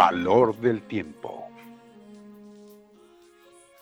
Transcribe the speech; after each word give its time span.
Valor 0.00 0.56
del 0.56 0.80
tiempo. 0.84 1.46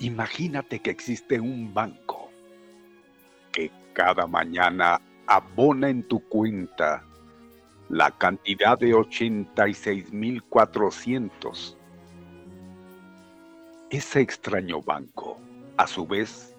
Imagínate 0.01 0.81
que 0.81 0.91
existe 0.91 1.39
un 1.39 1.73
banco 1.73 2.29
que 3.53 3.71
cada 3.93 4.27
mañana 4.27 5.01
abona 5.29 5.89
en 5.89 6.03
tu 6.09 6.19
cuenta 6.29 7.05
la 7.89 8.11
cantidad 8.11 8.77
de 8.77 8.97
86.400. 8.97 11.77
Ese 13.89 14.21
extraño 14.21 14.83
banco, 14.83 15.39
a 15.77 15.87
su 15.87 16.05
vez, 16.05 16.57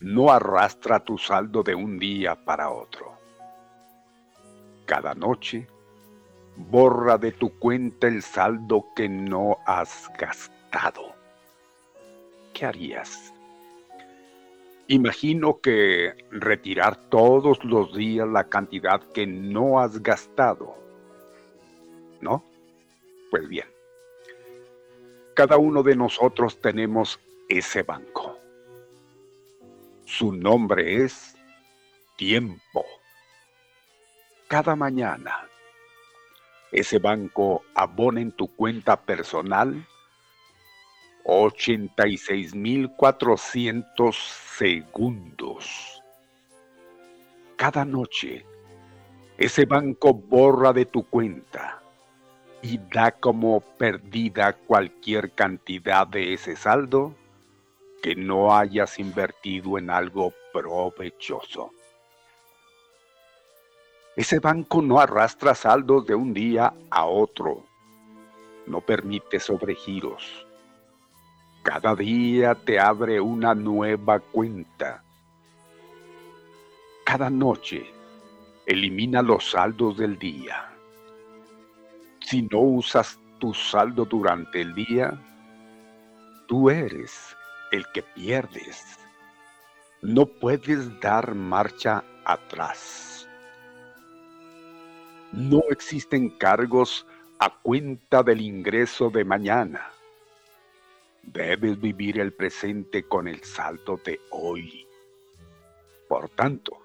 no 0.00 0.32
arrastra 0.32 1.04
tu 1.04 1.18
saldo 1.18 1.62
de 1.62 1.74
un 1.74 1.98
día 1.98 2.34
para 2.46 2.70
otro. 2.70 3.18
Cada 4.86 5.14
noche, 5.14 5.66
borra 6.56 7.18
de 7.18 7.32
tu 7.32 7.50
cuenta 7.58 8.06
el 8.08 8.22
saldo 8.22 8.86
que 8.94 9.08
no 9.08 9.58
has 9.66 10.10
gastado. 10.18 11.14
¿Qué 12.52 12.66
harías? 12.66 13.32
Imagino 14.88 15.60
que 15.60 16.14
retirar 16.30 16.96
todos 17.10 17.62
los 17.64 17.94
días 17.94 18.28
la 18.28 18.44
cantidad 18.44 19.00
que 19.12 19.26
no 19.26 19.80
has 19.80 20.02
gastado. 20.02 20.76
¿No? 22.20 22.42
Pues 23.30 23.48
bien. 23.48 23.66
Cada 25.34 25.58
uno 25.58 25.82
de 25.82 25.96
nosotros 25.96 26.60
tenemos 26.60 27.20
ese 27.48 27.82
banco. 27.82 28.38
Su 30.04 30.32
nombre 30.32 31.04
es 31.04 31.36
tiempo. 32.16 32.86
Cada 34.48 34.76
mañana 34.76 35.46
ese 36.72 36.98
banco 36.98 37.62
abona 37.74 38.20
en 38.20 38.32
tu 38.32 38.48
cuenta 38.48 39.00
personal 39.00 39.86
86.400 41.24 44.16
segundos. 44.58 46.02
Cada 47.56 47.84
noche, 47.84 48.44
ese 49.38 49.64
banco 49.64 50.14
borra 50.14 50.72
de 50.72 50.86
tu 50.86 51.04
cuenta 51.04 51.82
y 52.62 52.78
da 52.92 53.10
como 53.10 53.60
perdida 53.60 54.52
cualquier 54.52 55.32
cantidad 55.32 56.06
de 56.06 56.32
ese 56.32 56.54
saldo 56.54 57.12
que 58.02 58.14
no 58.14 58.56
hayas 58.56 58.98
invertido 58.98 59.78
en 59.78 59.90
algo 59.90 60.32
provechoso. 60.52 61.72
Ese 64.16 64.38
banco 64.38 64.80
no 64.80 64.98
arrastra 64.98 65.54
saldos 65.54 66.06
de 66.06 66.14
un 66.14 66.32
día 66.32 66.72
a 66.90 67.04
otro. 67.04 67.66
No 68.66 68.80
permite 68.80 69.38
sobregiros. 69.38 70.46
Cada 71.62 71.94
día 71.94 72.54
te 72.54 72.80
abre 72.80 73.20
una 73.20 73.54
nueva 73.54 74.20
cuenta. 74.20 75.04
Cada 77.04 77.28
noche 77.28 77.92
elimina 78.64 79.20
los 79.20 79.50
saldos 79.50 79.98
del 79.98 80.18
día. 80.18 80.70
Si 82.20 82.40
no 82.40 82.60
usas 82.60 83.18
tu 83.38 83.52
saldo 83.52 84.06
durante 84.06 84.62
el 84.62 84.74
día, 84.74 85.12
tú 86.48 86.70
eres 86.70 87.36
el 87.70 87.84
que 87.92 88.02
pierdes. 88.02 88.98
No 90.00 90.24
puedes 90.24 90.98
dar 91.00 91.34
marcha 91.34 92.02
atrás. 92.24 93.15
No 95.32 95.62
existen 95.70 96.30
cargos 96.30 97.06
a 97.38 97.58
cuenta 97.62 98.22
del 98.22 98.40
ingreso 98.40 99.10
de 99.10 99.24
mañana. 99.24 99.90
Debes 101.22 101.80
vivir 101.80 102.20
el 102.20 102.32
presente 102.32 103.02
con 103.02 103.28
el 103.28 103.42
salto 103.42 104.00
de 104.04 104.20
hoy. 104.30 104.86
Por 106.08 106.28
tanto, 106.30 106.78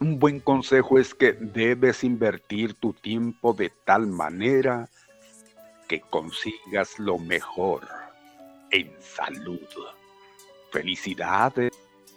un 0.00 0.18
buen 0.18 0.40
consejo 0.40 0.98
es 0.98 1.14
que 1.14 1.32
debes 1.32 2.04
invertir 2.04 2.74
tu 2.74 2.92
tiempo 2.92 3.52
de 3.52 3.70
tal 3.84 4.06
manera 4.06 4.88
que 5.88 6.00
consigas 6.00 6.98
lo 6.98 7.18
mejor 7.18 7.86
en 8.70 8.92
salud, 9.00 9.60
felicidad 10.70 11.52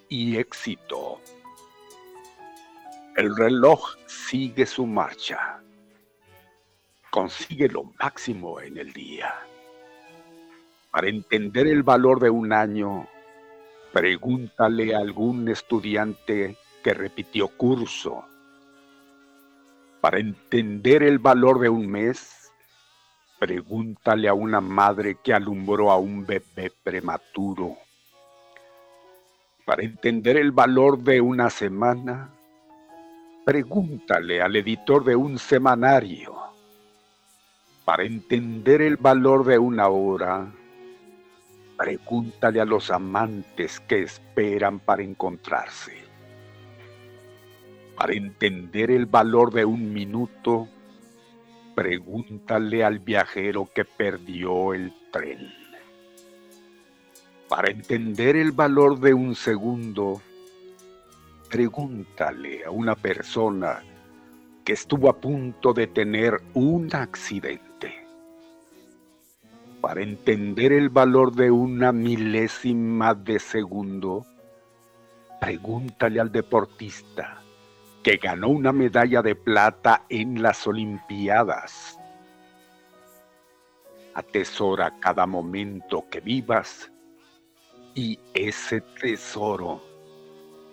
y 0.07 0.37
éxito. 0.37 1.21
El 3.19 3.35
reloj 3.35 3.97
sigue 4.05 4.65
su 4.65 4.85
marcha. 4.85 5.59
Consigue 7.11 7.67
lo 7.67 7.83
máximo 7.99 8.61
en 8.61 8.77
el 8.77 8.93
día. 8.93 9.35
Para 10.89 11.09
entender 11.09 11.67
el 11.67 11.83
valor 11.83 12.21
de 12.21 12.29
un 12.29 12.53
año, 12.53 13.09
pregúntale 13.91 14.95
a 14.95 14.99
algún 14.99 15.49
estudiante 15.49 16.55
que 16.81 16.93
repitió 16.93 17.49
curso. 17.49 18.23
Para 19.99 20.19
entender 20.19 21.03
el 21.03 21.19
valor 21.19 21.59
de 21.59 21.67
un 21.67 21.89
mes, 21.91 22.53
pregúntale 23.37 24.29
a 24.29 24.33
una 24.33 24.61
madre 24.61 25.17
que 25.21 25.33
alumbró 25.33 25.91
a 25.91 25.97
un 25.97 26.25
bebé 26.25 26.71
prematuro. 26.83 27.75
Para 29.65 29.83
entender 29.83 30.37
el 30.37 30.53
valor 30.53 30.99
de 30.99 31.19
una 31.19 31.49
semana, 31.49 32.33
Pregúntale 33.45 34.41
al 34.41 34.55
editor 34.55 35.03
de 35.03 35.15
un 35.15 35.39
semanario. 35.39 36.35
Para 37.85 38.03
entender 38.03 38.81
el 38.81 38.97
valor 38.97 39.45
de 39.45 39.57
una 39.57 39.87
hora, 39.87 40.51
pregúntale 41.77 42.61
a 42.61 42.65
los 42.65 42.91
amantes 42.91 43.79
que 43.79 44.03
esperan 44.03 44.79
para 44.79 45.01
encontrarse. 45.01 45.97
Para 47.95 48.13
entender 48.13 48.91
el 48.91 49.07
valor 49.07 49.51
de 49.51 49.65
un 49.65 49.91
minuto, 49.91 50.67
pregúntale 51.73 52.83
al 52.83 52.99
viajero 52.99 53.69
que 53.73 53.85
perdió 53.85 54.73
el 54.73 54.93
tren. 55.11 55.51
Para 57.47 57.71
entender 57.71 58.35
el 58.35 58.51
valor 58.51 58.99
de 58.99 59.13
un 59.13 59.33
segundo, 59.33 60.21
Pregúntale 61.49 62.63
a 62.63 62.69
una 62.69 62.93
persona 62.93 63.81
que 64.63 64.73
estuvo 64.73 65.09
a 65.09 65.19
punto 65.19 65.73
de 65.73 65.87
tener 65.87 66.39
un 66.53 66.93
accidente. 66.93 68.05
Para 69.81 70.03
entender 70.03 70.71
el 70.71 70.89
valor 70.89 71.33
de 71.33 71.49
una 71.49 71.91
milésima 71.91 73.15
de 73.15 73.39
segundo, 73.39 74.27
pregúntale 75.41 76.19
al 76.19 76.31
deportista 76.31 77.41
que 78.03 78.17
ganó 78.17 78.49
una 78.49 78.71
medalla 78.71 79.23
de 79.23 79.33
plata 79.33 80.03
en 80.07 80.43
las 80.43 80.67
Olimpiadas. 80.67 81.97
Atesora 84.13 84.93
cada 84.99 85.25
momento 85.25 86.05
que 86.11 86.19
vivas 86.19 86.91
y 87.95 88.19
ese 88.35 88.81
tesoro 88.81 89.88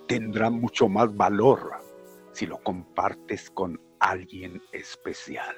tendrá 0.06 0.50
mucho 0.50 0.88
más 0.88 1.14
valor 1.17 1.73
si 2.32 2.47
lo 2.47 2.58
compartes 2.62 3.50
con 3.50 3.81
alguien 3.99 4.62
especial. 4.73 5.56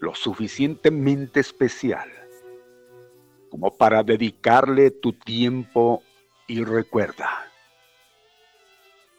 Lo 0.00 0.14
suficientemente 0.14 1.40
especial 1.40 2.10
como 3.50 3.70
para 3.76 4.02
dedicarle 4.02 4.90
tu 4.90 5.12
tiempo 5.12 6.02
y 6.46 6.64
recuerda, 6.64 7.28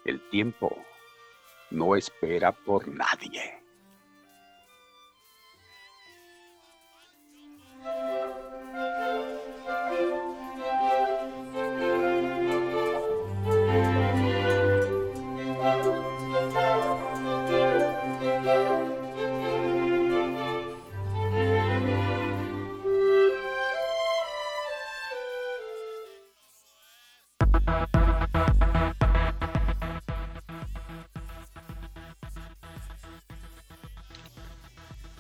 el 0.06 0.28
tiempo 0.30 0.76
no 1.70 1.96
espera 1.96 2.52
por 2.52 2.88
nadie. 2.88 3.63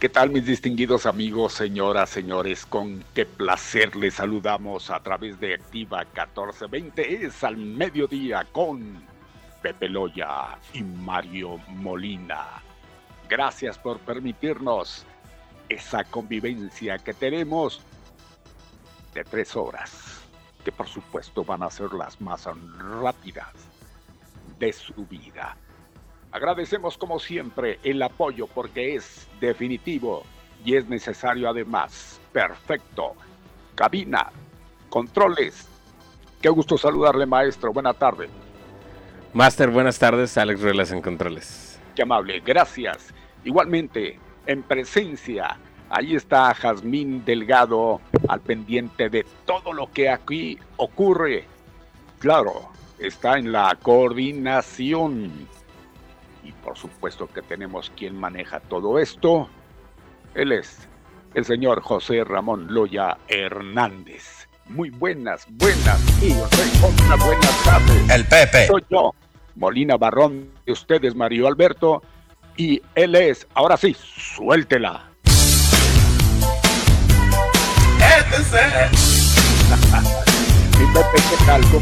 ¿Qué 0.03 0.09
tal 0.09 0.31
mis 0.31 0.45
distinguidos 0.45 1.05
amigos, 1.05 1.53
señoras, 1.53 2.09
señores? 2.09 2.65
Con 2.65 3.05
qué 3.15 3.25
placer 3.25 3.95
les 3.95 4.15
saludamos 4.15 4.89
a 4.89 4.99
través 4.99 5.39
de 5.39 5.53
Activa 5.53 5.99
1420. 5.99 7.25
Es 7.25 7.41
al 7.41 7.55
mediodía 7.55 8.45
con 8.51 9.01
Pepe 9.61 9.87
Loya 9.87 10.59
y 10.73 10.83
Mario 10.83 11.57
Molina. 11.69 12.45
Gracias 13.29 13.79
por 13.79 13.97
permitirnos 13.99 15.05
esa 15.69 16.03
convivencia 16.03 16.97
que 16.97 17.13
tenemos 17.13 17.81
de 19.13 19.23
tres 19.23 19.55
horas, 19.55 20.19
que 20.65 20.73
por 20.73 20.89
supuesto 20.89 21.45
van 21.45 21.63
a 21.63 21.69
ser 21.69 21.93
las 21.93 22.19
más 22.19 22.45
rápidas 23.01 23.53
de 24.59 24.73
su 24.73 25.05
vida. 25.05 25.55
Agradecemos 26.33 26.97
como 26.97 27.19
siempre 27.19 27.77
el 27.83 28.01
apoyo 28.01 28.47
porque 28.47 28.95
es 28.95 29.27
definitivo 29.39 30.23
y 30.65 30.75
es 30.75 30.89
necesario 30.89 31.47
además. 31.47 32.19
Perfecto. 32.31 33.13
Cabina, 33.75 34.31
controles. 34.89 35.67
Qué 36.41 36.49
gusto 36.49 36.75
saludarle, 36.75 37.27
maestro. 37.27 37.71
Buena 37.71 37.93
tarde. 37.93 38.29
Master, 39.31 39.69
buenas 39.69 39.99
tardes. 39.99 40.35
Alex 40.35 40.59
Ruelas 40.59 40.91
en 40.91 41.03
controles. 41.03 41.79
Qué 41.95 42.01
amable. 42.01 42.39
Gracias. 42.39 43.13
Igualmente, 43.43 44.19
en 44.47 44.63
presencia, 44.63 45.59
ahí 45.87 46.15
está 46.15 46.51
Jazmín 46.55 47.23
Delgado 47.23 48.01
al 48.27 48.41
pendiente 48.41 49.07
de 49.07 49.23
todo 49.45 49.71
lo 49.71 49.91
que 49.91 50.09
aquí 50.09 50.57
ocurre. 50.77 51.45
Claro, 52.17 52.71
está 52.97 53.37
en 53.37 53.51
la 53.51 53.77
coordinación 53.79 55.47
y 56.43 56.51
por 56.51 56.77
supuesto 56.77 57.27
que 57.27 57.41
tenemos 57.41 57.91
quien 57.95 58.19
maneja 58.19 58.59
todo 58.59 58.99
esto. 58.99 59.49
Él 60.35 60.51
es 60.51 60.87
el 61.33 61.45
señor 61.45 61.81
José 61.81 62.23
Ramón 62.23 62.67
Loya 62.73 63.17
Hernández. 63.27 64.47
Muy 64.65 64.89
buenas, 64.89 65.45
buenas 65.49 65.99
y 66.21 66.31
una 66.31 67.15
buena 67.15 67.49
tarde. 67.65 68.13
El 68.13 68.25
Pepe. 68.25 68.67
Soy 68.67 68.83
yo, 68.89 69.13
Molina 69.55 69.97
Barrón, 69.97 70.49
de 70.65 70.71
ustedes 70.71 71.15
Mario 71.15 71.47
Alberto, 71.47 72.01
y 72.55 72.81
él 72.95 73.15
es, 73.15 73.47
ahora 73.53 73.77
sí, 73.77 73.95
suéltela. 73.99 75.09
Este 77.97 78.37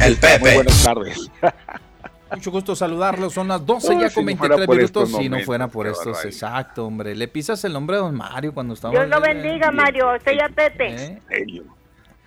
el 0.06 0.18
Pepe. 0.18 0.54
Buenas 0.56 0.84
tardes. 0.84 1.32
Mucho 2.34 2.52
gusto 2.52 2.76
saludarlos. 2.76 3.34
Son 3.34 3.48
las 3.48 3.66
12 3.66 4.00
ya 4.00 4.10
con 4.10 4.26
23 4.26 4.68
minutos. 4.68 5.12
Si 5.12 5.30
no 5.30 5.40
fuera 5.40 5.68
por 5.68 5.88
estos, 5.88 6.24
exacto, 6.26 6.86
hombre. 6.86 7.16
Le 7.16 7.28
pisas 7.28 7.64
el 7.66 7.74
nombre 7.74 7.98
a 7.98 8.00
don 8.00 8.16
Mario 8.16 8.54
cuando 8.54 8.74
estaba. 8.74 8.94
Dios 8.94 9.08
lo 9.08 9.22
bendiga, 9.22 9.72
Mario. 9.72 10.16
Usted 10.16 10.34
ya 10.38 10.50
Pepe. 10.50 11.20
¿Eh? 11.30 11.62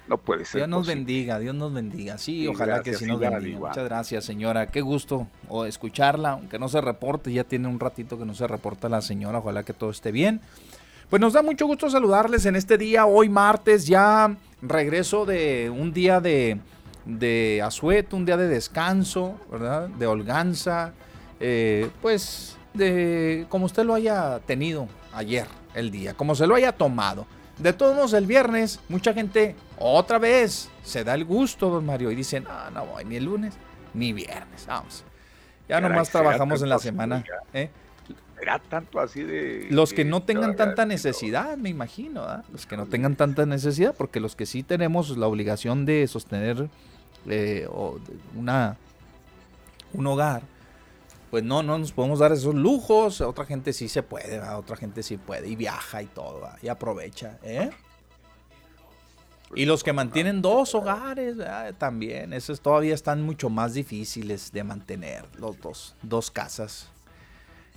No 0.07 0.19
puede 0.19 0.45
ser. 0.45 0.61
Dios 0.61 0.69
nos 0.69 0.87
bendiga, 0.87 1.39
Dios 1.39 1.55
nos 1.55 1.73
bendiga. 1.73 2.19
Sí, 2.19 2.47
ojalá 2.47 2.83
que 2.83 2.95
sí 2.95 3.07
nos 3.07 3.19
bendiga. 3.19 3.59
Muchas 3.59 3.85
gracias, 3.85 4.25
señora. 4.25 4.67
Qué 4.67 4.83
gusto 4.83 5.27
o 5.49 5.65
escucharla, 5.65 6.33
aunque 6.33 6.59
no 6.59 6.69
se 6.69 6.81
reporte. 6.81 7.33
Ya 7.33 7.45
tiene 7.45 7.69
un 7.69 7.81
ratito 7.81 8.19
que 8.19 8.27
no 8.27 8.35
se 8.35 8.47
reporta 8.47 8.89
la 8.89 9.01
señora. 9.01 9.39
Ojalá 9.39 9.63
que 9.63 9.73
todo 9.73 9.91
esté 9.91 10.13
bien. 10.13 10.41
Pues 11.09 11.21
nos 11.21 11.33
da 11.33 11.43
mucho 11.43 11.67
gusto 11.67 11.89
saludarles 11.91 12.47
en 12.47 12.57
este 12.57 12.79
día, 12.79 13.07
hoy 13.07 13.29
martes, 13.29 13.87
ya 13.87 14.35
regreso 14.63 15.27
de 15.27 15.71
un 15.71 15.93
día 15.93 16.21
de, 16.21 16.59
de 17.05 17.61
asueto, 17.63 18.17
un 18.17 18.25
día 18.25 18.37
de 18.37 18.49
descanso, 18.49 19.39
¿verdad? 19.51 19.89
De 19.89 20.07
holganza, 20.07 20.93
eh, 21.41 21.91
pues 22.01 22.57
de 22.73 23.47
como 23.49 23.67
usted 23.67 23.85
lo 23.85 23.95
haya 23.95 24.41
tenido 24.41 24.89
ayer, 25.13 25.47
el 25.75 25.91
día, 25.91 26.15
como 26.15 26.35
se 26.35 26.47
lo 26.47 26.55
haya 26.55 26.73
tomado. 26.73 27.27
De 27.59 27.73
todos 27.73 27.95
modos, 27.95 28.13
el 28.15 28.27
viernes, 28.27 28.81
mucha 28.89 29.15
gente 29.15 29.55
otra 29.79 30.19
vez 30.19 30.71
se 30.83 31.05
da 31.05 31.15
el 31.15 31.25
gusto, 31.25 31.71
don 31.71 31.87
Mario, 31.87 32.11
y 32.11 32.17
dicen, 32.17 32.45
no, 32.45 32.71
no 32.71 32.87
voy 32.87 33.05
ni 33.05 33.17
el 33.17 33.25
lunes 33.25 33.55
ni 33.95 34.13
viernes, 34.13 34.67
vamos. 34.67 35.05
Ya 35.69 35.81
nomás 35.81 36.11
trabajamos 36.11 36.63
en 36.63 36.69
la 36.69 36.79
semana. 36.79 37.25
¿eh? 37.53 37.71
Era 38.41 38.59
tanto 38.59 39.01
así 39.01 39.23
de... 39.23 39.69
Los 39.71 39.93
que 39.93 40.05
no 40.05 40.23
tengan 40.23 40.57
tanta 40.57 40.85
necesidad, 40.85 41.57
me 41.57 41.71
imagino, 41.71 42.27
los 42.53 42.67
que 42.67 42.77
no 42.77 42.87
tengan 42.87 43.17
tanta 43.17 43.47
necesidad, 43.47 43.95
porque 43.97 44.21
los 44.21 44.37
que 44.37 44.45
sí 44.47 44.63
tenemos 44.63 45.17
la 45.17 45.27
obligación 45.27 45.87
de 45.87 46.07
sostener 46.09 46.69
eh, 47.29 47.69
una, 48.37 48.77
un 49.93 50.07
hogar, 50.07 50.43
pues 51.31 51.43
no, 51.43 51.63
no 51.63 51.79
nos 51.79 51.93
podemos 51.93 52.19
dar 52.19 52.33
esos 52.33 52.55
lujos. 52.55 53.21
Otra 53.21 53.45
gente 53.45 53.73
sí 53.73 53.89
se 53.89 54.03
puede, 54.03 54.41
otra 54.41 54.77
gente 54.77 55.03
sí 55.03 55.17
puede 55.17 55.49
y 55.49 55.57
viaja 55.57 56.03
y 56.03 56.07
todo, 56.07 56.49
y 56.63 56.69
aprovecha. 56.69 57.39
¿eh? 57.43 57.71
Y 59.55 59.67
los 59.67 59.85
que 59.85 59.93
mantienen 59.93 60.43
dos 60.43 60.75
hogares, 60.75 61.37
también, 61.79 62.33
esos 62.33 62.61
todavía 62.61 62.95
están 62.95 63.23
mucho 63.23 63.51
más 63.51 63.75
difíciles 63.75 64.51
de 64.53 64.65
mantener, 64.65 65.27
los 65.39 65.61
dos, 65.61 65.95
dos 66.03 66.31
casas. 66.31 66.89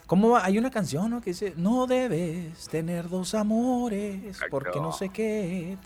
¿Cómo 0.07 0.37
Hay 0.37 0.57
una 0.57 0.71
canción 0.71 1.11
¿no? 1.11 1.21
que 1.21 1.31
dice, 1.31 1.53
no 1.57 1.85
debes 1.85 2.69
tener 2.69 3.09
dos 3.09 3.35
amores, 3.35 4.39
porque 4.49 4.79
no 4.79 4.93
sé 4.93 5.09
qué. 5.09 5.77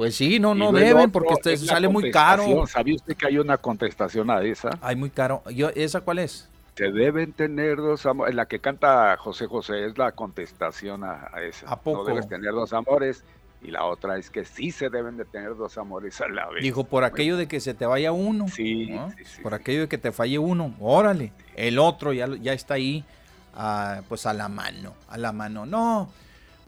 Pues 0.00 0.16
sí, 0.16 0.40
no, 0.40 0.54
no 0.54 0.72
deben, 0.72 1.10
porque 1.10 1.34
usted 1.34 1.56
sale 1.58 1.86
muy 1.86 2.10
caro. 2.10 2.66
¿Sabía 2.66 2.94
usted 2.94 3.14
que 3.14 3.26
hay 3.26 3.36
una 3.36 3.58
contestación 3.58 4.30
a 4.30 4.42
esa? 4.42 4.70
Hay 4.80 4.96
muy 4.96 5.10
caro. 5.10 5.42
Yo, 5.54 5.68
¿Esa 5.74 6.00
cuál 6.00 6.20
es? 6.20 6.48
Se 6.74 6.90
deben 6.90 7.34
tener 7.34 7.76
dos 7.76 8.06
amores. 8.06 8.34
La 8.34 8.46
que 8.46 8.60
canta 8.60 9.14
José 9.18 9.46
José 9.46 9.84
es 9.84 9.98
la 9.98 10.12
contestación 10.12 11.04
a, 11.04 11.28
esa. 11.42 11.70
¿A 11.70 11.78
poco? 11.78 11.98
No 11.98 12.04
debes 12.06 12.26
tener 12.26 12.50
dos 12.52 12.72
amores 12.72 13.24
y 13.60 13.72
la 13.72 13.84
otra 13.84 14.16
es 14.16 14.30
que 14.30 14.46
sí 14.46 14.70
se 14.70 14.88
deben 14.88 15.18
de 15.18 15.26
tener 15.26 15.54
dos 15.54 15.76
amores 15.76 16.18
a 16.22 16.28
la 16.28 16.48
vez. 16.48 16.62
Dijo, 16.62 16.84
por 16.84 17.04
aquello 17.04 17.36
de 17.36 17.46
que 17.46 17.60
se 17.60 17.74
te 17.74 17.84
vaya 17.84 18.10
uno. 18.10 18.48
Sí, 18.48 18.98
Por 19.42 19.52
aquello 19.52 19.82
de 19.82 19.88
que 19.88 19.98
te 19.98 20.12
falle 20.12 20.38
uno, 20.38 20.74
órale. 20.80 21.30
El 21.56 21.78
otro 21.78 22.14
ya, 22.14 22.26
ya 22.40 22.54
está 22.54 22.72
ahí, 22.72 23.04
ah, 23.54 24.00
pues 24.08 24.24
a 24.24 24.32
la 24.32 24.48
mano, 24.48 24.94
a 25.10 25.18
la 25.18 25.32
mano. 25.32 25.66
No, 25.66 26.10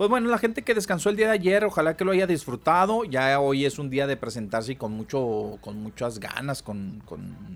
pues 0.02 0.10
bueno, 0.10 0.30
la 0.30 0.38
gente 0.38 0.62
que 0.62 0.74
descansó 0.74 1.10
el 1.10 1.16
día 1.16 1.28
de 1.28 1.34
ayer, 1.34 1.64
ojalá 1.64 1.96
que 1.96 2.04
lo 2.04 2.10
haya 2.10 2.26
disfrutado. 2.26 3.04
Ya 3.04 3.38
hoy 3.38 3.66
es 3.66 3.78
un 3.78 3.88
día 3.88 4.08
de 4.08 4.16
presentarse 4.16 4.76
con 4.76 4.90
mucho, 4.90 5.58
con 5.60 5.80
muchas 5.80 6.18
ganas, 6.18 6.60
con, 6.60 7.04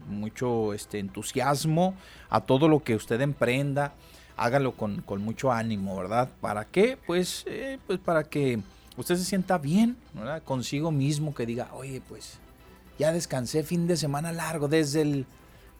mucho 0.08 0.72
este, 0.72 1.00
entusiasmo 1.00 1.96
a 2.30 2.42
todo 2.42 2.68
lo 2.68 2.84
que 2.84 2.94
usted 2.94 3.20
emprenda. 3.20 3.94
Hágalo 4.36 4.76
con, 4.76 5.02
mucho 5.18 5.50
ánimo, 5.50 5.96
¿verdad? 5.96 6.28
¿Para 6.40 6.66
qué? 6.66 6.96
Pues, 7.04 7.42
eh, 7.48 7.80
pues 7.84 7.98
para 7.98 8.22
que 8.22 8.60
usted 8.96 9.16
se 9.16 9.24
sienta 9.24 9.58
bien, 9.58 9.96
¿verdad? 10.14 10.40
Consigo 10.44 10.92
mismo, 10.92 11.34
que 11.34 11.46
diga, 11.46 11.70
oye, 11.74 12.00
pues 12.08 12.38
ya 12.96 13.10
descansé 13.10 13.64
fin 13.64 13.88
de 13.88 13.96
semana 13.96 14.30
largo, 14.30 14.68
desde 14.68 15.02
el, 15.02 15.26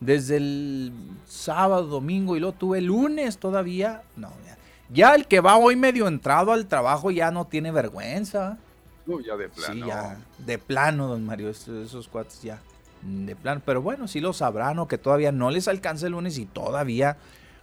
desde 0.01 0.39
el 0.39 0.93
sábado, 1.29 1.87
domingo 1.87 2.37
y 2.37 2.41
lo 2.41 2.51
tuve 2.51 2.79
el 2.79 2.87
lunes 2.87 3.39
todavía. 3.39 4.03
No, 4.17 4.33
ya, 4.45 4.57
ya 4.91 5.15
el 5.15 5.27
que 5.27 5.41
va 5.41 5.57
hoy 5.57 5.77
medio 5.77 6.09
entrado 6.09 6.53
al 6.53 6.67
trabajo 6.67 7.11
ya 7.11 7.31
no 7.31 7.47
tiene 7.47 7.71
vergüenza. 7.73 8.59
No, 9.07 9.21
ya 9.21 9.37
de 9.37 9.49
plano. 9.49 9.75
Sí, 9.75 9.89
ya, 9.89 10.19
de 10.39 10.59
plano, 10.59 11.07
don 11.09 11.25
Mario, 11.25 11.49
esos, 11.51 11.87
esos 11.87 12.09
cuates 12.09 12.43
ya, 12.43 12.61
de 13.03 13.37
plano. 13.37 13.63
Pero 13.65 13.83
bueno, 13.83 14.09
sí 14.09 14.21
lo 14.21 14.33
sabrán 14.33 14.79
o 14.79 14.89
que 14.89 14.99
todavía 14.99 15.33
no 15.33 15.51
les 15.51 15.69
alcanza 15.69 16.07
el 16.07 16.13
lunes 16.13 16.39
y 16.39 16.47
todavía 16.47 17.17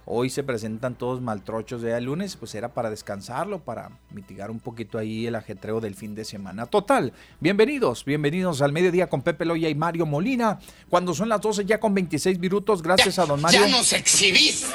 Hoy 0.06 0.28
se 0.28 0.42
presentan 0.42 0.96
todos 0.96 1.22
maltrochos 1.22 1.80
de 1.80 1.96
el 1.96 2.04
lunes, 2.04 2.36
pues 2.36 2.54
era 2.54 2.74
para 2.74 2.90
descansarlo, 2.90 3.60
para 3.60 3.90
mitigar 4.10 4.50
un 4.50 4.60
poquito 4.60 4.98
ahí 4.98 5.26
el 5.26 5.34
ajetreo 5.34 5.80
del 5.80 5.94
fin 5.94 6.14
de 6.14 6.26
semana. 6.26 6.66
Total, 6.66 7.14
bienvenidos, 7.40 8.04
bienvenidos 8.04 8.60
al 8.60 8.72
mediodía 8.72 9.08
con 9.08 9.22
Pepe 9.22 9.46
Loya 9.46 9.70
y 9.70 9.74
Mario 9.74 10.04
Molina. 10.04 10.58
Cuando 10.90 11.14
son 11.14 11.30
las 11.30 11.40
12 11.40 11.64
ya 11.64 11.80
con 11.80 11.94
26 11.94 12.38
minutos, 12.38 12.82
gracias 12.82 13.18
a 13.18 13.24
don 13.24 13.40
Mario. 13.40 13.60
¡Ya 13.60 13.68
nos 13.68 13.94
exhibiste! 13.94 14.66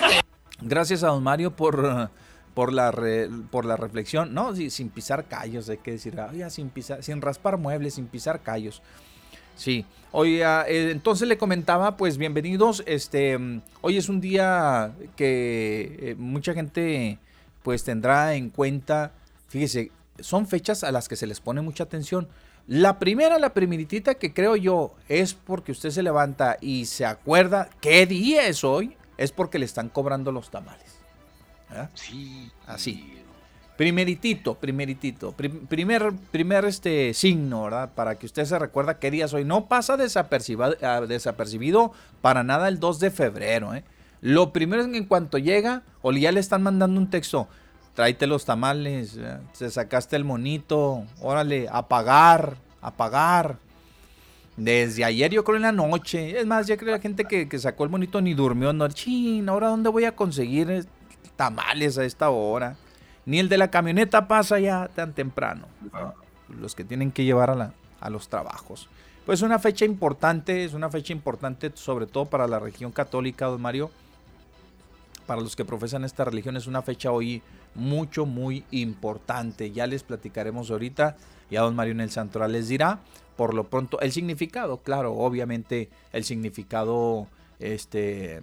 Gracias 0.61 1.03
a 1.03 1.09
don 1.09 1.21
Mario 1.21 1.55
por, 1.55 2.09
por, 2.59 2.73
la, 2.73 2.91
por 3.51 3.63
la 3.63 3.77
reflexión. 3.77 4.33
No, 4.33 4.53
sin 4.53 4.89
pisar 4.89 5.29
callos, 5.29 5.69
hay 5.69 5.77
que 5.77 5.91
decir, 5.91 6.19
sin, 6.49 6.69
pisar, 6.69 7.01
sin 7.01 7.21
raspar 7.21 7.57
muebles, 7.57 7.93
sin 7.93 8.07
pisar 8.07 8.41
callos. 8.41 8.81
Sí. 9.55 9.85
Hoy, 10.11 10.41
eh, 10.41 10.91
entonces 10.91 11.29
le 11.29 11.37
comentaba, 11.37 11.95
pues 11.95 12.17
bienvenidos. 12.17 12.83
Este, 12.85 13.39
hoy 13.79 13.95
es 13.95 14.09
un 14.09 14.19
día 14.19 14.91
que 15.15 15.99
eh, 16.01 16.15
mucha 16.17 16.53
gente 16.53 17.17
pues 17.63 17.85
tendrá 17.85 18.35
en 18.35 18.49
cuenta. 18.49 19.13
Fíjese, 19.47 19.93
son 20.19 20.45
fechas 20.45 20.83
a 20.83 20.91
las 20.91 21.07
que 21.07 21.15
se 21.15 21.27
les 21.27 21.39
pone 21.39 21.61
mucha 21.61 21.85
atención. 21.85 22.27
La 22.67 22.99
primera, 22.99 23.39
la 23.39 23.53
primeritita 23.53 24.15
que 24.15 24.33
creo 24.33 24.57
yo 24.57 24.95
es 25.07 25.33
porque 25.33 25.71
usted 25.71 25.91
se 25.91 26.03
levanta 26.03 26.57
y 26.59 26.87
se 26.87 27.05
acuerda 27.05 27.69
qué 27.79 28.05
día 28.05 28.47
es 28.47 28.65
hoy, 28.65 28.97
es 29.15 29.31
porque 29.31 29.59
le 29.59 29.65
están 29.65 29.87
cobrando 29.87 30.33
los 30.33 30.51
tamales. 30.51 30.88
Sí. 31.93 32.51
Así. 32.67 33.15
Primeritito, 33.77 34.55
primeritito, 34.55 35.31
primer, 35.31 36.11
primer 36.31 36.65
este 36.65 37.13
signo, 37.13 37.63
¿verdad? 37.63 37.91
Para 37.95 38.15
que 38.15 38.25
usted 38.25 38.43
se 38.43 38.59
recuerda 38.59 38.99
qué 38.99 39.09
día 39.09 39.23
es 39.23 39.33
hoy. 39.33 39.45
No 39.45 39.67
pasa 39.67 39.95
desapercibido, 39.95 40.75
ah, 40.81 40.99
desapercibido 41.07 41.93
para 42.21 42.43
nada 42.43 42.67
el 42.67 42.81
2 42.81 42.99
de 42.99 43.09
febrero, 43.09 43.73
¿eh? 43.73 43.85
Lo 44.21 44.51
primero 44.51 44.81
es 44.81 44.89
que 44.89 44.97
en 44.97 45.05
cuanto 45.05 45.37
llega, 45.37 45.83
o 46.01 46.11
ya 46.11 46.33
le 46.33 46.41
están 46.41 46.61
mandando 46.61 46.99
un 46.99 47.09
texto, 47.09 47.47
tráete 47.95 48.27
los 48.27 48.43
tamales, 48.43 49.17
se 49.53 49.69
sacaste 49.69 50.15
el 50.17 50.25
monito, 50.25 51.05
órale, 51.21 51.67
a 51.71 51.87
pagar, 51.87 52.57
a 52.81 52.91
pagar. 52.91 53.57
Desde 54.57 55.05
ayer 55.05 55.31
yo 55.31 55.45
creo 55.45 55.55
en 55.55 55.61
la 55.61 55.71
noche, 55.71 56.37
es 56.37 56.45
más, 56.45 56.67
ya 56.67 56.75
creo 56.75 56.91
la 56.91 56.99
gente 56.99 57.23
que, 57.23 57.59
sacó 57.59 57.85
el 57.85 57.89
monito 57.89 58.19
ni 58.19 58.33
durmió, 58.33 58.73
no, 58.73 58.89
chin, 58.89 59.47
ahora 59.47 59.69
dónde 59.69 59.89
voy 59.89 60.03
a 60.03 60.17
conseguir 60.17 60.85
tamales 61.39 61.97
a 61.97 62.03
esta 62.03 62.31
hora. 62.31 62.75
Ni 63.25 63.39
el 63.39 63.47
de 63.47 63.57
la 63.57 63.71
camioneta 63.71 64.27
pasa 64.27 64.59
ya 64.59 64.89
tan 64.89 65.13
temprano. 65.13 65.67
Los 66.49 66.75
que 66.75 66.83
tienen 66.83 67.13
que 67.13 67.23
llevar 67.23 67.49
a, 67.49 67.73
a 68.01 68.09
los 68.09 68.27
trabajos. 68.27 68.89
Pues 69.25 69.41
una 69.41 69.57
fecha 69.57 69.85
importante, 69.85 70.65
es 70.65 70.73
una 70.73 70.89
fecha 70.89 71.13
importante 71.13 71.71
sobre 71.75 72.07
todo 72.07 72.25
para 72.25 72.45
la 72.45 72.59
región 72.59 72.91
católica, 72.91 73.45
don 73.45 73.61
Mario. 73.61 73.89
Para 75.27 75.39
los 75.39 75.55
que 75.55 75.63
profesan 75.63 76.03
esta 76.03 76.25
religión 76.25 76.57
es 76.57 76.67
una 76.67 76.81
fecha 76.81 77.09
hoy 77.09 77.41
mucho, 77.73 78.25
muy 78.25 78.65
importante. 78.71 79.71
Ya 79.71 79.87
les 79.87 80.03
platicaremos 80.03 80.69
ahorita, 80.71 81.15
ya 81.49 81.61
don 81.61 81.73
Mario 81.73 81.93
en 81.93 82.01
el 82.01 82.11
Santoral 82.11 82.51
les 82.51 82.67
dirá. 82.67 82.99
Por 83.37 83.53
lo 83.53 83.69
pronto, 83.69 84.01
el 84.01 84.11
significado, 84.11 84.79
claro, 84.79 85.13
obviamente 85.13 85.89
el 86.11 86.25
significado 86.25 87.27
este, 87.59 88.41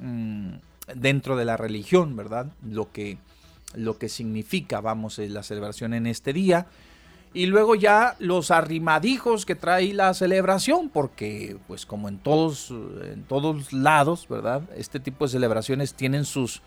mm, 0.00 0.54
dentro 0.94 1.36
de 1.36 1.44
la 1.44 1.56
religión, 1.56 2.16
¿verdad? 2.16 2.46
Lo 2.62 2.92
que 2.92 3.18
lo 3.74 3.98
que 3.98 4.08
significa, 4.08 4.80
vamos, 4.80 5.18
eh, 5.18 5.28
la 5.28 5.42
celebración 5.42 5.94
en 5.94 6.06
este 6.06 6.32
día. 6.32 6.66
Y 7.34 7.46
luego 7.46 7.74
ya 7.74 8.16
los 8.18 8.50
arrimadijos 8.50 9.44
que 9.44 9.54
trae 9.54 9.92
la 9.92 10.14
celebración, 10.14 10.88
porque 10.88 11.58
pues 11.66 11.84
como 11.84 12.08
en 12.08 12.18
todos, 12.18 12.70
en 12.70 13.22
todos 13.24 13.72
lados, 13.72 14.26
¿verdad? 14.28 14.62
Este 14.76 14.98
tipo 14.98 15.26
de 15.26 15.32
celebraciones 15.32 15.92
tienen 15.92 16.24
sus, 16.24 16.62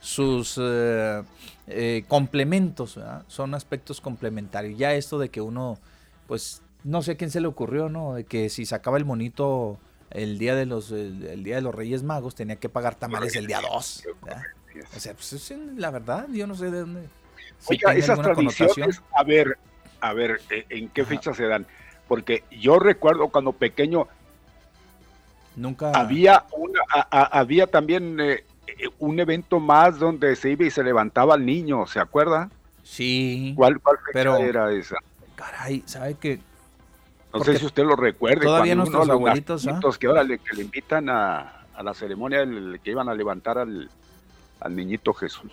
sus 0.00 0.58
eh, 0.58 1.22
eh, 1.66 2.04
complementos, 2.08 2.98
son 3.28 3.54
aspectos 3.54 4.00
complementarios. 4.00 4.78
Ya 4.78 4.94
esto 4.94 5.18
de 5.18 5.28
que 5.28 5.42
uno, 5.42 5.78
pues 6.26 6.62
no 6.82 7.02
sé 7.02 7.12
a 7.12 7.16
quién 7.16 7.30
se 7.30 7.40
le 7.40 7.46
ocurrió, 7.46 7.90
¿no? 7.90 8.14
De 8.14 8.24
que 8.24 8.48
si 8.48 8.64
sacaba 8.64 8.96
el 8.96 9.04
monito 9.04 9.78
el 10.10 10.38
día 10.38 10.54
de 10.54 10.66
los, 10.66 10.90
el, 10.92 11.42
día 11.42 11.56
de 11.56 11.62
los 11.62 11.74
Reyes 11.74 12.02
Magos 12.02 12.34
tenía 12.34 12.56
que 12.56 12.68
pagar 12.68 12.94
tamales 12.94 13.36
el 13.36 13.46
día 13.46 13.60
2. 13.60 14.04
O 14.94 15.00
sea, 15.00 15.14
pues 15.14 15.54
la 15.76 15.90
verdad, 15.90 16.26
yo 16.30 16.46
no 16.46 16.54
sé 16.54 16.70
de 16.70 16.80
dónde. 16.80 17.08
Oiga, 17.66 17.94
esas 17.94 18.20
tradiciones, 18.20 19.02
a 19.14 19.24
ver, 19.24 19.58
a 20.00 20.12
ver, 20.12 20.40
eh, 20.50 20.66
¿en 20.68 20.88
qué 20.88 21.04
fecha 21.04 21.32
se 21.32 21.46
dan? 21.46 21.66
Porque 22.06 22.44
yo 22.50 22.78
recuerdo 22.78 23.28
cuando 23.28 23.52
pequeño. 23.52 24.06
Nunca. 25.56 25.90
Había, 25.92 26.44
una, 26.52 26.80
había 27.10 27.66
también 27.66 28.20
eh, 28.20 28.44
un 28.98 29.18
evento 29.18 29.58
más 29.58 29.98
donde 29.98 30.36
se 30.36 30.50
iba 30.50 30.66
y 30.66 30.70
se 30.70 30.84
levantaba 30.84 31.34
el 31.34 31.46
niño, 31.46 31.86
¿se 31.86 31.98
acuerda? 31.98 32.50
Sí. 32.82 33.54
¿Cuál, 33.56 33.80
fecha 34.12 34.38
era 34.38 34.70
esa? 34.72 34.96
Caray, 35.34 35.82
¿sabe 35.86 36.14
que 36.14 36.40
No 37.38 37.44
sé 37.44 37.58
si 37.58 37.66
usted 37.66 37.84
lo 37.84 37.96
recuerde. 37.96 38.40
todavía 38.44 38.74
cuando 38.74 38.90
nuestros 38.90 39.04
uno 39.04 39.12
a 39.12 39.14
los 39.14 39.20
abuelitos, 39.28 39.66
¿ah? 39.66 39.70
gatitos 39.72 39.98
que 39.98 40.06
ahora 40.06 40.22
le, 40.24 40.38
que 40.38 40.54
le 40.56 40.62
invitan 40.62 41.08
a, 41.08 41.62
a 41.74 41.82
la 41.82 41.94
ceremonia 41.94 42.40
del- 42.40 42.80
que 42.82 42.90
iban 42.90 43.08
a 43.08 43.14
levantar 43.14 43.58
al, 43.58 43.88
al 44.60 44.76
niñito 44.76 45.12
Jesús. 45.14 45.52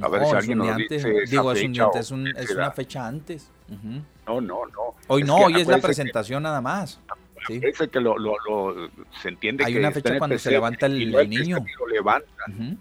A 0.00 0.08
ver 0.08 0.22
no, 0.22 0.30
si 0.30 0.36
alguien 0.36 0.58
nos 0.58 0.66
día 0.68 0.74
antes. 0.76 1.04
dice 1.04 1.22
esa 1.22 1.30
Digo, 1.30 1.52
es, 1.52 1.62
un 1.62 1.68
fecha 1.72 1.84
antes, 1.84 2.00
es, 2.00 2.10
un- 2.10 2.26
es 2.28 2.50
una 2.50 2.70
fecha 2.70 3.06
antes. 3.06 3.48
Ujú. 3.68 4.02
No, 4.26 4.40
no, 4.40 4.66
no. 4.66 4.94
Hoy 5.08 5.22
Es 5.22 5.26
no, 5.28 5.36
hoy 5.36 5.42
es 5.42 5.50
la 5.52 5.62
acuérdese 5.62 5.74
que- 5.80 5.86
presentación 5.86 6.42
nada 6.44 6.60
más. 6.60 7.00
Sí. 7.48 7.58
Parece 7.58 7.88
que 7.88 8.00
lo, 8.00 8.16
lo, 8.16 8.36
lo- 8.48 8.88
se 9.20 9.28
entiende 9.28 9.64
Hay 9.64 9.72
que 9.72 9.78
una 9.80 9.90
fecha 9.90 10.12
el 10.12 10.18
cuando 10.18 10.38
se 10.38 10.50
levanta 10.52 10.86
el- 10.86 11.02
el 11.02 11.16
hay 11.16 11.26
niño. 11.28 11.64
que 11.64 11.72
lo 11.78 11.86
levanta. 11.88 12.28
Ujú. 12.48 12.76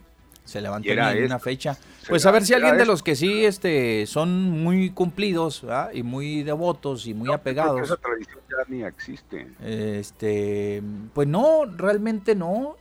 Se 0.45 0.61
levanta 0.61 0.87
Y 0.87 0.91
era 0.91 1.11
en 1.13 1.25
una 1.25 1.35
esto. 1.37 1.39
fecha. 1.39 1.77
Pues 2.07 2.25
a 2.25 2.31
ver 2.31 2.45
si 2.45 2.53
alguien 2.53 2.77
de 2.77 2.85
los 2.85 3.03
que 3.03 3.15
sí 3.15 3.45
este, 3.45 4.05
son 4.07 4.49
muy 4.49 4.89
cumplidos 4.89 5.61
¿verdad? 5.61 5.91
y 5.93 6.03
muy 6.03 6.43
devotos 6.43 7.05
y 7.07 7.13
muy 7.13 7.27
No, 7.27 7.33
yo 7.33 7.41
creo 7.41 7.55
que 7.55 7.59
apegados. 7.61 7.81
Esa 7.81 7.97
tradición 7.97 8.39
ya 8.49 8.63
ni 8.67 8.83
existe. 8.83 9.47
Este, 9.63 10.81
pues 11.13 11.27
no, 11.27 11.65
realmente 11.65 12.35
no. 12.35 12.75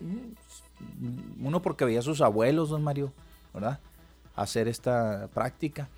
Uno 1.41 1.63
porque 1.63 1.85
veía 1.85 2.01
a 2.01 2.03
sus 2.03 2.21
abuelos, 2.21 2.71
don 2.71 2.83
Mario, 2.83 3.13
¿verdad? 3.53 3.79
Hacer 4.35 4.69
esta 4.69 5.29
práctica. 5.35 5.89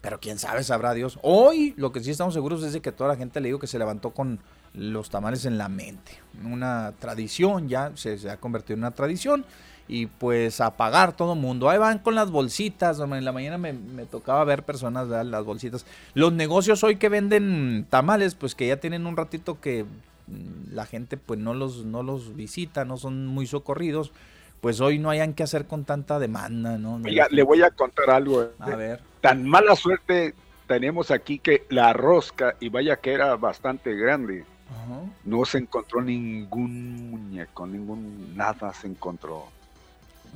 Pero 0.00 0.20
quién 0.20 0.38
sabe, 0.38 0.62
sabrá 0.62 0.94
Dios. 0.94 1.18
Hoy 1.22 1.74
lo 1.76 1.92
que 1.92 2.00
sí 2.00 2.10
estamos 2.10 2.34
seguros 2.34 2.62
es 2.62 2.72
de 2.72 2.80
que 2.80 2.92
toda 2.92 3.08
la 3.08 3.16
gente 3.16 3.40
le 3.40 3.48
digo 3.48 3.58
que 3.58 3.66
se 3.66 3.78
levantó 3.78 4.10
con 4.10 4.38
los 4.74 5.10
tamales 5.10 5.46
en 5.46 5.58
la 5.58 5.68
mente. 5.68 6.12
Una 6.44 6.92
tradición 6.98 7.68
ya, 7.68 7.92
se, 7.96 8.18
se 8.18 8.30
ha 8.30 8.36
convertido 8.36 8.74
en 8.74 8.80
una 8.80 8.90
tradición. 8.90 9.44
Y 9.88 10.06
pues 10.06 10.60
a 10.60 10.76
pagar 10.76 11.16
todo 11.16 11.34
el 11.34 11.38
mundo. 11.38 11.68
Ahí 11.70 11.78
van 11.78 12.00
con 12.00 12.14
las 12.14 12.30
bolsitas. 12.30 12.98
En 12.98 13.24
la 13.24 13.32
mañana 13.32 13.56
me, 13.58 13.72
me 13.72 14.04
tocaba 14.04 14.42
ver 14.44 14.64
personas, 14.64 15.08
¿verdad? 15.08 15.24
las 15.26 15.44
bolsitas. 15.44 15.86
Los 16.14 16.32
negocios 16.32 16.82
hoy 16.82 16.96
que 16.96 17.08
venden 17.08 17.86
tamales, 17.88 18.34
pues 18.34 18.54
que 18.54 18.66
ya 18.66 18.78
tienen 18.78 19.06
un 19.06 19.16
ratito 19.16 19.60
que 19.60 19.84
mm, 19.84 20.74
la 20.74 20.86
gente 20.86 21.16
pues 21.16 21.38
no 21.38 21.54
los, 21.54 21.84
no 21.84 22.02
los 22.02 22.34
visita, 22.34 22.84
no 22.84 22.96
son 22.96 23.26
muy 23.26 23.46
socorridos. 23.46 24.10
Pues 24.60 24.80
hoy 24.80 24.98
no 24.98 25.10
hayan 25.10 25.34
que 25.34 25.42
hacer 25.44 25.66
con 25.66 25.84
tanta 25.84 26.18
demanda, 26.18 26.78
¿no? 26.78 27.00
Oiga, 27.04 27.28
le 27.30 27.42
voy 27.44 27.62
a 27.62 27.70
contar 27.70 28.10
algo. 28.10 28.42
eh. 28.42 28.50
A 28.58 28.74
ver. 28.74 29.00
Tan 29.20 29.46
mala 29.46 29.76
suerte 29.76 30.34
tenemos 30.66 31.12
aquí 31.12 31.38
que 31.38 31.64
la 31.68 31.92
rosca, 31.92 32.56
y 32.58 32.70
vaya 32.70 32.96
que 32.96 33.12
era 33.12 33.36
bastante 33.36 33.94
grande, 33.94 34.44
Ajá. 34.68 35.00
no 35.24 35.44
se 35.44 35.58
encontró 35.58 36.02
ningún 36.02 37.10
muñeco, 37.10 37.66
ningún 37.68 38.34
nada 38.36 38.72
se 38.72 38.88
encontró. 38.88 39.44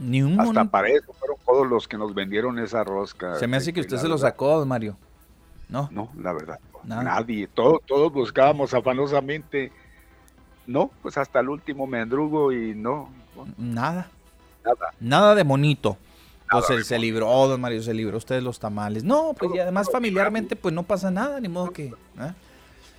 Ni 0.01 0.23
un 0.23 0.41
Hasta 0.41 0.53
mon- 0.65 0.69
para 0.71 0.89
eso 0.89 1.13
fueron 1.13 1.37
todos 1.47 1.67
los 1.69 1.87
que 1.87 1.97
nos 1.99 2.15
vendieron 2.15 2.59
esa 2.59 2.83
rosca. 2.83 3.37
Se 3.37 3.47
me 3.47 3.59
hace 3.59 3.73
que 3.73 3.81
usted 3.81 3.99
se 3.99 4.09
lo 4.09 4.17
sacó, 4.19 4.59
don 4.59 4.67
Mario. 4.67 4.97
¿No? 5.69 5.89
No, 5.93 6.11
la 6.21 6.33
verdad, 6.33 6.59
Nada. 6.85 7.03
nadie. 7.05 7.47
Todo- 7.47 7.81
todos 7.87 8.13
buscábamos 8.13 8.75
afanosamente. 8.75 9.71
No, 10.67 10.91
pues 11.03 11.17
hasta 11.19 11.41
el 11.41 11.49
último 11.49 11.87
mendrugo 11.87 12.51
y 12.53 12.75
no, 12.75 13.09
Nada. 13.57 14.11
nada. 14.65 14.87
Nada 15.01 15.35
de 15.35 15.45
monito. 15.45 15.97
Pues 16.51 16.65
Nada 16.69 16.79
de 16.79 16.85
se 16.85 16.99
libró, 16.99 17.29
don 17.47 17.61
Mario, 17.61 17.83
se 17.83 17.95
libró 17.95 18.17
usted 18.19 18.43
los 18.43 18.59
tamales. 18.59 19.05
No, 19.05 19.35
pues 19.39 19.49
Todo- 19.51 19.57
y 19.57 19.61
además 19.61 19.87
todo 19.87 19.93
familiarmente 19.95 20.57
pues 20.57 20.75
no 20.75 20.83
pasa 20.83 21.11
nada, 21.11 21.39
ni 21.41 21.49
modo 21.49 21.71
que... 21.73 21.87
¿eh? 21.87 22.33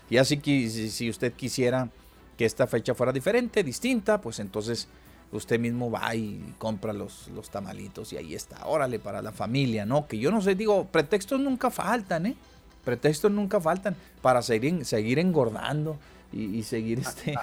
Y 0.09 0.17
así 0.17 0.37
que 0.37 0.69
si, 0.69 0.89
si 0.89 1.09
usted 1.09 1.33
quisiera 1.33 1.89
que 2.37 2.45
esta 2.45 2.67
fecha 2.67 2.93
fuera 2.93 3.11
diferente, 3.11 3.63
distinta, 3.63 4.19
pues 4.21 4.39
entonces 4.39 4.87
usted 5.31 5.59
mismo 5.59 5.89
va 5.89 6.13
y 6.15 6.53
compra 6.57 6.93
los, 6.93 7.27
los 7.29 7.49
tamalitos 7.49 8.11
y 8.13 8.17
ahí 8.17 8.35
está, 8.35 8.65
órale, 8.65 8.99
para 8.99 9.21
la 9.21 9.31
familia, 9.31 9.85
¿no? 9.85 10.07
Que 10.07 10.17
yo 10.19 10.31
no 10.31 10.41
sé, 10.41 10.55
digo, 10.55 10.85
pretextos 10.85 11.39
nunca 11.39 11.69
faltan, 11.71 12.25
¿eh? 12.25 12.35
Pretextos 12.83 13.31
nunca 13.31 13.61
faltan 13.61 13.95
para 14.21 14.41
seguir, 14.41 14.83
seguir 14.85 15.19
engordando 15.19 15.97
y, 16.33 16.43
y 16.57 16.63
seguir 16.63 16.99
este... 17.07 17.35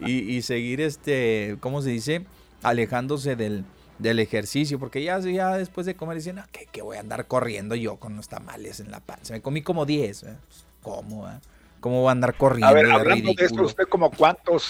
y, 0.00 0.12
y 0.36 0.42
seguir 0.42 0.80
este, 0.80 1.56
¿cómo 1.60 1.82
se 1.82 1.90
dice? 1.90 2.24
Alejándose 2.62 3.36
del, 3.36 3.64
del 3.98 4.18
ejercicio, 4.18 4.78
porque 4.78 5.02
ya, 5.02 5.18
ya 5.20 5.56
después 5.56 5.86
de 5.86 5.94
comer 5.96 6.16
dicen, 6.16 6.38
"Ah, 6.38 6.48
¿qué, 6.52 6.66
qué 6.70 6.82
voy 6.82 6.96
a 6.96 7.00
andar 7.00 7.26
corriendo 7.26 7.74
yo 7.74 7.96
con 7.96 8.16
los 8.16 8.28
tamales 8.28 8.80
en 8.80 8.90
la 8.90 9.00
panza? 9.00 9.34
Me 9.34 9.42
comí 9.42 9.62
como 9.62 9.84
10, 9.84 10.22
¿eh? 10.22 10.36
Pues, 10.48 10.64
¿cómo? 10.82 11.28
eh? 11.28 11.38
¿Cómo 11.80 12.00
voy 12.00 12.08
a 12.08 12.12
andar 12.12 12.36
corriendo 12.36 12.68
A 12.68 12.72
ver, 12.72 12.90
hablando 12.90 13.24
de 13.26 13.30
esto, 13.32 13.42
ridículo? 13.42 13.66
¿usted 13.66 13.84
como 13.88 14.10
cuántos 14.10 14.64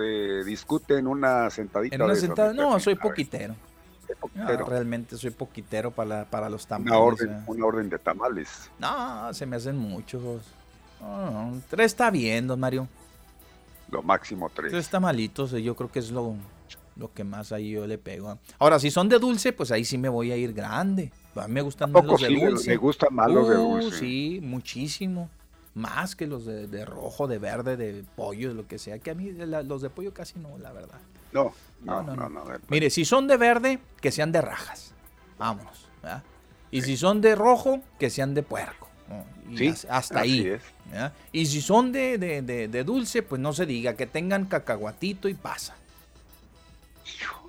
se 0.00 0.44
discute 0.44 0.98
en 0.98 1.06
una 1.06 1.50
sentadita? 1.50 1.94
En 1.94 2.02
una 2.02 2.12
de 2.12 2.18
esas, 2.18 2.28
sentada, 2.28 2.52
mi 2.52 2.58
no, 2.58 2.78
soy 2.80 2.94
poquitero. 2.94 3.54
No, 4.34 4.46
realmente 4.66 5.16
soy 5.16 5.30
poquitero 5.30 5.90
para, 5.92 6.24
para 6.24 6.48
los 6.48 6.66
tamales. 6.66 6.90
una, 6.92 6.98
orden, 7.00 7.30
¿eh? 7.30 7.42
una 7.46 7.66
orden 7.66 7.88
de 7.90 7.98
tamales. 7.98 8.70
No, 8.78 9.32
se 9.32 9.46
me 9.46 9.56
hacen 9.56 9.76
muchos. 9.76 10.42
No, 11.00 11.30
no, 11.30 11.62
tres 11.68 11.86
está 11.86 12.10
bien, 12.10 12.46
don 12.46 12.58
Mario. 12.58 12.88
Lo 13.90 14.02
máximo 14.02 14.50
tres. 14.52 14.72
Tres 14.72 14.88
tamalitos, 14.88 15.52
eh, 15.52 15.62
yo 15.62 15.74
creo 15.76 15.90
que 15.90 16.00
es 16.00 16.10
lo, 16.10 16.34
lo 16.96 17.12
que 17.12 17.24
más 17.24 17.52
ahí 17.52 17.70
yo 17.70 17.86
le 17.86 17.98
pego. 17.98 18.36
Ahora, 18.58 18.78
si 18.80 18.90
son 18.90 19.08
de 19.08 19.18
dulce, 19.18 19.52
pues 19.52 19.70
ahí 19.70 19.84
sí 19.84 19.96
me 19.96 20.08
voy 20.08 20.32
a 20.32 20.36
ir 20.36 20.52
grande. 20.52 21.12
A 21.36 21.46
mí 21.46 21.54
me 21.54 21.62
gustan 21.62 21.92
más 21.92 22.04
los 22.04 22.20
de 22.20 22.28
sí, 22.28 22.40
dulce. 22.40 22.70
me 22.70 22.76
gustan 22.76 23.14
más 23.14 23.30
los 23.30 23.48
de 23.48 23.56
Uh, 23.56 23.78
dulce. 23.80 23.98
Sí, 23.98 24.40
muchísimo. 24.42 25.30
Más 25.74 26.16
que 26.16 26.26
los 26.26 26.44
de, 26.46 26.66
de 26.66 26.84
rojo, 26.84 27.28
de 27.28 27.38
verde, 27.38 27.76
de 27.76 28.04
pollo, 28.16 28.48
de 28.48 28.54
lo 28.54 28.66
que 28.66 28.78
sea. 28.78 28.98
Que 28.98 29.10
a 29.12 29.14
mí 29.14 29.30
la- 29.32 29.62
los 29.62 29.82
de 29.82 29.90
pollo 29.90 30.12
casi 30.12 30.38
no, 30.38 30.58
la 30.58 30.72
verdad. 30.72 30.98
No, 31.32 31.52
No, 31.82 32.02
no, 32.02 32.14
no, 32.16 32.28
no. 32.28 32.44
no, 32.44 32.58
Mire, 32.68 32.90
si 32.90 33.04
son 33.04 33.26
de 33.28 33.36
verde, 33.36 33.78
que 34.00 34.10
sean 34.10 34.32
de 34.32 34.40
rajas. 34.40 34.92
Vámonos. 35.38 35.86
¿verdad? 36.02 36.22
Y 36.72 36.82
si 36.82 36.96
son 36.96 37.20
de 37.20 37.34
rojo, 37.34 37.80
que 37.98 38.10
sean 38.10 38.34
de 38.34 38.42
puerco. 38.42 38.88
Y 39.48 39.56
Sí, 39.58 39.68
has- 39.68 39.84
hasta 39.90 40.20
ahí. 40.20 40.56
Y 41.32 41.46
si 41.46 41.60
son 41.60 41.90
de, 41.92 42.16
de- 42.18 42.42
de- 42.42 42.68
de 42.68 42.84
dulce, 42.84 43.22
pues 43.22 43.40
no 43.40 43.52
se 43.52 43.66
diga, 43.66 43.94
que 43.94 44.06
tengan 44.06 44.46
cacahuatito 44.46 45.28
y 45.28 45.34
pasa. 45.34 45.74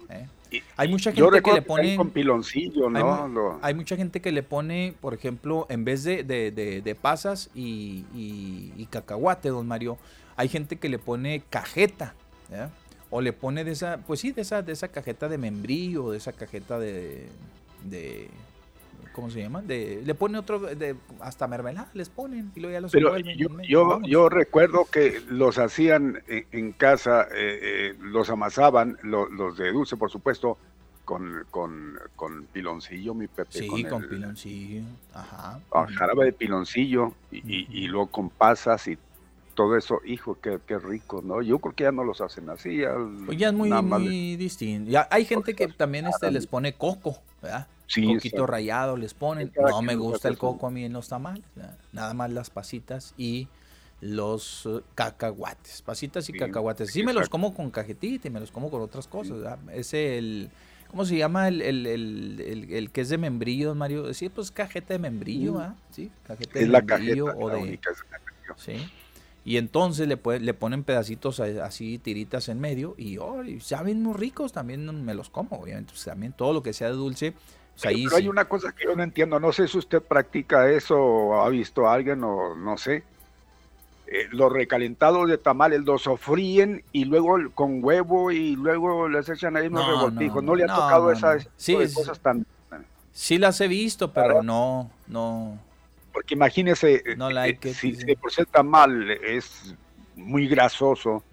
¿eh? 0.09 0.27
Y- 0.51 0.61
Hay 0.75 0.89
mucha 0.89 1.11
Yo 1.11 1.25
gente 1.31 1.41
que 1.41 1.53
le 1.53 1.61
pone... 1.61 1.95
con 1.95 2.09
piloncillo, 2.09 2.89
¿no? 2.89 3.27
Lo- 3.29 3.59
hay 3.61 3.73
mucha 3.73 3.95
gente 3.95 4.19
que 4.21 4.31
le 4.33 4.43
pone, 4.43 4.93
por 4.99 5.13
ejemplo, 5.13 5.65
en 5.69 5.85
vez 5.85 6.03
de, 6.03 6.23
de- 6.23 6.51
de- 6.51 6.81
de 6.81 6.95
pasas 6.95 7.49
y, 7.55 8.03
y- 8.13 8.73
y 8.77 8.85
cacahuate, 8.87 9.49
don 9.49 9.65
Mario, 9.67 9.97
hay 10.35 10.49
gente 10.49 10.75
que 10.77 10.89
le 10.89 10.99
pone 10.99 11.41
cajeta, 11.49 12.13
¿ya? 12.49 12.69
O 13.09 13.21
le 13.21 13.33
pone 13.33 13.63
de 13.63 13.71
esa, 13.71 13.97
pues 14.05 14.19
sí, 14.19 14.31
de 14.31 14.41
esa, 14.41 14.61
de 14.61 14.73
esa 14.73 14.87
cajeta 14.89 15.27
de 15.29 15.37
membrillo, 15.37 16.11
de 16.11 16.17
esa 16.17 16.31
cajeta 16.33 16.79
de, 16.79 17.27
de 17.83 18.29
¿cómo 19.11 19.29
se 19.29 19.41
llama? 19.41 19.61
De, 19.61 20.01
le 20.03 20.15
pone 20.15 20.37
otro, 20.37 20.59
de, 20.59 20.95
hasta 21.19 21.47
mermelada 21.47 21.89
les 21.93 22.09
ponen 22.09 22.51
y 22.55 22.59
luego 22.59 22.73
ya 22.73 22.81
los 22.81 22.91
Pero 22.91 23.07
envuelven 23.15 23.37
yo, 23.67 24.01
yo, 24.03 24.29
recuerdo 24.29 24.85
que 24.91 25.21
los 25.29 25.57
hacían 25.57 26.21
en, 26.27 26.45
en 26.51 26.71
casa, 26.73 27.23
eh, 27.33 27.59
eh, 27.61 27.95
los 27.99 28.29
amasaban, 28.29 28.97
lo- 29.03 29.29
los 29.29 29.57
de 29.57 29.71
dulce, 29.71 29.97
por 29.97 30.09
supuesto, 30.11 30.57
con, 31.05 31.45
con, 31.49 31.97
con 32.15 32.45
piloncillo, 32.47 33.13
mi 33.13 33.27
Pepe. 33.27 33.59
Sí, 33.59 33.83
con, 33.83 34.03
el- 34.03 34.09
piloncillo, 34.09 34.83
ajá. 35.13 35.59
ah, 35.71 35.83
ujú. 35.83 35.93
jarabe 35.93 36.25
de 36.25 36.33
piloncillo 36.33 37.13
y, 37.31 37.37
y- 37.37 37.67
y 37.69 37.87
luego 37.87 38.07
con 38.07 38.29
pasas 38.29 38.87
y 38.87 38.97
todo 39.53 39.75
eso. 39.77 39.99
Hijo, 40.05 40.37
qué, 40.41 40.59
qué 40.65 40.79
rico, 40.79 41.21
¿no? 41.21 41.41
Yo 41.41 41.59
creo 41.59 41.75
que 41.75 41.83
ya 41.83 41.91
no 41.91 42.03
los 42.03 42.21
hacen 42.21 42.49
así. 42.49 42.77
Ya, 42.77 42.93
Pues 43.25 43.37
ya 43.37 43.47
es 43.47 43.53
muy, 43.53 43.69
muy 43.69 44.35
distinto. 44.37 44.89
Ya 44.89 45.07
hay 45.11 45.25
gente 45.25 45.53
que 45.53 45.67
también 45.67 46.07
este, 46.07 46.31
les 46.31 46.47
pone 46.47 46.73
coco, 46.73 47.17
¿verdad? 47.41 47.67
Sí, 47.93 48.05
coquito 48.05 48.27
exacto. 48.27 48.47
rallado 48.47 48.97
les 48.97 49.13
ponen. 49.13 49.51
No 49.55 49.81
me 49.81 49.95
gusta 49.95 50.27
el 50.29 50.37
coco 50.37 50.67
a 50.67 50.71
mí 50.71 50.85
en 50.85 50.93
los 50.93 51.09
tamales. 51.09 51.43
Nada 51.91 52.13
más 52.13 52.31
las 52.31 52.49
pasitas 52.49 53.13
y 53.17 53.47
los 53.99 54.65
eh, 54.65 54.81
cacahuates. 54.95 55.81
Pasitas 55.81 56.27
y 56.29 56.33
Sí, 56.33 56.39
cacahuates. 56.39 56.91
Sí 56.91 57.03
me 57.03 57.13
los 57.13 57.29
como 57.29 57.53
con 57.53 57.69
cajetita 57.69 58.27
y 58.27 58.31
me 58.31 58.39
los 58.39 58.51
como 58.51 58.71
con 58.71 58.81
otras 58.81 59.07
cosas. 59.07 59.37
¿verdad? 59.37 59.59
Ese 59.73 60.17
el... 60.17 60.49
¿Cómo 60.89 61.05
se 61.05 61.15
llama 61.15 61.47
el, 61.47 61.61
el, 61.61 61.85
el, 61.87 62.89
que 62.91 62.99
es 63.01 63.07
de 63.07 63.17
membrillo, 63.17 63.73
Mario? 63.75 64.13
Sí, 64.13 64.27
pues 64.27 64.51
cajeta 64.51 64.93
de 64.93 64.99
membrillo. 64.99 65.57
¿ah? 65.59 65.73
Sí, 65.91 66.11
cajeta 66.27 66.59
de 66.59 66.65
Es 66.65 66.69
la 66.69 66.81
membrillo 66.81 67.27
cajeta, 67.27 67.45
o 67.45 67.47
la 67.47 67.55
de... 67.55 67.61
única, 67.61 67.91
es 67.91 67.97
la 68.11 68.19
cajeta. 68.19 68.55
Sí. 68.57 68.91
Y 69.45 69.55
entonces 69.57 70.07
le, 70.09 70.21
pue- 70.21 70.39
le 70.41 70.53
ponen 70.53 70.83
pedacitos 70.83 71.39
así, 71.39 71.97
tiritas 71.97 72.49
en 72.49 72.59
medio, 72.59 72.93
y, 72.97 73.17
oh, 73.19 73.41
y 73.43 73.61
saben 73.61 74.03
muy 74.03 74.15
ricos, 74.15 74.51
también 74.51 75.05
me 75.05 75.13
los 75.13 75.29
como, 75.29 75.55
obviamente. 75.57 75.93
pues, 75.93 76.03
también 76.03 76.33
todo 76.33 76.51
lo 76.51 76.61
que 76.61 76.73
sea 76.73 76.89
de 76.89 76.93
dulce, 76.93 77.33
Pero 77.81 78.15
hay 78.15 78.23
sí. 78.23 78.27
una 78.29 78.45
cosa 78.45 78.71
que 78.71 78.85
yo 78.85 78.95
no 78.95 79.03
entiendo, 79.03 79.39
no 79.39 79.51
sé 79.51 79.67
si 79.67 79.77
usted 79.77 80.01
practica 80.01 80.69
eso 80.69 80.97
o 80.99 81.41
ha 81.41 81.49
visto 81.49 81.87
a 81.87 81.93
alguien 81.93 82.23
o 82.23 82.55
no 82.55 82.77
sé. 82.77 83.03
Eh, 84.07 84.27
los 84.31 84.51
recalentados 84.51 85.29
de 85.29 85.37
tamales 85.37 85.81
los 85.85 86.01
sofríen 86.01 86.83
y 86.91 87.05
luego 87.05 87.37
con 87.55 87.83
huevo 87.83 88.29
y 88.31 88.55
luego 88.57 89.07
les 89.07 89.29
echan 89.29 89.55
ahí 89.55 89.67
unos 89.67 89.87
No, 89.87 89.95
revoltijos. 89.95 90.43
no, 90.43 90.51
No, 90.51 90.55
le 90.55 90.63
ha 90.65 90.67
tocado 90.67 91.11
esas. 91.11 91.47
Sí, 91.55 91.75
cosas 91.93 92.19
tan... 92.19 92.45
Sí 93.13 93.37
las 93.37 93.59
he 93.61 93.67
visto, 93.67 94.11
pero 94.11 94.43
no, 94.43 94.89
no. 95.07 95.57
Porque 96.13 96.33
imagínese, 96.33 96.95
eh, 97.05 97.15
like 97.17 97.69
eh, 97.69 97.71
it, 97.71 97.77
si, 97.77 97.95
si 97.95 98.15
por 98.15 98.31
ser 98.31 98.45
tamal 98.45 99.11
es 99.11 99.75
muy 100.15 100.47
grasoso 100.47 101.23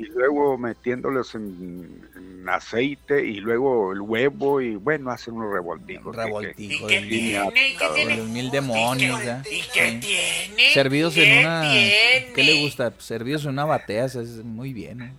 y 0.00 0.04
luego 0.06 0.56
metiéndolos 0.56 1.34
en, 1.34 2.08
aceite 2.48 3.24
y 3.24 3.34
luego 3.34 3.92
el 3.92 4.00
huevo 4.00 4.62
y 4.62 4.74
bueno, 4.74 5.10
hacen 5.10 5.34
unos 5.34 5.52
revoltijos. 5.52 6.16
Revoltijos. 6.16 6.88
¿Qué 6.88 8.22
mil 8.28 8.50
demonios, 8.50 9.22
¿ya? 9.22 9.42
¿Y 9.48 9.60
qué 9.72 10.00
tiene? 10.00 10.72
Servidos 10.72 11.16
en 11.18 11.38
una... 11.40 11.70
¿Qué 11.70 12.42
le 12.42 12.62
gusta? 12.62 12.92
Servidos 12.98 13.44
en 13.44 13.50
una 13.50 13.66
batea, 13.66 14.06
es 14.06 14.42
muy 14.42 14.72
bien, 14.72 15.12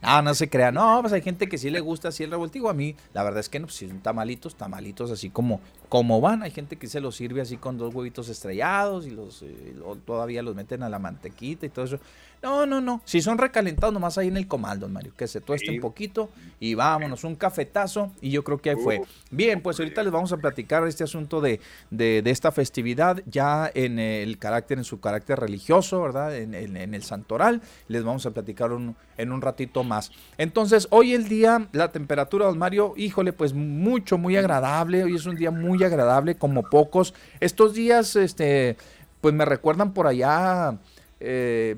Ah, 0.00 0.22
no 0.22 0.34
se 0.34 0.48
crea. 0.48 0.70
No, 0.70 0.98
pues 1.00 1.12
hay 1.12 1.22
gente 1.22 1.48
que 1.48 1.58
sí 1.58 1.70
le 1.70 1.80
gusta 1.80 2.08
así 2.08 2.22
el 2.22 2.30
revoltijo. 2.30 2.68
A 2.68 2.74
mí, 2.74 2.94
la 3.12 3.22
verdad 3.22 3.40
es 3.40 3.48
que 3.48 3.58
no, 3.58 3.66
pues 3.66 3.76
si 3.76 3.88
son 3.88 4.00
tamalitos, 4.00 4.54
tamalitos 4.54 5.10
así 5.10 5.30
como, 5.30 5.60
como 5.88 6.20
van. 6.20 6.42
Hay 6.42 6.50
gente 6.50 6.76
que 6.76 6.86
se 6.86 7.00
los 7.00 7.16
sirve 7.16 7.40
así 7.40 7.56
con 7.56 7.78
dos 7.78 7.94
huevitos 7.94 8.28
estrellados 8.28 9.06
y 9.06 9.10
los 9.10 9.42
eh, 9.42 9.74
todavía 10.04 10.42
los 10.42 10.54
meten 10.54 10.82
a 10.82 10.88
la 10.88 10.98
mantequita 10.98 11.66
y 11.66 11.68
todo 11.68 11.84
eso. 11.84 11.98
No, 12.42 12.66
no, 12.66 12.80
no. 12.80 13.00
Si 13.04 13.20
son 13.20 13.38
recalentados, 13.38 13.92
nomás 13.92 14.18
ahí 14.18 14.28
en 14.28 14.36
el 14.36 14.46
comal, 14.46 14.78
don 14.78 14.92
Mario. 14.92 15.12
Que 15.16 15.26
se 15.26 15.40
tueste 15.40 15.70
un 15.70 15.80
poquito 15.80 16.30
y 16.60 16.74
vámonos, 16.74 17.24
un 17.24 17.34
cafetazo. 17.34 18.12
Y 18.20 18.30
yo 18.30 18.44
creo 18.44 18.58
que 18.58 18.70
ahí 18.70 18.76
fue. 18.76 19.02
Bien, 19.30 19.60
pues 19.60 19.78
ahorita 19.78 20.02
les 20.02 20.12
vamos 20.12 20.32
a 20.32 20.36
platicar 20.36 20.86
este 20.86 21.04
asunto 21.04 21.40
de, 21.40 21.60
de, 21.90 22.22
esta 22.26 22.52
festividad 22.52 23.22
ya 23.26 23.70
en 23.74 23.98
el 23.98 24.38
carácter, 24.38 24.78
en 24.78 24.84
su 24.84 25.00
carácter 25.00 25.40
religioso, 25.40 26.02
¿verdad? 26.02 26.36
En, 26.36 26.54
en, 26.54 26.94
el 26.94 27.02
santoral. 27.02 27.62
Les 27.88 28.04
vamos 28.04 28.26
a 28.26 28.30
platicar 28.30 28.70
en 29.16 29.32
un 29.32 29.42
ratito 29.42 29.82
más. 29.82 30.12
Entonces, 30.38 30.88
hoy 30.90 31.14
el 31.14 31.28
día, 31.28 31.68
la 31.72 31.90
temperatura, 31.90 32.46
don 32.46 32.58
Mario, 32.58 32.94
híjole, 32.96 33.32
pues 33.32 33.54
mucho, 33.54 34.18
muy 34.18 34.36
agradable. 34.36 35.04
Hoy 35.04 35.16
es 35.16 35.26
un 35.26 35.36
día 35.36 35.50
muy 35.50 35.82
agradable, 35.82 36.36
como 36.36 36.62
pocos. 36.62 37.14
Estos 37.40 37.74
días, 37.74 38.16
este, 38.16 38.76
pues 39.20 39.34
me 39.34 39.44
recuerdan 39.44 39.92
por 39.92 40.06
allá 40.06 40.78
eh, 41.20 41.76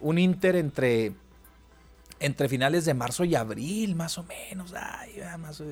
un 0.00 0.18
inter 0.18 0.56
entre, 0.56 1.12
entre 2.20 2.48
finales 2.48 2.84
de 2.84 2.94
marzo 2.94 3.24
y 3.24 3.34
abril, 3.34 3.94
más 3.94 4.18
o 4.18 4.24
menos, 4.24 4.74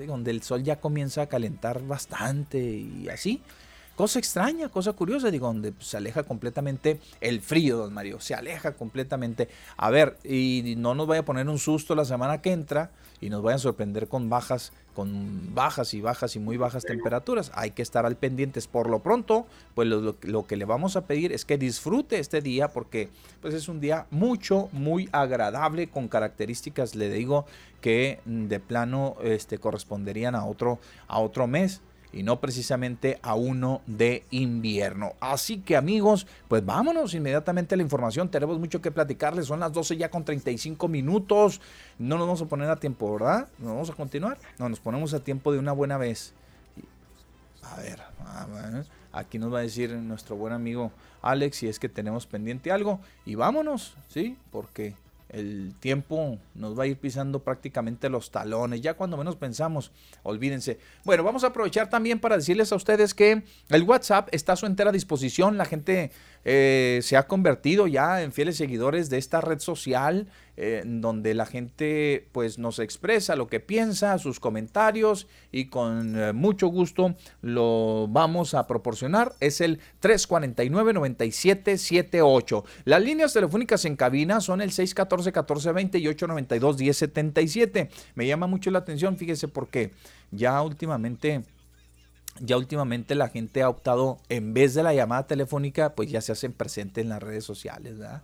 donde 0.06 0.30
el 0.30 0.42
sol 0.42 0.62
ya 0.62 0.80
comienza 0.80 1.22
a 1.22 1.26
calentar 1.26 1.82
bastante 1.86 2.58
y 2.58 3.08
así. 3.08 3.42
Cosa 4.00 4.18
extraña, 4.18 4.70
cosa 4.70 4.94
curiosa, 4.94 5.30
digo, 5.30 5.46
donde 5.46 5.74
se 5.78 5.98
aleja 5.98 6.22
completamente 6.22 6.98
el 7.20 7.42
frío, 7.42 7.76
don 7.76 7.92
Mario, 7.92 8.18
se 8.18 8.34
aleja 8.34 8.72
completamente. 8.72 9.50
A 9.76 9.90
ver, 9.90 10.16
y 10.24 10.72
no 10.78 10.94
nos 10.94 11.06
vaya 11.06 11.20
a 11.20 11.24
poner 11.26 11.46
un 11.50 11.58
susto 11.58 11.94
la 11.94 12.06
semana 12.06 12.40
que 12.40 12.50
entra 12.50 12.92
y 13.20 13.28
nos 13.28 13.42
vayan 13.42 13.56
a 13.56 13.58
sorprender 13.58 14.08
con 14.08 14.30
bajas, 14.30 14.72
con 14.94 15.54
bajas 15.54 15.92
y 15.92 16.00
bajas 16.00 16.34
y 16.34 16.38
muy 16.38 16.56
bajas 16.56 16.84
temperaturas. 16.84 17.52
Hay 17.54 17.72
que 17.72 17.82
estar 17.82 18.06
al 18.06 18.16
pendientes. 18.16 18.68
Por 18.68 18.88
lo 18.88 19.00
pronto, 19.00 19.46
pues 19.74 19.86
lo, 19.86 20.46
que 20.46 20.56
le 20.56 20.64
vamos 20.64 20.96
a 20.96 21.04
pedir 21.04 21.32
es 21.32 21.44
que 21.44 21.58
disfrute 21.58 22.20
este 22.20 22.40
día 22.40 22.68
porque 22.68 23.10
pues 23.42 23.52
es 23.52 23.68
un 23.68 23.80
día 23.80 24.06
mucho, 24.10 24.70
muy 24.72 25.10
agradable 25.12 25.88
con 25.88 26.08
características, 26.08 26.94
le 26.94 27.10
digo, 27.10 27.44
que 27.82 28.20
de 28.24 28.60
plano 28.60 29.16
este, 29.22 29.58
corresponderían 29.58 30.34
a 30.34 30.46
otro, 30.46 30.78
a 31.06 31.18
otro 31.18 31.46
mes 31.46 31.82
y 32.12 32.22
no 32.22 32.40
precisamente 32.40 33.18
a 33.22 33.34
uno 33.34 33.82
de 33.86 34.24
invierno. 34.30 35.12
Así 35.20 35.58
que 35.58 35.76
amigos, 35.76 36.26
pues 36.48 36.64
vámonos 36.64 37.14
inmediatamente 37.14 37.74
a 37.74 37.76
la 37.76 37.82
información. 37.82 38.28
Tenemos 38.28 38.58
mucho 38.58 38.80
que 38.80 38.90
platicarles. 38.90 39.46
Son 39.46 39.60
las 39.60 39.72
12 39.72 39.96
ya 39.96 40.10
con 40.10 40.24
35 40.24 40.88
minutos. 40.88 41.60
No 41.98 42.18
nos 42.18 42.26
vamos 42.26 42.42
a 42.42 42.46
poner 42.46 42.68
a 42.68 42.76
tiempo, 42.76 43.12
¿verdad? 43.12 43.48
¿Nos 43.58 43.68
vamos 43.68 43.90
a 43.90 43.94
continuar? 43.94 44.38
No, 44.58 44.68
nos 44.68 44.80
ponemos 44.80 45.14
a 45.14 45.20
tiempo 45.20 45.52
de 45.52 45.58
una 45.58 45.72
buena 45.72 45.98
vez. 45.98 46.34
A 47.62 47.76
ver, 47.76 48.00
aquí 49.12 49.38
nos 49.38 49.52
va 49.52 49.58
a 49.60 49.62
decir 49.62 49.92
nuestro 49.92 50.34
buen 50.34 50.52
amigo 50.52 50.90
Alex 51.22 51.58
si 51.58 51.68
es 51.68 51.78
que 51.78 51.88
tenemos 51.88 52.26
pendiente 52.26 52.72
algo. 52.72 53.00
Y 53.24 53.36
vámonos, 53.36 53.94
¿sí? 54.08 54.36
Porque 54.50 54.94
el 55.30 55.74
tiempo 55.78 56.38
nos 56.54 56.78
va 56.78 56.84
a 56.84 56.86
ir 56.86 56.96
pisando 56.96 57.42
prácticamente 57.42 58.08
los 58.08 58.30
talones, 58.30 58.80
ya 58.80 58.94
cuando 58.94 59.16
menos 59.16 59.36
pensamos, 59.36 59.92
olvídense. 60.22 60.78
Bueno, 61.04 61.22
vamos 61.22 61.44
a 61.44 61.48
aprovechar 61.48 61.88
también 61.88 62.18
para 62.18 62.36
decirles 62.36 62.72
a 62.72 62.76
ustedes 62.76 63.14
que 63.14 63.44
el 63.68 63.82
WhatsApp 63.84 64.28
está 64.32 64.54
a 64.54 64.56
su 64.56 64.66
entera 64.66 64.92
disposición, 64.92 65.56
la 65.56 65.64
gente 65.64 66.10
eh, 66.44 67.00
se 67.02 67.16
ha 67.16 67.26
convertido 67.26 67.86
ya 67.86 68.22
en 68.22 68.32
fieles 68.32 68.56
seguidores 68.56 69.08
de 69.10 69.18
esta 69.18 69.40
red 69.40 69.60
social, 69.60 70.26
donde 70.84 71.34
la 71.34 71.46
gente 71.46 72.28
pues 72.32 72.58
nos 72.58 72.78
expresa 72.78 73.36
lo 73.36 73.46
que 73.46 73.60
piensa, 73.60 74.18
sus 74.18 74.40
comentarios 74.40 75.28
y 75.52 75.66
con 75.66 76.18
eh, 76.18 76.32
mucho 76.32 76.68
gusto 76.68 77.14
lo 77.40 78.08
vamos 78.08 78.54
a 78.54 78.66
proporcionar. 78.66 79.34
Es 79.40 79.60
el 79.60 79.80
349-9778. 80.02 82.64
Las 82.84 83.02
líneas 83.02 83.32
telefónicas 83.32 83.84
en 83.84 83.96
cabina 83.96 84.40
son 84.40 84.60
el 84.60 84.70
614-1420 84.70 86.00
y 86.00 86.06
892-1077. 86.06 87.88
Me 88.14 88.26
llama 88.26 88.46
mucho 88.46 88.70
la 88.70 88.78
atención, 88.80 89.16
fíjese 89.16 89.48
porque 89.48 89.92
ya 90.30 90.60
últimamente 90.62 91.42
ya 92.38 92.56
últimamente 92.56 93.14
la 93.14 93.28
gente 93.28 93.62
ha 93.62 93.68
optado, 93.68 94.18
en 94.28 94.54
vez 94.54 94.74
de 94.74 94.82
la 94.82 94.94
llamada 94.94 95.26
telefónica, 95.26 95.94
pues 95.94 96.10
ya 96.10 96.20
se 96.20 96.32
hacen 96.32 96.52
presente 96.52 97.00
en 97.00 97.08
las 97.08 97.22
redes 97.22 97.44
sociales, 97.44 97.98
¿verdad? 97.98 98.22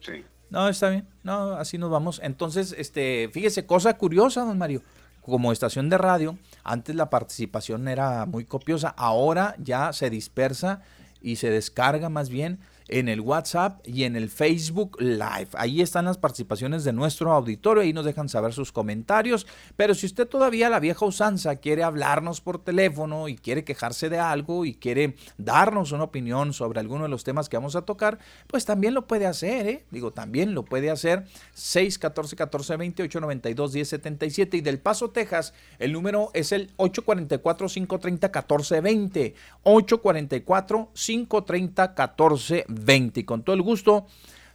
Sí. 0.00 0.24
No, 0.50 0.68
está 0.68 0.90
bien. 0.90 1.06
No, 1.22 1.52
así 1.52 1.78
nos 1.78 1.90
vamos. 1.90 2.20
Entonces, 2.22 2.74
este, 2.76 3.30
fíjese, 3.32 3.66
cosa 3.66 3.96
curiosa, 3.96 4.44
don 4.44 4.58
Mario. 4.58 4.82
Como 5.20 5.52
estación 5.52 5.90
de 5.90 5.98
radio, 5.98 6.38
antes 6.64 6.96
la 6.96 7.10
participación 7.10 7.86
era 7.88 8.24
muy 8.26 8.46
copiosa, 8.46 8.88
ahora 8.88 9.54
ya 9.58 9.92
se 9.92 10.08
dispersa 10.08 10.80
y 11.20 11.36
se 11.36 11.50
descarga 11.50 12.08
más 12.08 12.30
bien 12.30 12.58
en 12.90 13.08
el 13.08 13.20
WhatsApp 13.20 13.80
y 13.86 14.04
en 14.04 14.16
el 14.16 14.28
Facebook 14.28 15.00
Live. 15.00 15.48
Ahí 15.54 15.80
están 15.80 16.04
las 16.04 16.18
participaciones 16.18 16.84
de 16.84 16.92
nuestro 16.92 17.32
auditorio, 17.32 17.82
ahí 17.82 17.92
nos 17.92 18.04
dejan 18.04 18.28
saber 18.28 18.52
sus 18.52 18.72
comentarios, 18.72 19.46
pero 19.76 19.94
si 19.94 20.06
usted 20.06 20.26
todavía 20.26 20.68
la 20.68 20.80
vieja 20.80 21.06
usanza 21.06 21.56
quiere 21.56 21.84
hablarnos 21.84 22.40
por 22.40 22.62
teléfono 22.62 23.28
y 23.28 23.36
quiere 23.36 23.64
quejarse 23.64 24.08
de 24.08 24.18
algo 24.18 24.64
y 24.64 24.74
quiere 24.74 25.14
darnos 25.38 25.92
una 25.92 26.04
opinión 26.04 26.52
sobre 26.52 26.80
alguno 26.80 27.04
de 27.04 27.08
los 27.08 27.24
temas 27.24 27.48
que 27.48 27.56
vamos 27.56 27.76
a 27.76 27.82
tocar, 27.82 28.18
pues 28.46 28.64
también 28.64 28.94
lo 28.94 29.06
puede 29.06 29.26
hacer, 29.26 29.66
¿eh? 29.66 29.84
Digo, 29.90 30.10
también 30.10 30.54
lo 30.54 30.64
puede 30.64 30.90
hacer. 30.90 31.26
614 31.54 32.36
14 32.36 32.76
28 32.76 33.20
92 33.20 33.72
10 33.72 33.88
77 33.88 34.56
y 34.56 34.60
del 34.60 34.80
Paso, 34.80 35.10
Texas, 35.10 35.54
el 35.78 35.92
número 35.92 36.30
es 36.34 36.52
el 36.52 36.70
844 36.76 37.68
530 37.68 38.32
14 38.32 38.80
20 38.80 39.34
844 39.62 40.90
530 40.94 41.94
14 41.94 42.64
20 42.84 42.84
20. 42.84 43.20
Y 43.20 43.24
con 43.24 43.42
todo 43.42 43.54
el 43.54 43.62
gusto 43.62 44.06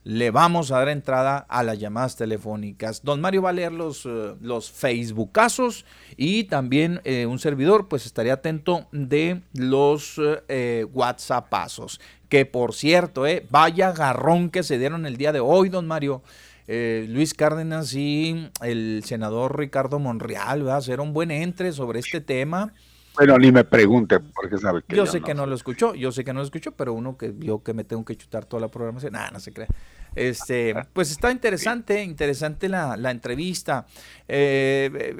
le 0.03 0.29
vamos 0.29 0.71
a 0.71 0.77
dar 0.77 0.89
entrada 0.89 1.37
a 1.49 1.63
las 1.63 1.79
llamadas 1.79 2.15
telefónicas. 2.15 3.03
Don 3.03 3.21
Mario 3.21 3.41
va 3.41 3.49
a 3.49 3.53
leer 3.53 3.71
los, 3.71 4.05
uh, 4.05 4.37
los 4.39 4.69
Facebookazos 4.69 5.83
y 6.15 6.43
también 6.43 7.01
eh, 7.05 7.25
un 7.25 7.39
servidor 7.39 7.87
pues 7.87 8.05
estaría 8.05 8.33
atento 8.33 8.87
de 8.91 9.41
los 9.53 10.21
eh, 10.47 10.85
WhatsAppazos. 10.93 11.99
Que 12.29 12.45
por 12.45 12.75
cierto, 12.75 13.25
eh, 13.25 13.47
vaya 13.49 13.93
garrón 13.93 14.51
que 14.51 14.61
se 14.61 14.77
dieron 14.77 15.07
el 15.07 15.17
día 15.17 15.31
de 15.31 15.39
hoy, 15.39 15.69
don 15.69 15.87
Mario. 15.87 16.21
Eh, 16.67 17.05
Luis 17.09 17.35
Cárdenas 17.35 17.93
y 17.93 18.49
el 18.61 19.03
senador 19.05 19.57
Ricardo 19.57 19.99
Monreal, 19.99 20.67
a 20.69 20.77
hacer 20.77 20.99
un 20.99 21.13
buen 21.13 21.29
entre 21.29 21.71
sobre 21.71 21.99
este 21.99 22.21
tema. 22.21 22.73
Bueno, 23.15 23.37
ni 23.37 23.51
me 23.51 23.63
pregunte, 23.63 24.19
porque 24.19 24.57
sabe 24.57 24.81
que. 24.87 24.95
Yo, 24.95 25.05
sé 25.05 25.21
que 25.21 25.33
no 25.33 25.45
lo 25.45 25.55
escuchó, 25.55 25.95
yo 25.95 26.11
sé 26.11 26.23
que 26.23 26.33
no 26.33 26.39
lo 26.39 26.45
escuchó, 26.45 26.71
pero 26.73 26.93
uno 26.93 27.17
que 27.17 27.29
vio 27.29 27.63
que 27.63 27.73
me 27.73 27.83
tengo 27.83 28.03
que 28.03 28.15
chutar 28.15 28.45
toda 28.45 28.61
la 28.61 28.67
programación, 28.67 29.13
nada, 29.13 29.31
no 29.31 29.39
se 29.39 29.53
cree. 29.53 29.67
Este, 30.15 30.75
pues 30.93 31.11
está 31.11 31.31
interesante, 31.31 32.03
interesante 32.03 32.69
la, 32.69 33.11
entrevista. 33.11 33.85
Eh, 34.27 35.15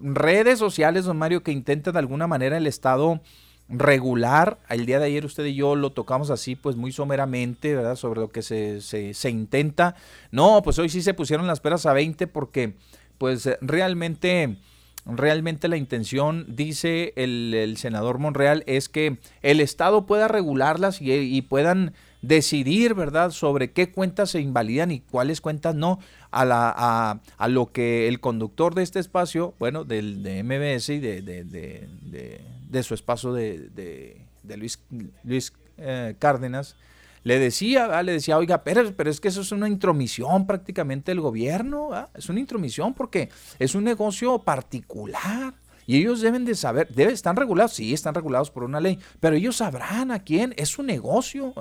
redes 0.00 0.58
sociales, 0.58 1.04
don 1.04 1.18
Mario, 1.18 1.42
que 1.42 1.52
intentan 1.52 1.92
de 1.92 1.98
alguna 1.98 2.26
manera 2.26 2.56
el 2.56 2.66
Estado 2.66 3.20
regular. 3.68 4.58
El 4.68 4.84
día 4.84 4.98
de 4.98 5.06
ayer 5.06 5.24
usted 5.24 5.44
y 5.44 5.54
yo 5.54 5.76
lo 5.76 5.90
tocamos 5.90 6.30
así, 6.30 6.56
pues 6.56 6.76
muy 6.76 6.92
someramente, 6.92 7.74
¿verdad? 7.74 7.96
Sobre 7.96 8.20
lo 8.20 8.28
que 8.28 8.42
se, 8.42 8.80
se, 8.80 9.14
se 9.14 9.30
intenta. 9.30 9.94
No, 10.30 10.62
pues 10.62 10.78
hoy 10.78 10.88
sí 10.88 11.02
se 11.02 11.14
pusieron 11.14 11.46
las 11.46 11.60
peras 11.60 11.86
a 11.86 11.92
20 11.92 12.26
porque, 12.26 12.74
pues 13.18 13.48
realmente 13.60 14.58
realmente 15.06 15.68
la 15.68 15.76
intención, 15.76 16.44
dice 16.48 17.12
el, 17.16 17.74
senador 17.76 18.18
Monreal, 18.18 18.62
es 18.66 18.88
que 18.88 19.18
el 19.42 19.60
Estado 19.60 20.06
pueda 20.06 20.28
regularlas 20.28 20.98
y, 21.00 21.42
puedan 21.42 21.92
decidir, 22.22 22.94
¿verdad?, 22.94 23.30
sobre 23.30 23.72
qué 23.72 23.90
cuentas 23.90 24.30
se 24.30 24.40
invalidan 24.40 24.90
y 24.90 25.00
cuáles 25.00 25.40
cuentas 25.40 25.74
no, 25.74 25.98
a, 26.30 26.44
la, 26.44 27.20
a, 27.38 27.48
lo 27.48 27.72
que 27.72 28.08
el 28.08 28.20
conductor 28.20 28.74
de 28.74 28.82
este 28.82 28.98
espacio, 28.98 29.54
bueno, 29.58 29.84
del, 29.84 30.22
de 30.22 30.42
MBS 30.42 30.90
y 30.90 30.98
de, 30.98 31.22
de, 31.22 32.82
su 32.82 32.94
espacio 32.94 33.32
de, 33.32 34.20
Luis, 34.56 34.80
Luis 35.24 35.52
eh, 35.78 36.14
Cárdenas, 36.18 36.76
le 37.22 37.38
decía, 37.38 38.02
le 38.02 38.12
decía, 38.12 38.38
oiga, 38.38 38.64
pero, 38.64 38.94
pero 38.94 39.10
es 39.10 39.20
que 39.20 39.28
eso 39.28 39.42
es 39.42 39.52
una 39.52 39.68
intromisión 39.68 40.46
prácticamente 40.46 41.10
del 41.10 41.20
gobierno, 41.20 41.90
es 42.14 42.28
una 42.28 42.40
intromisión 42.40 42.94
porque 42.94 43.28
es 43.58 43.74
un 43.74 43.84
negocio 43.84 44.38
particular. 44.38 45.54
Y 45.86 45.96
ellos 45.96 46.20
deben 46.20 46.44
de 46.44 46.54
saber, 46.54 46.88
están 46.96 47.36
regulados, 47.36 47.72
sí, 47.72 47.92
están 47.92 48.14
regulados 48.14 48.50
por 48.50 48.62
una 48.62 48.80
ley, 48.80 48.98
pero 49.18 49.34
ellos 49.34 49.56
sabrán 49.56 50.12
a 50.12 50.20
quién, 50.22 50.54
es 50.56 50.68
su 50.68 50.82
negocio. 50.82 51.52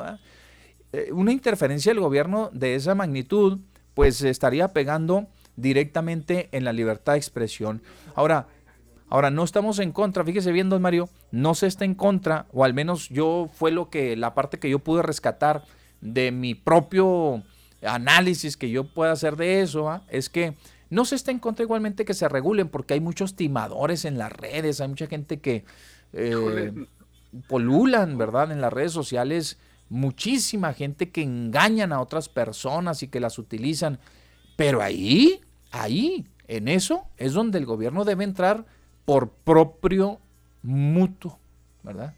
eh, 0.93 1.10
una 1.12 1.32
interferencia 1.32 1.91
del 1.91 2.02
gobierno 2.02 2.50
de 2.54 2.76
esa 2.76 2.95
magnitud, 2.95 3.60
pues 3.95 4.22
estaría 4.22 4.67
pegando 4.69 5.28
directamente 5.56 6.50
en 6.52 6.63
la 6.63 6.74
libertad 6.74 7.13
de 7.13 7.19
expresión. 7.19 7.82
Ahora, 8.15 8.48
ahora 9.10 9.32
no 9.32 9.43
estamos 9.43 9.80
en 9.80 9.91
contra, 9.91 10.24
fíjese 10.24 10.52
bien, 10.52 10.69
don 10.69 10.82
Mario, 10.82 11.10
no 11.32 11.56
se 11.56 11.67
está 11.67 11.86
en 11.86 11.95
contra, 11.95 12.45
o 12.54 12.63
al 12.63 12.74
menos 12.74 13.10
yo 13.10 13.50
fue 13.54 13.72
lo 13.72 13.89
que, 13.89 14.15
la 14.15 14.34
parte 14.34 14.60
que 14.60 14.69
yo 14.69 14.80
pude 14.80 15.02
rescatar 15.02 15.63
de 16.02 16.32
mi 16.32 16.56
propio 16.56 17.43
análisis 17.82 18.58
que 18.58 18.69
yo 18.69 18.84
pueda 18.84 19.12
hacer 19.12 19.36
de 19.36 19.62
eso, 19.62 20.02
es 20.10 20.30
que 20.30 20.56
no 20.89 21.06
se 21.06 21.15
está 21.15 21.32
en 21.32 21.39
contra 21.39 21.63
igualmente 21.63 22.06
que 22.06 22.13
se 22.13 22.28
regulen, 22.28 22.69
porque 22.69 22.95
hay 22.95 23.00
muchos 23.00 23.36
timadores 23.36 24.06
en 24.06 24.17
las 24.17 24.32
redes, 24.32 24.82
hay 24.82 24.88
mucha 24.88 25.08
gente 25.08 25.39
que 25.39 25.63
eh, 26.13 26.74
polulan, 27.48 28.17
¿verdad? 28.17 28.52
En 28.52 28.62
las 28.62 28.74
redes 28.74 28.91
sociales, 28.91 29.60
muchísima 29.89 30.74
gente 30.74 31.10
que 31.12 31.22
engañan 31.22 31.93
a 31.93 32.02
otras 32.02 32.28
personas 32.30 33.04
y 33.04 33.08
que 33.08 33.19
las 33.19 33.38
utilizan. 33.38 34.00
Pero 34.56 34.82
ahí, 34.82 35.41
ahí, 35.72 36.28
en 36.48 36.67
eso, 36.67 37.06
es 37.17 37.34
donde 37.34 37.60
el 37.60 37.65
gobierno 37.65 38.04
debe 38.04 38.24
entrar 38.24 38.65
por 39.10 39.32
propio 39.32 40.19
mutuo, 40.62 41.39
¿verdad? 41.82 42.13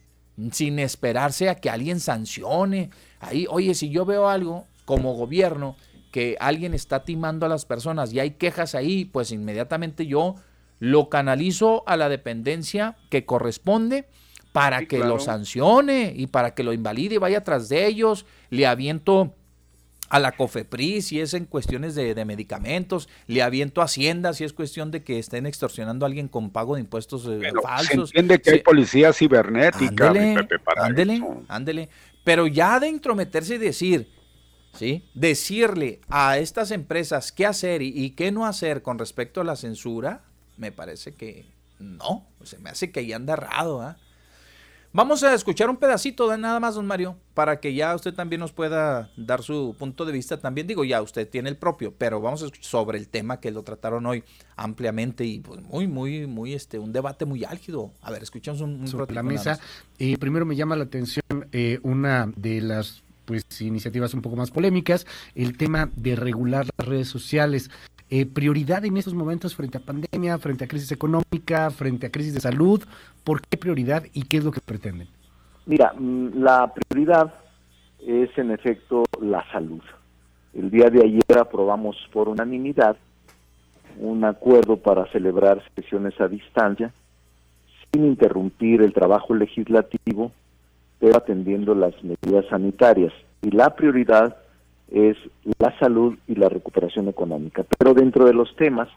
Sin 0.51 0.77
esperarse 0.77 1.47
a 1.47 1.55
que 1.55 1.69
alguien 1.69 2.01
sancione. 2.01 2.89
Ahí, 3.21 3.47
oye, 3.49 3.75
si 3.75 3.89
yo 3.91 4.03
veo 4.03 4.27
algo 4.27 4.65
como 4.83 5.13
gobierno 5.13 5.77
que 6.11 6.35
alguien 6.41 6.73
está 6.73 7.05
timando 7.05 7.45
a 7.45 7.49
las 7.49 7.63
personas 7.63 8.11
y 8.11 8.19
hay 8.19 8.31
quejas 8.31 8.75
ahí, 8.75 9.05
pues 9.05 9.31
inmediatamente 9.31 10.05
yo 10.05 10.35
lo 10.79 11.07
canalizo 11.07 11.85
a 11.87 11.95
la 11.95 12.09
dependencia 12.09 12.97
que 13.09 13.25
corresponde 13.25 14.09
para 14.51 14.85
que 14.85 14.99
lo 14.99 15.17
sancione 15.17 16.11
y 16.13 16.27
para 16.27 16.53
que 16.53 16.63
lo 16.63 16.73
invalide 16.73 17.15
y 17.15 17.19
vaya 17.19 17.45
tras 17.45 17.69
de 17.69 17.87
ellos, 17.87 18.25
le 18.49 18.67
aviento 18.67 19.33
a 20.11 20.19
la 20.19 20.33
COFEPRIS 20.33 21.07
si 21.07 21.21
es 21.21 21.33
en 21.33 21.45
cuestiones 21.45 21.95
de, 21.95 22.25
medicamentos, 22.25 23.07
le 23.27 23.41
aviento 23.41 23.81
a 23.81 23.85
Hacienda 23.85 24.33
si 24.33 24.43
es 24.43 24.51
cuestión 24.51 24.91
de 24.91 25.03
que 25.03 25.17
estén 25.17 25.45
extorsionando 25.45 26.05
a 26.05 26.07
alguien 26.07 26.27
con 26.27 26.49
pago 26.49 26.75
de 26.75 26.81
impuestos 26.81 27.25
eh, 27.27 27.49
falsos. 27.63 28.09
Se 28.09 28.19
entiende 28.19 28.41
que 28.41 28.51
hay 28.51 28.59
policía 28.59 29.13
cibernética, 29.13 30.09
ándele, 30.09 30.47
ándele, 30.75 31.23
ándele. 31.47 31.89
Pero 32.25 32.45
ya 32.45 32.81
de 32.81 32.89
intrometerse 32.89 33.55
y 33.55 33.57
decir, 33.57 34.11
¿sí? 34.73 35.09
Decirle 35.13 36.01
a 36.09 36.37
estas 36.39 36.71
empresas 36.71 37.31
qué 37.31 37.45
hacer 37.45 37.81
y, 37.81 38.09
qué 38.11 38.33
no 38.33 38.45
hacer 38.45 38.81
con 38.81 38.99
respecto 38.99 39.39
a 39.39 39.45
la 39.45 39.55
censura, 39.55 40.25
me 40.57 40.73
parece 40.73 41.15
que 41.15 41.45
no, 41.79 42.27
se 42.43 42.59
me 42.59 42.69
hace 42.69 42.91
que 42.91 42.99
ahí 42.99 43.13
anda 43.13 43.33
errado. 43.33 43.81
¿ah? 43.81 43.97
Vamos 44.93 45.23
a 45.23 45.33
escuchar 45.33 45.69
un 45.69 45.77
pedacito 45.77 46.27
de 46.27 46.37
nada 46.37 46.59
más, 46.59 46.75
don 46.75 46.85
Mario, 46.85 47.15
para 47.33 47.61
que 47.61 47.73
ya 47.73 47.95
usted 47.95 48.13
también 48.13 48.41
nos 48.41 48.51
pueda 48.51 49.09
dar 49.15 49.41
su 49.41 49.73
punto 49.79 50.03
de 50.03 50.11
vista. 50.11 50.37
También 50.37 50.67
digo, 50.67 50.83
ya 50.83 51.01
usted 51.01 51.29
tiene 51.29 51.47
el 51.47 51.55
propio, 51.55 51.93
pero 51.97 52.19
vamos 52.19 52.41
a 52.41 52.47
escuchar 52.47 52.65
sobre 52.65 52.97
el 52.97 53.07
tema 53.07 53.39
que 53.39 53.51
lo 53.51 53.63
trataron 53.63 54.05
hoy 54.05 54.25
ampliamente 54.57 55.23
y 55.23 55.39
pues 55.39 55.61
muy, 55.61 55.87
muy, 55.87 56.27
muy, 56.27 56.53
este, 56.53 56.77
un 56.77 56.91
debate 56.91 57.23
muy 57.23 57.45
álgido. 57.45 57.93
A 58.01 58.11
ver, 58.11 58.21
escuchamos 58.21 58.59
un, 58.59 58.81
un 58.81 58.87
sobre 58.89 59.13
la 59.15 59.23
mesa. 59.23 59.61
Eh, 59.97 60.17
primero 60.17 60.45
me 60.45 60.57
llama 60.57 60.75
la 60.75 60.83
atención 60.83 61.23
eh, 61.53 61.79
una 61.83 62.29
de 62.35 62.59
las 62.59 63.01
pues 63.23 63.45
iniciativas 63.61 64.13
un 64.13 64.21
poco 64.21 64.35
más 64.35 64.51
polémicas, 64.51 65.07
el 65.35 65.55
tema 65.55 65.89
de 65.95 66.17
regular 66.17 66.67
las 66.77 66.85
redes 66.85 67.07
sociales. 67.07 67.71
Eh, 68.13 68.25
prioridad 68.25 68.83
en 68.83 68.97
estos 68.97 69.13
momentos 69.13 69.55
frente 69.55 69.77
a 69.77 69.81
pandemia, 69.81 70.37
frente 70.37 70.65
a 70.65 70.67
crisis 70.67 70.91
económica, 70.91 71.71
frente 71.71 72.07
a 72.07 72.11
crisis 72.11 72.33
de 72.33 72.41
salud. 72.41 72.83
¿Por 73.23 73.41
qué 73.41 73.57
prioridad 73.57 74.03
y 74.13 74.23
qué 74.23 74.37
es 74.37 74.43
lo 74.43 74.51
que 74.51 74.59
pretenden? 74.59 75.07
Mira, 75.65 75.93
mm, 75.97 76.43
la 76.43 76.73
prioridad 76.73 77.33
es 78.05 78.29
en 78.37 78.51
efecto 78.51 79.05
la 79.21 79.43
salud. 79.51 79.81
El 80.53 80.69
día 80.69 80.89
de 80.89 81.01
ayer 81.01 81.39
aprobamos 81.39 81.95
por 82.11 82.27
unanimidad 82.27 82.97
un 83.97 84.25
acuerdo 84.25 84.77
para 84.77 85.09
celebrar 85.11 85.63
sesiones 85.75 86.19
a 86.19 86.27
distancia 86.27 86.93
sin 87.91 88.05
interrumpir 88.05 88.81
el 88.81 88.93
trabajo 88.93 89.33
legislativo 89.33 90.31
pero 91.01 91.17
atendiendo 91.17 91.73
las 91.73 91.95
medidas 92.03 92.45
sanitarias. 92.49 93.11
Y 93.41 93.49
la 93.49 93.75
prioridad 93.75 94.37
es 94.91 95.17
la 95.57 95.77
salud 95.79 96.17
y 96.27 96.35
la 96.35 96.49
recuperación 96.49 97.07
económica. 97.07 97.63
Pero 97.77 97.93
dentro 97.93 98.25
de 98.25 98.33
los 98.33 98.55
temas 98.55 98.89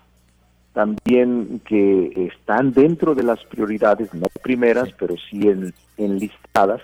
también 0.74 1.61
que 1.64 2.30
están 2.33 2.72
dentro 2.72 3.14
de 3.14 3.22
las 3.22 3.42
prioridades, 3.44 4.12
no 4.12 4.26
primeras, 4.42 4.92
pero 4.98 5.14
sí 5.30 5.48
en, 5.48 5.72
enlistadas, 5.96 6.83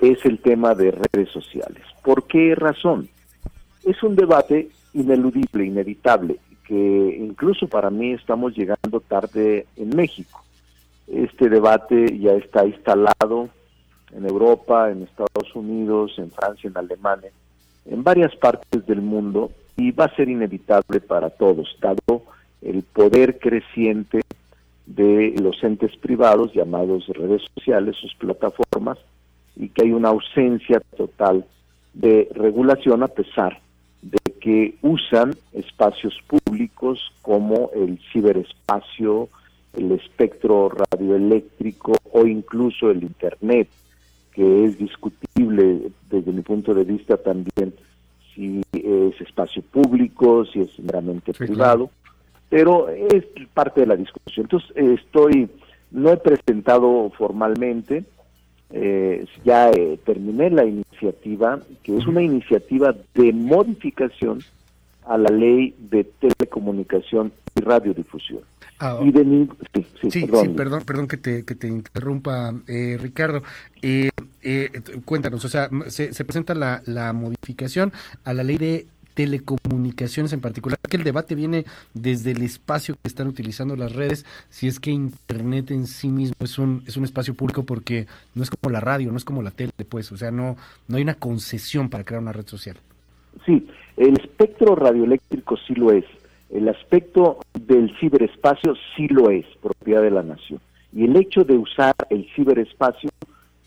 es 0.00 0.24
el 0.26 0.40
tema 0.40 0.74
de 0.74 0.90
redes 0.90 1.30
sociales. 1.30 1.82
¿Por 2.02 2.26
qué 2.26 2.56
razón? 2.56 3.08
Es 3.84 4.02
un 4.02 4.16
debate 4.16 4.68
ineludible, 4.94 5.64
inevitable, 5.64 6.40
que 6.66 7.16
incluso 7.20 7.68
para 7.68 7.88
mí 7.88 8.12
estamos 8.12 8.56
llegando 8.56 8.98
tarde 9.00 9.66
en 9.76 9.90
México. 9.90 10.42
Este 11.06 11.48
debate 11.48 12.18
ya 12.18 12.32
está 12.32 12.66
instalado 12.66 13.48
en 14.12 14.26
Europa, 14.26 14.90
en 14.90 15.02
Estados 15.02 15.54
Unidos, 15.54 16.14
en 16.18 16.32
Francia, 16.32 16.68
en 16.68 16.76
Alemania, 16.76 17.30
en 17.86 18.02
varias 18.02 18.34
partes 18.36 18.86
del 18.86 19.02
mundo 19.02 19.50
y 19.76 19.90
va 19.90 20.06
a 20.06 20.16
ser 20.16 20.28
inevitable 20.28 21.00
para 21.00 21.30
todos, 21.30 21.76
dado 21.80 22.22
el 22.62 22.82
poder 22.82 23.38
creciente 23.38 24.22
de 24.86 25.34
los 25.40 25.62
entes 25.62 25.96
privados 25.96 26.52
llamados 26.54 27.06
redes 27.08 27.42
sociales, 27.54 27.96
sus 27.96 28.14
plataformas, 28.14 28.98
y 29.56 29.68
que 29.68 29.82
hay 29.82 29.92
una 29.92 30.10
ausencia 30.10 30.80
total 30.96 31.44
de 31.92 32.28
regulación 32.34 33.02
a 33.02 33.08
pesar 33.08 33.60
de 34.02 34.18
que 34.40 34.74
usan 34.82 35.34
espacios 35.52 36.14
públicos 36.26 37.12
como 37.22 37.70
el 37.74 37.98
ciberespacio, 38.12 39.28
el 39.74 39.92
espectro 39.92 40.68
radioeléctrico 40.68 41.92
o 42.12 42.26
incluso 42.26 42.90
el 42.90 43.02
Internet 43.02 43.68
que 44.34 44.64
es 44.64 44.78
discutible 44.78 45.90
desde 46.10 46.32
mi 46.32 46.42
punto 46.42 46.74
de 46.74 46.84
vista 46.84 47.16
también 47.16 47.72
si 48.34 48.62
es 48.72 49.20
espacio 49.20 49.62
público, 49.62 50.44
si 50.46 50.60
es 50.60 50.78
meramente 50.80 51.32
privado, 51.32 51.90
pero 52.50 52.88
es 52.88 53.24
parte 53.52 53.82
de 53.82 53.86
la 53.86 53.96
discusión. 53.96 54.46
Entonces, 54.46 54.70
estoy, 54.76 55.48
no 55.92 56.10
he 56.10 56.16
presentado 56.16 57.10
formalmente, 57.16 58.04
eh, 58.70 59.24
ya 59.44 59.70
eh, 59.70 59.98
terminé 60.04 60.50
la 60.50 60.64
iniciativa, 60.64 61.60
que 61.84 61.96
es 61.96 62.06
una 62.06 62.22
iniciativa 62.22 62.94
de 63.14 63.32
modificación 63.32 64.40
a 65.06 65.16
la 65.16 65.30
ley 65.30 65.74
de 65.78 66.04
telecomunicación 66.04 67.32
y 67.54 67.60
radiodifusión. 67.60 68.40
Ah, 68.80 68.98
y 69.00 69.12
de 69.12 69.48
sí, 70.00 70.10
sí, 70.10 70.26
perdón. 70.26 70.84
perdón, 70.84 71.06
que 71.06 71.16
te, 71.16 71.44
que 71.44 71.54
te 71.54 71.68
interrumpa, 71.68 72.52
eh, 72.66 72.98
Ricardo. 73.00 73.42
Eh, 73.80 74.10
eh, 74.44 74.70
cuéntanos, 75.04 75.44
o 75.44 75.48
sea, 75.48 75.68
se, 75.88 76.24
presenta 76.24 76.54
la, 76.54 76.82
la 76.86 77.12
modificación 77.12 77.92
a 78.24 78.32
la 78.32 78.44
ley 78.44 78.58
de 78.58 78.86
telecomunicaciones 79.14 80.32
en 80.32 80.40
particular, 80.40 80.78
que 80.90 80.96
el 80.96 81.04
debate 81.04 81.34
viene 81.34 81.64
desde 81.94 82.32
el 82.32 82.42
espacio 82.42 82.96
que 83.00 83.08
están 83.08 83.28
utilizando 83.28 83.76
las 83.76 83.92
redes, 83.94 84.26
si 84.50 84.66
es 84.66 84.80
que 84.80 84.90
Internet 84.90 85.70
en 85.70 85.86
sí 85.86 86.08
mismo 86.08 86.34
es 86.40 86.58
un, 86.58 86.82
es 86.86 86.96
un 86.96 87.04
espacio 87.04 87.34
público 87.34 87.62
porque 87.62 88.06
no 88.34 88.42
es 88.42 88.50
como 88.50 88.72
la 88.72 88.80
radio, 88.80 89.10
no 89.10 89.16
es 89.16 89.24
como 89.24 89.42
la 89.42 89.52
tele, 89.52 89.72
pues, 89.88 90.10
o 90.12 90.16
sea, 90.16 90.30
no, 90.30 90.56
no 90.88 90.96
hay 90.96 91.02
una 91.02 91.14
concesión 91.14 91.88
para 91.88 92.04
crear 92.04 92.20
una 92.20 92.32
red 92.32 92.46
social. 92.46 92.76
Sí, 93.46 93.66
el 93.96 94.18
espectro 94.20 94.74
radioeléctrico 94.74 95.56
sí 95.56 95.74
lo 95.74 95.92
es, 95.92 96.04
el 96.50 96.68
aspecto 96.68 97.38
del 97.54 97.96
ciberespacio 97.98 98.74
sí 98.96 99.08
lo 99.08 99.30
es, 99.30 99.46
propiedad 99.62 100.02
de 100.02 100.10
la 100.10 100.22
nación. 100.22 100.60
Y 100.92 101.04
el 101.04 101.16
hecho 101.16 101.42
de 101.42 101.56
usar 101.56 101.94
el 102.10 102.28
ciberespacio, 102.36 103.10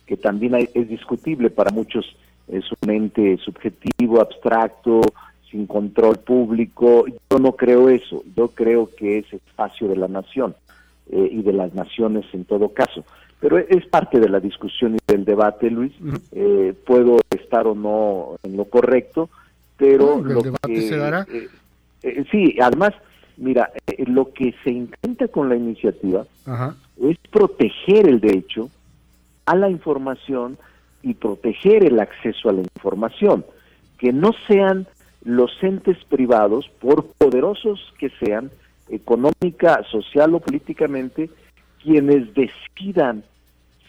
que 0.08 0.18
también 0.18 0.56
es 0.56 0.90
discutible 0.90 1.50
para 1.50 1.70
muchos, 1.70 2.16
es 2.48 2.64
un 2.82 2.90
ente 2.90 3.38
subjetivo, 3.38 4.22
abstracto, 4.22 5.02
sin 5.52 5.68
control 5.68 6.18
público, 6.18 7.06
yo 7.08 7.40
no 7.40 7.52
creo 7.54 7.90
eso, 7.90 8.24
yo 8.36 8.48
creo 8.50 8.90
que 8.96 9.20
es 9.20 9.32
espacio 9.32 9.88
de 9.88 9.98
la 9.98 10.08
nación 10.08 10.56
eh, 11.12 11.30
y 11.32 11.42
de 11.44 11.54
las 11.54 11.74
naciones 11.74 12.26
en 12.34 12.46
todo 12.46 12.70
caso. 12.70 13.04
Pero 13.40 13.60
es 13.60 13.86
parte 13.86 14.20
de 14.20 14.30
la 14.30 14.40
discusión 14.40 14.96
y 14.96 15.00
del 15.06 15.24
debate, 15.24 15.70
Luis. 15.70 15.94
Eh, 16.32 16.74
puedo 16.86 17.20
estar 17.30 17.68
o 17.68 17.76
no 17.76 18.38
en 18.42 18.58
lo 18.58 18.66
correcto, 18.66 19.30
pero 19.78 20.22
lo 20.22 20.42
debate 20.42 20.82
se 20.82 20.98
dará. 20.98 21.28
Eh, 21.32 21.48
eh, 22.04 22.26
sí, 22.32 22.58
además, 22.60 22.94
mira, 23.38 23.72
eh, 23.86 24.04
lo 24.08 24.34
que 24.34 24.56
se 24.64 24.72
intenta 24.72 25.28
con 25.28 25.50
la 25.50 25.56
iniciativa 25.56 26.26
es 27.02 27.18
proteger 27.30 28.08
el 28.08 28.20
derecho 28.20 28.70
a 29.48 29.56
la 29.56 29.70
información 29.70 30.58
y 31.02 31.16
proteger 31.16 31.84
el 31.86 32.00
acceso 32.00 32.50
a 32.50 32.54
la 32.54 32.62
información, 32.62 33.46
que 33.98 34.14
no 34.14 34.32
sean 34.48 34.88
los 35.24 35.52
entes 35.62 35.98
privados, 36.06 36.70
por 36.80 37.08
poderosos 37.18 37.80
que 37.98 38.12
sean, 38.24 38.52
económica, 38.90 39.84
social 39.90 40.36
o 40.36 40.40
políticamente, 40.40 41.30
quienes 41.82 42.34
decidan 42.34 43.24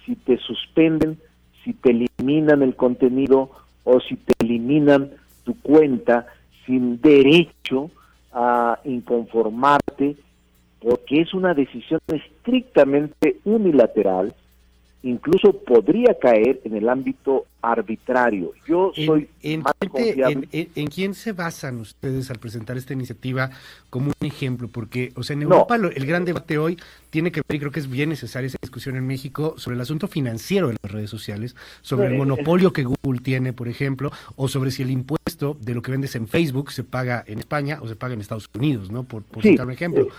si 0.07 0.17
te 0.17 0.39
suspenden, 0.39 1.19
si 1.65 1.75
te 1.75 1.91
eliminan 1.91 2.63
el 2.63 2.75
contenido 2.75 3.51
o 3.85 4.01
si 4.01 4.17
te 4.17 4.33
eliminan 4.41 5.11
tu 5.45 5.61
cuenta 5.61 6.27
sin 6.65 7.01
derecho 7.01 7.91
a 8.33 8.79
inconformarte 8.85 10.17
porque 10.81 11.21
es 11.21 11.35
una 11.35 11.55
decisión 11.55 12.01
estrictamente 12.07 13.39
unilateral 13.45 14.35
incluso 15.03 15.53
podría 15.53 16.19
caer 16.21 16.61
en 16.65 16.77
el 16.77 16.89
ámbito 16.89 17.47
arbitrario. 17.63 18.53
Yo 18.67 18.93
soy 18.95 19.29
en, 19.43 19.65
en, 20.53 20.87
quién 20.89 21.15
se 21.15 21.33
basan 21.33 21.81
ustedes 21.81 22.31
al 22.31 22.39
presentar 22.39 22.77
esta 22.77 22.93
iniciativa 22.93 23.51
como 23.91 24.13
un 24.21 24.27
ejemplo? 24.27 24.69
Porque, 24.69 25.13
o 25.17 25.23
sea, 25.23 25.35
en 25.35 25.43
Europa 25.43 25.77
el 25.77 26.07
gran 26.07 26.25
debate 26.25 26.59
hoy 26.59 26.79
tiene 27.11 27.33
que 27.33 27.43
ver, 27.47 27.57
y 27.57 27.59
creo 27.59 27.73
que 27.73 27.81
es 27.81 27.91
bien 27.91 28.11
necesaria 28.11 28.47
esa 28.47 28.59
discusión 28.61 28.97
en 28.97 29.07
México, 29.07 29.55
sobre 29.57 29.77
el 29.77 29.81
asunto 29.81 30.09
financiero 30.09 30.69
de 30.69 30.77
las 30.83 30.93
redes 30.93 31.11
sociales, 31.11 31.57
sobre 31.81 32.09
el 32.09 32.15
monopolio 32.17 32.73
que 32.73 32.85
Google 32.85 33.21
tiene, 33.21 33.53
por 33.53 33.69
ejemplo, 33.69 34.11
o 34.37 34.49
sobre 34.49 34.71
si 34.71 34.83
el 34.83 34.91
impuesto 34.91 35.57
de 35.61 35.75
lo 35.75 35.83
que 35.83 35.91
vendes 35.91 36.15
en 36.17 36.29
Facebook 36.29 36.73
se 36.73 36.85
paga 36.85 37.25
en 37.27 37.39
España 37.39 37.79
o 37.83 37.89
se 37.89 37.97
paga 37.97 38.15
en 38.15 38.21
Estados 38.21 38.49
Unidos, 38.55 38.91
¿no? 38.91 39.05
Por, 39.05 39.23
por 39.23 39.43
citar 39.43 39.67
un 39.67 39.73
ejemplo. 39.73 40.05
Eh, 40.05 40.11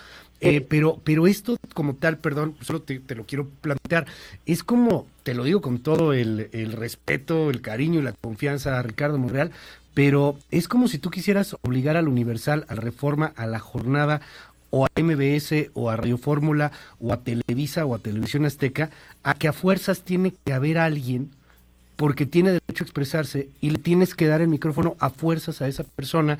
pero, 0.68 1.00
pero 1.04 1.26
esto 1.26 1.56
como 1.74 1.94
tal, 1.94 2.18
perdón, 2.18 2.56
solo 2.62 2.82
te, 2.82 3.00
lo 3.14 3.24
quiero 3.24 3.48
plantear, 3.60 4.06
es 4.46 4.64
como, 4.64 5.06
te 5.22 5.34
lo 5.34 5.44
digo 5.44 5.60
con 5.60 5.80
todo 5.80 6.12
el, 6.12 6.48
respeto, 6.72 7.50
el 7.50 7.60
cariño 7.60 8.00
y 8.00 8.02
la 8.02 8.12
confianza 8.12 8.78
a 8.78 8.82
Ricardo 8.82 9.18
Monreal, 9.18 9.52
pero 9.92 10.38
es 10.50 10.68
como 10.68 10.88
si 10.88 10.98
tú 10.98 11.10
quisieras 11.10 11.56
obligar 11.62 11.96
al 11.96 12.08
Universal, 12.08 12.64
a 12.68 12.74
Reforma, 12.74 13.32
a 13.36 13.46
la 13.46 13.58
jornada, 13.58 14.20
o 14.70 14.86
a 14.86 14.88
MBS, 15.00 15.70
o 15.74 15.90
a 15.90 15.96
Radio 15.96 16.16
Fórmula, 16.16 16.70
o 17.00 17.12
a 17.12 17.18
Televisa, 17.18 17.84
o 17.84 17.94
a 17.94 17.98
Televisión 17.98 18.46
Azteca, 18.46 18.90
a 19.22 19.34
que 19.34 19.48
a 19.48 19.52
fuerzas 19.52 20.02
tiene 20.02 20.32
que 20.44 20.52
haber 20.52 20.78
alguien 20.78 21.30
porque 21.96 22.24
tiene 22.24 22.52
derecho 22.52 22.84
a 22.84 22.86
expresarse 22.86 23.50
y 23.60 23.68
le 23.68 23.78
tienes 23.78 24.14
que 24.14 24.26
dar 24.26 24.40
el 24.40 24.48
micrófono 24.48 24.96
a 25.00 25.10
fuerzas 25.10 25.60
a 25.60 25.68
esa 25.68 25.84
persona 25.84 26.38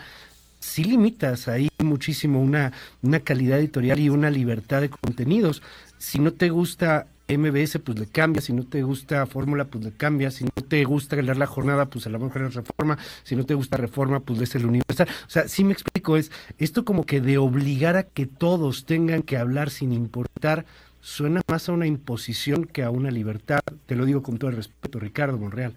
sí 0.61 0.85
limitas 0.85 1.49
ahí 1.49 1.69
muchísimo 1.83 2.41
una, 2.41 2.73
una 3.03 3.21
calidad 3.21 3.59
editorial 3.59 3.99
y 3.99 4.09
una 4.11 4.31
libertad 4.31 4.81
de 4.83 4.91
contenidos. 4.91 5.63
Si 5.99 6.19
no 6.21 6.33
te 6.33 6.51
gusta 6.51 7.07
MBS, 7.29 7.79
pues 7.79 7.99
le 7.99 8.07
cambias, 8.07 8.45
si 8.45 8.53
no 8.53 8.65
te 8.65 8.83
gusta 8.83 9.27
Fórmula, 9.27 9.65
pues 9.65 9.85
le 9.85 9.93
cambias, 9.93 10.35
si 10.35 10.45
no 10.45 10.51
te 10.69 10.85
gusta 10.85 11.17
leer 11.17 11.37
la 11.37 11.47
jornada, 11.47 11.87
pues 11.87 12.07
a 12.07 12.11
lo 12.11 12.19
mejor 12.19 12.43
es 12.43 12.55
Reforma, 12.55 12.99
si 13.23 13.37
no 13.37 13.45
te 13.45 13.55
gusta 13.55 13.77
Reforma, 13.77 14.21
pues 14.21 14.39
lees 14.39 14.55
el 14.55 14.67
Universal. 14.67 15.09
O 15.27 15.31
sea, 15.31 15.49
sí 15.49 15.65
me 15.65 15.73
explico, 15.73 16.17
es 16.17 16.31
esto 16.59 16.85
como 16.85 17.07
que 17.07 17.21
de 17.21 17.39
obligar 17.39 17.97
a 17.97 18.03
que 18.03 18.27
todos 18.27 18.85
tengan 18.85 19.23
que 19.23 19.37
hablar 19.37 19.71
sin 19.71 19.93
importar, 19.93 20.65
suena 21.01 21.41
más 21.49 21.69
a 21.69 21.73
una 21.73 21.87
imposición 21.87 22.65
que 22.65 22.83
a 22.83 22.91
una 22.91 23.11
libertad. 23.11 23.61
Te 23.87 23.97
lo 23.97 24.05
digo 24.05 24.23
con 24.23 24.39
todo 24.39 24.51
el 24.51 24.57
respeto, 24.57 24.99
Ricardo 24.99 25.39
Monreal. 25.39 25.75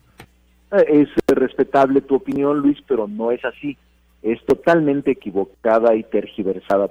Eh, 0.71 0.85
es 1.03 1.09
respetable 1.27 2.01
tu 2.01 2.15
opinión, 2.15 2.59
Luis, 2.59 2.79
pero 2.87 3.07
no 3.07 3.31
es 3.31 3.43
así 3.45 3.77
es 4.23 4.43
totalmente 4.45 5.11
equivocada 5.11 5.95
y 5.95 6.03
tergiversada 6.03 6.89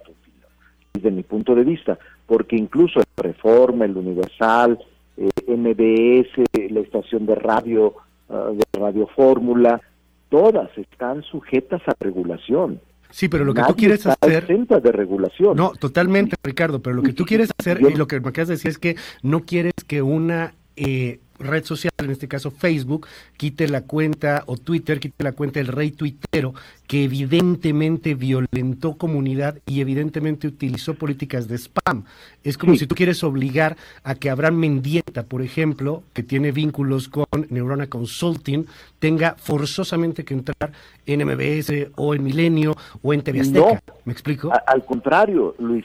desde 0.93 1.11
mi 1.11 1.23
punto 1.23 1.55
de 1.55 1.65
vista, 1.65 1.99
porque 2.27 2.57
incluso 2.57 3.01
el 3.01 3.07
Reforma, 3.17 3.87
el 3.87 3.97
Universal, 3.97 4.79
eh, 5.17 5.29
MBS, 5.47 6.45
la 6.71 6.81
estación 6.81 7.27
de 7.27 7.35
radio, 7.35 7.95
ah, 8.29 8.51
de 8.53 8.79
Radio 8.79 9.07
Fórmula, 9.09 9.81
todas 10.29 10.71
están 10.77 11.23
sujetas 11.23 11.83
a 11.87 11.95
regulación. 11.99 12.81
Sí, 13.11 13.29
pero 13.29 13.45
lo 13.45 13.53
que 13.53 13.63
tú 13.67 13.77
quieres 13.77 14.07
hacer. 14.07 14.47
de 14.47 14.93
regulación. 14.93 15.55
No, 15.55 15.73
totalmente, 15.73 16.37
Ricardo, 16.43 16.81
pero 16.81 16.97
lo 16.97 17.03
que 17.03 17.13
tú 17.13 17.27
quieres 17.27 17.51
hacer 17.59 17.81
y 17.83 17.95
lo 17.95 18.07
que 18.07 18.19
me 18.21 18.31
acabas 18.31 18.49
de 18.49 18.55
decir 18.55 18.71
es 18.71 18.79
que 18.79 18.97
no 19.23 19.41
quieres 19.41 19.75
que 19.87 20.01
una 20.01 20.55
eh, 20.77 21.21
red 21.39 21.65
social, 21.65 21.93
en 21.99 22.11
este 22.11 22.29
caso 22.29 22.51
Facebook, 22.51 23.07
quite 23.37 23.69
la 23.69 23.83
cuenta 23.83 24.45
o 24.47 24.57
Twitter, 24.57 25.01
quite 25.01 25.25
la 25.25 25.33
cuenta 25.33 25.61
del 25.61 25.69
rey 25.69 25.91
tuitero, 25.91 26.55
que 26.87 27.05
evidentemente 27.05 28.15
violentó 28.15 28.97
comunidad 28.97 29.59
y 29.67 29.81
evidentemente 29.81 30.47
utilizó 30.47 30.95
políticas 30.95 31.49
de 31.49 31.57
spam. 31.57 32.05
Es 32.45 32.59
como 32.59 32.77
si 32.77 32.87
tú 32.87 32.95
quieres 32.95 33.23
obligar 33.25 33.77
a 34.05 34.15
que 34.15 34.31
Abraham 34.31 34.57
Mendieta, 34.57 35.25
por 35.25 35.43
ejemplo, 35.43 36.03
que 36.13 36.23
tiene 36.23 36.53
vínculos 36.53 37.09
con 37.09 37.27
Neurona 37.51 37.87
Consulting, 37.87 38.67
tenga 38.99 39.37
forzosamente 39.39 40.25
que 40.25 40.35
entrar 40.35 40.73
en 41.07 41.27
MBS 41.27 41.91
o 41.97 42.15
en 42.15 42.23
Milenio 42.23 42.75
o 43.03 43.13
en 43.13 43.23
TV 43.23 43.41
Azteca. 43.41 43.83
¿Me 44.05 44.13
explico? 44.13 44.53
al 44.67 44.85
contrario, 44.85 45.55
Luis, 45.59 45.85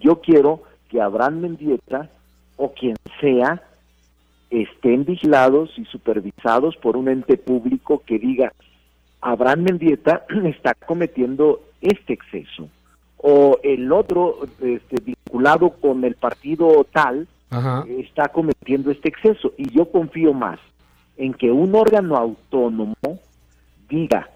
yo 0.00 0.20
quiero 0.20 0.62
que 0.88 1.00
Abraham 1.00 1.40
Mendieta 1.40 2.10
o 2.56 2.72
quien 2.72 2.96
sea 3.20 3.62
estén 4.62 5.04
vigilados 5.04 5.70
y 5.76 5.84
supervisados 5.84 6.76
por 6.76 6.96
un 6.96 7.08
ente 7.08 7.36
público 7.36 8.02
que 8.06 8.18
diga, 8.18 8.52
Abraham 9.20 9.62
Mendieta 9.62 10.24
está 10.44 10.74
cometiendo 10.74 11.60
este 11.80 12.14
exceso, 12.14 12.68
o 13.18 13.58
el 13.62 13.92
otro 13.92 14.46
este, 14.62 14.96
vinculado 15.02 15.70
con 15.70 16.04
el 16.04 16.14
partido 16.14 16.86
tal 16.92 17.26
está 17.88 18.28
cometiendo 18.28 18.90
este 18.90 19.08
exceso. 19.08 19.52
Y 19.56 19.70
yo 19.70 19.90
confío 19.90 20.34
más 20.34 20.58
en 21.16 21.32
que 21.32 21.50
un 21.50 21.74
órgano 21.74 22.16
autónomo 22.16 22.94
diga, 23.88 24.28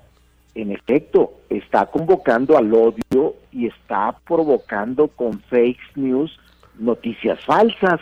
en 0.55 0.73
efecto, 0.73 1.33
está 1.51 1.87
convocando 1.87 2.57
al 2.57 2.73
odio 2.73 3.35
y 3.53 3.67
está 3.67 4.17
provocando 4.27 5.09
con 5.09 5.41
fake 5.41 5.97
news 5.97 6.39
noticias 6.79 7.39
falsas 7.45 8.01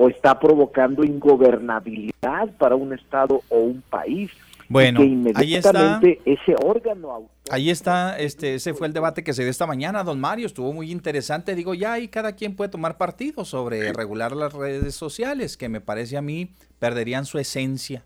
o 0.00 0.08
está 0.08 0.40
provocando 0.40 1.04
ingobernabilidad 1.04 2.48
para 2.56 2.74
un 2.74 2.94
Estado 2.94 3.42
o 3.50 3.58
un 3.58 3.82
país. 3.82 4.30
Bueno, 4.66 5.00
ahí 5.34 5.56
está. 5.56 6.00
ese 6.24 6.54
órgano 6.64 7.28
Ahí 7.50 7.68
está, 7.68 8.18
este, 8.18 8.54
ese 8.54 8.72
fue 8.72 8.86
el 8.86 8.94
debate 8.94 9.22
que 9.22 9.34
se 9.34 9.42
dio 9.42 9.50
esta 9.50 9.66
mañana, 9.66 10.02
don 10.02 10.18
Mario, 10.18 10.46
estuvo 10.46 10.72
muy 10.72 10.90
interesante. 10.90 11.54
Digo, 11.54 11.74
ya 11.74 11.92
ahí 11.92 12.08
cada 12.08 12.32
quien 12.32 12.56
puede 12.56 12.70
tomar 12.70 12.96
partido 12.96 13.44
sobre 13.44 13.92
regular 13.92 14.32
las 14.32 14.54
redes 14.54 14.94
sociales, 14.94 15.58
que 15.58 15.68
me 15.68 15.82
parece 15.82 16.16
a 16.16 16.22
mí 16.22 16.48
perderían 16.78 17.26
su 17.26 17.38
esencia, 17.38 18.02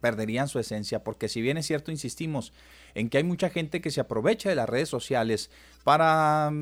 perderían 0.00 0.46
su 0.46 0.60
esencia, 0.60 1.02
porque 1.02 1.28
si 1.28 1.42
bien 1.42 1.56
es 1.56 1.66
cierto, 1.66 1.90
insistimos 1.90 2.52
en 2.94 3.08
que 3.08 3.18
hay 3.18 3.24
mucha 3.24 3.50
gente 3.50 3.80
que 3.80 3.90
se 3.90 4.00
aprovecha 4.00 4.48
de 4.48 4.54
las 4.54 4.68
redes 4.68 4.88
sociales 4.90 5.50
para 5.82 6.52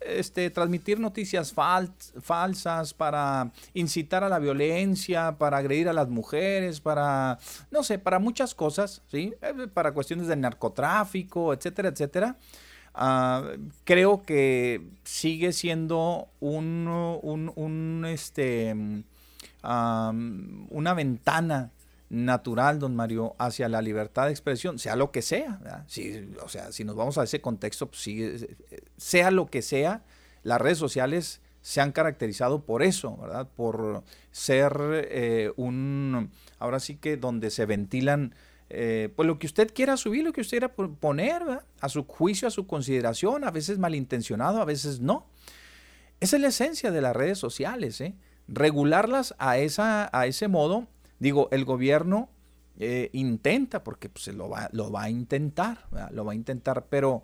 este, 0.00 0.50
transmitir 0.50 1.00
noticias 1.00 1.52
falsas, 1.52 2.94
para 2.94 3.50
incitar 3.74 4.24
a 4.24 4.28
la 4.28 4.38
violencia, 4.38 5.36
para 5.38 5.58
agredir 5.58 5.88
a 5.88 5.92
las 5.92 6.08
mujeres, 6.08 6.80
para, 6.80 7.38
no 7.70 7.82
sé, 7.82 7.98
para 7.98 8.18
muchas 8.18 8.54
cosas, 8.54 9.02
¿sí? 9.10 9.34
Eh, 9.42 9.66
para 9.72 9.92
cuestiones 9.92 10.28
de 10.28 10.36
narcotráfico, 10.36 11.52
etcétera, 11.52 11.88
etcétera. 11.88 12.36
Ah, 12.94 13.42
creo 13.84 14.22
que 14.22 14.88
sigue 15.04 15.52
siendo 15.52 16.28
un, 16.40 16.88
un, 16.88 18.04
este, 18.06 18.74
una 19.62 20.94
ventana 20.94 21.70
natural, 22.10 22.78
don 22.78 22.96
Mario, 22.96 23.34
hacia 23.38 23.68
la 23.68 23.82
libertad 23.82 24.26
de 24.26 24.30
expresión, 24.30 24.78
sea 24.78 24.96
lo 24.96 25.10
que 25.10 25.22
sea. 25.22 25.84
Si, 25.86 26.30
o 26.42 26.48
sea, 26.48 26.72
si 26.72 26.84
nos 26.84 26.96
vamos 26.96 27.18
a 27.18 27.24
ese 27.24 27.40
contexto, 27.40 27.90
pues 27.90 28.46
sea 28.96 29.30
lo 29.30 29.46
que 29.46 29.62
sea, 29.62 30.02
las 30.42 30.60
redes 30.60 30.78
sociales 30.78 31.40
se 31.60 31.80
han 31.80 31.92
caracterizado 31.92 32.62
por 32.64 32.82
eso, 32.82 33.16
¿verdad? 33.18 33.48
Por 33.54 34.02
ser 34.30 34.72
eh, 35.10 35.52
un, 35.56 36.30
ahora 36.58 36.80
sí 36.80 36.96
que 36.96 37.16
donde 37.16 37.50
se 37.50 37.66
ventilan, 37.66 38.34
eh, 38.70 39.12
pues 39.14 39.26
lo 39.26 39.38
que 39.38 39.46
usted 39.46 39.72
quiera 39.74 39.96
subir, 39.96 40.24
lo 40.24 40.32
que 40.32 40.40
usted 40.40 40.58
quiera 40.58 40.72
poner, 40.74 41.42
A 41.80 41.88
su 41.88 42.04
juicio, 42.04 42.48
a 42.48 42.50
su 42.50 42.66
consideración, 42.66 43.44
a 43.44 43.50
veces 43.50 43.78
malintencionado, 43.78 44.60
a 44.62 44.64
veces 44.64 45.00
no. 45.00 45.26
Esa 46.20 46.36
es 46.36 46.42
la 46.42 46.48
esencia 46.48 46.90
de 46.90 47.00
las 47.00 47.14
redes 47.14 47.38
sociales, 47.38 48.00
¿eh? 48.00 48.14
Regularlas 48.48 49.34
a, 49.38 49.58
esa, 49.58 50.08
a 50.10 50.26
ese 50.26 50.48
modo 50.48 50.86
Digo, 51.18 51.48
el 51.50 51.64
gobierno 51.64 52.28
eh, 52.78 53.10
intenta, 53.12 53.82
porque 53.82 54.08
pues, 54.08 54.28
lo, 54.28 54.48
va, 54.48 54.68
lo 54.72 54.92
va 54.92 55.04
a 55.04 55.10
intentar, 55.10 55.86
lo 56.12 56.24
va 56.24 56.32
a 56.32 56.36
intentar, 56.36 56.86
pero 56.88 57.22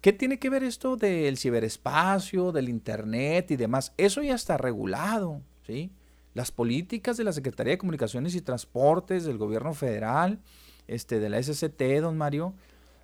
¿qué 0.00 0.12
tiene 0.12 0.38
que 0.38 0.50
ver 0.50 0.62
esto 0.62 0.96
del 0.96 1.36
ciberespacio, 1.36 2.52
del 2.52 2.68
Internet 2.68 3.50
y 3.50 3.56
demás? 3.56 3.92
Eso 3.96 4.22
ya 4.22 4.34
está 4.34 4.56
regulado, 4.56 5.42
¿sí? 5.66 5.90
Las 6.32 6.50
políticas 6.52 7.16
de 7.16 7.24
la 7.24 7.32
Secretaría 7.32 7.72
de 7.72 7.78
Comunicaciones 7.78 8.34
y 8.34 8.40
Transportes, 8.40 9.24
del 9.24 9.38
gobierno 9.38 9.74
federal, 9.74 10.40
este, 10.86 11.18
de 11.18 11.28
la 11.28 11.42
SCT, 11.42 12.00
don 12.00 12.16
Mario, 12.16 12.54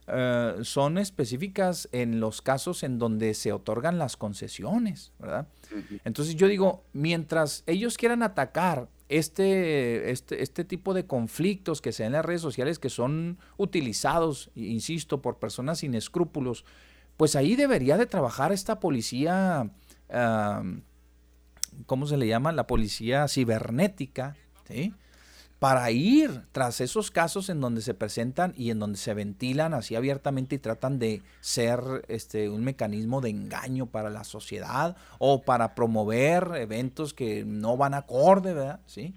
eh, 0.06 0.54
son 0.62 0.98
específicas 0.98 1.88
en 1.92 2.20
los 2.20 2.42
casos 2.42 2.82
en 2.82 2.98
donde 2.98 3.34
se 3.34 3.52
otorgan 3.52 3.98
las 3.98 4.16
concesiones, 4.16 5.12
¿verdad? 5.18 5.46
Entonces 6.04 6.34
yo 6.34 6.48
digo, 6.48 6.84
mientras 6.92 7.62
ellos 7.66 7.96
quieran 7.96 8.22
atacar 8.22 8.88
este, 9.10 10.12
este, 10.12 10.42
este 10.42 10.64
tipo 10.64 10.94
de 10.94 11.04
conflictos 11.04 11.82
que 11.82 11.90
se 11.90 12.04
dan 12.04 12.12
en 12.12 12.18
las 12.18 12.24
redes 12.24 12.40
sociales 12.40 12.78
que 12.78 12.90
son 12.90 13.38
utilizados, 13.56 14.50
insisto, 14.54 15.20
por 15.20 15.38
personas 15.38 15.78
sin 15.80 15.94
escrúpulos, 15.94 16.64
pues 17.16 17.34
ahí 17.34 17.56
debería 17.56 17.98
de 17.98 18.06
trabajar 18.06 18.52
esta 18.52 18.78
policía, 18.78 19.68
¿cómo 21.86 22.06
se 22.06 22.16
le 22.16 22.28
llama? 22.28 22.52
La 22.52 22.68
policía 22.68 23.26
cibernética, 23.26 24.36
para 25.60 25.90
ir 25.90 26.42
tras 26.52 26.80
esos 26.80 27.10
casos 27.10 27.50
en 27.50 27.60
donde 27.60 27.82
se 27.82 27.92
presentan 27.92 28.54
y 28.56 28.70
en 28.70 28.78
donde 28.78 28.98
se 28.98 29.12
ventilan 29.12 29.74
así 29.74 29.94
abiertamente 29.94 30.56
y 30.56 30.58
tratan 30.58 30.98
de 30.98 31.22
ser 31.42 31.80
este, 32.08 32.48
un 32.48 32.64
mecanismo 32.64 33.20
de 33.20 33.28
engaño 33.28 33.84
para 33.84 34.08
la 34.08 34.24
sociedad 34.24 34.96
o 35.18 35.42
para 35.42 35.74
promover 35.74 36.52
eventos 36.56 37.12
que 37.12 37.44
no 37.44 37.76
van 37.76 37.92
acorde, 37.92 38.54
¿verdad? 38.54 38.80
¿Sí? 38.86 39.14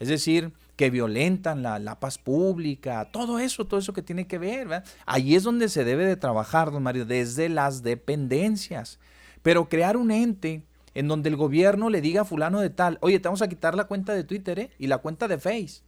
Es 0.00 0.08
decir, 0.08 0.52
que 0.76 0.88
violentan 0.88 1.62
la, 1.62 2.00
paz 2.00 2.16
pública, 2.16 3.10
todo 3.12 3.38
eso, 3.38 3.66
todo 3.66 3.78
eso 3.78 3.92
que 3.92 4.02
tiene 4.02 4.26
que 4.26 4.38
ver. 4.38 4.68
¿verdad? 4.68 4.84
Ahí 5.04 5.34
es 5.34 5.42
donde 5.42 5.68
se 5.68 5.84
debe 5.84 6.06
de 6.06 6.16
trabajar, 6.16 6.72
don 6.72 6.82
Mario, 6.82 7.04
desde 7.04 7.50
las 7.50 7.82
dependencias. 7.82 8.98
Pero 9.42 9.68
crear 9.68 9.98
un 9.98 10.10
ente 10.10 10.64
en 10.94 11.08
donde 11.08 11.28
el 11.28 11.36
gobierno 11.36 11.90
le 11.90 12.00
diga 12.00 12.22
a 12.22 12.24
fulano 12.24 12.60
de 12.60 12.70
tal, 12.70 12.98
oye, 13.00 13.18
te 13.18 13.28
vamos 13.28 13.42
a 13.42 13.48
quitar 13.48 13.74
la 13.74 13.84
cuenta 13.84 14.14
de 14.14 14.24
Twitter 14.24 14.58
¿eh? 14.58 14.70
y 14.78 14.86
la 14.86 14.98
cuenta 14.98 15.28
de 15.28 15.38
Face. 15.38 15.82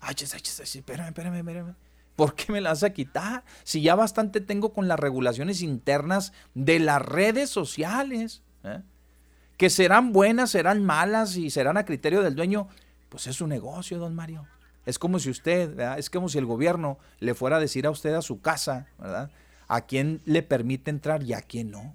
Ay, 0.00 0.14
espérame, 0.18 1.08
espérame, 1.08 1.38
espérame. 1.38 1.74
¿Por 2.16 2.34
qué 2.34 2.52
me 2.52 2.60
la 2.60 2.70
vas 2.70 2.82
a 2.82 2.90
quitar? 2.90 3.44
Si 3.62 3.80
ya 3.80 3.94
bastante 3.94 4.40
tengo 4.40 4.72
con 4.72 4.88
las 4.88 4.98
regulaciones 4.98 5.62
internas 5.62 6.32
de 6.54 6.80
las 6.80 7.00
redes 7.00 7.50
sociales, 7.50 8.42
¿eh? 8.64 8.82
que 9.56 9.70
serán 9.70 10.12
buenas, 10.12 10.50
serán 10.50 10.84
malas 10.84 11.36
y 11.36 11.50
serán 11.50 11.76
a 11.76 11.84
criterio 11.84 12.22
del 12.22 12.34
dueño, 12.34 12.68
pues 13.08 13.26
es 13.26 13.36
su 13.36 13.46
negocio, 13.46 13.98
don 13.98 14.14
Mario. 14.14 14.46
Es 14.86 14.98
como 14.98 15.18
si 15.18 15.30
usted, 15.30 15.74
¿verdad? 15.74 15.98
es 15.98 16.10
como 16.10 16.28
si 16.28 16.38
el 16.38 16.46
gobierno 16.46 16.98
le 17.20 17.34
fuera 17.34 17.56
a 17.56 17.60
decir 17.60 17.86
a 17.86 17.90
usted 17.90 18.14
a 18.14 18.22
su 18.22 18.40
casa, 18.40 18.86
¿verdad? 18.98 19.30
A 19.66 19.82
quién 19.82 20.22
le 20.24 20.42
permite 20.42 20.90
entrar 20.90 21.22
y 21.22 21.34
a 21.34 21.42
quién 21.42 21.70
no. 21.70 21.94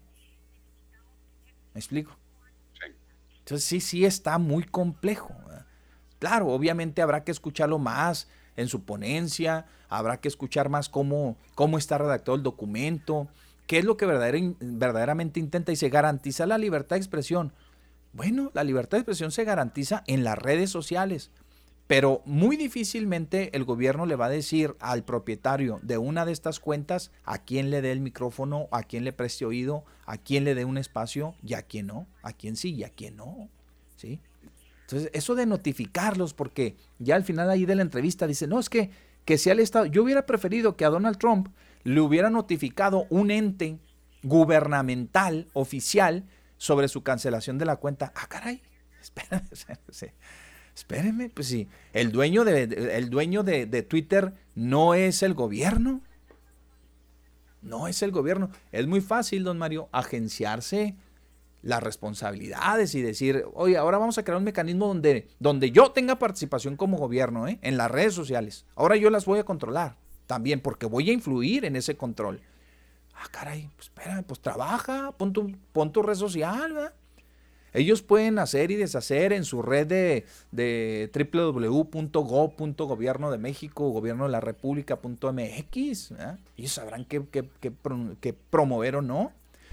¿Me 1.74 1.80
explico? 1.80 2.16
Entonces 3.44 3.66
sí, 3.66 3.82
sí 3.82 4.06
está 4.06 4.38
muy 4.38 4.64
complejo. 4.64 5.36
Claro, 6.20 6.48
obviamente 6.48 7.02
habrá 7.02 7.26
que 7.26 7.32
escucharlo 7.32 7.78
más 7.80 8.30
en 8.56 8.70
su 8.70 8.86
ponencia, 8.86 9.66
habrá 9.90 10.22
que 10.22 10.30
escuchar 10.30 10.70
más 10.70 10.88
cómo, 10.88 11.36
cómo 11.54 11.78
está 11.78 11.98
redactado 11.98 12.38
el 12.38 12.44
documento, 12.44 13.28
qué 13.68 13.80
es 13.80 13.86
lo 13.86 13.98
que 13.98 14.06
verdaderamente 14.06 15.42
intenta 15.42 15.74
y 15.74 15.76
se 15.76 15.90
garantiza 15.90 16.46
la 16.46 16.58
libertad 16.58 16.96
de 16.96 17.02
expresión. 17.02 17.52
Bueno, 18.14 18.52
la 18.54 18.64
libertad 18.64 18.98
de 18.98 19.02
expresión 19.02 19.32
se 19.32 19.44
garantiza 19.44 20.04
en 20.08 20.24
las 20.24 20.38
redes 20.38 20.70
sociales, 20.70 21.32
pero 21.88 22.22
muy 22.26 22.56
difícilmente 22.56 23.56
el 23.56 23.66
gobierno 23.66 24.06
le 24.06 24.16
va 24.16 24.28
a 24.28 24.30
decir 24.30 24.76
al 24.80 25.04
propietario 25.04 25.80
de 25.84 25.98
una 25.98 26.26
de 26.26 26.32
estas 26.32 26.60
cuentas 26.60 27.12
a 27.24 27.40
quién 27.40 27.70
le 27.70 27.82
dé 27.82 27.92
el 27.92 28.00
micrófono, 28.00 28.68
a 28.72 28.84
quién 28.84 29.04
le 29.04 29.14
preste 29.14 29.46
oído, 29.46 29.84
a 30.06 30.18
quién 30.18 30.44
le 30.44 30.56
dé 30.56 30.66
un 30.66 30.78
espacio 30.78 31.36
y 31.44 31.56
a 31.56 31.64
quién 31.64 31.88
no, 31.88 32.08
a 32.22 32.34
quién 32.34 32.56
sí 32.56 32.74
y 32.74 32.84
a 32.84 32.90
quién 32.90 33.18
no. 33.18 33.50
¿sí? 33.98 34.22
Entonces, 34.82 35.10
eso 35.14 35.36
de 35.36 35.46
notificarlos, 35.46 36.34
porque 36.34 36.76
ya 37.00 37.16
al 37.16 37.24
final 37.24 37.50
ahí 37.50 37.66
de 37.66 37.76
la 37.76 37.82
entrevista 37.82 38.28
dice, 38.28 38.48
no, 38.48 38.60
es 38.60 38.70
que, 38.70 38.90
que 39.26 39.38
sea 39.38 39.54
el 39.54 39.60
Estado, 39.60 39.86
yo 39.86 40.04
hubiera 40.04 40.26
preferido 40.26 40.76
que 40.76 40.86
a 40.86 40.90
Donald 40.90 41.18
Trump 41.18 41.50
le 41.84 42.00
hubiera 42.00 42.30
notificado 42.30 43.08
un 43.10 43.32
ente 43.32 43.80
gubernamental, 44.24 45.48
oficial, 45.54 46.26
sobre 46.58 46.88
su 46.88 47.04
cancelación 47.04 47.58
de 47.58 47.66
la 47.66 47.76
cuenta. 47.76 48.14
Ah, 48.16 48.28
caray, 48.28 48.62
espéreme, 50.76 51.30
pues 51.30 51.48
sí, 51.48 51.68
el 51.94 52.12
dueño, 52.12 52.44
de, 52.44 52.64
el 52.98 53.10
dueño 53.10 53.44
de, 53.44 53.66
de 53.66 53.84
Twitter 53.84 54.34
no 54.56 54.94
es 54.94 55.24
el 55.24 55.34
gobierno. 55.34 56.02
No 57.62 57.88
es 57.88 58.02
el 58.02 58.12
gobierno. 58.12 58.50
Es 58.72 58.88
muy 58.88 59.00
fácil, 59.00 59.44
don 59.44 59.58
Mario, 59.58 59.88
agenciarse 59.92 60.96
las 61.64 61.82
responsabilidades 61.82 62.94
y 62.94 63.02
decir, 63.02 63.46
oye, 63.54 63.78
ahora 63.78 63.98
vamos 63.98 64.18
a 64.18 64.24
crear 64.24 64.38
un 64.38 64.44
mecanismo 64.44 64.88
donde, 64.88 65.30
donde 65.40 65.72
yo 65.72 65.92
tenga 65.92 66.20
participación 66.20 66.76
como 66.76 66.98
gobierno 66.98 67.48
¿eh? 67.48 67.58
en 67.62 67.78
las 67.78 67.90
redes 67.90 68.14
sociales. 68.14 68.66
Ahora 68.76 68.98
yo 68.98 69.10
las 69.10 69.26
voy 69.26 69.40
a 69.40 69.46
controlar 69.46 69.96
también 70.28 70.60
porque 70.60 70.86
voy 70.86 71.10
a 71.10 71.14
influir 71.14 71.64
en 71.66 71.78
ese 71.78 71.96
control. 71.96 72.42
Ah, 73.16 73.28
caray, 73.32 73.70
pues 73.76 73.88
espera, 73.88 74.22
pues 74.24 74.42
trabaja, 74.42 75.14
pon 75.18 75.32
tu, 75.32 75.56
pon 75.72 75.92
tu 75.92 76.02
red 76.02 76.16
social, 76.16 76.74
¿verdad? 76.74 76.94
Ellos 77.74 78.02
pueden 78.04 78.38
hacer 78.40 78.72
y 78.72 78.76
deshacer 78.76 79.34
en 79.34 79.46
su 79.46 79.62
red 79.62 79.88
de, 79.88 80.26
de 80.52 81.12
www.go.gobierno 81.34 83.32
de 83.32 83.38
México, 83.40 83.90
gobierno 83.90 84.26
de 84.26 84.32
la 84.32 84.42
República.mx. 84.42 86.14
Ellos 86.58 86.72
sabrán 86.72 87.06
qué, 87.06 87.24
qué, 87.32 87.46
qué 88.22 88.34
promover 88.34 88.98
o 88.98 89.02
no. 89.02 89.32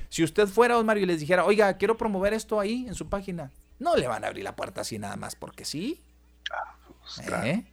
Si 0.09 0.24
usted 0.24 0.46
fuera, 0.48 0.74
don 0.74 0.86
Mario, 0.86 1.05
y 1.05 1.07
les 1.07 1.20
dijera, 1.20 1.44
oiga, 1.44 1.76
quiero 1.76 1.96
promover 1.96 2.32
esto 2.32 2.59
ahí 2.59 2.86
en 2.88 2.94
su 2.94 3.09
página, 3.09 3.51
no 3.78 3.96
le 3.96 4.09
van 4.09 4.24
a 4.24 4.28
abrir 4.28 4.44
la 4.44 4.57
puerta 4.57 4.80
así 4.80 4.98
nada 4.98 5.16
más 5.16 5.36
porque 5.36 5.64
sí. 5.64 6.01
Ah, 6.53 6.76
pues, 6.86 7.28
¿Eh? 7.44 7.64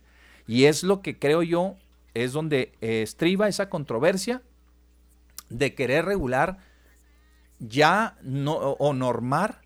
Y 0.45 0.65
es 0.65 0.83
lo 0.83 1.01
que 1.01 1.17
creo 1.17 1.41
yo, 1.41 1.75
es 2.13 2.33
donde 2.33 2.73
estriba 2.81 3.47
esa 3.47 3.69
controversia 3.69 4.41
de 5.49 5.73
querer 5.73 6.05
regular 6.05 6.57
ya 7.59 8.17
no, 8.21 8.55
o 8.55 8.93
normar 8.93 9.61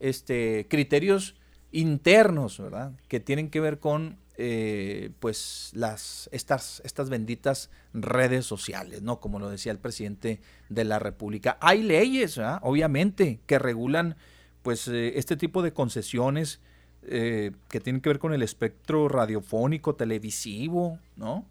este, 0.00 0.66
criterios 0.68 1.36
internos, 1.72 2.58
¿verdad? 2.58 2.92
Que 3.08 3.20
tienen 3.20 3.50
que 3.50 3.60
ver 3.60 3.78
con 3.78 4.18
eh, 4.36 5.10
pues 5.20 5.70
las, 5.74 6.28
estas, 6.32 6.82
estas 6.84 7.08
benditas 7.08 7.70
redes 7.92 8.46
sociales, 8.46 9.02
¿no? 9.02 9.20
Como 9.20 9.38
lo 9.38 9.48
decía 9.48 9.70
el 9.72 9.78
presidente 9.78 10.40
de 10.68 10.84
la 10.84 10.98
República. 10.98 11.56
Hay 11.60 11.82
leyes, 11.82 12.40
obviamente, 12.62 13.40
que 13.46 13.58
regulan 13.58 14.16
pues 14.62 14.88
eh, 14.88 15.18
este 15.18 15.36
tipo 15.36 15.62
de 15.62 15.72
concesiones 15.72 16.60
eh, 17.02 17.52
que 17.68 17.80
tienen 17.80 18.00
que 18.00 18.08
ver 18.08 18.18
con 18.18 18.32
el 18.32 18.42
espectro 18.42 19.08
radiofónico, 19.08 19.94
televisivo, 19.94 20.98
¿no? 21.16 21.46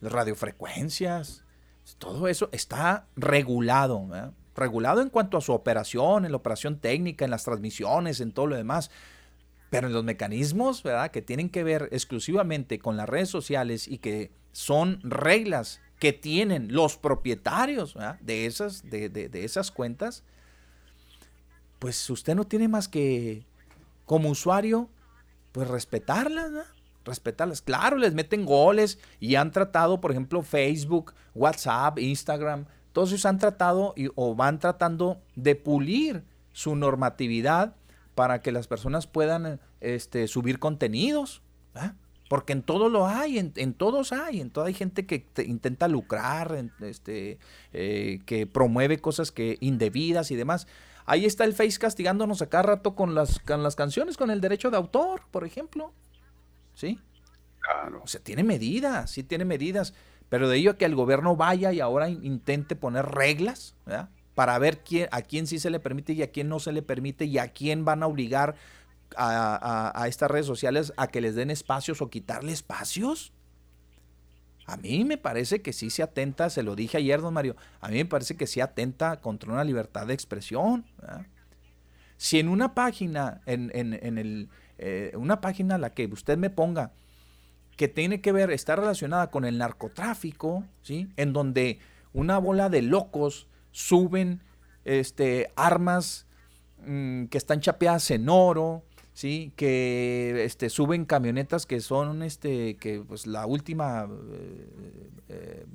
Las 0.00 0.12
radiofrecuencias, 0.12 1.44
todo 1.98 2.28
eso 2.28 2.48
está 2.52 3.06
regulado, 3.16 4.06
regulado 4.56 5.02
en 5.02 5.10
cuanto 5.10 5.36
a 5.36 5.40
su 5.40 5.52
operación, 5.52 6.24
en 6.24 6.32
la 6.32 6.38
operación 6.38 6.78
técnica, 6.78 7.24
en 7.24 7.30
las 7.30 7.44
transmisiones, 7.44 8.20
en 8.20 8.32
todo 8.32 8.46
lo 8.46 8.56
demás. 8.56 8.90
Pero 9.70 9.88
en 9.88 9.92
los 9.92 10.04
mecanismos, 10.04 10.82
¿verdad? 10.82 11.10
Que 11.10 11.22
tienen 11.22 11.50
que 11.50 11.64
ver 11.64 11.88
exclusivamente 11.92 12.78
con 12.78 12.96
las 12.96 13.08
redes 13.08 13.28
sociales 13.28 13.88
y 13.88 13.98
que 13.98 14.30
son 14.52 15.00
reglas 15.02 15.80
que 15.98 16.12
tienen 16.12 16.72
los 16.72 16.96
propietarios 16.96 17.96
de, 18.20 18.46
esas, 18.46 18.88
de, 18.88 19.30
esas 19.32 19.70
cuentas, 19.70 20.22
pues 21.78 22.08
usted 22.10 22.34
no 22.34 22.46
tiene 22.46 22.68
más 22.68 22.88
que, 22.88 23.46
como 24.04 24.30
usuario, 24.30 24.88
pues 25.52 25.68
respetarlas, 25.68 26.50
¿no? 26.50 26.62
respetarlas. 27.06 27.62
Claro, 27.62 27.96
les 27.96 28.12
meten 28.12 28.44
goles 28.44 28.98
y 29.20 29.36
han 29.36 29.52
tratado, 29.52 30.00
por 30.00 30.10
ejemplo, 30.10 30.42
Facebook, 30.42 31.14
WhatsApp, 31.34 31.98
Instagram, 31.98 32.66
todos 32.96 33.10
ellos 33.10 33.26
han 33.26 33.36
tratado 33.36 33.92
y, 33.94 34.08
o 34.14 34.34
van 34.34 34.58
tratando 34.58 35.20
de 35.34 35.54
pulir 35.54 36.24
su 36.52 36.76
normatividad 36.76 37.76
para 38.14 38.40
que 38.40 38.52
las 38.52 38.68
personas 38.68 39.06
puedan 39.06 39.60
este, 39.82 40.26
subir 40.28 40.58
contenidos. 40.58 41.42
Porque 42.30 42.54
en 42.54 42.62
todo 42.62 42.88
lo 42.88 43.06
hay, 43.06 43.38
en, 43.38 43.74
todos 43.74 44.14
hay, 44.14 44.40
en 44.40 44.48
todo 44.48 44.64
hay 44.64 44.72
gente 44.72 45.04
que 45.04 45.26
intenta 45.44 45.88
lucrar, 45.88 46.56
este, 46.80 47.38
eh, 47.74 48.20
que 48.24 48.46
promueve 48.46 48.98
cosas 48.98 49.30
que 49.30 49.58
indebidas 49.60 50.30
y 50.30 50.36
demás. 50.36 50.66
Ahí 51.04 51.26
está 51.26 51.44
el 51.44 51.52
Face 51.52 51.78
castigándonos 51.78 52.40
a 52.40 52.48
cada 52.48 52.62
rato 52.62 52.94
con 52.94 53.14
las, 53.14 53.40
con 53.40 53.62
las 53.62 53.76
canciones, 53.76 54.16
con 54.16 54.30
el 54.30 54.40
derecho 54.40 54.70
de 54.70 54.78
autor, 54.78 55.20
por 55.30 55.44
ejemplo. 55.44 55.92
¿Sí? 56.72 56.98
Claro. 57.60 58.00
O 58.02 58.06
sea, 58.06 58.22
tiene 58.22 58.42
medidas, 58.42 59.10
sí 59.10 59.22
tiene 59.22 59.44
medidas. 59.44 59.92
Pero 60.28 60.48
de 60.48 60.56
ello 60.56 60.76
que 60.76 60.84
el 60.84 60.94
gobierno 60.94 61.36
vaya 61.36 61.72
y 61.72 61.80
ahora 61.80 62.08
intente 62.08 62.76
poner 62.76 63.06
reglas, 63.06 63.74
para 64.34 64.58
ver 64.58 64.80
quién, 64.84 65.08
a 65.12 65.22
quién 65.22 65.46
sí 65.46 65.58
se 65.58 65.70
le 65.70 65.80
permite 65.80 66.12
y 66.12 66.22
a 66.22 66.30
quién 66.30 66.48
no 66.48 66.60
se 66.60 66.72
le 66.72 66.82
permite 66.82 67.24
y 67.24 67.38
a 67.38 67.48
quién 67.48 67.84
van 67.84 68.02
a 68.02 68.06
obligar 68.06 68.54
a, 69.16 70.04
estas 70.08 70.30
redes 70.30 70.46
sociales 70.46 70.92
a 70.96 71.06
que 71.08 71.20
les 71.20 71.34
den 71.34 71.50
espacios 71.50 72.02
o 72.02 72.10
quitarle 72.10 72.52
espacios. 72.52 73.32
A 74.66 74.76
mí 74.76 75.04
me 75.04 75.16
parece 75.16 75.62
que 75.62 75.72
sí 75.72 75.90
se 75.90 76.02
atenta, 76.02 76.50
se 76.50 76.62
lo 76.62 76.74
dije 76.74 76.98
ayer, 76.98 77.20
don 77.20 77.32
Mario, 77.32 77.56
a 77.80 77.88
mí 77.88 77.98
me 77.98 78.04
parece 78.04 78.36
que 78.36 78.46
sí 78.46 78.60
atenta 78.60 79.20
contra 79.20 79.52
una 79.52 79.62
libertad 79.62 80.06
de 80.06 80.14
expresión. 80.14 80.84
Si 82.16 82.40
en 82.40 82.48
una 82.48 82.74
página, 82.74 83.40
en, 83.46 83.70
en, 83.72 84.18
el, 84.18 84.48
eh, 84.78 85.12
una 85.14 85.40
página 85.40 85.78
la 85.78 85.94
que 85.94 86.06
usted 86.06 86.36
me 86.36 86.50
ponga, 86.50 86.92
que 87.76 87.88
tiene 87.88 88.20
que 88.20 88.32
ver, 88.32 88.50
está 88.50 88.76
relacionada 88.76 89.30
con 89.30 89.44
el 89.44 89.58
narcotráfico, 89.58 90.64
¿sí? 90.82 91.08
En 91.16 91.32
donde 91.32 91.78
una 92.12 92.38
bola 92.38 92.68
de 92.68 92.82
locos 92.82 93.46
suben 93.70 94.40
este, 94.86 95.50
armas 95.56 96.26
mm, 96.86 97.26
que 97.26 97.38
están 97.38 97.60
chapeadas 97.60 98.10
en 98.10 98.28
oro, 98.28 98.82
¿sí? 99.12 99.52
que 99.56 100.44
este, 100.44 100.70
suben 100.70 101.04
camionetas 101.04 101.66
que 101.66 101.80
son 101.80 102.22
este, 102.22 102.76
que, 102.76 103.00
pues, 103.00 103.26
la 103.26 103.46
última, 103.46 104.08
eh, 104.32 105.10
eh, 105.28 105.66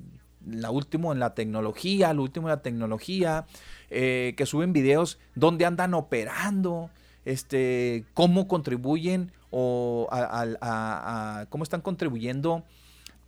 la 0.47 0.71
última 0.71 1.11
en 1.11 1.19
la 1.19 1.35
tecnología, 1.35 2.13
lo 2.13 2.23
último 2.23 2.47
en 2.47 2.51
la 2.51 2.61
tecnología, 2.61 3.45
eh, 3.89 4.33
que 4.37 4.45
suben 4.45 4.73
videos 4.73 5.19
donde 5.35 5.65
andan 5.65 5.93
operando, 5.93 6.89
este, 7.25 8.05
cómo 8.13 8.47
contribuyen 8.47 9.31
o 9.51 10.07
a, 10.11 11.45
cómo 11.49 11.63
están 11.63 11.81
contribuyendo 11.81 12.63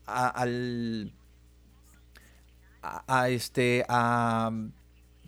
al 0.05 1.13
a, 2.82 3.30
este 3.30 3.86
a 3.88 4.51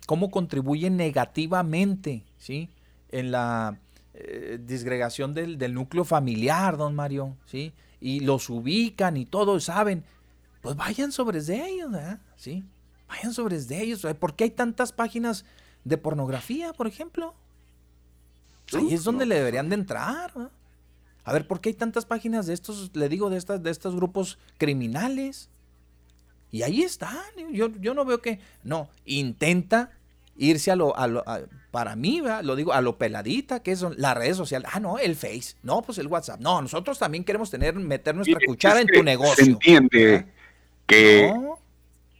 cómo 0.06 0.30
contribuyen 0.30 0.96
negativamente, 0.96 2.24
¿sí? 2.38 2.70
En 3.10 3.30
la 3.30 3.78
eh, 4.14 4.58
disgregación 4.62 5.34
del, 5.34 5.58
del, 5.58 5.74
núcleo 5.74 6.04
familiar, 6.04 6.76
don 6.76 6.94
Mario, 6.94 7.36
¿sí? 7.46 7.72
Y 8.00 8.20
los 8.20 8.48
ubican 8.50 9.16
y 9.16 9.26
todos 9.26 9.64
saben, 9.64 10.04
pues 10.60 10.76
vayan 10.76 11.12
sobre 11.12 11.40
de 11.40 11.68
ellos, 11.68 11.90
¿sí? 12.36 12.64
Vayan 13.08 13.32
sobre 13.32 13.60
de 13.60 13.82
ellos. 13.82 14.06
¿Por 14.18 14.34
qué 14.34 14.44
hay 14.44 14.50
tantas 14.50 14.92
páginas 14.92 15.44
de 15.84 15.98
pornografía, 15.98 16.72
por 16.72 16.86
ejemplo? 16.86 17.34
Ahí 18.72 18.94
es 18.94 19.04
donde 19.04 19.26
le 19.26 19.36
deberían 19.36 19.68
de 19.68 19.76
entrar. 19.76 20.50
A 21.26 21.32
ver, 21.32 21.48
¿por 21.48 21.60
qué 21.60 21.70
hay 21.70 21.74
tantas 21.74 22.06
páginas 22.06 22.46
de 22.46 22.54
estos, 22.54 22.92
le 22.94 23.08
digo, 23.08 23.30
de, 23.30 23.36
estas, 23.36 23.60
de 23.60 23.70
estos 23.72 23.96
grupos 23.96 24.38
criminales? 24.58 25.50
Y 26.52 26.62
ahí 26.62 26.82
están. 26.82 27.18
Yo, 27.50 27.68
yo 27.80 27.94
no 27.94 28.04
veo 28.04 28.22
que. 28.22 28.38
No, 28.62 28.88
intenta 29.04 29.90
irse 30.36 30.70
a 30.70 30.76
lo. 30.76 30.96
A 30.96 31.08
lo 31.08 31.24
para 31.72 31.96
mí, 31.96 32.22
lo 32.42 32.54
digo, 32.54 32.72
a 32.72 32.80
lo 32.80 32.96
peladita, 32.96 33.60
que 33.60 33.74
son 33.74 33.94
las 33.98 34.16
redes 34.16 34.36
sociales. 34.36 34.70
Ah, 34.72 34.78
no, 34.78 34.98
el 34.98 35.16
Face. 35.16 35.56
No, 35.64 35.82
pues 35.82 35.98
el 35.98 36.06
WhatsApp. 36.06 36.40
No, 36.40 36.62
nosotros 36.62 36.96
también 36.96 37.24
queremos 37.24 37.50
tener, 37.50 37.74
meter 37.74 38.14
nuestra 38.14 38.38
cuchara 38.46 38.80
en 38.80 38.86
tu 38.86 39.02
negocio. 39.02 39.44
Se 39.44 39.50
entiende 39.50 40.26
que 40.86 41.34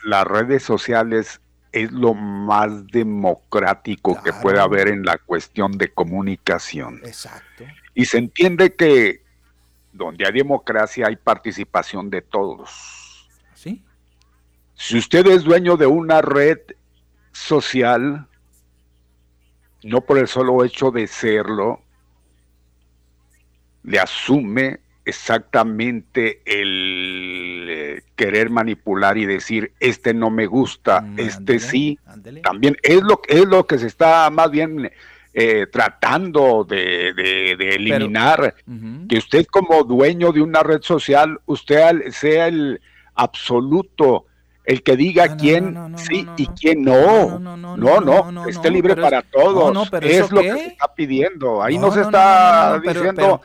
las 0.04 0.24
redes 0.26 0.64
sociales 0.64 1.40
es 1.76 1.92
lo 1.92 2.14
más 2.14 2.86
democrático 2.86 4.20
que 4.22 4.32
puede 4.32 4.60
haber 4.60 4.88
en 4.88 5.04
la 5.04 5.18
cuestión 5.18 5.72
de 5.72 5.92
comunicación. 5.92 7.00
Exacto. 7.04 7.64
Y 7.94 8.06
se 8.06 8.18
entiende 8.18 8.74
que 8.74 9.22
donde 9.92 10.26
hay 10.26 10.32
democracia 10.32 11.06
hay 11.08 11.16
participación 11.16 12.08
de 12.10 12.22
todos. 12.22 13.28
¿Sí? 13.54 13.82
Si 14.74 14.96
usted 14.98 15.26
es 15.26 15.44
dueño 15.44 15.76
de 15.76 15.86
una 15.86 16.22
red 16.22 16.58
social, 17.32 18.26
no 19.82 20.00
por 20.00 20.18
el 20.18 20.28
solo 20.28 20.64
hecho 20.64 20.90
de 20.90 21.06
serlo, 21.06 21.82
le 23.82 23.98
asume 23.98 24.80
exactamente 25.06 26.42
el 26.44 27.66
eh, 27.68 28.02
querer 28.16 28.50
manipular 28.50 29.16
y 29.16 29.24
decir 29.24 29.72
este 29.80 30.12
no 30.12 30.30
me 30.30 30.46
gusta, 30.46 31.00
mm, 31.00 31.20
este 31.20 31.58
sí, 31.58 31.98
también 32.42 32.76
es 32.82 33.02
lo 33.02 33.20
es 33.28 33.46
lo 33.46 33.66
que 33.66 33.78
se 33.78 33.86
está 33.86 34.28
más 34.30 34.50
bien 34.50 34.90
eh, 35.32 35.66
tratando 35.70 36.64
de, 36.64 37.10
eliminar, 37.74 38.54
que 39.08 39.18
usted 39.18 39.46
como 39.46 39.84
dueño 39.84 40.32
de 40.32 40.42
una 40.42 40.62
red 40.62 40.82
social, 40.82 41.40
usted 41.46 42.10
sea 42.10 42.48
el 42.48 42.80
absoluto 43.14 44.26
el 44.66 44.82
que 44.82 44.96
diga 44.96 45.36
quién 45.36 45.94
sí 45.96 46.26
y 46.36 46.46
quién 46.48 46.82
no. 46.82 47.38
No, 47.38 48.00
no, 48.00 48.48
esté 48.48 48.70
libre 48.70 48.96
para 48.96 49.22
todos. 49.22 49.90
es 50.02 50.30
lo 50.30 50.42
que 50.42 50.52
se 50.52 50.66
está 50.66 50.92
pidiendo. 50.94 51.62
Ahí 51.62 51.78
no, 51.78 51.92
se 51.92 52.02
está 52.02 52.80
diciendo. 52.80 53.40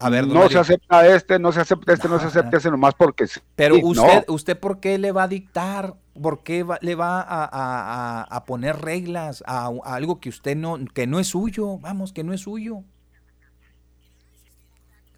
A 0.00 0.10
ver, 0.10 0.26
no 0.26 0.48
se 0.48 0.58
acepta 0.58 1.06
este, 1.08 1.38
no 1.38 1.50
se 1.50 1.60
acepta 1.60 1.92
este, 1.92 2.08
no 2.08 2.20
se 2.20 2.26
acepta 2.26 2.56
ese 2.58 2.70
nomás 2.70 2.94
porque 2.94 3.26
Pero 3.56 3.76
usted, 3.82 4.24
¿usted 4.28 4.58
por 4.58 4.78
qué 4.78 4.96
le 4.98 5.10
va 5.10 5.24
a 5.24 5.28
dictar? 5.28 5.94
¿Por 6.20 6.42
qué 6.42 6.64
le 6.80 6.94
va 6.94 7.24
a, 7.28 8.44
poner 8.46 8.76
reglas 8.80 9.42
a, 9.46 9.66
a, 9.66 9.94
algo 9.94 10.20
que 10.20 10.28
usted 10.28 10.56
no, 10.56 10.78
que 10.94 11.06
no 11.06 11.18
es 11.18 11.28
suyo? 11.28 11.78
Vamos, 11.78 12.12
que 12.12 12.22
no 12.22 12.32
es 12.32 12.42
suyo. 12.42 12.84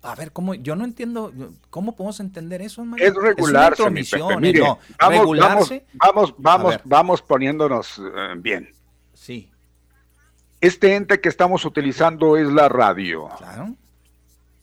A 0.02 0.14
ver, 0.14 0.32
¿cómo? 0.32 0.54
Yo 0.54 0.76
no 0.76 0.84
entiendo, 0.84 1.30
¿cómo 1.68 1.94
podemos 1.94 2.20
entender 2.20 2.62
eso, 2.62 2.82
Es 2.96 3.14
regularse, 3.14 3.82
es 3.94 4.14
Mire, 4.38 4.60
no, 4.60 4.78
vamos, 4.98 5.18
regularse. 5.18 5.84
Vamos, 5.92 6.34
vamos, 6.38 6.80
vamos, 6.84 7.22
poniéndonos 7.22 7.98
eh, 7.98 8.34
bien. 8.38 8.70
Sí. 9.12 9.50
Este 10.62 10.94
ente 10.94 11.20
que 11.20 11.28
estamos 11.28 11.66
utilizando 11.66 12.38
es 12.38 12.48
la 12.50 12.70
radio. 12.70 13.28
Claro. 13.36 13.76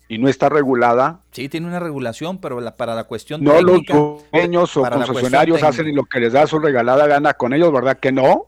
¿Y 0.10 0.18
no 0.20 0.30
está 0.30 0.47
regulada? 0.49 1.22
Sí, 1.32 1.49
tiene 1.49 1.68
una 1.68 1.80
regulación, 1.80 2.38
pero 2.38 2.60
para 2.76 2.95
la 2.95 3.03
cuestión 3.03 3.43
no 3.43 3.53
técnica... 3.53 3.93
No 3.93 3.99
los 3.99 4.32
dueños 4.32 4.78
o 4.78 4.89
concesionarios 4.89 5.64
hacen 5.64 5.93
lo 5.95 6.05
que 6.05 6.20
les 6.20 6.34
da 6.34 6.47
su 6.47 6.60
regalada 6.60 7.08
gana 7.08 7.34
con 7.34 7.53
ellos, 7.53 7.74
¿verdad 7.74 7.99
que 7.99 8.12
no? 8.12 8.47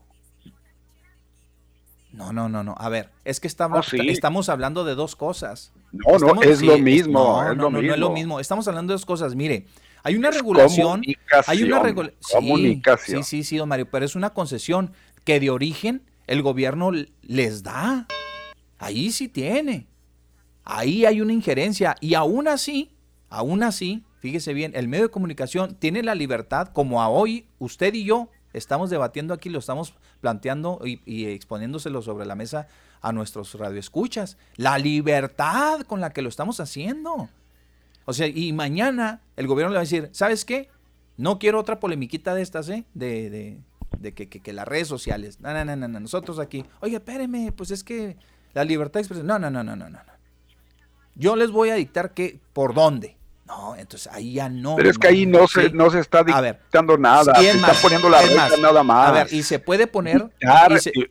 No, 2.13 2.33
no, 2.33 2.49
no, 2.49 2.63
no. 2.63 2.75
A 2.77 2.89
ver, 2.89 3.09
es 3.23 3.39
que 3.39 3.47
estamos, 3.47 3.93
estamos 3.93 4.49
hablando 4.49 4.83
de 4.83 4.95
dos 4.95 5.15
cosas. 5.15 5.71
No, 5.91 6.17
no, 6.17 6.41
es 6.41 6.61
lo 6.61 6.77
mismo. 6.77 7.43
No, 7.43 7.55
no, 7.55 7.69
no, 7.69 7.79
es 7.79 7.97
lo 7.97 8.11
mismo. 8.11 8.39
Estamos 8.39 8.67
hablando 8.67 8.91
de 8.91 8.95
dos 8.95 9.05
cosas. 9.05 9.35
Mire, 9.35 9.67
hay 10.03 10.15
una 10.15 10.31
regulación. 10.31 11.01
Hay 11.47 11.63
una 11.63 11.79
regulación. 11.79 12.17
Comunicación. 12.29 13.23
Sí, 13.23 13.37
sí, 13.37 13.43
sí, 13.43 13.57
don 13.57 13.69
Mario, 13.69 13.87
pero 13.89 14.05
es 14.05 14.15
una 14.15 14.31
concesión 14.31 14.91
que 15.23 15.39
de 15.39 15.49
origen 15.49 16.01
el 16.27 16.41
gobierno 16.41 16.91
les 17.21 17.63
da. 17.63 18.07
Ahí 18.79 19.11
sí 19.11 19.27
tiene. 19.27 19.87
Ahí 20.71 21.03
hay 21.05 21.19
una 21.19 21.33
injerencia. 21.33 21.95
Y 21.99 22.13
aún 22.13 22.47
así, 22.47 22.91
aún 23.27 23.63
así, 23.63 24.03
fíjese 24.19 24.53
bien, 24.53 24.71
el 24.75 24.87
medio 24.87 25.05
de 25.05 25.09
comunicación 25.09 25.73
tiene 25.73 26.03
la 26.03 26.13
libertad, 26.13 26.67
como 26.67 27.01
a 27.01 27.09
hoy 27.09 27.47
usted 27.57 27.91
y 27.95 28.03
yo 28.03 28.29
estamos 28.53 28.91
debatiendo 28.91 29.33
aquí, 29.33 29.49
lo 29.49 29.57
estamos 29.57 29.95
planteando 30.21 30.79
y, 30.85 31.25
exponiéndoselo 31.25 32.03
sobre 32.03 32.27
la 32.27 32.35
mesa 32.35 32.67
a 33.01 33.11
nuestros 33.11 33.55
radioescuchas. 33.55 34.37
La 34.57 34.77
libertad 34.77 35.81
con 35.81 36.01
la 36.01 36.11
que 36.11 36.21
lo 36.21 36.29
estamos 36.29 36.59
haciendo. 36.59 37.29
O 38.05 38.13
sea, 38.13 38.27
y 38.27 38.53
mañana 38.53 39.21
el 39.37 39.47
gobierno 39.47 39.71
le 39.71 39.77
va 39.77 39.81
a 39.81 39.85
decir, 39.85 40.09
¿sabes 40.11 40.45
qué? 40.45 40.69
No 41.17 41.39
quiero 41.39 41.59
otra 41.59 41.79
polemiquita 41.79 42.35
de 42.35 42.43
estas, 42.43 42.69
¿eh? 42.69 42.85
De, 42.93 43.31
de, 43.31 43.59
de 43.97 44.13
que, 44.13 44.29
que, 44.29 44.53
las 44.53 44.67
redes 44.67 44.87
sociales. 44.87 45.39
No, 45.41 45.51
no, 45.51 45.65
no, 45.65 45.87
no, 45.87 45.99
nosotros 45.99 46.37
aquí. 46.37 46.63
Oye, 46.79 46.97
espéreme, 46.97 47.51
pues 47.53 47.71
es 47.71 47.83
que 47.83 48.17
la 48.53 48.63
libertad 48.63 48.99
de 48.99 49.01
expresión. 49.01 49.25
No, 49.25 49.39
no, 49.39 49.49
no, 49.49 49.63
no, 49.63 49.75
no, 49.75 49.89
no. 49.89 50.18
Yo 51.19 51.35
les 51.35 51.51
voy 51.51 51.69
a 51.69 51.75
dictar 51.75 52.13
que 52.13 52.39
por 52.53 52.73
dónde. 52.73 53.18
No, 53.49 53.75
entonces 53.75 54.11
ahí 54.13 54.33
ya 54.33 54.47
no. 54.47 54.75
Pero 54.75 54.91
es 54.91 54.99
que 54.99 55.07
ahí 55.07 55.25
no 55.25 55.47
se, 55.47 55.71
no 55.71 55.89
se 55.89 55.99
está 55.99 56.23
dictando 56.23 56.99
nada, 56.99 57.33
se 57.33 57.49
está 57.49 57.73
poniendo 57.81 58.07
la 58.07 58.21
regla 58.21 58.47
nada 58.61 58.83
más. 58.83 59.09
A 59.09 59.11
ver, 59.11 59.27
y 59.31 59.41
se 59.41 59.57
puede 59.57 59.87
poner. 59.87 60.29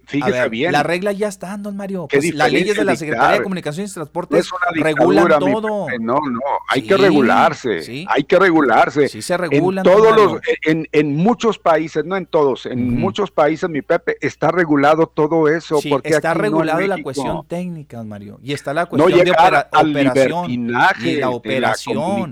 fíjese 0.07 0.49
bien. 0.49 0.70
La 0.70 0.84
regla 0.84 1.11
ya 1.11 1.26
está, 1.26 1.57
don 1.57 1.76
Mario. 1.76 2.07
Pues, 2.09 2.32
las 2.34 2.53
leyes 2.53 2.76
de 2.76 2.84
la 2.84 2.95
Secretaría 2.95 3.39
de 3.39 3.43
Comunicaciones 3.43 3.91
y 3.91 3.95
Transportes 3.95 4.49
regulan 4.72 5.28
todo. 5.41 5.89
No, 5.99 6.20
no, 6.20 6.41
hay 6.68 6.82
que 6.82 6.97
regularse. 6.97 8.07
Hay 8.09 8.22
que 8.22 8.39
regularse. 8.39 9.09
Sí, 9.09 9.20
se 9.20 9.36
regulan. 9.36 9.84
En 9.84 9.93
todos 9.93 10.16
los, 10.16 10.41
en, 10.64 10.86
en, 10.93 11.16
muchos 11.16 11.59
países, 11.59 12.05
no 12.05 12.16
en 12.16 12.26
todos, 12.26 12.66
en 12.66 13.01
muchos 13.01 13.32
países, 13.32 13.68
mi 13.68 13.82
Pepe, 13.82 14.16
está 14.20 14.53
regulado 14.53 15.09
todo 15.09 15.49
eso. 15.49 15.80
porque 15.91 16.11
está 16.11 16.34
regulado 16.34 16.86
la 16.86 17.03
cuestión 17.03 17.45
técnica, 17.49 17.97
don 17.97 18.09
Mario. 18.09 18.39
Y 18.45 18.53
está 18.53 18.72
la 18.72 18.86
cuestión 18.86 19.24
de 19.24 19.32
operación. 19.32 20.51
Y 20.51 21.16
la 21.16 21.30
operación 21.30 22.28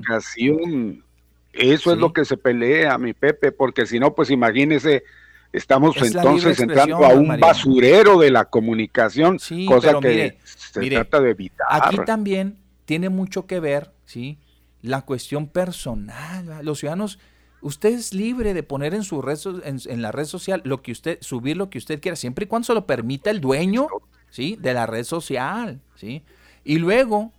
eso 1.52 1.92
es 1.92 1.98
lo 1.98 2.12
que 2.12 2.24
se 2.24 2.36
pelea, 2.36 2.98
mi 2.98 3.12
Pepe, 3.12 3.52
porque 3.52 3.86
si 3.86 3.98
no, 3.98 4.14
pues 4.14 4.30
imagínese, 4.30 5.04
estamos 5.52 5.96
entonces 6.00 6.60
entrando 6.60 7.04
a 7.04 7.14
un 7.14 7.40
basurero 7.40 8.18
de 8.18 8.30
la 8.30 8.44
comunicación, 8.44 9.38
cosa 9.66 9.98
que 10.00 10.38
se 10.44 10.90
trata 10.90 11.20
de 11.20 11.30
evitar. 11.30 11.66
Aquí 11.70 11.96
también 12.04 12.58
tiene 12.84 13.08
mucho 13.08 13.46
que 13.46 13.60
ver, 13.60 13.92
¿sí? 14.04 14.38
La 14.82 15.02
cuestión 15.02 15.48
personal. 15.48 16.60
Los 16.62 16.80
ciudadanos, 16.80 17.18
usted 17.60 17.90
es 17.90 18.12
libre 18.12 18.54
de 18.54 18.62
poner 18.62 18.94
en 18.94 19.02
su 19.02 19.22
red, 19.22 19.38
en, 19.64 20.02
la 20.02 20.12
red 20.12 20.24
social 20.24 20.60
lo 20.64 20.82
que 20.82 20.92
usted, 20.92 21.18
subir 21.20 21.56
lo 21.56 21.70
que 21.70 21.78
usted 21.78 22.00
quiera, 22.00 22.16
siempre 22.16 22.44
y 22.44 22.48
cuando 22.48 22.66
se 22.66 22.74
lo 22.74 22.86
permita 22.86 23.30
el 23.30 23.40
dueño, 23.40 23.88
¿sí? 24.30 24.56
De 24.60 24.74
la 24.74 24.86
red 24.86 25.04
social, 25.04 25.80
¿sí? 25.96 26.22
Y 26.64 26.78
luego, 26.78 27.32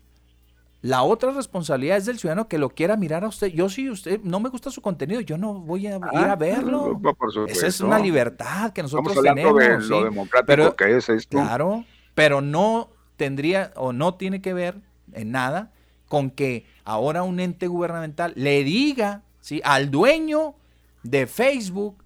la 0.82 1.04
otra 1.04 1.32
responsabilidad 1.32 1.98
es 1.98 2.06
del 2.06 2.20
ciudadano 2.20 2.48
que 2.48 2.58
lo 2.58 2.70
quiera 2.70 2.96
mirar 2.98 3.24
a 3.24 3.28
usted. 3.28 3.48
Yo 3.48 3.68
si 3.68 3.90
usted 3.90 4.22
no 4.22 4.40
me 4.40 4.50
gusta 4.50 4.70
su 4.70 4.82
contenido, 4.82 5.22
yo 5.22 5.38
no 5.38 5.56
voy 5.56 5.88
a 5.88 5.98
ir 5.98 6.04
a 6.04 6.32
ah, 6.34 6.36
verlo. 6.36 7.02
Esa 7.48 7.68
es 7.68 7.82
una 7.82 8.00
libertad 8.00 8.72
que 8.74 8.84
nosotros 8.84 9.22
tenemos. 9.22 9.58
De 9.58 9.80
lo 9.80 10.04
democrático 10.04 10.46
pero, 10.46 10.76
que 10.76 10.98
es 10.98 11.10
esto. 11.10 11.38
Claro, 11.38 11.84
pero 12.14 12.42
no 12.42 12.90
tendría 13.16 13.74
o 13.76 13.92
no 13.92 14.16
tiene 14.16 14.42
que 14.42 14.54
ver 14.54 14.80
en 15.14 15.32
nada 15.32 15.72
con 16.08 16.30
que 16.30 16.66
ahora 16.84 17.24
un 17.24 17.40
ente 17.40 17.68
gubernamental 17.68 18.34
le 18.36 18.64
diga 18.64 19.24
¿sí? 19.42 19.62
al 19.64 19.92
dueño 19.92 20.56
de 21.04 21.28
Facebook 21.28 22.04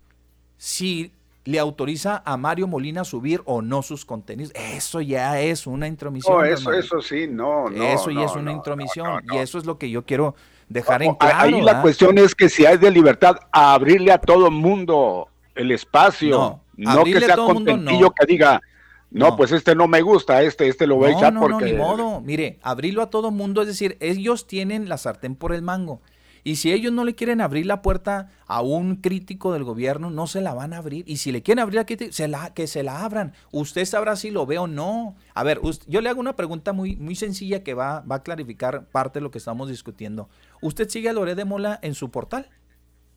si 0.57 1.11
le 1.43 1.59
autoriza 1.59 2.21
a 2.25 2.37
Mario 2.37 2.67
Molina 2.67 3.03
subir 3.03 3.41
o 3.45 3.61
no 3.61 3.81
sus 3.81 4.05
contenidos. 4.05 4.53
Eso 4.55 5.01
ya 5.01 5.39
es 5.39 5.65
una 5.65 5.87
intromisión. 5.87 6.37
No, 6.37 6.45
eso, 6.45 6.71
eso 6.71 7.01
sí, 7.01 7.27
no, 7.27 7.69
no. 7.69 7.83
Eso 7.83 8.11
ya 8.11 8.25
es 8.25 8.35
una 8.35 8.51
intromisión. 8.51 9.23
y 9.31 9.37
eso 9.37 9.57
es 9.57 9.65
lo 9.65 9.77
que 9.77 9.89
yo 9.89 10.05
quiero 10.05 10.35
dejar 10.69 11.03
en 11.03 11.15
claro. 11.15 11.37
Ahí 11.39 11.61
la 11.61 11.81
cuestión 11.81 12.17
es 12.17 12.35
que 12.35 12.49
si 12.49 12.65
hay 12.65 12.77
de 12.77 12.91
libertad, 12.91 13.37
a 13.51 13.73
abrirle 13.73 14.11
a 14.11 14.19
todo 14.19 14.51
mundo 14.51 15.29
el 15.55 15.71
espacio. 15.71 16.59
No, 16.77 17.03
que 17.03 17.19
sea 17.19 17.35
contentillo 17.35 18.11
que 18.11 18.25
diga, 18.25 18.61
No, 19.09 19.35
pues 19.35 19.51
este 19.51 19.75
no 19.75 19.87
me 19.87 20.01
gusta, 20.01 20.41
este, 20.43 20.67
este 20.67 20.87
lo 20.87 20.95
voy 20.95 21.11
a 21.11 21.17
echar 21.17 21.33
no, 21.33 21.41
porque. 21.41 21.65
No, 21.65 21.71
ni 21.71 21.73
modo. 21.73 22.21
Mire, 22.21 22.59
abrirlo 22.61 23.01
a 23.01 23.09
todo 23.09 23.31
mundo, 23.31 23.61
es 23.61 23.67
decir, 23.67 23.97
ellos 23.99 24.47
tienen 24.47 24.89
la 24.89 24.97
sartén 24.97 25.35
por 25.35 25.53
el 25.53 25.61
mango. 25.61 26.01
Y 26.43 26.55
si 26.55 26.71
ellos 26.71 26.91
no 26.91 27.03
le 27.03 27.15
quieren 27.15 27.41
abrir 27.41 27.65
la 27.65 27.81
puerta 27.81 28.29
a 28.47 28.61
un 28.61 28.95
crítico 28.95 29.53
del 29.53 29.63
gobierno, 29.63 30.09
no 30.09 30.27
se 30.27 30.41
la 30.41 30.53
van 30.53 30.73
a 30.73 30.77
abrir. 30.77 31.03
Y 31.07 31.17
si 31.17 31.31
le 31.31 31.43
quieren 31.43 31.61
abrir 31.61 31.79
aquí, 31.79 31.97
se 32.11 32.27
la, 32.27 32.53
que 32.53 32.67
se 32.67 32.83
la 32.83 33.03
abran. 33.03 33.33
Usted 33.51 33.85
sabrá 33.85 34.15
si 34.15 34.31
lo 34.31 34.45
ve 34.45 34.57
o 34.57 34.67
no. 34.67 35.15
A 35.33 35.43
ver, 35.43 35.61
yo 35.87 36.01
le 36.01 36.09
hago 36.09 36.19
una 36.19 36.35
pregunta 36.35 36.73
muy, 36.73 36.95
muy 36.95 37.15
sencilla 37.15 37.63
que 37.63 37.73
va, 37.73 38.01
va 38.01 38.17
a 38.17 38.23
clarificar 38.23 38.85
parte 38.87 39.19
de 39.19 39.23
lo 39.23 39.31
que 39.31 39.37
estamos 39.37 39.69
discutiendo. 39.69 40.29
¿Usted 40.61 40.89
sigue 40.89 41.09
a 41.09 41.13
Loré 41.13 41.35
de 41.35 41.45
Mola 41.45 41.79
en 41.81 41.93
su 41.93 42.09
portal? 42.09 42.49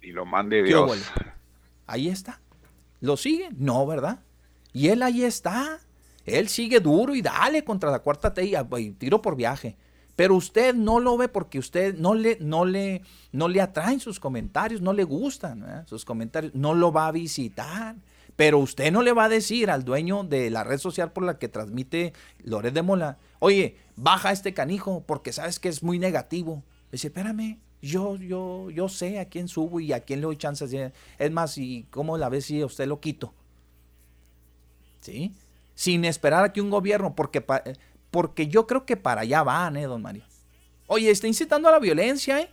Y 0.03 0.13
lo 0.13 0.27
mande 0.27 0.63
Dios. 0.63 1.11
Ahí 1.87 2.09
está. 2.09 2.41
¿Lo 3.01 3.17
sigue? 3.17 3.49
No, 3.57 3.87
¿verdad? 3.87 4.21
Y 4.73 4.89
él 4.89 5.03
ahí 5.03 5.25
está. 5.25 5.81
Él 6.27 6.49
sigue 6.49 6.81
duro 6.81 7.15
y 7.15 7.23
dale 7.23 7.65
contra 7.65 7.91
la 7.91 8.01
cuarta 8.01 8.33
T 8.33 8.45
y 8.45 8.91
tiro 8.93 9.23
por 9.23 9.37
viaje. 9.37 9.77
Pero 10.17 10.37
usted 10.37 10.75
no 10.75 11.01
lo 11.01 11.17
ve 11.17 11.29
porque 11.29 11.59
usted 11.59 11.97
no 11.97 12.15
le, 12.15 12.39
no 12.41 12.65
le, 12.65 13.03
no 13.33 13.49
le 13.49 13.61
atraen 13.61 14.01
sus 14.01 14.21
comentarios, 14.21 14.81
no 14.81 14.93
le 14.93 15.05
gustan 15.05 15.85
sus 15.87 16.05
comentarios, 16.05 16.55
no 16.55 16.75
lo 16.75 16.93
va 16.93 17.09
a 17.09 17.13
visitar. 17.13 17.97
Pero 18.37 18.59
usted 18.59 18.93
no 18.93 19.03
le 19.03 19.13
va 19.13 19.25
a 19.25 19.29
decir 19.29 19.71
al 19.71 19.85
dueño 19.85 20.25
de 20.25 20.51
la 20.51 20.65
red 20.65 20.79
social 20.79 21.13
por 21.13 21.25
la 21.25 21.39
que 21.39 21.49
transmite 21.49 22.13
Loret 22.43 22.75
de 22.75 22.83
Mola, 22.83 23.19
oye, 23.39 23.77
baja 23.97 24.33
este 24.33 24.55
canijo 24.55 25.05
porque 25.07 25.33
sabes 25.33 25.59
que 25.59 25.69
es 25.69 25.83
muy 25.83 25.99
negativo. 25.99 26.65
Dice, 26.91 27.09
espérame, 27.09 27.59
yo, 27.81 28.17
yo, 28.17 28.71
yo 28.71 28.89
sé 28.89 29.21
a 29.21 29.29
quién 29.29 29.47
subo 29.47 29.79
y 29.79 29.93
a 29.93 30.01
quién 30.01 30.21
le 30.21 30.27
doy 30.27 30.37
chances. 30.37 30.75
Es 31.19 31.31
más, 31.31 31.59
¿y 31.59 31.87
cómo 31.91 32.19
la 32.19 32.29
ve 32.29 32.41
si 32.41 32.61
a 32.61 32.67
usted 32.67 32.87
lo 32.87 33.01
quito? 33.01 33.35
¿Sí? 35.01 35.33
Sin 35.75 36.05
esperar 36.05 36.45
a 36.45 36.53
que 36.53 36.61
un 36.61 36.71
gobierno, 36.71 37.15
porque 37.15 37.45
porque 38.15 38.47
yo 38.47 38.69
creo 38.69 38.87
que 38.87 38.97
para 38.97 39.23
allá 39.23 39.43
van, 39.43 39.77
¿eh, 39.77 39.87
don 39.87 40.01
Mario? 40.01 40.23
Oye, 40.87 41.11
está 41.11 41.27
incitando 41.27 41.69
a 41.69 41.73
la 41.73 41.81
violencia, 41.81 42.41
¿eh? 42.41 42.49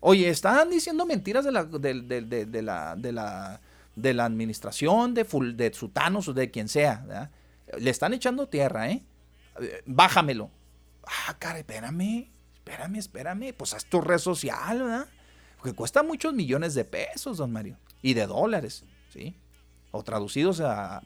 Oye, 0.00 0.30
están 0.30 0.70
diciendo 0.70 1.04
mentiras 1.04 1.44
de 1.44 1.52
la, 1.52 1.64
de, 1.64 2.62
la, 2.62 2.96
de 2.96 3.12
la, 3.12 3.60
de 3.94 4.14
la 4.14 4.24
administración, 4.24 5.12
de, 5.12 5.26
full, 5.26 5.52
de 5.52 5.70
Sutanos 5.74 6.28
o 6.28 6.32
de 6.32 6.50
quien 6.50 6.70
sea. 6.70 7.30
Le 7.78 7.90
están 7.90 8.14
echando 8.14 8.48
tierra, 8.48 8.90
¿eh? 8.90 9.04
Bájamelo. 9.84 10.50
Ah, 11.04 11.36
cara, 11.38 11.58
espérame, 11.58 12.30
espérame, 12.54 12.96
espérame. 12.96 13.52
Pues 13.52 13.74
haz 13.74 13.84
tu 13.84 14.00
red 14.00 14.16
social, 14.16 14.82
¿verdad? 14.82 15.08
Porque 15.58 15.74
cuesta 15.74 16.02
muchos 16.02 16.32
millones 16.32 16.72
de 16.72 16.86
pesos, 16.86 17.36
don 17.36 17.52
Mario. 17.52 17.76
Y 18.00 18.14
de 18.14 18.26
dólares, 18.26 18.86
¿sí? 19.12 19.36
O 19.90 20.02
traducidos 20.02 20.60
a 20.60 21.02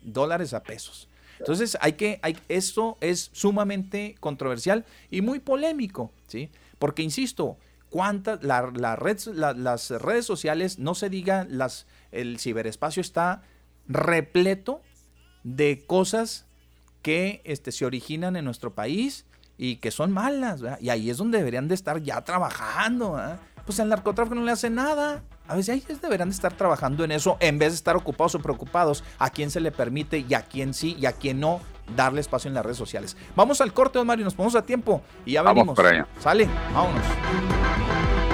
dólares 0.00 0.54
a 0.54 0.62
pesos. 0.62 1.08
Entonces, 1.38 1.76
hay 1.80 1.92
que, 1.92 2.18
hay, 2.22 2.36
esto 2.48 2.96
es 3.00 3.30
sumamente 3.32 4.16
controversial 4.20 4.84
y 5.10 5.20
muy 5.20 5.38
polémico, 5.40 6.12
¿sí? 6.26 6.50
Porque, 6.78 7.02
insisto, 7.02 7.58
cuántas, 7.90 8.42
la, 8.42 8.62
red, 8.96 9.18
las 9.34 9.90
redes 9.90 10.24
sociales, 10.24 10.78
no 10.78 10.94
se 10.94 11.10
diga, 11.10 11.46
las, 11.48 11.86
el 12.12 12.38
ciberespacio 12.38 13.00
está 13.00 13.42
repleto 13.88 14.82
de 15.44 15.84
cosas 15.86 16.46
que 17.02 17.40
este, 17.44 17.70
se 17.70 17.86
originan 17.86 18.34
en 18.36 18.44
nuestro 18.44 18.74
país 18.74 19.26
y 19.56 19.76
que 19.76 19.90
son 19.90 20.10
malas. 20.10 20.60
Y 20.80 20.88
ahí 20.88 21.08
es 21.08 21.18
donde 21.18 21.38
deberían 21.38 21.68
de 21.68 21.74
estar 21.74 22.02
ya 22.02 22.22
trabajando. 22.24 23.16
Pues 23.64 23.78
el 23.78 23.88
narcotráfico 23.88 24.34
no 24.34 24.42
le 24.42 24.52
hace 24.52 24.70
nada, 24.70 25.22
a 25.48 25.56
veces 25.56 25.84
ellos 25.84 26.00
deberán 26.00 26.28
de 26.28 26.34
estar 26.34 26.52
trabajando 26.52 27.04
en 27.04 27.12
eso 27.12 27.36
en 27.40 27.58
vez 27.58 27.72
de 27.72 27.76
estar 27.76 27.96
ocupados 27.96 28.34
o 28.34 28.38
preocupados 28.40 29.04
a 29.18 29.30
quién 29.30 29.50
se 29.50 29.60
le 29.60 29.72
permite 29.72 30.24
y 30.28 30.34
a 30.34 30.42
quién 30.42 30.74
sí 30.74 30.96
y 30.98 31.06
a 31.06 31.12
quién 31.12 31.40
no 31.40 31.60
darle 31.94 32.20
espacio 32.20 32.48
en 32.48 32.54
las 32.54 32.64
redes 32.64 32.78
sociales. 32.78 33.16
Vamos 33.36 33.60
al 33.60 33.72
corte, 33.72 33.98
don 33.98 34.06
Mario, 34.06 34.24
nos 34.24 34.34
ponemos 34.34 34.56
a 34.56 34.62
tiempo 34.62 35.02
y 35.24 35.32
ya 35.32 35.42
venimos. 35.42 35.78
Sale, 36.18 36.48
vámonos. 36.74 38.25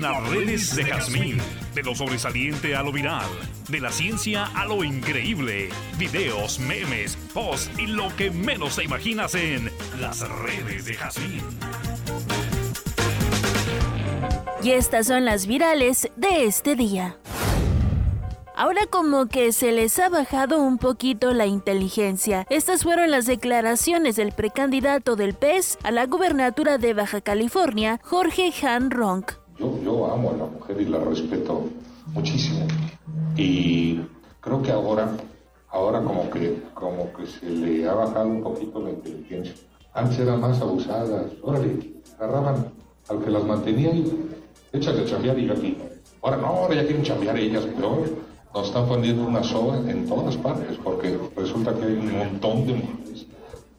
Las 0.00 0.28
redes 0.28 0.76
de 0.76 0.84
Jazmín, 0.84 1.38
de 1.74 1.82
lo 1.82 1.94
sobresaliente 1.94 2.76
a 2.76 2.82
lo 2.82 2.92
viral, 2.92 3.26
de 3.68 3.80
la 3.80 3.90
ciencia 3.90 4.44
a 4.54 4.66
lo 4.66 4.84
increíble, 4.84 5.70
videos, 5.96 6.58
memes, 6.58 7.16
posts 7.32 7.70
y 7.78 7.86
lo 7.86 8.14
que 8.16 8.30
menos 8.30 8.76
te 8.76 8.84
imaginas 8.84 9.34
en 9.34 9.70
las 9.98 10.28
redes 10.28 10.84
de 10.84 10.94
Jazmín. 10.94 11.42
Y 14.62 14.72
estas 14.72 15.06
son 15.06 15.24
las 15.24 15.46
virales 15.46 16.10
de 16.16 16.44
este 16.44 16.76
día. 16.76 17.16
Ahora 18.54 18.86
como 18.86 19.26
que 19.26 19.52
se 19.52 19.72
les 19.72 19.98
ha 19.98 20.08
bajado 20.08 20.60
un 20.60 20.78
poquito 20.78 21.32
la 21.32 21.46
inteligencia. 21.46 22.46
Estas 22.50 22.82
fueron 22.82 23.10
las 23.10 23.26
declaraciones 23.26 24.16
del 24.16 24.32
precandidato 24.32 25.16
del 25.16 25.34
PES 25.34 25.78
a 25.82 25.90
la 25.90 26.06
gubernatura 26.06 26.78
de 26.78 26.92
Baja 26.92 27.20
California, 27.20 28.00
Jorge 28.02 28.52
Han 28.66 28.90
Ronk. 28.90 29.45
Yo, 29.58 30.12
amo 30.12 30.30
a 30.30 30.36
la 30.36 30.46
mujer 30.46 30.80
y 30.80 30.84
la 30.86 30.98
respeto 30.98 31.64
muchísimo. 32.12 32.66
Y 33.36 34.00
creo 34.40 34.62
que 34.62 34.72
ahora, 34.72 35.16
ahora 35.68 36.02
como 36.02 36.28
que, 36.30 36.62
como 36.74 37.12
que 37.12 37.26
se 37.26 37.48
le 37.48 37.88
ha 37.88 37.94
bajado 37.94 38.28
un 38.28 38.42
poquito 38.42 38.80
la 38.80 38.90
inteligencia. 38.90 39.54
Antes 39.94 40.18
eran 40.18 40.40
más 40.40 40.60
abusadas. 40.60 41.32
Órale, 41.42 41.94
agarraban 42.18 42.72
al 43.08 43.24
que 43.24 43.30
las 43.30 43.44
mantenía 43.44 43.90
y 43.90 44.30
échale 44.72 45.02
a 45.02 45.06
chambear 45.06 45.38
y 45.38 45.46
yo 45.46 45.52
aquí. 45.54 45.78
Ahora 46.22 46.36
no, 46.36 46.46
ahora 46.46 46.74
ya 46.74 46.84
quieren 46.84 47.02
chambear 47.02 47.38
ellas, 47.38 47.64
pero 47.74 48.04
nos 48.52 48.66
están 48.66 48.86
poniendo 48.86 49.26
una 49.26 49.42
soga 49.42 49.78
en 49.90 50.06
todas 50.06 50.36
partes, 50.36 50.76
porque 50.82 51.18
resulta 51.36 51.74
que 51.74 51.84
hay 51.84 51.92
un 51.92 52.18
montón 52.18 52.66
de 52.66 52.74
mujeres 52.74 53.26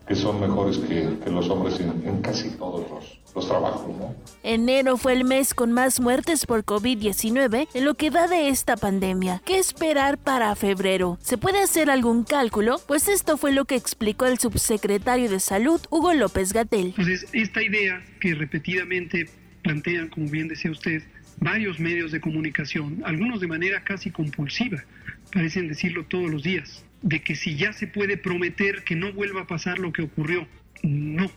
que 0.07 0.15
son 0.15 0.39
mejores 0.39 0.77
que, 0.77 1.29
los 1.29 1.49
hombres 1.49 1.79
en, 1.81 2.21
casi 2.21 2.51
todos 2.51 2.81
los, 2.89 3.16
los, 3.37 3.47
trabajos. 3.47 3.95
¿no? 3.97 4.15
Enero 4.43 4.97
fue 4.97 5.13
el 5.13 5.23
mes 5.23 5.53
con 5.53 5.71
más 5.71 5.99
muertes 5.99 6.45
por 6.45 6.65
COVID-19 6.65 7.67
en 7.73 7.85
lo 7.85 7.93
que 7.95 8.09
va 8.09 8.27
de 8.27 8.49
esta 8.49 8.77
pandemia. 8.77 9.41
¿Qué 9.45 9.57
esperar 9.57 10.17
para 10.17 10.55
febrero? 10.55 11.17
¿Se 11.21 11.37
puede 11.37 11.61
hacer 11.61 11.89
algún 11.89 12.23
cálculo? 12.23 12.79
Pues 12.87 13.07
esto 13.07 13.37
fue 13.37 13.51
lo 13.51 13.65
que 13.65 13.75
explicó 13.75 14.25
el 14.25 14.39
subsecretario 14.39 15.29
de 15.29 15.39
Salud, 15.39 15.81
Hugo 15.89 16.13
López 16.13 16.53
Gatel. 16.53 16.87
Entonces, 16.87 17.27
esta 17.33 17.61
idea 17.61 18.03
que 18.19 18.35
repetidamente 18.35 19.29
plantean, 19.63 20.09
como 20.09 20.27
bien 20.29 20.47
decía 20.47 20.71
usted, 20.71 21.03
varios 21.39 21.79
medios 21.79 22.11
de 22.11 22.19
comunicación, 22.21 23.01
algunos 23.05 23.39
de 23.39 23.47
manera 23.47 23.83
casi 23.83 24.11
compulsiva, 24.11 24.83
parecen 25.31 25.67
decirlo 25.67 26.05
todos 26.05 26.29
los 26.31 26.43
días 26.43 26.83
de 27.01 27.21
que 27.21 27.35
si 27.35 27.55
ya 27.55 27.73
se 27.73 27.87
puede 27.87 28.17
prometer 28.17 28.83
que 28.83 28.95
no 28.95 29.13
vuelva 29.13 29.41
a 29.41 29.47
pasar 29.47 29.79
lo 29.79 29.91
que 29.93 30.03
ocurrió. 30.03 30.47
No, 30.83 31.29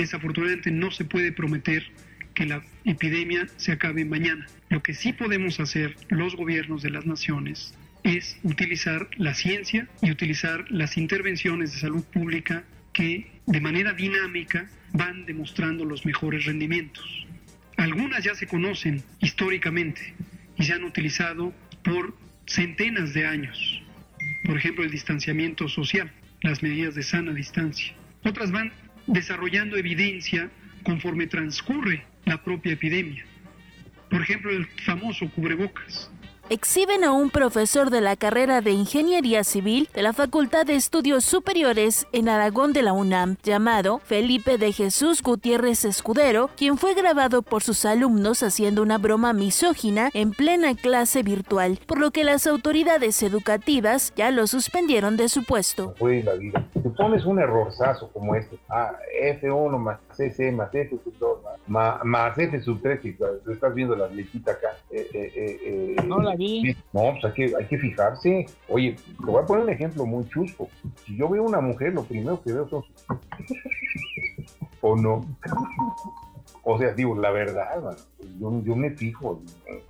desafortunadamente 0.00 0.70
no 0.70 0.90
se 0.90 1.04
puede 1.04 1.32
prometer 1.32 1.84
que 2.34 2.46
la 2.46 2.62
epidemia 2.84 3.46
se 3.56 3.72
acabe 3.72 4.04
mañana. 4.04 4.46
Lo 4.68 4.82
que 4.82 4.94
sí 4.94 5.12
podemos 5.12 5.60
hacer 5.60 5.96
los 6.08 6.36
gobiernos 6.36 6.82
de 6.82 6.90
las 6.90 7.06
naciones 7.06 7.74
es 8.04 8.38
utilizar 8.42 9.08
la 9.16 9.34
ciencia 9.34 9.88
y 10.02 10.10
utilizar 10.10 10.64
las 10.70 10.96
intervenciones 10.96 11.72
de 11.72 11.80
salud 11.80 12.04
pública 12.04 12.64
que 12.92 13.30
de 13.46 13.60
manera 13.60 13.92
dinámica 13.92 14.68
van 14.92 15.26
demostrando 15.26 15.84
los 15.84 16.06
mejores 16.06 16.44
rendimientos. 16.44 17.26
Algunas 17.76 18.24
ya 18.24 18.34
se 18.34 18.46
conocen 18.46 19.02
históricamente 19.20 20.14
y 20.56 20.64
se 20.64 20.72
han 20.72 20.84
utilizado 20.84 21.52
por 21.82 22.16
centenas 22.46 23.14
de 23.14 23.26
años 23.26 23.82
por 24.44 24.56
ejemplo, 24.56 24.84
el 24.84 24.90
distanciamiento 24.90 25.68
social, 25.68 26.10
las 26.42 26.62
medidas 26.62 26.94
de 26.94 27.02
sana 27.02 27.32
distancia. 27.32 27.94
Otras 28.24 28.50
van 28.50 28.72
desarrollando 29.08 29.76
evidencia 29.76 30.50
conforme 30.82 31.26
transcurre 31.26 32.04
la 32.24 32.42
propia 32.42 32.72
epidemia. 32.72 33.24
Por 34.10 34.22
ejemplo, 34.22 34.50
el 34.50 34.66
famoso 34.84 35.28
cubrebocas 35.30 36.10
exhiben 36.50 37.04
a 37.04 37.12
un 37.12 37.30
profesor 37.30 37.90
de 37.90 38.00
la 38.00 38.16
carrera 38.16 38.60
de 38.60 38.70
Ingeniería 38.70 39.44
Civil 39.44 39.88
de 39.94 40.02
la 40.02 40.12
Facultad 40.12 40.64
de 40.64 40.76
Estudios 40.76 41.24
Superiores 41.24 42.06
en 42.12 42.28
Aragón 42.28 42.72
de 42.72 42.82
la 42.82 42.92
UNAM, 42.92 43.36
llamado 43.42 43.98
Felipe 43.98 44.56
de 44.56 44.72
Jesús 44.72 45.22
Gutiérrez 45.22 45.84
Escudero, 45.84 46.48
quien 46.56 46.78
fue 46.78 46.94
grabado 46.94 47.42
por 47.42 47.62
sus 47.62 47.84
alumnos 47.84 48.42
haciendo 48.42 48.82
una 48.82 48.98
broma 48.98 49.32
misógina 49.32 50.10
en 50.14 50.30
plena 50.30 50.74
clase 50.74 51.22
virtual, 51.22 51.78
por 51.86 51.98
lo 51.98 52.10
que 52.10 52.24
las 52.24 52.46
autoridades 52.46 53.22
educativas 53.22 54.12
ya 54.16 54.30
lo 54.30 54.46
suspendieron 54.46 55.16
de 55.16 55.28
su 55.28 55.44
puesto. 55.44 55.94
Fue 55.98 56.22
la 56.22 56.34
vida. 56.34 56.66
Si 56.82 56.88
pones 56.90 57.24
un 57.26 57.38
errorzazo 57.38 58.08
como 58.12 58.34
este, 58.34 58.58
ah, 58.68 58.92
F1 59.22 59.78
más 59.78 59.98
CC 60.16 60.50
más 60.52 60.74
F 60.74 60.98
sub 61.04 61.14
2 61.18 61.38
más, 61.68 62.38
F 62.38 62.60
sub 62.60 62.80
3, 62.82 63.04
y 63.04 63.16
estás 63.50 63.74
viendo 63.74 63.94
la 63.94 64.08
lechita 64.08 64.52
acá. 64.52 64.76
Eh, 64.90 65.08
eh, 65.12 65.60
eh 65.62 65.96
no 66.06 66.20
la 66.20 66.34
no, 66.92 67.12
pues 67.12 67.24
hay 67.24 67.32
que, 67.32 67.52
hay 67.56 67.66
que 67.66 67.78
fijarse. 67.78 68.46
Oye, 68.68 68.94
te 68.94 69.24
voy 69.24 69.42
a 69.42 69.46
poner 69.46 69.64
un 69.64 69.70
ejemplo 69.70 70.06
muy 70.06 70.26
chusco. 70.28 70.68
Si 71.04 71.16
yo 71.16 71.28
veo 71.28 71.42
una 71.42 71.60
mujer, 71.60 71.94
lo 71.94 72.04
primero 72.04 72.40
que 72.42 72.52
veo 72.52 72.68
son. 72.68 72.82
¿O 74.80 74.96
no? 74.96 75.24
O 76.62 76.78
sea, 76.78 76.92
digo, 76.92 77.16
la 77.16 77.30
verdad, 77.30 77.96
yo, 78.38 78.62
yo 78.62 78.76
me 78.76 78.90
fijo 78.90 79.42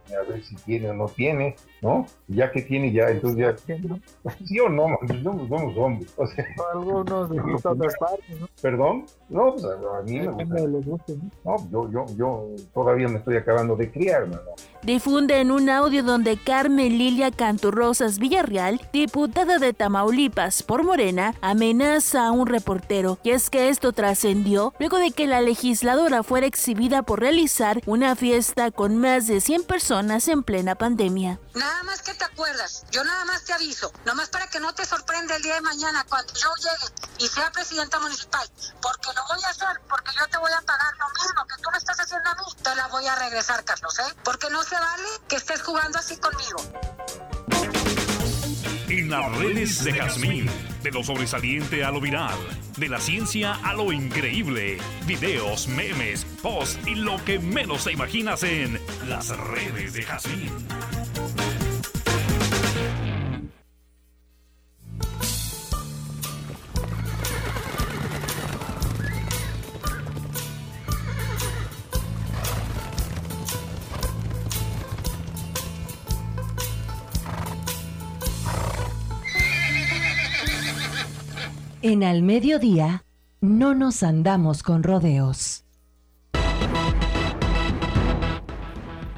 a 0.09 0.31
ver 0.31 0.43
si 0.43 0.57
tiene 0.57 0.91
o 0.91 0.95
no 0.95 1.07
tiene, 1.07 1.57
¿no? 1.81 2.07
Ya 2.27 2.51
que 2.51 2.63
tiene, 2.63 2.93
ya, 2.93 3.09
entonces 3.09 3.39
ya. 3.39 3.57
¿Sí 4.45 4.61
o 4.61 4.69
no? 4.69 4.99
Pues 5.07 5.23
somos, 5.23 5.49
somos 5.49 5.77
hombres. 5.77 6.13
O 6.17 6.27
sea, 6.27 6.47
Algunos 6.73 7.31
de 7.31 7.41
otras 7.41 7.95
partes, 7.99 8.41
¿no? 8.41 8.49
¿Perdón? 8.61 9.05
No, 9.29 9.53
pues 9.53 9.65
a, 9.65 10.03
mí 10.03 10.21
me 10.21 10.81
gusta. 10.81 11.13
¿no? 11.45 11.57
yo, 11.71 11.91
yo, 11.91 12.07
yo 12.17 12.47
todavía 12.73 13.09
me 13.09 13.19
estoy 13.19 13.37
acabando 13.37 13.77
de 13.77 13.91
criar, 13.91 14.29
¿no? 14.29 14.39
Difunde 14.83 15.41
en 15.41 15.51
un 15.51 15.69
audio 15.69 16.03
donde 16.03 16.37
Carmen 16.37 16.99
Lilia 16.99 17.31
Canturrosas 17.31 18.19
Villarreal, 18.19 18.81
diputada 18.93 19.59
de 19.59 19.73
Tamaulipas 19.73 20.63
por 20.63 20.85
Morena, 20.85 21.35
amenaza 21.41 22.27
a 22.27 22.33
un 22.33 22.47
reportero. 22.47 23.19
Y 23.23 23.31
es 23.31 23.51
que 23.51 23.69
esto 23.69 23.93
trascendió 23.93 24.73
luego 24.79 24.99
de 24.99 25.11
que 25.11 25.27
la 25.27 25.41
legisladora 25.41 26.23
fuera 26.23 26.47
exhibida 26.47 27.03
por 27.03 27.21
realizar 27.21 27.83
una 27.87 28.15
fiesta 28.17 28.71
con 28.71 28.97
más 28.97 29.27
de 29.27 29.41
100 29.41 29.65
personas 29.65 30.29
en 30.29 30.43
plena 30.43 30.77
pandemia. 30.77 31.41
Nada 31.69 31.83
más 31.83 32.01
que 32.01 32.15
te 32.15 32.25
acuerdas, 32.25 32.87
yo 32.91 33.05
nada 33.05 33.27
más 33.27 33.45
te 33.45 33.53
aviso, 33.53 33.93
nomás 34.07 34.31
para 34.31 34.47
que 34.49 34.59
no 34.59 34.75
te 34.75 34.87
sorprenda 34.87 35.37
el 35.37 35.43
día 35.43 35.57
de 35.57 35.61
mañana 35.61 36.03
cuando 36.09 36.33
yo 36.33 36.49
llegue 36.57 36.95
y 37.19 37.29
sea 37.29 37.53
presidenta 37.53 38.01
municipal, 38.01 38.49
porque 38.81 39.11
lo 39.15 39.23
voy 39.29 39.45
a 39.45 39.51
hacer, 39.51 39.79
porque 39.87 40.11
yo 40.19 40.27
te 40.29 40.39
voy 40.39 40.51
a 40.51 40.63
pagar 40.63 40.95
lo 40.99 41.09
mismo 41.11 41.47
que 41.47 41.63
tú 41.63 41.71
me 41.71 41.77
estás 41.77 42.01
haciendo 42.01 42.31
a 42.31 42.35
mí, 42.37 42.63
te 42.63 42.75
la 42.75 42.87
voy 42.87 43.07
a 43.07 43.15
regresar, 43.17 43.63
Carlos, 43.67 43.99
¿eh? 43.99 44.15
Porque 44.25 44.49
no 44.49 44.63
se 44.63 44.77
vale 44.77 45.09
que 45.29 45.37
estés 45.37 45.61
jugando 45.61 45.99
así 45.99 46.17
conmigo. 46.17 46.57
En 48.89 49.11
las 49.11 49.31
redes 49.37 49.85
de 49.85 49.93
Jazmín, 49.93 50.51
de 50.83 50.91
lo 50.91 51.05
sobresaliente 51.05 51.85
a 51.85 51.91
lo 51.91 52.01
viral, 52.01 52.39
de 52.79 52.89
la 52.89 52.99
ciencia 52.99 53.53
a 53.63 53.75
lo 53.75 53.93
increíble, 53.93 54.79
videos, 55.05 55.69
memes, 55.69 56.25
posts 56.43 56.79
y 56.87 56.95
lo 56.95 57.23
que 57.27 57.39
menos 57.39 57.85
te 57.85 57.93
imaginas 57.93 58.43
en 58.43 58.81
las 59.07 59.29
redes 59.29 59.93
de 59.93 60.03
Jazmín. 60.05 60.67
En 81.81 82.03
Al 82.03 82.25
Mediodía, 82.25 83.05
no 83.41 83.73
nos 83.73 84.03
andamos 84.03 84.65
con 84.65 84.83
rodeos. 84.83 85.65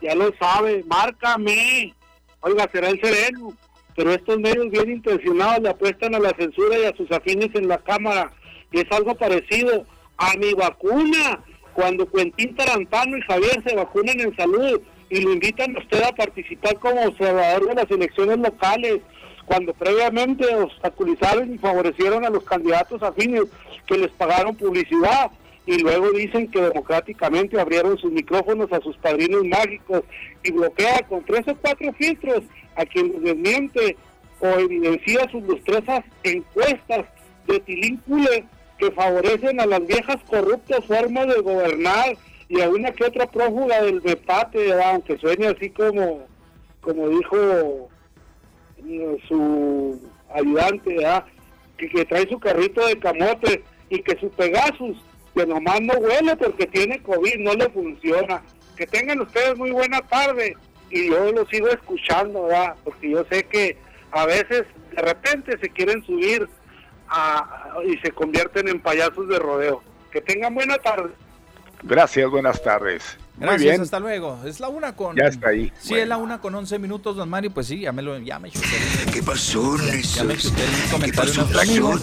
Ya 0.00 0.14
lo 0.14 0.32
sabe, 0.36 0.84
márcame. 0.86 1.94
Oiga, 2.40 2.68
será 2.72 2.88
el 2.88 2.98
sereno 3.00 3.52
pero 3.96 4.12
estos 4.12 4.38
medios 4.38 4.70
bien 4.70 4.90
intencionados 4.90 5.62
le 5.62 5.70
apuestan 5.70 6.14
a 6.14 6.18
la 6.20 6.30
censura 6.30 6.78
y 6.78 6.84
a 6.84 6.96
sus 6.96 7.10
afines 7.10 7.50
en 7.54 7.68
la 7.68 7.78
Cámara. 7.78 8.32
Y 8.70 8.80
es 8.80 8.90
algo 8.90 9.14
parecido 9.14 9.86
a 10.16 10.36
mi 10.36 10.54
vacuna, 10.54 11.40
cuando 11.74 12.10
Quentín 12.10 12.54
Tarantano 12.54 13.16
y 13.16 13.22
Javier 13.22 13.62
se 13.66 13.74
vacunan 13.74 14.20
en 14.20 14.36
salud 14.36 14.80
y 15.10 15.20
lo 15.20 15.32
invitan 15.32 15.76
a 15.76 15.80
usted 15.80 16.02
a 16.02 16.12
participar 16.12 16.78
como 16.78 17.02
observador 17.02 17.68
de 17.68 17.74
las 17.74 17.90
elecciones 17.90 18.38
locales, 18.38 19.00
cuando 19.46 19.74
previamente 19.74 20.54
obstaculizaron 20.54 21.52
y 21.52 21.58
favorecieron 21.58 22.24
a 22.24 22.30
los 22.30 22.44
candidatos 22.44 23.02
afines 23.02 23.42
que 23.86 23.98
les 23.98 24.10
pagaron 24.12 24.54
publicidad 24.54 25.30
y 25.66 25.78
luego 25.78 26.10
dicen 26.12 26.50
que 26.50 26.60
democráticamente 26.60 27.60
abrieron 27.60 27.98
sus 27.98 28.10
micrófonos 28.10 28.72
a 28.72 28.80
sus 28.80 28.96
padrinos 28.96 29.44
mágicos 29.44 30.02
y 30.42 30.52
bloquea 30.52 31.06
con 31.08 31.24
tres 31.24 31.46
o 31.48 31.56
cuatro 31.56 31.92
filtros 31.92 32.42
a 32.76 32.84
quien 32.84 33.22
desmiente 33.22 33.96
o 34.40 34.46
evidencia 34.46 35.28
sus 35.30 35.42
lustrosas 35.44 36.04
encuestas 36.24 37.06
de 37.46 37.60
tilíncule 37.60 38.44
que 38.78 38.90
favorecen 38.90 39.60
a 39.60 39.66
las 39.66 39.86
viejas 39.86 40.16
corruptas 40.28 40.84
formas 40.86 41.28
de 41.28 41.40
gobernar 41.40 42.16
y 42.48 42.60
a 42.60 42.68
una 42.68 42.90
que 42.92 43.04
otra 43.04 43.26
prófuga 43.26 43.80
del 43.82 44.02
mepate, 44.02 44.72
aunque 44.82 45.16
suene 45.18 45.46
así 45.46 45.70
como, 45.70 46.26
como 46.80 47.08
dijo 47.08 47.88
eh, 48.84 49.16
su 49.28 50.00
ayudante, 50.34 50.96
que, 51.78 51.88
que 51.88 52.04
trae 52.04 52.28
su 52.28 52.38
carrito 52.38 52.86
de 52.86 52.98
camote 52.98 53.62
y 53.88 54.02
que 54.02 54.18
su 54.18 54.28
Pegasus, 54.30 54.98
que 55.34 55.46
nomás 55.46 55.80
no 55.80 55.94
huele 55.94 56.36
porque 56.36 56.66
tiene 56.66 57.02
COVID, 57.02 57.36
no 57.38 57.54
le 57.54 57.70
funciona. 57.70 58.42
Que 58.76 58.86
tengan 58.86 59.20
ustedes 59.20 59.56
muy 59.56 59.70
buena 59.70 60.00
tarde 60.02 60.56
y 60.92 61.08
yo 61.08 61.32
lo 61.32 61.46
sigo 61.46 61.68
escuchando, 61.68 62.44
¿verdad? 62.44 62.74
Porque 62.84 63.10
yo 63.10 63.24
sé 63.30 63.44
que 63.44 63.78
a 64.12 64.26
veces 64.26 64.64
de 64.94 65.02
repente 65.02 65.58
se 65.58 65.68
quieren 65.70 66.04
subir 66.04 66.48
y 67.84 67.96
se 67.98 68.12
convierten 68.12 68.68
en 68.68 68.80
payasos 68.80 69.26
de 69.28 69.38
rodeo. 69.38 69.82
Que 70.10 70.20
tengan 70.20 70.54
buena 70.54 70.76
tarde. 70.76 71.10
Gracias, 71.82 72.30
buenas 72.30 72.62
tardes. 72.62 73.18
Muy 73.36 73.56
bien. 73.56 73.80
hasta 73.80 73.98
luego. 73.98 74.38
Es 74.44 74.60
la 74.60 74.68
una 74.68 74.94
con. 74.94 75.16
Ya 75.16 75.24
está 75.24 75.48
ahí. 75.48 75.72
Sí, 75.78 75.94
es 75.94 76.06
la 76.06 76.18
una 76.18 76.40
con 76.40 76.54
11 76.54 76.78
minutos, 76.78 77.16
don 77.16 77.28
Mario. 77.28 77.50
Pues 77.50 77.66
sí, 77.66 77.80
ya 77.80 77.92
me 77.92 78.02
lo. 78.02 78.18
Ya 78.18 78.38
me 78.38 78.50
¿Qué 78.50 79.22
pasó, 79.22 79.76
Ya 79.78 80.24
me 80.24 80.36
chuté 80.36 80.62
el 80.62 80.90
comentario 80.90 81.32
amigo. 81.58 81.94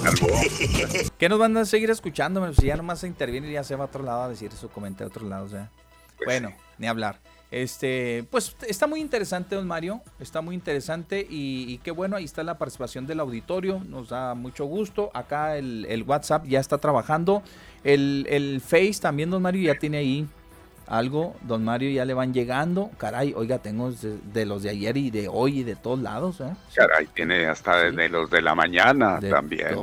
¿Qué 1.18 1.30
nos 1.30 1.40
van 1.40 1.56
a 1.58 1.66
seguir 1.66 1.92
escuchando? 1.92 2.52
Si 2.54 2.66
ya 2.66 2.76
nomás 2.76 3.00
se 3.00 3.08
interviene 3.08 3.50
y 3.50 3.54
ya 3.54 3.64
se 3.64 3.76
va 3.76 3.84
a 3.84 3.88
otro 3.88 4.04
lado 4.04 4.24
a 4.24 4.30
decir 4.30 4.52
su 4.52 4.70
comentario 4.70 5.08
a 5.08 5.16
otro 5.16 5.30
lado. 5.30 5.46
O 5.46 5.50
sea. 5.50 5.70
Pues 6.18 6.26
bueno, 6.26 6.52
ni 6.80 6.88
hablar. 6.88 7.20
Este, 7.52 8.26
pues 8.30 8.56
está 8.68 8.86
muy 8.86 9.02
interesante, 9.02 9.56
don 9.56 9.66
Mario, 9.66 10.02
está 10.20 10.42
muy 10.42 10.54
interesante 10.54 11.26
y, 11.28 11.80
qué 11.80 11.90
bueno, 11.90 12.16
ahí 12.16 12.24
está 12.24 12.44
la 12.44 12.60
participación 12.60 13.08
del 13.08 13.20
auditorio, 13.20 13.82
nos 13.88 14.10
da 14.10 14.36
mucho 14.36 14.66
gusto. 14.66 15.10
Acá 15.16 15.58
el, 15.58 16.04
WhatsApp 16.06 16.46
ya 16.46 16.60
está 16.60 16.78
trabajando, 16.78 17.42
el, 17.84 18.28
el, 18.30 18.62
Face 18.62 19.00
también, 19.02 19.32
don 19.32 19.42
Mario, 19.42 19.64
ya 19.74 19.80
tiene 19.80 19.98
ahí 19.98 20.28
algo, 20.90 21.36
don 21.42 21.64
Mario 21.64 21.90
ya 21.92 22.06
le 22.06 22.14
van 22.14 22.34
llegando. 22.34 22.92
Caray, 22.98 23.34
oiga, 23.36 23.60
tengo 23.60 23.92
de, 23.92 24.46
los 24.46 24.64
de 24.64 24.70
ayer 24.70 24.98
y 24.98 25.10
de 25.10 25.28
hoy 25.28 25.60
y 25.60 25.64
de 25.64 25.76
todos 25.76 26.00
lados. 26.00 26.42
¿eh? 26.42 26.54
Caray, 26.76 27.08
tiene 27.08 27.48
hasta 27.48 27.92
de 27.92 28.10
los 28.10 28.30
de 28.30 28.42
la 28.42 28.54
mañana 28.54 29.20
también. 29.20 29.76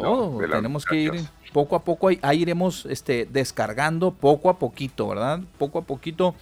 Tenemos 0.51 0.85
que 0.85 0.97
ir 0.97 1.13
poco 1.53 1.75
a 1.75 1.83
poco, 1.83 2.09
ahí, 2.23 2.43
iremos 2.43 2.87
este, 2.87 3.25
descargando 3.25 4.13
poco 4.13 4.51
a 4.51 4.59
poquito, 4.59 5.09
¿verdad? 5.09 5.41
Poco 5.59 5.79
a 5.79 5.83
poquito 5.83 6.35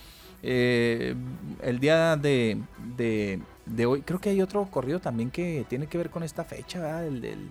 eh, 0.47 1.15
el 1.63 1.81
día 1.81 2.17
de, 2.17 2.59
de, 2.97 3.87
hoy, 3.87 4.03
creo 4.03 4.21
que 4.21 4.31
hay 4.31 4.43
otro 4.43 4.67
corrido 4.67 5.01
también 5.01 5.31
que 5.31 5.65
tiene 5.69 5.87
que 5.87 5.97
ver 5.97 6.11
con 6.11 6.23
esta 6.23 6.45
fecha, 6.45 6.81
¿verdad? 6.81 7.07
El 7.07 7.21
del... 7.21 7.49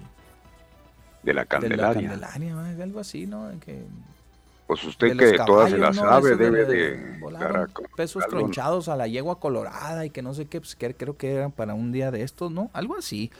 De 1.24 1.34
la 1.34 1.46
Candelaria. 1.46 2.10
De 2.10 2.18
la 2.18 2.28
Candelaria, 2.28 2.84
algo 2.84 3.00
así, 3.00 3.26
¿no? 3.26 3.50
Que, 3.66 3.84
pues 4.68 4.84
usted 4.86 5.18
que 5.18 5.38
todas 5.46 5.72
se 5.72 5.78
las 5.78 5.96
sabe 5.96 6.36
debe 6.36 6.66
de... 6.66 7.20
pesos 7.96 8.24
tronchados 8.30 8.88
a 8.88 8.96
la 8.96 9.08
yegua 9.08 9.40
colorada 9.40 10.06
y 10.06 10.10
que 10.10 10.22
no 10.22 10.34
sé 10.34 10.46
qué, 10.46 10.62
pues 10.62 10.78
creo 10.78 11.18
que 11.18 11.34
eran 11.34 11.52
para 11.52 11.74
un 11.74 11.92
día 11.92 12.12
de 12.12 12.22
estos, 12.22 12.52
¿no? 12.52 12.70
Algo 12.74 12.98
así. 12.98 13.32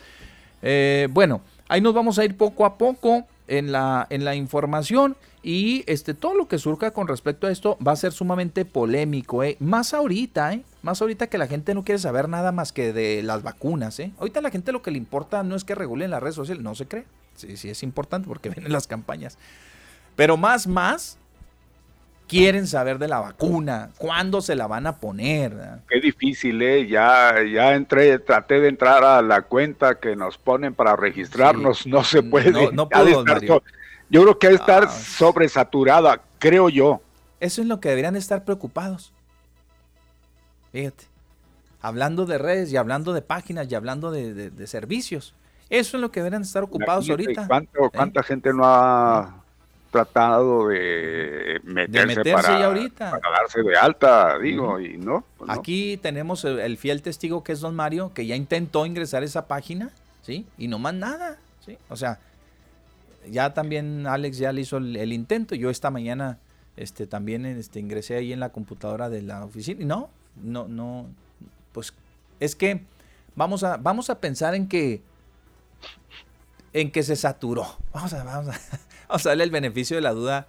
Eh, 0.62 1.08
bueno, 1.10 1.40
ahí 1.68 1.80
nos 1.80 1.94
vamos 1.94 2.18
a 2.18 2.24
ir 2.24 2.36
poco 2.36 2.64
a 2.64 2.76
poco 2.76 3.24
en 3.48 3.72
la, 3.72 4.06
en 4.10 4.24
la 4.24 4.34
información 4.34 5.16
y 5.42 5.84
este, 5.86 6.14
todo 6.14 6.34
lo 6.34 6.48
que 6.48 6.58
surja 6.58 6.92
con 6.92 7.06
respecto 7.06 7.46
a 7.46 7.50
esto 7.50 7.76
va 7.86 7.92
a 7.92 7.96
ser 7.96 8.12
sumamente 8.12 8.64
polémico, 8.64 9.42
¿eh? 9.42 9.56
Más 9.60 9.92
ahorita, 9.92 10.54
¿eh? 10.54 10.62
Más 10.82 11.02
ahorita 11.02 11.26
que 11.26 11.36
la 11.36 11.46
gente 11.46 11.74
no 11.74 11.84
quiere 11.84 11.98
saber 11.98 12.28
nada 12.28 12.50
más 12.50 12.72
que 12.72 12.92
de 12.92 13.22
las 13.22 13.42
vacunas, 13.42 14.00
¿eh? 14.00 14.12
Ahorita 14.18 14.40
la 14.40 14.50
gente 14.50 14.72
lo 14.72 14.82
que 14.82 14.90
le 14.90 14.98
importa 14.98 15.42
no 15.42 15.54
es 15.54 15.64
que 15.64 15.74
regulen 15.74 16.10
las 16.10 16.22
redes 16.22 16.36
sociales, 16.36 16.62
no 16.62 16.74
se 16.74 16.86
cree. 16.86 17.04
Sí, 17.34 17.56
sí 17.56 17.68
es 17.68 17.82
importante 17.82 18.26
porque 18.26 18.48
vienen 18.54 18.72
las 18.72 18.86
campañas. 18.86 19.36
Pero 20.16 20.36
más, 20.36 20.66
más, 20.66 21.18
quieren 22.26 22.66
saber 22.66 22.98
de 22.98 23.08
la 23.08 23.20
vacuna, 23.20 23.90
cuándo 23.98 24.40
se 24.40 24.56
la 24.56 24.66
van 24.66 24.86
a 24.86 24.96
poner. 24.98 25.80
Qué 25.88 26.00
difícil, 26.00 26.60
¿eh? 26.62 26.86
Ya, 26.86 27.34
ya 27.42 27.74
entré, 27.74 28.18
traté 28.18 28.60
de 28.60 28.68
entrar 28.68 29.04
a 29.04 29.22
la 29.22 29.42
cuenta 29.42 29.98
que 29.98 30.16
nos 30.16 30.38
ponen 30.38 30.74
para 30.74 30.96
registrarnos, 30.96 31.86
no 31.86 32.04
se 32.04 32.22
puede. 32.22 32.50
No, 32.50 32.70
no 32.72 32.88
puedo, 32.88 33.24
yo 34.10 34.22
creo 34.22 34.38
que 34.38 34.46
hay 34.48 34.56
que 34.56 34.60
estar 34.60 34.84
ah. 34.84 34.90
sobresaturada, 34.90 36.20
creo 36.38 36.68
yo. 36.68 37.00
Eso 37.40 37.62
es 37.62 37.68
lo 37.68 37.80
que 37.80 37.88
deberían 37.88 38.16
estar 38.16 38.44
preocupados. 38.44 39.12
Fíjate. 40.72 41.04
Hablando 41.80 42.24
de 42.24 42.38
redes 42.38 42.72
y 42.72 42.76
hablando 42.76 43.12
de 43.12 43.20
páginas 43.20 43.70
y 43.70 43.74
hablando 43.74 44.10
de, 44.10 44.66
servicios. 44.66 45.34
Eso 45.68 45.96
es 45.96 46.00
lo 46.00 46.10
que 46.10 46.20
deberían 46.20 46.42
estar 46.42 46.62
ocupados 46.62 47.08
ahorita. 47.10 47.46
¿cuánto, 47.46 47.90
¿Cuánta 47.90 48.22
gente 48.22 48.52
no 48.54 48.62
ha 48.64 49.43
tratado 49.94 50.68
de 50.70 51.60
meterse, 51.62 52.32
para, 52.32 52.64
ahorita. 52.64 53.20
darse 53.22 53.62
de 53.62 53.76
alta, 53.76 54.40
digo, 54.40 54.80
y 54.80 54.96
pues 54.96 55.06
no, 55.06 55.24
Aquí 55.46 55.98
tenemos 55.98 56.44
el, 56.44 56.76
fiel 56.78 57.00
testigo 57.00 57.44
que 57.44 57.52
es 57.52 57.60
don 57.60 57.76
Mario, 57.76 58.12
que 58.12 58.26
ya 58.26 58.34
intentó 58.34 58.86
ingresar 58.86 59.22
a 59.22 59.26
esa 59.26 59.46
página, 59.46 59.92
¿sí? 60.22 60.46
Y 60.58 60.66
no 60.66 60.80
más 60.80 60.94
nada, 60.94 61.38
¿sí? 61.64 61.78
O 61.88 61.96
sea, 61.96 62.18
ya 63.30 63.54
también 63.54 64.08
Alex 64.08 64.38
ya 64.38 64.52
le 64.52 64.62
hizo 64.62 64.78
el, 64.78 65.12
intento, 65.12 65.54
yo 65.54 65.70
esta 65.70 65.92
mañana 65.92 66.38
este, 66.76 67.06
también 67.06 67.46
este, 67.46 67.78
ingresé 67.78 68.16
ahí 68.16 68.32
en 68.32 68.40
la 68.40 68.48
computadora 68.48 69.08
de 69.08 69.22
la 69.22 69.44
oficina, 69.44 69.80
y 69.80 69.84
no, 69.84 70.10
no, 70.42 70.66
no, 70.66 71.06
pues 71.70 71.94
es 72.40 72.56
que 72.56 72.80
vamos 73.36 73.62
a, 73.62 73.76
vamos 73.76 74.10
a 74.10 74.18
pensar 74.18 74.56
en 74.56 74.66
que 74.66 75.02
en 76.72 76.90
que 76.90 77.04
se 77.04 77.14
saturó. 77.14 77.64
Vamos 77.92 78.12
a, 78.12 78.24
vamos 78.24 78.52
a, 78.52 78.58
vamos 79.08 79.26
a 79.26 79.30
darle 79.30 79.44
el 79.44 79.50
beneficio 79.50 79.96
de 79.96 80.02
la 80.02 80.12
duda. 80.12 80.46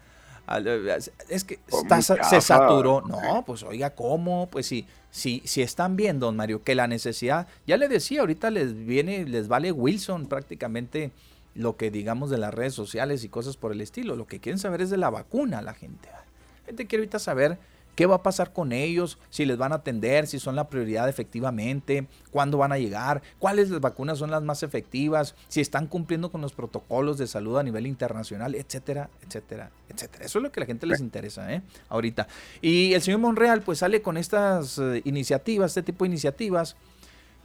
Es 1.29 1.43
que 1.43 1.59
se 2.01 2.41
saturó. 2.41 3.01
No, 3.01 3.43
pues 3.45 3.63
oiga, 3.63 3.89
¿cómo? 3.91 4.47
Pues 4.51 4.67
sí, 4.67 4.85
si, 5.11 5.41
si 5.45 5.61
están 5.61 5.95
viendo, 5.95 6.27
don 6.27 6.35
Mario, 6.35 6.63
que 6.63 6.75
la 6.75 6.87
necesidad, 6.87 7.47
ya 7.65 7.77
le 7.77 7.87
decía, 7.87 8.21
ahorita 8.21 8.51
les 8.51 8.75
viene, 8.75 9.25
les 9.25 9.47
vale 9.47 9.71
Wilson 9.71 10.27
prácticamente 10.27 11.11
lo 11.55 11.77
que 11.77 11.89
digamos 11.89 12.29
de 12.29 12.37
las 12.37 12.53
redes 12.53 12.73
sociales 12.73 13.23
y 13.23 13.29
cosas 13.29 13.57
por 13.57 13.71
el 13.71 13.81
estilo. 13.81 14.15
Lo 14.15 14.27
que 14.27 14.39
quieren 14.39 14.59
saber 14.59 14.81
es 14.81 14.89
de 14.89 14.97
la 14.97 15.09
vacuna 15.09 15.61
la 15.61 15.73
gente. 15.73 16.09
La 16.09 16.65
gente 16.65 16.85
quiere 16.85 17.03
ahorita 17.03 17.19
saber 17.19 17.57
qué 17.95 18.05
va 18.05 18.15
a 18.15 18.23
pasar 18.23 18.53
con 18.53 18.71
ellos, 18.71 19.17
si 19.29 19.45
les 19.45 19.57
van 19.57 19.71
a 19.71 19.75
atender, 19.75 20.27
si 20.27 20.39
son 20.39 20.55
la 20.55 20.69
prioridad 20.69 21.09
efectivamente, 21.09 22.07
cuándo 22.31 22.57
van 22.57 22.71
a 22.71 22.77
llegar, 22.77 23.21
cuáles 23.39 23.69
las 23.69 23.79
vacunas 23.79 24.19
son 24.19 24.31
las 24.31 24.43
más 24.43 24.63
efectivas, 24.63 25.35
si 25.47 25.61
están 25.61 25.87
cumpliendo 25.87 26.31
con 26.31 26.41
los 26.41 26.53
protocolos 26.53 27.17
de 27.17 27.27
salud 27.27 27.57
a 27.57 27.63
nivel 27.63 27.87
internacional, 27.87 28.55
etcétera, 28.55 29.09
etcétera, 29.25 29.71
etcétera. 29.89 30.25
Eso 30.25 30.39
es 30.39 30.43
lo 30.43 30.51
que 30.51 30.59
a 30.59 30.61
la 30.61 30.67
gente 30.67 30.85
les 30.85 30.99
interesa, 30.99 31.51
¿eh? 31.53 31.61
Ahorita. 31.89 32.27
Y 32.61 32.93
el 32.93 33.01
señor 33.01 33.19
Monreal 33.19 33.61
pues 33.61 33.79
sale 33.79 34.01
con 34.01 34.17
estas 34.17 34.77
eh, 34.77 35.01
iniciativas, 35.05 35.71
este 35.71 35.83
tipo 35.83 36.03
de 36.03 36.09
iniciativas 36.09 36.75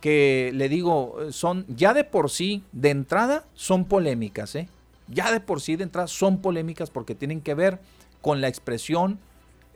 que 0.01 0.51
le 0.55 0.69
digo, 0.69 1.19
son 1.31 1.67
ya 1.69 1.95
de 1.95 2.05
por 2.05 2.31
sí, 2.31 2.65
de 2.73 2.91
entrada, 2.91 3.45
son 3.55 3.85
polémicas, 3.85 4.55
¿eh? 4.55 4.69
Ya 5.09 5.31
de 5.31 5.41
por 5.41 5.61
sí, 5.61 5.77
de 5.77 5.85
entrada, 5.85 6.09
son 6.09 6.41
polémicas 6.41 6.91
porque 6.91 7.15
tienen 7.15 7.41
que 7.41 7.55
ver 7.55 7.81
con 8.23 8.41
la 8.41 8.49
expresión 8.49 9.19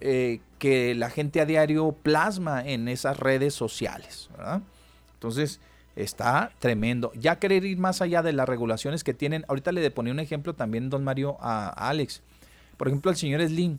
eh, 0.01 0.41
que 0.59 0.95
la 0.95 1.11
gente 1.11 1.41
a 1.41 1.47
diario 1.47 1.93
plasma 1.93 2.63
en 2.67 2.89
esas 2.89 3.19
redes 3.19 3.55
sociales. 3.55 4.31
Entonces, 5.15 5.61
está 5.97 6.53
tremendo. 6.59 7.13
Ya 7.15 7.39
querer 7.39 7.65
ir 7.65 7.79
más 7.79 8.03
allá 8.03 8.23
de 8.23 8.33
las 8.33 8.49
regulaciones 8.49 9.05
que 9.05 9.15
tienen, 9.15 9.45
ahorita 9.49 9.73
le 9.73 9.91
ponía 9.91 10.13
un 10.13 10.21
ejemplo 10.21 10.55
también, 10.55 10.91
don 10.91 11.05
Mario, 11.05 11.37
a, 11.41 11.69
Alex. 11.69 12.23
Por 12.77 12.89
ejemplo, 12.89 13.11
al 13.11 13.17
señor 13.17 13.47
Slim. 13.47 13.79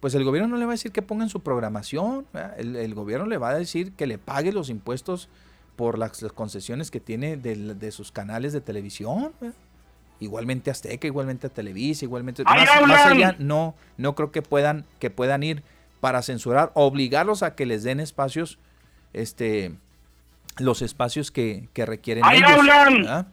Pues 0.00 0.14
el 0.14 0.24
gobierno 0.24 0.48
no 0.48 0.56
le 0.56 0.64
va 0.64 0.72
a 0.72 0.74
decir 0.74 0.92
que 0.92 1.02
pongan 1.02 1.28
su 1.28 1.40
programación, 1.40 2.24
el, 2.56 2.94
gobierno 2.94 3.26
le 3.26 3.36
va 3.36 3.50
a 3.50 3.58
decir 3.58 3.92
que 3.92 4.06
le 4.06 4.16
pague 4.16 4.52
los 4.52 4.70
impuestos 4.70 5.28
por 5.74 5.98
las, 5.98 6.24
concesiones 6.34 6.92
que 6.92 7.00
tiene 7.00 7.36
de, 7.36 7.90
sus 7.90 8.12
canales 8.12 8.52
de 8.52 8.60
televisión. 8.60 9.32
Igualmente 10.20 10.70
Azteca, 10.70 11.06
igualmente 11.06 11.48
Televisa, 11.48 12.04
igualmente 12.04 12.42
más, 12.44 13.06
allá 13.06 13.36
no 13.38 13.74
no 13.96 14.14
creo 14.14 14.32
que 14.32 14.42
puedan 14.42 14.84
que 14.98 15.10
puedan 15.10 15.42
ir 15.42 15.62
para 16.00 16.22
censurar, 16.22 16.70
obligarlos 16.74 17.42
a 17.42 17.54
que 17.54 17.66
les 17.66 17.82
den 17.82 18.00
espacios 18.00 18.58
este 19.12 19.72
los 20.58 20.82
espacios 20.82 21.30
que, 21.30 21.68
requieren 21.74 22.24
ellos. 22.32 23.26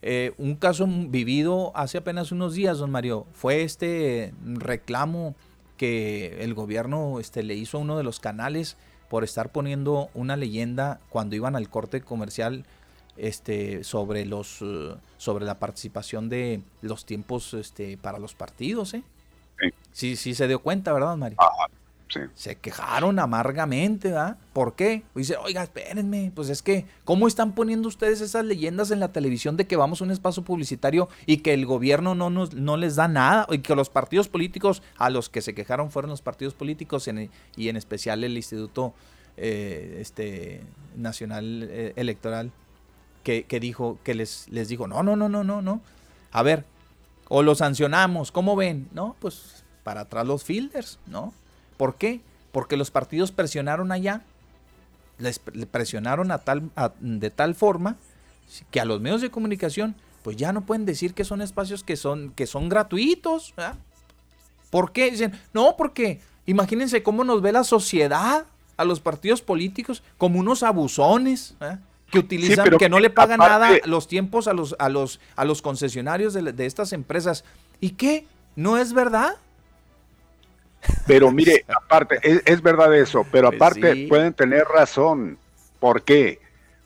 Eh, 0.00 0.32
un 0.38 0.54
caso 0.54 0.86
vivido 0.86 1.72
hace 1.74 1.98
apenas 1.98 2.30
unos 2.30 2.54
días, 2.54 2.78
don 2.78 2.90
Mario, 2.90 3.26
fue 3.32 3.62
este 3.62 4.32
reclamo 4.44 5.34
que 5.76 6.44
el 6.44 6.54
gobierno 6.54 7.18
este, 7.18 7.42
le 7.42 7.54
hizo 7.54 7.78
a 7.78 7.80
uno 7.80 7.96
de 7.96 8.04
los 8.04 8.20
canales 8.20 8.76
por 9.08 9.24
estar 9.24 9.50
poniendo 9.50 10.10
una 10.14 10.36
leyenda 10.36 11.00
cuando 11.08 11.34
iban 11.34 11.56
al 11.56 11.68
corte 11.68 12.00
comercial 12.00 12.64
este, 13.18 13.84
sobre, 13.84 14.24
los, 14.24 14.62
eh, 14.62 14.94
sobre 15.16 15.44
la 15.44 15.58
participación 15.58 16.28
de 16.28 16.62
los 16.82 17.04
tiempos 17.04 17.54
este, 17.54 17.96
para 17.98 18.18
los 18.18 18.34
partidos. 18.34 18.94
¿eh? 18.94 19.02
Sí. 19.92 20.16
sí, 20.16 20.34
se 20.34 20.46
dio 20.48 20.60
cuenta, 20.60 20.92
¿verdad, 20.92 21.16
Mario? 21.16 21.38
Se 22.34 22.56
quejaron 22.56 23.18
amargamente, 23.18 24.08
¿verdad? 24.08 24.38
¿Por 24.54 24.74
qué? 24.74 25.02
Dice, 25.14 25.36
oiga, 25.36 25.62
espérenme, 25.62 26.32
pues 26.34 26.48
es 26.48 26.62
que, 26.62 26.86
¿cómo 27.04 27.28
están 27.28 27.52
poniendo 27.54 27.86
ustedes 27.86 28.22
esas 28.22 28.46
leyendas 28.46 28.90
en 28.90 29.00
la 29.00 29.12
televisión 29.12 29.58
de 29.58 29.66
que 29.66 29.76
vamos 29.76 30.00
a 30.00 30.04
un 30.04 30.10
espacio 30.10 30.42
publicitario 30.42 31.10
y 31.26 31.38
que 31.38 31.52
el 31.52 31.66
gobierno 31.66 32.14
no, 32.14 32.30
nos, 32.30 32.54
no 32.54 32.78
les 32.78 32.96
da 32.96 33.08
nada? 33.08 33.46
Y 33.50 33.58
que 33.58 33.74
los 33.74 33.90
partidos 33.90 34.28
políticos, 34.28 34.82
a 34.96 35.10
los 35.10 35.28
que 35.28 35.42
se 35.42 35.54
quejaron 35.54 35.90
fueron 35.90 36.10
los 36.10 36.22
partidos 36.22 36.54
políticos 36.54 37.10
y 37.56 37.68
en 37.68 37.76
especial 37.76 38.24
el 38.24 38.36
Instituto 38.36 38.94
eh, 39.36 39.98
este, 40.00 40.62
Nacional 40.96 41.68
eh, 41.70 41.92
Electoral 41.96 42.52
que, 43.22 43.60
dijo, 43.60 43.98
que 44.04 44.14
les, 44.14 44.48
les 44.48 44.68
dijo, 44.68 44.86
no, 44.86 45.02
no, 45.02 45.16
no, 45.16 45.28
no, 45.28 45.44
no, 45.44 45.60
no. 45.62 45.80
A 46.32 46.42
ver, 46.42 46.64
o 47.28 47.42
lo 47.42 47.54
sancionamos, 47.54 48.32
¿cómo 48.32 48.56
ven? 48.56 48.88
No, 48.92 49.16
pues 49.20 49.64
para 49.82 50.02
atrás 50.02 50.26
los 50.26 50.44
fielders, 50.44 50.98
¿no? 51.06 51.32
¿Por 51.76 51.96
qué? 51.96 52.20
Porque 52.52 52.76
los 52.76 52.90
partidos 52.90 53.32
presionaron 53.32 53.92
allá, 53.92 54.22
les 55.18 55.38
presionaron 55.38 56.30
a 56.30 56.38
tal, 56.38 56.70
de 57.00 57.30
tal 57.30 57.54
forma 57.54 57.96
que 58.70 58.80
a 58.80 58.84
los 58.84 59.00
medios 59.00 59.20
de 59.20 59.30
comunicación, 59.30 59.94
pues 60.22 60.36
ya 60.36 60.52
no 60.52 60.62
pueden 60.62 60.86
decir 60.86 61.14
que 61.14 61.24
son 61.24 61.42
espacios 61.42 61.84
que 61.84 61.96
son, 61.96 62.32
que 62.32 62.46
son 62.46 62.68
gratuitos. 62.68 63.54
¿Por 64.70 64.92
qué? 64.92 65.10
Dicen, 65.10 65.32
no, 65.52 65.76
porque 65.76 66.20
imagínense 66.46 67.02
cómo 67.02 67.24
nos 67.24 67.42
ve 67.42 67.52
la 67.52 67.64
sociedad 67.64 68.46
a 68.76 68.84
los 68.84 69.00
partidos 69.00 69.42
políticos 69.42 70.02
como 70.16 70.38
unos 70.38 70.62
abusones. 70.62 71.56
¿eh? 71.60 71.76
Que 72.10 72.18
utilizan, 72.18 72.70
que 72.78 72.88
no 72.88 73.00
le 73.00 73.10
pagan 73.10 73.38
nada 73.38 73.70
los 73.84 74.08
tiempos 74.08 74.48
a 74.48 74.52
los, 74.52 74.74
a 74.78 74.88
los, 74.88 75.20
a 75.36 75.44
los 75.44 75.62
concesionarios 75.62 76.34
de, 76.34 76.66
estas 76.66 76.92
empresas. 76.92 77.44
¿Y 77.80 77.90
qué? 77.90 78.26
¿No 78.56 78.78
es 78.78 78.92
verdad? 78.92 79.36
Pero 81.06 81.30
mire, 81.32 81.64
aparte, 81.68 82.18
es, 82.22 82.62
verdad 82.62 82.94
eso, 82.96 83.26
pero 83.30 83.50
pues 83.50 83.60
aparte 83.60 84.06
pueden 84.08 84.32
tener 84.32 84.64
razón. 84.64 85.38
¿Por 85.80 86.02
qué? 86.02 86.40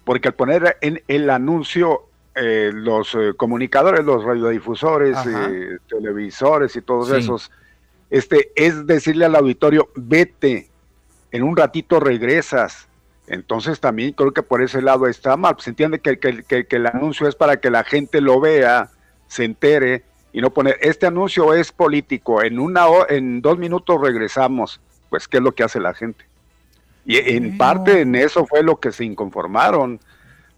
Porque 0.04 0.28
al 0.28 0.34
poner 0.34 0.76
en 0.80 1.02
el 1.08 1.30
anuncio 1.30 2.08
eh, 2.34 2.70
los 2.74 3.14
eh, 3.14 3.32
comunicadores, 3.36 4.04
los 4.04 4.24
radiodifusores, 4.24 5.16
eh, 5.26 5.78
televisores 5.88 6.74
y 6.76 6.82
todos 6.82 7.10
esos, 7.12 7.50
este, 8.10 8.50
es 8.56 8.86
decirle 8.86 9.24
al 9.24 9.36
auditorio, 9.36 9.88
vete, 9.94 10.68
en 11.30 11.42
un 11.44 11.56
ratito 11.56 12.00
regresas 12.00 12.88
entonces 13.26 13.80
también 13.80 14.12
creo 14.12 14.32
que 14.32 14.42
por 14.42 14.62
ese 14.62 14.82
lado 14.82 15.06
está 15.06 15.36
mal. 15.36 15.56
Se 15.58 15.70
entiende 15.70 16.00
que, 16.00 16.18
el 16.70 16.86
anuncio 16.86 17.28
es 17.28 17.34
para 17.34 17.58
que 17.58 17.70
la 17.70 17.84
gente 17.84 18.20
lo 18.20 18.40
vea, 18.40 18.90
se 19.26 19.44
entere 19.44 20.04
y 20.32 20.40
no 20.40 20.50
poner, 20.50 20.78
este 20.80 21.06
anuncio 21.06 21.54
es 21.54 21.72
político, 21.72 22.42
en, 22.42 22.58
una 22.58 22.86
en 23.08 23.40
dos 23.42 23.58
minutos 23.58 24.00
regresamos. 24.00 24.80
Pues, 25.10 25.28
¿qué 25.28 25.36
es 25.36 25.42
lo 25.42 25.52
que 25.52 25.62
hace 25.62 25.78
la 25.78 25.92
gente? 25.94 26.24
Y 27.04 27.16
en 27.16 27.58
parte 27.58 28.00
en 28.00 28.14
eso 28.14 28.46
fue 28.46 28.62
lo 28.62 28.78
que 28.78 28.92
se 28.92 29.04
inconformaron. 29.04 30.00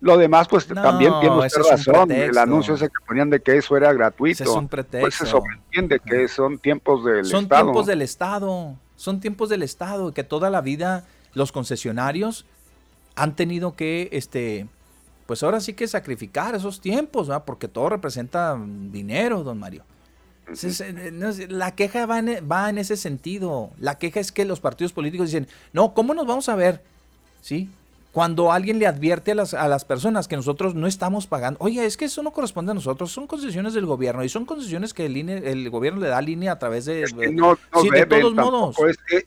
Lo 0.00 0.18
demás, 0.18 0.46
pues 0.48 0.66
también 0.66 1.12
tiene 1.20 1.36
usted 1.36 1.62
razón. 1.62 2.12
El 2.12 2.36
anuncio 2.36 2.74
ese 2.74 2.88
que 2.88 3.06
ponían 3.06 3.30
de 3.30 3.40
que 3.40 3.56
eso 3.56 3.76
era 3.76 3.92
gratuito. 3.92 4.44
es 4.44 4.50
un 4.50 4.68
pretexto. 4.68 5.00
Pues 5.00 5.14
se 5.14 5.26
sobreentiende 5.26 5.98
que 5.98 6.28
son 6.28 6.58
tiempos 6.58 7.04
del 7.04 7.20
Estado. 7.20 7.40
Son 7.40 7.48
tiempos 7.48 7.86
del 7.86 8.02
Estado. 8.02 8.76
Son 8.96 9.20
tiempos 9.20 9.48
del 9.48 9.62
Estado. 9.62 10.12
Que 10.12 10.22
toda 10.22 10.50
la 10.50 10.60
vida 10.60 11.06
los 11.32 11.50
concesionarios 11.50 12.44
han 13.16 13.36
tenido 13.36 13.74
que, 13.76 14.08
este, 14.12 14.66
pues 15.26 15.42
ahora 15.42 15.60
sí 15.60 15.74
que 15.74 15.86
sacrificar 15.88 16.54
esos 16.54 16.80
tiempos, 16.80 17.28
¿verdad? 17.28 17.44
porque 17.44 17.68
todo 17.68 17.88
representa 17.88 18.58
dinero, 18.90 19.42
don 19.42 19.58
Mario. 19.58 19.84
Eh, 20.46 21.46
la 21.48 21.74
queja 21.74 22.06
va 22.06 22.18
en, 22.18 22.28
e, 22.28 22.40
va 22.40 22.68
en 22.68 22.78
ese 22.78 22.96
sentido. 22.96 23.70
La 23.78 23.98
queja 23.98 24.20
es 24.20 24.30
que 24.30 24.44
los 24.44 24.60
partidos 24.60 24.92
políticos 24.92 25.28
dicen, 25.28 25.48
no, 25.72 25.94
¿cómo 25.94 26.12
nos 26.12 26.26
vamos 26.26 26.48
a 26.48 26.54
ver? 26.54 26.82
¿Sí? 27.40 27.70
Cuando 28.12 28.52
alguien 28.52 28.78
le 28.78 28.86
advierte 28.86 29.32
a 29.32 29.34
las, 29.34 29.54
a 29.54 29.66
las 29.66 29.84
personas 29.84 30.28
que 30.28 30.36
nosotros 30.36 30.74
no 30.74 30.86
estamos 30.86 31.26
pagando, 31.26 31.58
oye, 31.60 31.84
es 31.84 31.96
que 31.96 32.04
eso 32.04 32.22
no 32.22 32.30
corresponde 32.30 32.70
a 32.70 32.74
nosotros, 32.74 33.10
son 33.10 33.26
concesiones 33.26 33.74
del 33.74 33.86
gobierno 33.86 34.22
y 34.22 34.28
son 34.28 34.44
concesiones 34.44 34.94
que 34.94 35.06
el, 35.06 35.28
el 35.28 35.70
gobierno 35.70 36.00
le 36.00 36.08
da 36.08 36.20
línea 36.20 36.52
a 36.52 36.58
través 36.58 36.84
de... 36.84 37.06
no, 37.32 37.58
sí, 37.80 37.90
de 37.90 38.06
todos 38.06 38.34
modos. 38.34 38.76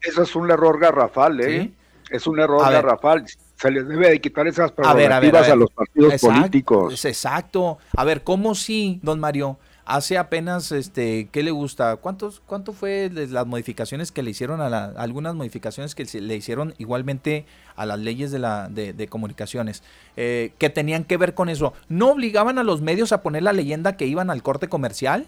eso 0.02 0.22
es 0.22 0.36
un 0.36 0.50
error 0.52 0.80
garrafal, 0.80 1.42
¿eh? 1.42 1.72
Es 2.10 2.28
un 2.28 2.40
error 2.40 2.62
garrafal. 2.62 3.26
Se 3.60 3.72
les 3.72 3.88
debe 3.88 4.10
de 4.10 4.22
quitar 4.22 4.48
esas 4.48 4.72
prerrogativas 4.72 5.50
a, 5.50 5.56
los 5.56 5.72
partidos 5.72 6.22
políticos. 6.22 7.06
Exacto. 7.06 7.80
A 7.96 8.04
ver, 8.04 8.24
¿cómo 8.24 8.54
sí, 8.54 9.00
don 9.02 9.20
Mario? 9.20 9.58
Hace 9.84 10.18
apenas, 10.18 10.74
este, 10.74 11.30
¿qué 11.32 11.44
le 11.44 11.52
gusta? 11.52 11.96
¿Cuántos, 11.96 12.42
¿Cuánto 12.42 12.74
fue 12.74 13.10
las 13.10 13.48
modificaciones 13.48 14.12
que 14.12 14.22
le 14.22 14.32
hicieron 14.32 14.60
a 14.60 14.70
la, 14.70 14.88
algunas 14.98 15.34
modificaciones 15.34 15.96
que 15.96 16.04
le 16.20 16.36
hicieron 16.36 16.76
igualmente 16.78 17.46
a 17.78 17.86
las 17.86 17.98
leyes 17.98 18.32
de, 18.32 18.40
la, 18.40 18.68
de, 18.68 19.08
comunicaciones 19.08 19.84
eh, 20.18 20.52
que 20.58 20.70
tenían 20.70 21.06
que 21.06 21.16
ver 21.16 21.34
con 21.34 21.48
eso? 21.48 21.74
¿No 21.88 22.12
obligaban 22.12 22.60
a 22.60 22.64
los 22.64 22.82
medios 22.82 23.14
a 23.14 23.22
poner 23.22 23.44
la 23.44 23.54
leyenda 23.54 23.96
que 23.96 24.06
iban 24.06 24.30
al 24.30 24.44
corte 24.44 24.68
comercial? 24.68 25.26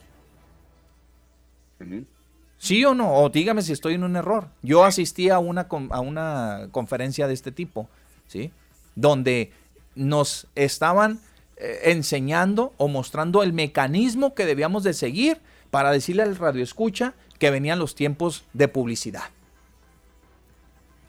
¿Sí 2.58 2.84
o 2.84 2.94
no? 2.94 3.14
O 3.14 3.30
dígame 3.30 3.62
si 3.62 3.72
estoy 3.72 3.94
en 3.94 4.04
un 4.04 4.18
error. 4.18 4.50
Yo 4.62 4.84
asistí 4.84 5.30
a 5.30 5.40
una, 5.40 5.68
a 5.90 6.00
una 6.02 6.68
conferencia 6.72 7.28
de 7.28 7.34
este 7.34 7.54
tipo, 7.54 7.88
¿sí? 8.30 8.52
Donde 8.96 9.52
nos 9.96 10.48
estaban 10.56 11.20
eh, 11.58 11.92
enseñando 11.92 12.74
o 12.78 12.88
mostrando 12.88 13.44
el 13.44 13.52
mecanismo 13.52 14.34
que 14.34 14.46
debíamos 14.46 14.84
de 14.84 14.94
seguir 14.94 15.42
para 15.72 15.92
decirle 15.92 16.24
al 16.24 16.38
radio 16.38 16.64
escucha 16.64 17.14
que 17.38 17.52
venían 17.52 17.80
los 17.80 17.96
tiempos 17.96 18.46
de 18.54 18.70
publicidad. 18.70 19.24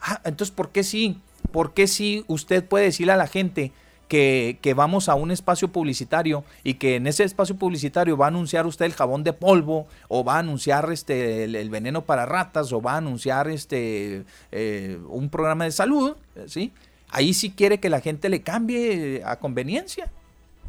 Ah, 0.01 0.21
entonces, 0.25 0.55
¿por 0.55 0.71
qué 0.71 0.83
sí? 0.83 1.21
¿Por 1.53 1.73
qué 1.73 1.87
sí 1.87 2.25
usted 2.27 2.65
puede 2.65 2.87
decirle 2.87 3.13
a 3.13 3.17
la 3.17 3.27
gente 3.27 3.73
que, 4.09 4.75
vamos 4.75 5.09
a 5.09 5.15
un 5.15 5.31
espacio 5.31 5.69
publicitario 5.69 6.43
y 6.65 6.75
que 6.75 6.97
en 6.97 7.07
ese 7.07 7.23
espacio 7.23 7.57
publicitario 7.57 8.17
va 8.17 8.27
a 8.27 8.29
anunciar 8.29 8.67
usted 8.67 8.87
el 8.87 8.93
jabón 8.93 9.23
de 9.23 9.33
polvo 9.33 9.87
o 10.09 10.25
va 10.25 10.35
a 10.35 10.39
anunciar 10.41 10.91
este 10.91 11.45
el, 11.45 11.71
veneno 11.71 12.03
para 12.03 12.27
ratas 12.27 12.73
o 12.73 12.83
va 12.83 12.95
a 12.95 12.97
anunciar 12.97 13.49
este 13.49 14.25
eh, 14.51 14.99
un 15.09 15.31
programa 15.31 15.65
de 15.65 15.71
salud, 15.71 16.17
¿sí? 16.47 16.73
Ahí 17.11 17.35
sí 17.35 17.51
quiere 17.51 17.81
que 17.81 17.91
la 17.91 18.01
gente 18.01 18.29
le 18.29 18.43
cambie 18.43 19.23
a 19.25 19.37
conveniencia. 19.37 20.11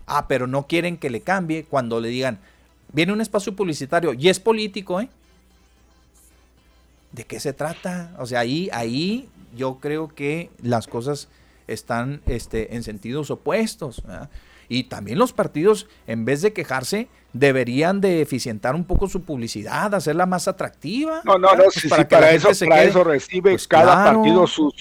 Ah, 0.08 0.28
pero 0.28 0.48
no 0.48 0.68
quieren 0.68 0.98
que 0.98 1.10
le 1.10 1.22
cambie 1.22 1.64
cuando 1.64 2.00
le 2.00 2.10
digan, 2.10 2.40
viene 2.92 3.14
un 3.14 3.22
espacio 3.22 3.56
publicitario 3.56 4.14
y 4.14 4.30
es 4.30 4.40
político, 4.40 5.00
¿eh? 5.00 5.10
¿De 7.12 7.24
qué 7.26 7.40
se 7.40 7.54
trata? 7.54 8.14
O 8.20 8.26
sea, 8.26 8.40
ahí, 8.40 8.70
ahí 8.74 9.30
yo 9.56 9.80
creo 9.80 10.08
que 10.08 10.50
las 10.62 10.88
cosas 10.88 11.28
están 11.68 12.22
este, 12.26 12.76
en 12.76 12.84
sentidos 12.84 13.32
opuestos. 13.32 14.02
Y 14.70 14.86
también 14.86 15.20
los 15.20 15.34
partidos, 15.34 15.88
en 16.08 16.24
vez 16.24 16.42
de 16.42 16.54
quejarse, 16.54 17.10
deberían 17.34 18.00
de 18.00 18.22
eficientar 18.22 18.76
un 18.76 18.86
poco 18.86 19.10
su 19.10 19.24
publicidad, 19.24 19.94
hacerla 19.94 20.26
más 20.26 20.48
atractiva. 20.48 21.22
No, 21.26 21.38
no, 21.38 21.54
no, 21.56 21.64
pues 21.66 21.86
para, 22.10 22.32
eso, 22.32 22.50
para 22.66 22.84
eso 22.84 23.04
recibe 23.04 23.52
pues 23.52 23.68
cada 23.68 24.14
partido 24.14 24.48
sus, 24.48 24.74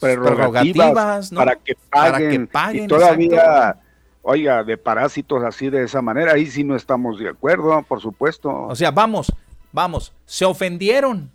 prerrogativas, 0.00 1.30
para, 1.30 1.56
que 1.56 1.76
paguen, 1.90 2.46
para 2.46 2.72
que 2.72 2.84
Y 2.84 2.86
todavía 2.86 3.76
oiga, 4.22 4.62
de 4.62 4.76
parásitos 4.76 5.42
así 5.42 5.70
de 5.70 5.84
esa 5.84 6.02
manera, 6.02 6.32
ahí 6.32 6.46
sí 6.46 6.62
no 6.62 6.76
estamos 6.76 7.18
de 7.18 7.30
acuerdo, 7.30 7.82
por 7.82 8.00
supuesto. 8.02 8.50
O 8.50 8.76
sea, 8.76 8.90
vamos, 8.90 9.32
vamos, 9.72 10.12
se 10.26 10.44
ofendieron. 10.44 11.30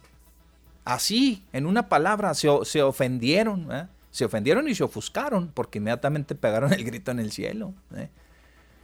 Así, 0.86 1.43
en 1.53 1.66
una 1.66 1.89
palabra, 1.89 2.36
se, 2.36 2.49
se 2.66 2.84
ofendieron. 2.84 3.68
¿eh? 3.72 3.88
Se 4.11 4.26
ofendieron 4.26 4.68
y 4.68 4.76
se 4.76 4.84
ofuscaron 4.84 5.49
porque 5.53 5.80
inmediatamente 5.80 6.36
pegaron 6.36 6.72
el 6.72 6.84
grito 6.84 7.09
en 7.09 7.20
el 7.20 7.32
cielo. 7.32 7.74
¿eh? 7.95 8.09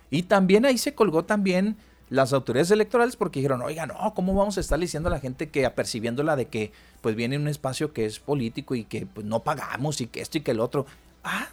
Y 0.09 0.23
también 0.23 0.65
ahí 0.65 0.79
se 0.79 0.95
colgó 0.95 1.25
también 1.25 1.77
las 2.09 2.33
autoridades 2.33 2.71
electorales 2.71 3.15
porque 3.15 3.39
dijeron, 3.39 3.61
oiga, 3.61 3.85
no, 3.85 4.13
¿cómo 4.15 4.33
vamos 4.33 4.57
a 4.57 4.61
estar 4.61 4.79
diciendo 4.79 5.09
a 5.09 5.11
la 5.11 5.19
gente 5.19 5.49
que 5.49 5.65
apercibiéndola 5.65 6.35
de 6.35 6.47
que 6.47 6.71
pues 7.01 7.15
viene 7.15 7.37
un 7.37 7.47
espacio 7.47 7.93
que 7.93 8.05
es 8.05 8.19
político 8.19 8.75
y 8.75 8.83
que 8.83 9.05
pues, 9.05 9.25
no 9.25 9.41
pagamos 9.41 10.01
y 10.01 10.07
que 10.07 10.21
esto 10.21 10.37
y 10.37 10.41
que 10.41 10.51
el 10.51 10.59
otro? 10.59 10.85
Ah, 11.23 11.49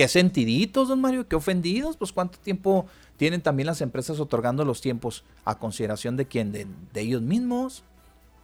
Qué 0.00 0.08
sentiditos, 0.08 0.88
don 0.88 1.00
Mario, 1.00 1.28
qué 1.28 1.36
ofendidos. 1.36 1.98
Pues 1.98 2.10
cuánto 2.10 2.38
tiempo 2.38 2.86
tienen 3.18 3.42
también 3.42 3.66
las 3.66 3.82
empresas 3.82 4.18
otorgando 4.18 4.64
los 4.64 4.80
tiempos 4.80 5.24
a 5.44 5.58
consideración 5.58 6.16
de 6.16 6.24
quién, 6.24 6.52
de, 6.52 6.66
ellos 6.94 7.20
mismos. 7.20 7.84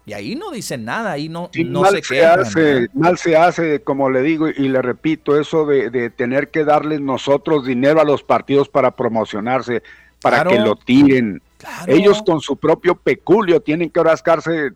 Y 0.05 0.13
ahí 0.13 0.35
no 0.37 0.51
dicen 0.51 0.85
nada, 0.85 1.13
ahí 1.13 1.31
no, 1.31 1.51
no 1.65 1.81
mal 1.81 2.03
se, 2.03 2.27
hace, 2.27 2.89
Mal 2.93 3.17
se 3.17 3.37
hace, 3.37 3.81
como 3.81 4.11
le 4.11 4.21
digo 4.21 4.49
y 4.49 4.69
le 4.69 4.83
repito, 4.83 5.41
eso 5.41 5.65
de, 5.65 6.11
tener 6.11 6.51
que 6.51 6.65
darles 6.65 7.01
nosotros 7.01 7.65
dinero 7.65 8.03
a 8.03 8.05
los 8.05 8.23
partidos 8.23 8.69
para 8.69 8.91
promocionarse, 8.91 9.83
para 10.21 10.45
que 10.45 10.59
lo 10.59 10.77
tiren. 10.77 11.43
Ellos 11.87 12.23
con 12.23 12.41
su 12.41 12.57
propio 12.57 12.95
peculio 12.95 13.61
tienen 13.61 13.91
que 13.91 14.03
rascarse 14.03 14.73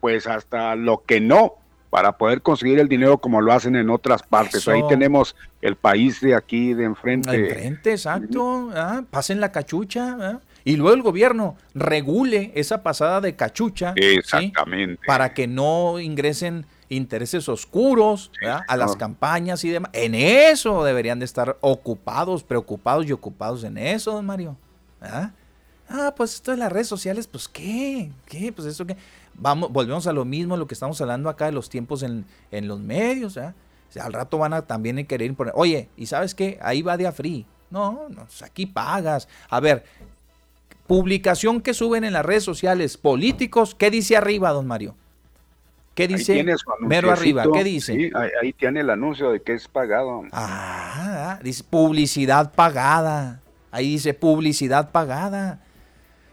pues 0.00 0.26
hasta 0.26 0.74
lo 0.76 1.02
que 1.04 1.20
no 1.20 1.54
para 1.90 2.16
poder 2.16 2.40
conseguir 2.40 2.78
el 2.78 2.88
dinero 2.88 3.18
como 3.18 3.40
lo 3.40 3.52
hacen 3.52 3.74
en 3.74 3.90
otras 3.90 4.22
partes. 4.22 4.66
Ahí 4.68 4.80
tenemos 4.88 5.34
el 5.60 5.76
país 5.76 6.20
de 6.20 6.36
aquí 6.36 6.72
de 6.72 6.84
enfrente. 6.84 7.30
De 7.30 7.48
enfrente, 7.48 7.90
exacto. 7.90 8.70
Ah, 8.74 9.02
pasen 9.10 9.40
la 9.40 9.50
cachucha. 9.50 10.16
¿ah? 10.20 10.40
Y 10.64 10.76
luego 10.76 10.94
el 10.94 11.02
gobierno 11.02 11.56
regule 11.74 12.52
esa 12.54 12.84
pasada 12.84 13.20
de 13.20 13.34
cachucha. 13.34 13.92
Exactamente. 13.96 15.02
Para 15.04 15.34
que 15.34 15.48
no 15.48 15.98
ingresen 15.98 16.64
intereses 16.88 17.48
oscuros 17.48 18.30
a 18.68 18.76
las 18.76 18.96
campañas 18.96 19.64
y 19.64 19.70
demás. 19.70 19.90
En 19.92 20.14
eso 20.14 20.84
deberían 20.84 21.18
de 21.18 21.24
estar 21.24 21.56
ocupados, 21.60 22.44
preocupados 22.44 23.06
y 23.06 23.12
ocupados 23.12 23.64
en 23.64 23.78
eso, 23.78 24.12
don 24.12 24.26
Mario. 24.26 24.56
¿Ah? 25.00 25.30
ah, 25.88 26.14
pues 26.16 26.34
esto 26.34 26.50
de 26.50 26.56
las 26.56 26.70
redes 26.70 26.88
sociales, 26.88 27.26
pues 27.26 27.48
qué, 27.48 28.10
qué, 28.26 28.52
pues 28.52 28.68
eso 28.68 28.86
qué 28.86 28.96
vamos, 29.34 29.72
volvemos 29.72 30.06
a 30.06 30.12
lo 30.12 30.24
mismo, 30.24 30.56
lo 30.56 30.66
que 30.66 30.74
estamos 30.74 31.00
hablando 31.00 31.28
acá 31.28 31.46
de 31.46 31.52
los 31.52 31.68
tiempos 31.68 32.02
en, 32.02 32.24
los 32.50 32.78
medios. 32.78 33.36
¿eh? 33.36 33.52
al 34.00 34.12
rato 34.12 34.38
van 34.38 34.52
a 34.52 34.62
también 34.62 35.04
querer 35.06 35.28
imponer, 35.28 35.52
oye, 35.56 35.88
¿y 35.96 36.06
sabes 36.06 36.34
qué? 36.34 36.58
Ahí 36.62 36.82
va 36.82 36.96
de 36.96 37.06
a 37.06 37.12
free. 37.12 37.44
No, 37.70 38.08
no, 38.08 38.24
pues 38.24 38.42
aquí 38.42 38.66
pagas. 38.66 39.28
A 39.48 39.60
ver, 39.60 39.84
publicación 40.86 41.60
que 41.60 41.74
suben 41.74 42.04
en 42.04 42.12
las 42.12 42.24
redes 42.24 42.44
sociales, 42.44 42.96
políticos, 42.96 43.74
¿qué 43.74 43.90
dice 43.90 44.16
arriba, 44.16 44.50
don 44.50 44.66
Mario? 44.66 44.94
¿Qué 45.94 46.06
dice? 46.06 46.44
Mero 46.80 47.10
arriba, 47.10 47.44
¿qué 47.52 47.64
dice? 47.64 47.94
Sí, 47.94 48.10
ahí, 48.40 48.52
tiene 48.52 48.80
el 48.80 48.90
anuncio 48.90 49.32
de 49.32 49.42
que 49.42 49.54
es 49.54 49.66
pagado. 49.66 50.22
Ah, 50.32 51.38
dice 51.42 51.64
publicidad 51.64 52.52
pagada. 52.54 53.40
Ahí 53.70 53.92
dice 53.92 54.14
publicidad 54.14 54.90
pagada. 54.90 55.60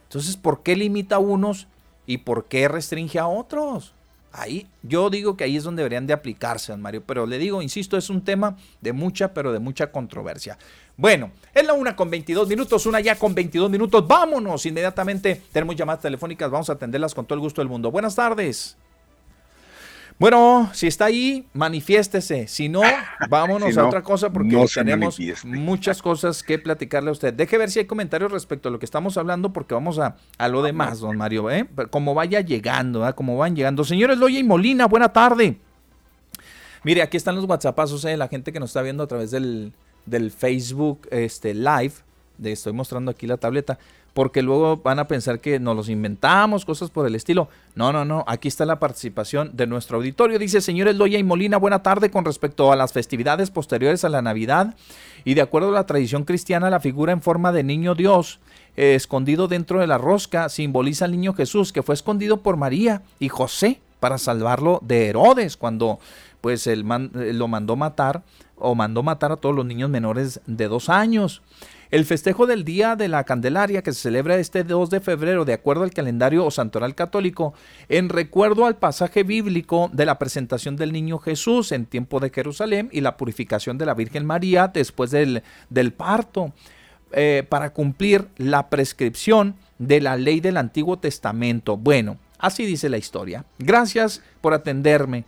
Entonces, 0.04 0.38
¿por 0.38 0.64
qué 0.64 0.76
limita 0.76 1.18
a 1.18 1.20
unos 1.20 1.68
¿Y 2.08 2.20
por 2.20 2.46
qué 2.46 2.68
restringe 2.70 3.20
a 3.20 3.28
otros? 3.28 3.94
Ahí, 4.32 4.68
yo 4.82 5.10
digo 5.10 5.36
que 5.36 5.44
ahí 5.44 5.58
es 5.58 5.64
donde 5.64 5.82
deberían 5.82 6.08
de 6.08 6.14
aplicarse, 6.14 6.76
Mario, 6.78 7.04
pero 7.06 7.26
le 7.26 7.38
digo, 7.38 7.62
insisto, 7.62 7.98
es 7.98 8.10
un 8.10 8.24
tema 8.24 8.56
de 8.82 8.94
mucha, 8.94 9.34
pero 9.34 9.52
de 9.52 9.60
mucha 9.60 9.92
controversia. 9.92 10.58
Bueno, 10.96 11.32
es 11.54 11.66
la 11.66 11.74
una 11.74 11.96
con 11.96 12.10
22 12.10 12.48
minutos, 12.48 12.86
una 12.86 13.00
ya 13.00 13.18
con 13.18 13.36
22 13.36 13.70
minutos. 13.70 14.08
Vámonos 14.08 14.66
inmediatamente. 14.66 15.44
Tenemos 15.52 15.76
llamadas 15.76 16.02
telefónicas, 16.02 16.50
vamos 16.50 16.70
a 16.70 16.74
atenderlas 16.74 17.14
con 17.14 17.26
todo 17.26 17.36
el 17.36 17.42
gusto 17.42 17.62
del 17.62 17.70
mundo. 17.70 17.92
Buenas 17.92 18.16
tardes. 18.16 18.78
Bueno, 20.20 20.72
si 20.74 20.88
está 20.88 21.06
ahí, 21.06 21.48
manifiéstese. 21.54 22.48
Si 22.48 22.70
no, 22.70 22.82
vámonos 23.30 23.78
a 23.78 23.86
otra 23.86 24.02
cosa 24.02 24.32
porque 24.32 24.66
tenemos 24.74 25.20
muchas 25.44 26.02
cosas 26.02 26.42
que 26.42 26.58
platicarle 26.58 27.10
a 27.10 27.12
usted. 27.12 27.34
Deje 27.34 27.58
ver 27.58 27.70
si 27.70 27.80
hay 27.80 27.86
comentarios 27.86 28.32
respecto 28.32 28.70
a 28.70 28.72
lo 28.72 28.80
que 28.80 28.86
estamos 28.86 29.16
hablando 29.18 29.54
porque 29.54 29.76
vamos 29.76 30.00
a, 30.00 30.16
a 30.40 30.48
lo 30.48 30.64
demás, 30.64 31.00
don 31.00 31.18
Mario. 31.18 31.52
¿eh? 31.52 31.68
Como 31.92 32.16
vaya 32.16 32.42
llegando, 32.42 33.08
¿eh? 33.08 33.14
como 33.14 33.38
van 33.38 33.56
llegando. 33.56 33.84
Señores 33.84 34.18
Loya 34.18 34.40
y 34.40 34.44
Molina, 34.44 34.88
buena 34.88 35.14
tarde. 35.14 35.60
Mire, 36.84 37.04
aquí 37.04 37.18
están 37.18 37.36
los 37.36 37.46
WhatsAppazos, 37.46 38.04
¿eh? 38.06 38.18
la 38.18 38.28
gente 38.28 38.52
que 38.52 38.60
nos 38.60 38.72
está 38.72 38.82
viendo 38.82 39.04
a 39.04 39.08
través 39.08 39.30
del, 39.30 39.74
del 40.08 40.32
Facebook 40.32 41.08
este, 41.12 41.54
Live. 41.54 41.94
De, 42.40 42.52
estoy 42.52 42.74
mostrando 42.74 43.12
aquí 43.12 43.28
la 43.28 43.38
tableta 43.38 43.78
porque 44.18 44.42
luego 44.42 44.78
van 44.78 44.98
a 44.98 45.08
pensar 45.08 45.40
que 45.42 45.60
nos 45.60 45.76
los 45.76 45.90
inventamos, 45.90 46.66
cosas 46.66 46.90
por 46.90 47.06
el 47.06 47.14
estilo. 47.14 47.50
No, 47.76 47.94
no, 47.94 48.04
no, 48.04 48.26
aquí 48.26 48.48
está 48.48 48.66
la 48.66 48.80
participación 48.80 49.52
de 49.54 49.68
nuestro 49.68 49.98
auditorio. 49.98 50.40
Dice, 50.40 50.60
señores 50.60 50.96
Loya 50.96 51.20
y 51.20 51.24
Molina, 51.24 51.58
buena 51.58 51.84
tarde 51.84 52.10
con 52.10 52.26
respecto 52.26 52.72
a 52.72 52.76
las 52.76 52.94
festividades 52.94 53.52
posteriores 53.52 54.04
a 54.06 54.10
la 54.10 54.24
Navidad. 54.24 54.74
Y 55.24 55.36
de 55.36 55.42
acuerdo 55.42 55.70
a 55.70 55.74
la 55.74 55.86
tradición 55.86 56.24
cristiana, 56.24 56.72
la 56.72 56.80
figura 56.80 57.14
en 57.14 57.22
forma 57.22 57.52
de 57.52 57.62
niño 57.62 57.94
Dios, 57.94 58.40
eh, 58.76 58.96
escondido 58.96 59.48
dentro 59.48 59.82
de 59.82 59.86
la 59.86 60.00
rosca, 60.00 60.50
simboliza 60.50 61.06
al 61.06 61.12
niño 61.12 61.34
Jesús, 61.34 61.72
que 61.72 61.84
fue 61.84 61.94
escondido 61.94 62.38
por 62.38 62.58
María 62.58 63.04
y 63.20 63.30
José 63.30 63.82
para 64.00 64.18
salvarlo 64.18 64.80
de 64.82 65.10
Herodes, 65.10 65.58
cuando 65.58 66.00
pues 66.42 66.66
él 66.66 66.84
eh, 66.90 67.34
lo 67.34 67.48
mandó 67.48 67.76
matar 67.76 68.24
o 68.56 68.74
mandó 68.74 69.04
matar 69.04 69.32
a 69.32 69.38
todos 69.38 69.54
los 69.54 69.68
niños 69.68 69.92
menores 69.92 70.42
de 70.48 70.68
dos 70.68 70.90
años. 70.90 71.44
El 71.90 72.06
festejo 72.06 72.48
del 72.48 72.66
Día 72.66 72.96
de 72.96 73.08
la 73.08 73.24
Candelaria, 73.24 73.82
que 73.82 73.94
se 73.94 74.02
celebra 74.02 74.38
este 74.38 74.64
2 74.64 74.90
de 74.90 75.00
febrero 75.00 75.46
de 75.46 75.54
acuerdo 75.54 75.84
al 75.84 75.94
calendario 75.94 76.46
o 76.46 76.52
santoral 76.52 76.96
católico, 76.96 77.54
en 77.88 78.10
recuerdo 78.10 78.66
al 78.66 78.76
pasaje 78.76 79.24
bíblico 79.24 79.90
de 79.94 80.06
la 80.06 80.20
presentación 80.20 80.76
del 80.76 80.92
niño 80.92 81.20
Jesús 81.20 81.72
en 81.72 81.86
tiempo 81.86 82.20
de 82.20 82.30
Jerusalén 82.30 82.90
y 82.92 83.02
la 83.02 83.16
purificación 83.16 83.78
de 83.78 83.86
la 83.86 83.94
Virgen 83.94 84.26
María 84.26 84.68
después 84.68 85.12
del, 85.12 85.44
del 85.70 85.94
parto, 85.94 86.54
eh, 87.14 87.46
para 87.48 87.70
cumplir 87.72 88.28
la 88.36 88.70
prescripción 88.70 89.56
de 89.80 90.02
la 90.02 90.18
ley 90.18 90.42
del 90.42 90.58
Antiguo 90.58 91.00
Testamento. 91.00 91.78
Bueno, 91.78 92.18
Así 92.40 92.66
dice 92.66 92.90
la 92.90 92.98
historia. 92.98 93.46
Gracias 93.58 94.22
por 94.42 94.54
atenderme. 94.54 95.26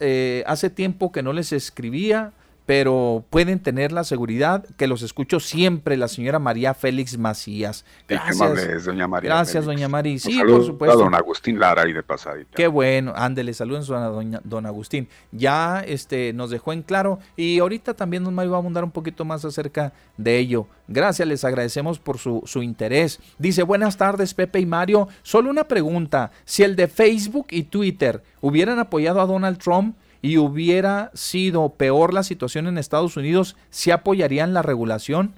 Eh, 0.00 0.42
hace 0.46 0.70
tiempo 0.70 1.12
que 1.12 1.22
no 1.22 1.32
les 1.32 1.52
escribía 1.52 2.32
pero 2.66 3.24
pueden 3.30 3.60
tener 3.60 3.92
la 3.92 4.04
seguridad 4.04 4.64
que 4.76 4.86
los 4.86 5.02
escucho 5.02 5.40
siempre, 5.40 5.96
la 5.96 6.08
señora 6.08 6.38
María 6.38 6.74
Félix 6.74 7.18
Macías. 7.18 7.84
Gracias, 8.08 8.84
doña 8.84 9.08
María. 9.08 9.30
Gracias, 9.30 9.64
doña 9.64 9.88
María. 9.88 10.18
Sí, 10.18 10.40
por 10.46 10.64
supuesto. 10.64 10.98
A 10.98 11.02
don 11.02 11.14
Agustín 11.14 11.58
Lara 11.58 11.88
y 11.88 11.92
de 11.92 12.02
pasadita. 12.02 12.50
Qué 12.54 12.68
bueno, 12.68 13.12
ándele, 13.16 13.52
saludos 13.54 13.90
a 13.90 14.00
doña, 14.06 14.40
don 14.44 14.66
Agustín. 14.66 15.08
Ya 15.32 15.80
este, 15.86 16.32
nos 16.32 16.50
dejó 16.50 16.72
en 16.72 16.82
claro 16.82 17.18
y 17.36 17.58
ahorita 17.58 17.94
también 17.94 18.24
don 18.24 18.34
Mario 18.34 18.52
va 18.52 18.58
a 18.58 18.60
abundar 18.60 18.84
un 18.84 18.90
poquito 18.90 19.24
más 19.24 19.44
acerca 19.44 19.92
de 20.16 20.38
ello. 20.38 20.66
Gracias, 20.88 21.26
les 21.26 21.44
agradecemos 21.44 21.98
por 21.98 22.18
su, 22.18 22.42
su 22.44 22.62
interés. 22.62 23.18
Dice, 23.38 23.62
buenas 23.62 23.96
tardes, 23.96 24.34
Pepe 24.34 24.60
y 24.60 24.66
Mario. 24.66 25.08
Solo 25.22 25.50
una 25.50 25.64
pregunta, 25.64 26.30
si 26.44 26.62
el 26.62 26.76
de 26.76 26.88
Facebook 26.88 27.46
y 27.50 27.64
Twitter 27.64 28.22
hubieran 28.40 28.78
apoyado 28.78 29.20
a 29.20 29.26
Donald 29.26 29.58
Trump, 29.58 29.96
y 30.22 30.38
hubiera 30.38 31.10
sido 31.14 31.68
peor 31.70 32.14
la 32.14 32.22
situación 32.22 32.68
en 32.68 32.78
Estados 32.78 33.16
Unidos, 33.16 33.56
¿se 33.70 33.92
apoyarían 33.92 34.54
la 34.54 34.62
regulación? 34.62 35.34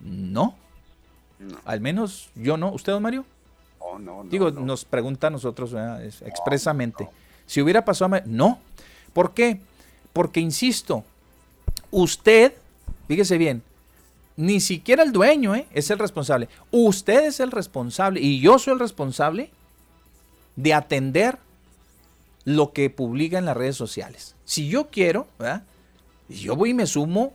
No. 0.00 0.56
Al 1.66 1.80
menos 1.80 2.30
yo 2.34 2.56
no. 2.56 2.72
¿Usted, 2.72 2.92
don 2.92 3.02
Mario? 3.02 3.26
Oh, 3.78 3.98
no, 3.98 4.24
Digo, 4.24 4.50
nos 4.50 4.86
pregunta 4.86 5.26
a 5.26 5.30
nosotros 5.30 5.74
expresamente. 6.22 7.08
Si 7.46 7.60
hubiera 7.60 7.84
pasado, 7.84 8.16
no. 8.24 8.58
¿Por 9.12 9.34
qué? 9.34 9.60
Porque, 10.14 10.40
insisto, 10.40 11.04
usted, 11.90 12.54
fíjese 13.08 13.36
bien, 13.36 13.62
ni 14.36 14.60
siquiera 14.60 15.02
el 15.02 15.12
dueño 15.12 15.54
¿eh? 15.54 15.66
es 15.72 15.90
el 15.90 15.98
responsable. 15.98 16.48
Usted 16.70 17.26
es 17.26 17.40
el 17.40 17.50
responsable 17.50 18.20
y 18.20 18.40
yo 18.40 18.58
soy 18.58 18.72
el 18.72 18.78
responsable 18.78 19.50
de 20.56 20.72
atender 20.72 21.38
lo 22.44 22.72
que 22.72 22.90
publica 22.90 23.38
en 23.38 23.44
las 23.44 23.56
redes 23.56 23.76
sociales. 23.76 24.36
Si 24.44 24.68
yo 24.68 24.88
quiero, 24.90 25.26
yo 26.28 26.56
voy 26.56 26.70
y 26.70 26.74
me 26.74 26.86
sumo 26.86 27.32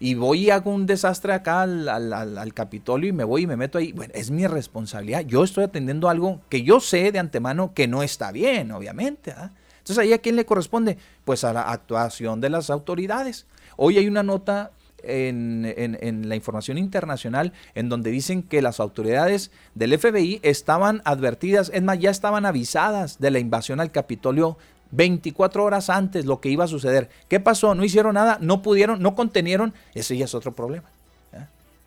y 0.00 0.14
voy 0.14 0.46
y 0.46 0.50
hago 0.50 0.70
un 0.70 0.86
desastre 0.86 1.32
acá 1.32 1.62
al, 1.62 2.52
Capitolio 2.54 3.08
y 3.08 3.12
me 3.12 3.24
voy 3.24 3.42
y 3.42 3.46
me 3.46 3.56
meto 3.56 3.78
ahí. 3.78 3.92
Bueno, 3.92 4.12
es 4.14 4.30
mi 4.30 4.46
responsabilidad. 4.46 5.20
Yo 5.26 5.44
estoy 5.44 5.64
atendiendo 5.64 6.08
algo 6.08 6.40
que 6.48 6.62
yo 6.62 6.80
sé 6.80 7.10
de 7.12 7.18
antemano 7.18 7.72
que 7.74 7.88
no 7.88 8.02
está 8.02 8.32
bien, 8.32 8.70
obviamente. 8.70 9.30
Entonces, 9.78 9.98
¿ahí 9.98 10.12
a 10.12 10.18
quién 10.18 10.36
le 10.36 10.46
corresponde? 10.46 10.98
Pues 11.24 11.44
a 11.44 11.52
la 11.52 11.62
actuación 11.62 12.40
de 12.40 12.50
las 12.50 12.70
autoridades. 12.70 13.46
Hoy 13.76 13.98
hay 13.98 14.06
una 14.06 14.22
nota 14.22 14.72
en, 15.02 16.28
la 16.28 16.36
información 16.36 16.78
internacional 16.78 17.52
en 17.74 17.88
donde 17.88 18.10
dicen 18.10 18.42
que 18.42 18.62
las 18.62 18.80
autoridades 18.80 19.50
del 19.74 19.98
FBI 19.98 20.40
estaban 20.42 21.02
advertidas, 21.04 21.70
es 21.72 21.82
más, 21.82 21.98
ya 21.98 22.10
estaban 22.10 22.46
avisadas 22.46 23.18
de 23.18 23.30
la 23.30 23.38
invasión 23.38 23.80
al 23.80 23.92
Capitolio 23.92 24.58
24 24.90 25.64
horas 25.64 25.90
antes 25.90 26.24
lo 26.24 26.40
que 26.40 26.48
iba 26.48 26.64
a 26.64 26.68
suceder. 26.68 27.10
¿Qué 27.28 27.40
pasó? 27.40 27.74
No 27.74 27.84
hicieron 27.84 28.14
nada, 28.14 28.38
no 28.40 28.62
pudieron, 28.62 29.02
no 29.02 29.14
contenieron. 29.14 29.74
Ese 29.94 30.16
ya 30.16 30.24
es 30.24 30.34
otro 30.34 30.52
problema. 30.52 30.88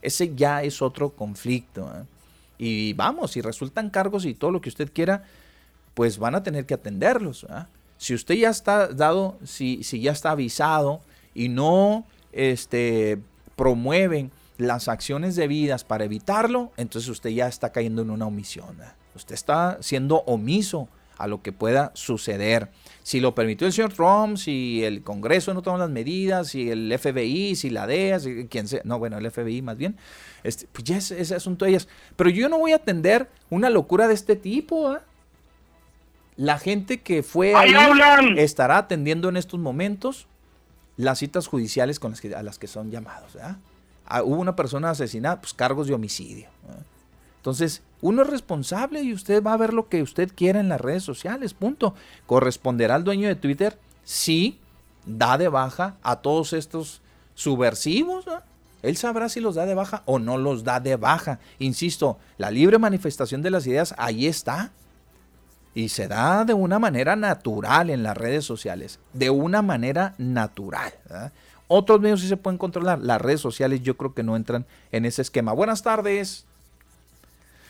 Ese 0.02 0.34
ya 0.36 0.64
es 0.64 0.82
otro 0.82 1.10
conflicto. 1.10 1.90
Y 2.58 2.94
vamos, 2.94 3.32
si 3.32 3.42
resultan 3.42 3.90
cargos 3.90 4.26
y 4.26 4.34
todo 4.34 4.52
lo 4.52 4.62
que 4.62 4.70
usted 4.70 4.92
quiera, 4.94 5.24
pues 5.94 6.18
van 6.18 6.36
a 6.36 6.44
tener 6.44 6.66
que 6.66 6.74
atenderlos. 6.74 7.46
Si 7.98 8.14
usted 8.14 8.36
ya 8.36 8.50
está 8.50 8.88
dado, 8.88 9.38
si, 9.44 9.84
si 9.84 10.00
ya 10.00 10.12
está 10.12 10.32
avisado 10.32 11.02
y 11.34 11.50
no 11.50 12.06
este, 12.32 13.20
promueven 13.56 14.32
las 14.58 14.88
acciones 14.88 15.36
debidas 15.36 15.84
para 15.84 16.06
evitarlo, 16.06 16.72
entonces 16.78 17.10
usted 17.10 17.32
ya 17.32 17.48
está 17.48 17.72
cayendo 17.72 18.02
en 18.02 18.12
una 18.12 18.28
omisión. 18.28 18.78
Usted 19.16 19.34
está 19.34 19.78
siendo 19.82 20.18
omiso 20.28 20.88
a 21.18 21.28
lo 21.28 21.42
que 21.42 21.52
pueda 21.52 21.92
suceder. 21.94 22.70
Si 23.04 23.20
lo 23.20 23.36
permitió 23.36 23.68
el 23.68 23.74
señor 23.74 23.94
Trump, 23.94 24.38
si 24.38 24.84
el 24.84 25.04
Congreso 25.04 25.54
no 25.54 25.62
toma 25.62 25.78
las 25.78 25.90
medidas, 25.90 26.50
si 26.50 26.70
el 26.70 26.92
FBI, 26.98 27.56
si 27.56 27.70
la 27.70 27.86
DEA, 27.86 28.20
si 28.20 28.48
quien 28.48 28.68
sea, 28.68 28.82
no, 28.84 28.98
bueno, 29.00 29.18
el 29.18 29.30
FBI 29.30 29.62
más 29.62 29.78
bien, 29.78 29.98
este, 30.44 30.68
pues 30.72 30.84
ya 30.84 30.98
es 30.98 31.12
ese 31.12 31.36
asunto 31.36 31.66
de 31.66 31.72
ellas. 31.72 31.88
Pero 32.16 32.30
yo 32.30 32.50
no 32.50 32.58
voy 32.58 32.72
a 32.72 32.78
atender 32.78 33.30
una 33.50 33.70
locura 33.70 34.08
de 34.08 34.14
este 34.16 34.36
tipo. 34.36 34.98
La 36.38 36.58
gente 36.58 37.02
que 37.02 37.22
fue 37.22 37.54
ahí 37.56 37.74
estará 38.38 38.78
atendiendo 38.78 39.30
en 39.30 39.38
estos 39.38 39.60
momentos 39.60 40.28
las 41.02 41.20
citas 41.20 41.48
judiciales 41.48 42.00
con 42.00 42.12
las 42.12 42.22
que, 42.22 42.36
a 42.36 42.44
las 42.44 42.60
que 42.60 42.68
son 42.68 42.92
llamados. 42.92 43.38
Ah, 44.06 44.24
hubo 44.24 44.40
una 44.40 44.56
persona 44.56 44.90
asesinada, 44.90 45.42
pues 45.42 45.54
cargos 45.54 45.88
de 45.88 45.94
homicidio. 45.94 46.48
Entonces, 47.38 47.82
uno 48.02 48.22
es 48.22 48.30
responsable 48.30 49.02
y 49.02 49.14
usted 49.14 49.44
va 49.44 49.54
a 49.54 49.58
ver 49.58 49.74
lo 49.74 49.90
que 49.90 50.02
usted 50.02 50.32
quiera 50.36 50.60
en 50.60 50.70
las 50.70 50.80
redes 50.80 51.04
sociales, 51.04 51.54
punto. 51.54 51.96
¿Corresponderá 52.28 52.96
al 52.96 53.04
dueño 53.04 53.28
de 53.28 53.36
Twitter? 53.36 53.80
Sí, 54.04 54.60
da 55.06 55.38
de 55.38 55.48
baja 55.48 55.98
a 56.04 56.18
todos 56.18 56.54
estos 56.54 57.02
subversivos. 57.34 58.26
Él 58.84 58.98
sabrá 58.98 59.30
si 59.30 59.40
los 59.40 59.56
da 59.56 59.66
de 59.66 59.76
baja 59.76 60.04
o 60.06 60.20
no 60.20 60.38
los 60.38 60.64
da 60.64 60.80
de 60.80 60.96
baja. 60.96 61.40
Insisto, 61.60 62.20
la 62.38 62.52
libre 62.52 62.78
manifestación 62.78 63.42
de 63.42 63.52
las 63.52 63.66
ideas 63.66 63.96
ahí 63.98 64.28
está 64.28 64.72
y 65.74 65.90
se 65.90 66.08
da 66.08 66.44
de 66.46 66.54
una 66.54 66.80
manera 66.80 67.16
natural 67.16 67.90
en 67.90 68.04
las 68.04 68.18
redes 68.18 68.46
sociales, 68.46 69.00
de 69.14 69.30
una 69.30 69.62
manera 69.62 70.14
natural. 70.18 70.92
Otros 71.68 72.02
medios 72.02 72.22
sí 72.22 72.28
se 72.28 72.38
pueden 72.38 72.58
controlar, 72.58 73.00
las 73.00 73.22
redes 73.22 73.40
sociales 73.40 73.82
yo 73.82 73.96
creo 73.96 74.14
que 74.14 74.24
no 74.24 74.36
entran 74.36 74.66
en 74.92 75.06
ese 75.06 75.22
esquema. 75.22 75.54
Buenas 75.54 75.82
tardes. 75.84 76.46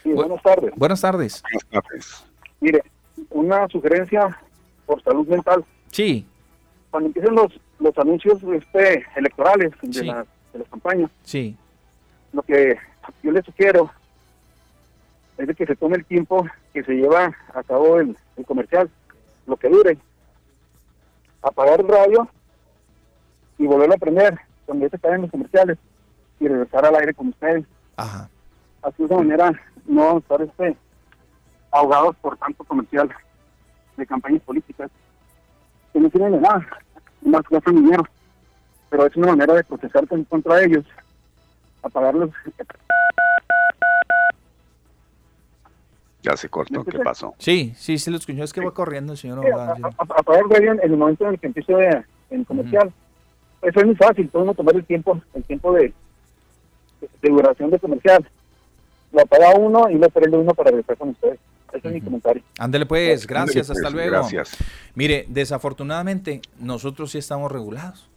Sí, 0.02 0.12
buenas 0.12 0.42
tardes. 0.42 0.72
Buenas 0.76 1.02
tardes. 1.02 1.44
Buenas 1.44 1.86
tardes. 1.86 2.26
Mire, 2.60 2.84
una 3.30 3.68
sugerencia 3.68 4.40
por 4.86 5.02
salud 5.04 5.28
mental. 5.28 5.64
Sí. 5.92 6.26
Cuando 6.90 7.08
empiecen 7.08 7.36
los, 7.36 7.54
los 7.80 7.96
anuncios 7.98 8.42
este, 8.44 9.06
electorales 9.16 9.72
de, 9.82 10.04
las, 10.04 10.28
de 10.54 10.60
las 10.60 10.68
campañas, 10.70 11.12
sí. 11.24 11.56
lo 12.34 12.42
que 12.42 12.78
yo 13.22 13.32
le 13.32 13.42
sugiero 13.44 13.92
es 15.42 15.48
de 15.48 15.56
que 15.56 15.66
se 15.66 15.76
tome 15.76 15.98
el 15.98 16.06
tiempo 16.06 16.46
que 16.72 16.84
se 16.84 16.94
lleva 16.94 17.36
a 17.56 17.64
cabo 17.64 18.00
el, 18.00 18.16
comercial, 18.46 18.90
lo 19.48 19.58
que 19.58 19.70
dure. 19.70 19.98
Apagar 21.42 21.80
el 21.80 21.88
radio 21.88 22.28
y 23.58 23.66
volverlo 23.66 23.96
a 23.96 23.98
prender 23.98 24.40
cuando 24.68 24.86
ya 24.86 24.92
se 24.92 25.00
caen 25.00 25.22
los 25.22 25.32
comerciales 25.32 25.80
y 26.40 26.48
regresar 26.48 26.86
al 26.86 26.96
aire 26.96 27.16
con 27.16 27.30
ustedes. 27.30 27.66
Ajá. 27.98 28.30
Así 28.84 28.98
de 29.00 29.06
esa 29.06 29.18
manera 29.18 29.52
no 29.88 30.06
vamos 30.06 30.16
a 30.16 30.34
estar 30.34 30.42
este, 30.44 30.78
ahogados 31.72 32.16
por 32.18 32.38
tanto 32.38 32.64
comercial 32.64 33.10
de 33.98 34.06
campañas 34.06 34.44
políticas 34.44 34.92
que 35.92 36.00
no 36.00 36.10
tienen 36.12 36.34
de 36.34 36.42
nada, 36.42 36.68
más 37.22 37.42
gastan 37.50 37.76
dinero. 37.76 38.04
Pero 38.92 39.08
es 39.08 39.16
una 39.16 39.28
manera 39.28 39.56
de 39.56 39.64
protestar 39.64 40.08
contra 40.08 40.62
ellos, 40.62 40.86
apagarlos 41.82 42.30
Ya 46.24 46.38
se 46.38 46.50
cortó, 46.50 46.84
¿qué 46.84 47.00
pasó? 47.00 47.34
Sí, 47.38 47.74
sí, 47.76 47.98
se 47.98 48.12
lo 48.12 48.18
escuchó, 48.18 48.44
es 48.44 48.54
que 48.54 48.64
va 48.64 48.72
corriendo 48.72 49.14
el 49.14 49.18
señor 49.18 49.40
Apagar 49.98 50.44
radio 50.50 50.74
en 50.74 50.80
el 50.84 50.98
momento 50.98 51.26
en 51.26 51.34
el 51.34 51.40
que 51.40 51.48
empiece 51.48 51.74
el 52.30 52.46
comercial. 52.46 52.94
Eso 53.62 53.80
es 53.80 53.86
muy 53.86 53.96
fácil, 53.96 54.28
podemos 54.28 54.56
tomar 54.56 54.76
el 54.76 54.86
tiempo, 54.86 55.20
el 55.34 55.44
tiempo 55.44 55.74
de, 55.74 55.94
de, 57.22 57.30
duración 57.30 57.70
de 57.70 57.80
comercial. 57.80 58.28
Lo 59.12 59.22
apaga 59.22 59.56
uno 59.56 59.90
y 59.90 59.96
lo 59.96 60.10
prende 60.10 60.38
uno 60.38 60.54
para 60.54 60.72
regresar 60.72 60.98
con 60.98 61.10
ustedes. 61.10 61.40
Ese 61.74 61.88
es 61.88 61.94
mi 61.94 62.02
comentario. 62.02 62.44
Ándele 62.58 62.86
pues, 62.86 63.26
gracias, 63.26 63.70
hasta 63.70 63.84
pues, 63.84 63.94
luego. 63.94 64.12
Gracias. 64.12 64.58
Mire, 64.96 65.26
desafortunadamente, 65.30 66.42
nosotros 66.60 67.12
sí 67.12 67.18
estamos 67.18 67.52
regulados. 67.52 68.10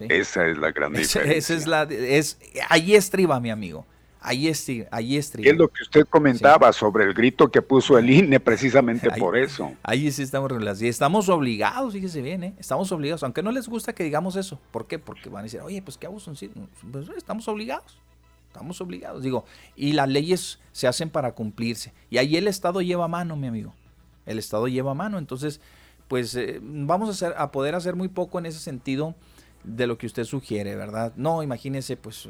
Esa 0.00 0.46
es 0.46 0.56
la 0.56 0.72
gran 0.72 0.92
diferencia. 0.92 1.36
Esa 1.36 1.54
es 1.54 1.66
la, 1.66 1.82
es, 1.82 2.38
ahí 2.68 2.94
estriba, 2.94 3.38
mi 3.40 3.50
amigo. 3.50 3.86
Ahí 4.22 4.48
es, 4.48 4.66
ahí 4.90 5.16
es, 5.16 5.34
es 5.34 5.56
lo 5.56 5.68
que 5.68 5.82
usted 5.82 6.06
comentaba 6.06 6.74
sobre 6.74 7.04
el 7.04 7.14
grito 7.14 7.50
que 7.50 7.62
puso 7.62 7.96
el 7.96 8.10
INE 8.10 8.38
precisamente 8.38 9.10
por 9.12 9.34
eso. 9.34 9.72
Ahí 9.82 10.10
sí 10.12 10.22
estamos 10.22 10.52
y 10.80 10.88
estamos 10.88 11.30
obligados, 11.30 11.94
fíjese 11.94 12.20
bien, 12.20 12.44
¿eh? 12.44 12.54
estamos 12.58 12.92
obligados, 12.92 13.22
aunque 13.22 13.42
no 13.42 13.50
les 13.50 13.66
gusta 13.66 13.94
que 13.94 14.04
digamos 14.04 14.36
eso. 14.36 14.60
¿Por 14.72 14.86
qué? 14.86 14.98
Porque 14.98 15.30
van 15.30 15.40
a 15.40 15.42
decir, 15.44 15.60
oye, 15.62 15.80
pues 15.80 15.96
qué 15.96 16.06
abuso, 16.06 16.32
pues 16.92 17.08
estamos 17.16 17.48
obligados, 17.48 17.98
estamos 18.48 18.78
obligados. 18.82 19.22
Digo, 19.22 19.46
y 19.74 19.92
las 19.92 20.08
leyes 20.08 20.58
se 20.72 20.86
hacen 20.86 21.08
para 21.08 21.32
cumplirse. 21.32 21.94
Y 22.10 22.18
ahí 22.18 22.36
el 22.36 22.46
Estado 22.46 22.82
lleva 22.82 23.08
mano, 23.08 23.36
mi 23.36 23.46
amigo. 23.46 23.74
El 24.26 24.38
Estado 24.38 24.68
lleva 24.68 24.92
mano, 24.92 25.16
entonces 25.16 25.62
pues 26.08 26.34
eh, 26.34 26.58
vamos 26.60 27.08
a, 27.08 27.12
hacer, 27.12 27.34
a 27.38 27.52
poder 27.52 27.74
hacer 27.74 27.96
muy 27.96 28.08
poco 28.08 28.38
en 28.38 28.44
ese 28.44 28.58
sentido 28.58 29.14
de 29.64 29.86
lo 29.86 29.96
que 29.96 30.06
usted 30.06 30.24
sugiere, 30.24 30.76
¿verdad? 30.76 31.12
No, 31.16 31.42
imagínese, 31.42 31.96
pues 31.96 32.28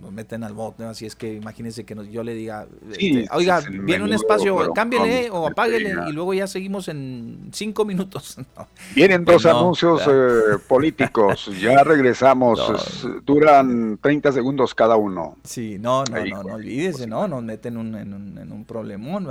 nos 0.00 0.12
meten 0.12 0.44
al 0.44 0.52
bot, 0.52 0.80
así 0.80 1.06
es 1.06 1.16
que 1.16 1.34
imagínense 1.34 1.84
que 1.84 1.96
yo 2.10 2.22
le 2.22 2.34
diga, 2.34 2.66
este, 2.90 3.28
oiga, 3.32 3.60
viene 3.68 4.04
un 4.04 4.12
espacio, 4.12 4.72
cámbiale 4.72 5.30
o 5.30 5.46
apáguele 5.46 5.94
y 6.08 6.12
luego 6.12 6.34
ya 6.34 6.46
seguimos 6.46 6.88
en 6.88 7.50
cinco 7.52 7.84
minutos. 7.84 8.36
Vienen 8.94 9.24
dos 9.24 9.46
anuncios 9.46 10.02
eh, 10.06 10.58
políticos, 10.66 11.50
ya 11.60 11.82
regresamos, 11.84 13.06
duran 13.24 13.98
30 14.00 14.32
segundos 14.32 14.74
cada 14.74 14.96
uno. 14.96 15.36
Sí, 15.44 15.78
no, 15.78 16.04
no, 16.04 16.24
no, 16.24 16.42
no 16.42 16.54
olvídese, 16.54 17.06
¿no? 17.06 17.28
Nos 17.28 17.42
meten 17.42 17.74
en, 17.74 18.14
un, 18.14 18.38
en 18.38 18.52
un 18.52 18.64
problemón. 18.64 19.28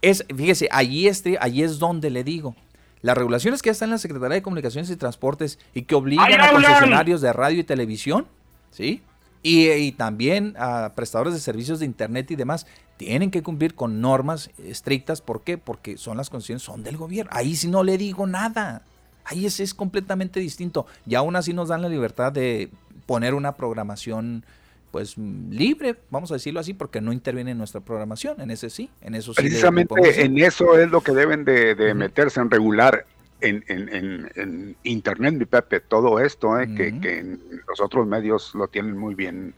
Es, 0.00 0.24
fíjese, 0.34 0.68
allí 0.70 1.08
es, 1.08 1.22
allí 1.40 1.62
es 1.62 1.78
donde 1.78 2.10
le 2.10 2.24
digo, 2.24 2.54
las 3.02 3.18
regulaciones 3.18 3.62
que 3.62 3.68
ya 3.68 3.72
están 3.72 3.88
en 3.88 3.92
la 3.92 3.98
Secretaría 3.98 4.36
de 4.36 4.42
Comunicaciones 4.42 4.88
y 4.88 4.96
Transportes 4.96 5.58
y 5.74 5.82
que 5.82 5.94
obligan 5.94 6.40
a 6.40 6.52
concesionarios 6.52 7.20
de 7.20 7.32
radio 7.32 7.60
y 7.60 7.64
televisión, 7.64 8.26
¿sí? 8.70 9.02
Y, 9.42 9.92
también 9.92 10.54
a 10.56 10.92
prestadores 10.94 11.34
de 11.34 11.40
servicios 11.40 11.80
de 11.80 11.86
Internet 11.86 12.30
y 12.30 12.36
demás, 12.36 12.66
tienen 12.96 13.30
que 13.30 13.42
cumplir 13.42 13.74
con 13.74 14.00
normas 14.00 14.50
estrictas. 14.64 15.20
¿Por 15.20 15.42
qué? 15.42 15.58
Porque 15.58 15.96
son 15.96 16.16
las 16.16 16.30
condiciones, 16.30 16.62
son 16.62 16.84
del 16.84 16.96
gobierno. 16.96 17.30
Ahí 17.34 17.56
sí 17.56 17.68
no 17.68 17.82
le 17.82 17.98
digo 17.98 18.26
nada. 18.26 18.82
Ahí 19.24 19.46
es, 19.46 19.58
es 19.58 19.74
completamente 19.74 20.38
distinto. 20.38 20.86
Y 21.06 21.16
aún 21.16 21.34
así 21.34 21.52
nos 21.52 21.68
dan 21.68 21.82
la 21.82 21.88
libertad 21.88 22.32
de 22.32 22.70
poner 23.06 23.34
una 23.34 23.56
programación 23.56 24.44
pues 24.92 25.16
libre, 25.16 25.96
vamos 26.10 26.30
a 26.30 26.34
decirlo 26.34 26.60
así, 26.60 26.74
porque 26.74 27.00
no 27.00 27.12
interviene 27.14 27.52
en 27.52 27.58
nuestra 27.58 27.80
programación, 27.80 28.40
en 28.42 28.50
ese 28.50 28.68
sí, 28.68 28.90
en 29.00 29.14
eso 29.14 29.32
sí. 29.32 29.40
Precisamente 29.40 30.22
en 30.22 30.38
eso 30.38 30.78
es 30.78 30.90
lo 30.90 31.00
que 31.00 31.12
deben 31.12 31.46
de, 31.46 31.94
meterse 31.94 32.40
en 32.40 32.50
regular 32.50 33.06
en, 33.42 33.64
en, 33.68 34.30
en, 34.36 34.76
Internet, 34.82 35.34
mi 35.34 35.44
Pepe, 35.44 35.80
todo 35.80 36.18
esto, 36.20 36.58
eh, 36.58 36.72
que, 36.74 36.98
que, 37.00 37.36
los 37.68 37.80
otros 37.80 38.06
medios 38.06 38.54
lo 38.54 38.68
tienen 38.68 38.96
muy 38.96 39.14
bien 39.14 39.54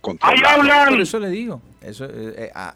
controlado. 0.00 0.90
Por 0.90 1.00
eso 1.00 1.18
le 1.18 1.28
digo, 1.30 1.60
eso, 1.80 2.04
eh, 2.06 2.34
eh, 2.36 2.50
ah, 2.54 2.74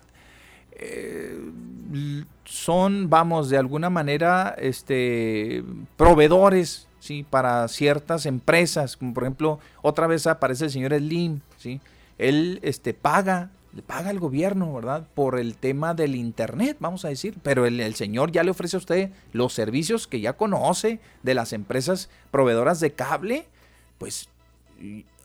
son, 2.44 3.08
vamos, 3.08 3.48
de 3.48 3.58
alguna 3.58 3.90
manera, 3.90 4.54
este, 4.58 5.62
proveedores, 5.96 6.88
¿sí? 6.98 7.24
Para 7.28 7.68
ciertas 7.68 8.26
empresas, 8.26 8.96
como 8.96 9.14
por 9.14 9.24
ejemplo, 9.24 9.60
otra 9.82 10.06
vez 10.06 10.26
aparece 10.26 10.64
el 10.66 10.70
señor 10.70 10.94
Slim, 10.94 11.40
¿sí? 11.56 11.80
Él, 12.18 12.60
este, 12.62 12.94
paga 12.94 13.50
le 13.74 13.82
paga 13.82 14.10
el 14.10 14.20
gobierno, 14.20 14.72
¿verdad? 14.72 15.06
Por 15.14 15.38
el 15.38 15.56
tema 15.56 15.94
del 15.94 16.14
Internet, 16.14 16.76
vamos 16.78 17.04
a 17.04 17.08
decir. 17.08 17.34
Pero 17.42 17.66
el, 17.66 17.80
el, 17.80 17.94
señor 17.96 18.30
ya 18.30 18.44
le 18.44 18.50
ofrece 18.50 18.76
a 18.76 18.78
usted 18.78 19.10
los 19.32 19.52
servicios 19.52 20.06
que 20.06 20.20
ya 20.20 20.34
conoce 20.34 21.00
de 21.22 21.34
las 21.34 21.52
empresas 21.52 22.08
proveedoras 22.30 22.78
de 22.80 22.92
cable, 22.92 23.46
pues 23.98 24.28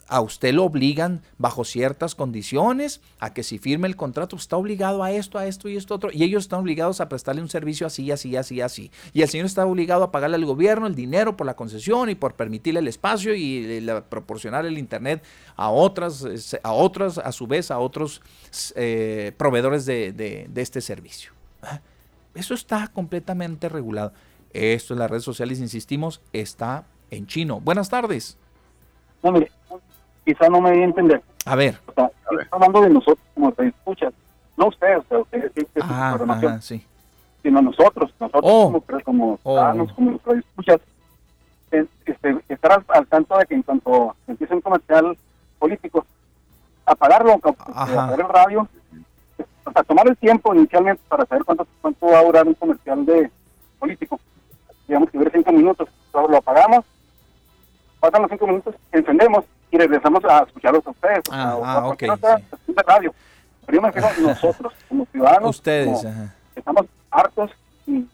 a 0.10 0.22
usted 0.22 0.53
lo 0.53 0.65
obligan 0.65 1.22
bajo 1.38 1.64
ciertas 1.64 2.15
condiciones 2.15 2.99
a 3.19 3.34
que 3.34 3.44
si 3.44 3.60
firme 3.60 3.88
el 3.88 3.95
contrato 3.95 4.36
está 4.36 4.57
obligado 4.57 5.03
a 5.03 5.11
esto, 5.11 5.38
a 5.38 5.45
esto 5.45 5.69
y 5.69 5.77
esto 5.77 5.95
otro, 5.95 6.10
y 6.11 6.23
ellos 6.23 6.44
están 6.44 6.60
obligados 6.60 6.99
a 6.99 7.07
prestarle 7.07 7.41
un 7.41 7.49
servicio 7.49 7.86
así, 7.86 8.11
así, 8.11 8.36
así, 8.36 8.60
así. 8.60 8.91
Y 9.14 9.22
el 9.22 9.30
señor 9.30 9.45
está 9.45 9.65
obligado 9.65 10.03
a 10.03 10.11
pagarle 10.11 10.36
al 10.36 10.45
gobierno 10.45 10.88
el 10.88 10.95
dinero 10.95 11.38
por 11.38 11.45
la 11.45 11.56
concesión 11.56 12.10
y 12.10 12.15
por 12.15 12.34
permitirle 12.34 12.80
el 12.80 12.88
espacio 12.88 13.36
y 13.36 13.88
proporcionar 14.10 14.65
el 14.65 14.77
internet 14.77 15.23
a 15.56 15.69
otras, 15.69 16.26
a 16.64 16.72
otras, 16.73 17.19
a 17.19 17.31
su 17.31 17.45
vez, 17.45 17.69
a 17.69 17.77
otros 17.77 18.22
eh, 18.76 19.31
proveedores 19.38 19.86
de, 19.86 20.49
este 20.56 20.81
servicio. 20.81 21.31
¿Ah? 21.61 21.81
Eso 22.34 22.53
está 22.53 22.88
completamente 22.88 23.69
regulado. 23.69 24.11
Esto 24.52 24.94
en 24.94 24.99
las 24.99 25.10
redes 25.10 25.23
sociales, 25.23 25.60
insistimos, 25.60 26.22
está 26.34 26.86
en 27.11 27.27
chino. 27.27 27.60
Buenas 27.60 27.90
tardes 27.90 28.38
quizá 30.30 30.47
no 30.47 30.61
me 30.61 30.69
voy 30.69 30.81
a 30.81 30.85
entender. 30.85 31.22
A 31.45 31.56
ver. 31.56 31.80
O 31.88 31.93
sea, 31.93 32.11
hablando 32.51 32.81
de 32.81 32.89
nosotros 32.89 33.26
como 33.34 33.51
se 33.56 33.68
escucha, 33.68 34.11
no 34.57 34.68
usted, 34.68 34.99
o 34.99 35.03
sea, 35.10 35.18
usted 35.19 35.51
que 35.53 35.61
su 35.61 35.81
ah, 35.81 36.14
programación, 36.15 36.61
sí. 36.61 36.85
sino 37.41 37.61
nosotros, 37.61 38.14
nosotros 38.19 38.43
oh. 38.45 38.84
como, 39.03 39.38
como 39.38 39.39
oh. 39.43 39.88
como 39.95 40.19
escuchas, 40.35 40.80
este, 41.72 42.38
estar 42.47 42.84
al, 42.88 43.07
tanto 43.07 43.38
de 43.38 43.45
que 43.45 43.56
en 43.56 43.64
cuanto 43.64 44.15
empiece 44.27 44.53
un 44.53 44.61
comercial 44.61 45.18
político, 45.57 46.06
apagarlo, 46.85 47.39
apagar 47.73 48.19
el 48.19 48.30
radio, 48.30 48.68
o 49.65 49.72
sea, 49.72 49.84
tomar 49.84 50.07
el 50.07 50.18
tiempo 50.18 50.53
inicialmente 50.53 51.01
para 51.07 51.26
saber 51.26 51.43
cuánto, 51.43 51.65
cuánto 51.81 52.06
va 52.06 52.19
a 52.19 52.23
durar 52.23 52.47
un 52.47 52.53
comercial 52.53 53.03
de 53.06 53.31
político. 53.80 54.19
Digamos 54.88 55.10
que 55.10 55.18
dure 55.18 55.31
cinco 55.34 55.51
minutos, 55.51 55.89
lo 56.14 56.38
apagamos, 56.38 56.85
pasan 57.99 58.22
los 58.22 58.31
cinco 58.31 58.45
minutos, 58.45 58.76
encendemos 58.91 59.45
y 59.71 59.77
regresamos 59.77 60.23
a 60.25 60.43
escucharlos 60.43 60.85
a 60.85 60.89
ustedes. 60.89 61.23
Ah, 61.31 61.57
ah 61.63 61.87
ok. 61.87 62.03
radio. 62.87 63.13
Pero 63.65 63.75
yo 63.75 63.81
me 63.81 63.91
refiero 63.91 64.07
a 64.07 64.31
nosotros, 64.33 64.73
como 64.87 65.05
ciudadanos. 65.11 65.49
Ustedes, 65.55 66.07
Estamos 66.55 66.85
hartos 67.11 67.51
y 67.85 68.05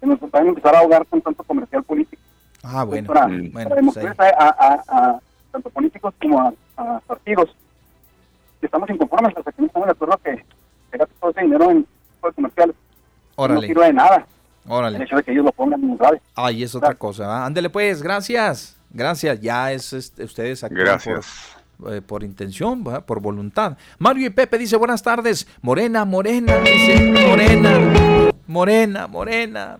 que 0.00 0.06
nos 0.06 0.18
pueden 0.18 0.48
empezar 0.48 0.74
a 0.74 0.80
ahogar 0.80 1.06
con 1.06 1.20
tanto 1.20 1.42
comercial 1.42 1.82
político. 1.82 2.22
Ah, 2.62 2.84
bueno. 2.84 3.08
Para, 3.08 3.26
mm, 3.26 3.52
bueno 3.52 3.70
pues 3.70 3.96
a, 4.18 4.82
a, 4.88 5.20
tanto 5.50 5.70
políticos 5.70 6.14
como 6.20 6.54
a, 6.76 7.00
partidos 7.06 7.50
que 8.60 8.66
estamos 8.66 8.88
inconformes, 8.90 9.36
hasta 9.36 9.52
que 9.52 9.62
no 9.62 9.66
estamos 9.66 9.86
de 9.86 9.92
acuerdo 9.92 10.18
que 10.22 10.44
se 10.90 10.98
gaste 10.98 11.14
todo 11.18 11.30
ese 11.30 11.40
dinero 11.42 11.70
en 11.70 11.86
comerciales. 12.34 12.76
Órale. 13.36 13.60
No 13.60 13.66
sirve 13.66 13.86
de 13.86 13.92
nada. 13.94 14.26
Órale. 14.68 14.96
El 14.98 15.02
hecho 15.02 15.16
de 15.16 15.22
que 15.22 15.32
ellos 15.32 15.46
lo 15.46 15.52
pongan 15.52 15.82
en 15.82 15.90
un 15.90 15.98
radio. 15.98 16.20
Ay, 16.34 16.62
es 16.62 16.74
otra 16.74 16.94
cosa. 16.94 17.44
Ándele 17.46 17.70
pues, 17.70 18.02
gracias. 18.02 18.79
Gracias, 18.92 19.40
ya 19.40 19.72
es 19.72 19.92
este, 19.92 20.24
ustedes 20.24 20.64
aquí 20.64 20.74
Gracias. 20.74 21.26
Por, 21.78 21.94
eh, 21.94 22.02
por 22.02 22.24
intención, 22.24 22.84
por 22.84 23.20
voluntad. 23.20 23.76
Mario 23.98 24.26
y 24.26 24.30
Pepe 24.30 24.58
dice 24.58 24.76
buenas 24.76 25.02
tardes. 25.02 25.46
Morena, 25.62 26.04
morena, 26.04 26.58
dice 26.58 27.00
morena, 27.12 28.32
morena, 28.46 29.06
morena. 29.06 29.78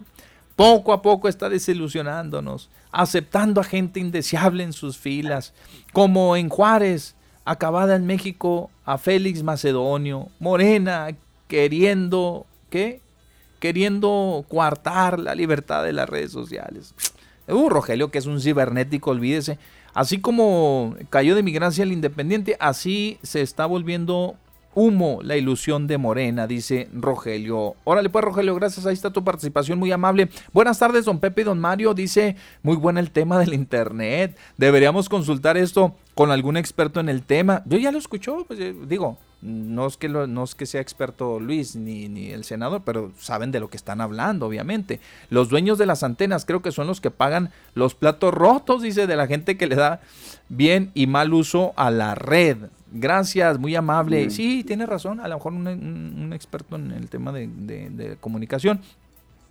Poco 0.57 0.93
a 0.93 1.01
poco 1.01 1.29
está 1.29 1.49
desilusionándonos, 1.49 2.69
aceptando 2.93 3.61
a 3.61 3.65
gente 3.65 3.99
indeseable 3.99 4.63
en 4.63 4.75
sus 4.75 4.99
filas, 4.99 5.55
como 5.93 6.37
en 6.37 6.51
Juárez, 6.51 7.17
acabada 7.45 7.97
en 7.97 8.07
México 8.07 8.71
a 8.85 8.99
Félix 8.99 9.43
Macedonio, 9.43 10.29
Morena, 10.39 11.09
queriendo, 11.49 12.47
¿qué? 12.69 13.01
Queriendo 13.59 14.45
coartar 14.49 15.19
la 15.19 15.35
libertad 15.35 15.83
de 15.85 15.93
las 15.93 16.09
redes 16.09 16.31
sociales. 16.31 16.95
Uh, 17.53 17.69
Rogelio, 17.69 18.11
que 18.11 18.19
es 18.19 18.27
un 18.27 18.41
cibernético, 18.41 19.11
olvídese. 19.11 19.59
Así 19.95 20.21
como 20.21 20.95
cayó 21.11 21.35
de 21.35 21.43
migrancia 21.43 21.83
el 21.83 21.93
independiente, 21.93 22.57
así 22.61 23.19
se 23.23 23.43
está 23.43 23.67
volviendo 23.67 24.37
humo 24.75 25.19
la 25.23 25.37
ilusión 25.37 25.87
de 25.87 25.99
Morena, 25.99 26.47
dice 26.47 26.89
Rogelio. 26.93 27.75
Órale 27.85 28.09
pues 28.09 28.25
Rogelio, 28.25 28.55
gracias, 28.55 28.87
ahí 28.87 28.95
está 28.95 29.11
tu 29.11 29.25
participación 29.25 29.79
muy 29.79 29.91
amable. 29.91 30.29
Buenas 30.53 30.79
tardes, 30.79 31.05
don 31.05 31.19
Pepe 31.19 31.43
y 31.43 31.45
don 31.45 31.59
Mario, 31.59 31.95
dice, 31.95 32.37
muy 32.63 32.77
bueno 32.77 33.01
el 33.01 33.11
tema 33.11 33.39
del 33.39 33.53
internet, 33.53 34.39
deberíamos 34.57 35.09
consultar 35.09 35.57
esto 35.57 35.95
con 36.15 36.31
algún 36.31 36.57
experto 36.57 37.01
en 37.01 37.09
el 37.09 37.23
tema. 37.23 37.63
Yo 37.67 37.79
ya 37.79 37.91
lo 37.91 37.99
escuchó, 37.99 38.45
pues 38.47 38.61
eh, 38.61 38.75
digo, 38.87 39.19
no 39.43 39.87
es 39.87 39.97
que, 39.97 40.09
no 40.09 40.45
es 40.45 40.55
que 40.55 40.67
sea 40.67 40.81
experto 40.81 41.41
Luis 41.41 41.75
ni, 41.75 42.09
ni, 42.09 42.31
el 42.31 42.45
senador, 42.45 42.83
pero 42.85 43.13
saben 43.19 43.53
de 43.53 43.61
lo 43.61 43.69
que 43.69 43.77
están 43.77 44.01
hablando, 44.01 44.47
obviamente. 44.47 45.01
Los 45.31 45.49
dueños 45.49 45.79
de 45.79 45.87
las 45.87 46.03
antenas 46.03 46.45
creo 46.45 46.61
que 46.61 46.73
son 46.73 46.87
los 46.87 47.01
que 47.01 47.11
pagan 47.11 47.51
los 47.75 47.95
platos 47.95 48.35
rotos, 48.35 48.83
dice, 48.83 49.07
de 49.07 49.17
la 49.17 49.27
gente 49.27 49.57
que 49.57 49.67
le 49.67 49.77
da 49.77 50.01
bien 50.49 50.91
y 50.95 51.07
mal 51.07 51.33
uso 51.33 51.73
a 51.77 51.91
la 51.91 52.15
red. 52.15 52.59
Gracias, 52.93 53.59
muy 53.59 53.75
amable. 53.77 54.27
Mm. 54.27 54.31
Sí, 54.31 54.65
tiene 54.65 54.85
razón, 54.85 55.21
a 55.21 55.29
lo 55.29 55.37
mejor 55.37 55.53
un, 55.55 56.33
experto 56.35 56.77
en 56.77 56.91
el 56.91 57.09
tema 57.09 57.33
de, 57.33 58.17
comunicación. 58.21 58.81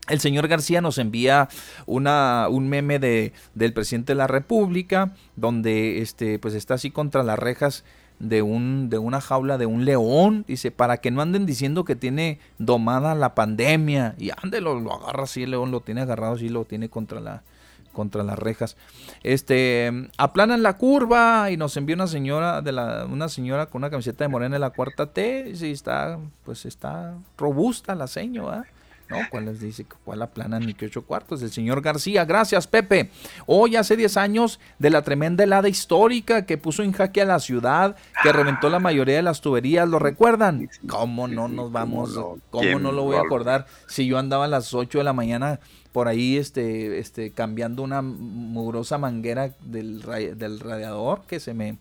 El 0.07 0.19
señor 0.19 0.47
García 0.47 0.81
nos 0.81 0.97
envía 0.97 1.49
una, 1.85 2.47
un 2.49 2.67
meme 2.67 2.99
de, 2.99 3.31
del 3.53 3.73
presidente 3.73 4.13
de 4.13 4.17
la 4.17 4.27
República, 4.27 5.13
donde 5.35 6.01
este, 6.01 6.39
pues 6.39 6.53
está 6.55 6.75
así 6.75 6.89
contra 6.89 7.21
las 7.21 7.37
rejas 7.37 7.83
de, 8.19 8.41
un, 8.41 8.89
de 8.89 8.97
una 8.97 9.21
jaula 9.21 9.57
de 9.57 9.65
un 9.65 9.85
león, 9.85 10.45
dice, 10.47 10.71
para 10.71 10.97
que 10.97 11.11
no 11.11 11.21
anden 11.21 11.45
diciendo 11.45 11.85
que 11.85 11.95
tiene 11.95 12.39
domada 12.57 13.15
la 13.15 13.35
pandemia. 13.35 14.15
Y 14.17 14.31
ande, 14.41 14.61
lo, 14.61 14.93
agarra 14.93 15.23
así 15.23 15.43
el 15.43 15.51
león, 15.51 15.71
lo 15.71 15.81
tiene 15.81 16.01
agarrado 16.01 16.35
así, 16.35 16.49
lo 16.49 16.65
tiene 16.65 16.89
contra 16.89 17.19
la 17.19 17.43
contra 17.91 18.23
las 18.23 18.37
rejas. 18.37 18.77
Este, 19.23 19.91
aplanan 20.17 20.63
la 20.63 20.77
curva 20.77 21.51
y 21.51 21.57
nos 21.57 21.75
envía 21.75 21.95
una 21.95 22.07
señora 22.07 22.61
de 22.61 22.71
la 22.71 23.05
una 23.05 23.27
señora 23.27 23.65
con 23.65 23.79
una 23.79 23.89
camiseta 23.89 24.23
de 24.23 24.29
morena 24.29 24.55
de 24.55 24.59
la 24.59 24.69
cuarta 24.69 25.07
T, 25.07 25.53
y 25.59 25.71
está 25.71 26.19
pues 26.45 26.65
está 26.65 27.15
robusta 27.37 27.95
la 27.95 28.07
señora 28.07 28.65
No, 29.10 29.18
¿cuál 29.31 29.45
les 29.45 29.60
dice? 29.60 29.86
¿Cuál 30.06 30.22
aplanan 30.22 30.65
ni 30.65 30.76
que 30.76 30.86
ocho 30.86 31.03
cuartos? 31.03 31.41
El 31.41 31.52
señor 31.52 31.81
García, 31.81 32.26
gracias 32.26 32.68
Pepe. 32.68 33.10
Hoy 33.48 33.76
hace 33.76 33.98
10 33.98 34.18
años 34.18 34.60
de 34.77 34.91
la 34.91 35.02
tremenda 35.02 35.44
helada 35.44 35.68
histórica 35.68 36.45
que 36.45 36.60
puso 36.60 36.84
en 36.84 36.91
jaque 36.91 37.23
a 37.23 37.26
la 37.26 37.40
ciudad, 37.40 37.95
que 38.22 38.31
reventó 38.31 38.69
la 38.69 38.80
mayoría 38.80 39.15
de 39.15 39.23
las 39.23 39.41
tuberías, 39.41 39.90
¿lo 39.90 39.98
recuerdan? 39.98 40.69
¿Cómo 40.88 41.27
no 41.27 41.48
nos 41.48 41.72
vamos? 41.72 42.18
¿Cómo 42.52 42.80
no 42.80 42.91
lo 42.91 43.03
voy 43.03 43.18
a 43.18 43.22
acordar? 43.22 43.65
Si 43.88 44.06
yo 44.06 44.19
andaba 44.19 44.45
a 44.45 44.48
las 44.48 44.76
8 44.76 44.99
de 44.99 45.03
la 45.03 45.14
mañana 45.14 45.60
por 45.91 46.07
ahí 46.07 46.38
este, 46.38 46.99
este, 46.99 47.31
cambiando 47.31 47.81
una 47.81 48.03
mugrosa 48.03 48.99
manguera 48.99 49.56
del, 49.61 50.02
del 50.38 50.60
radiador 50.60 51.22
que 51.26 51.40
se 51.40 51.56
me 51.56 51.77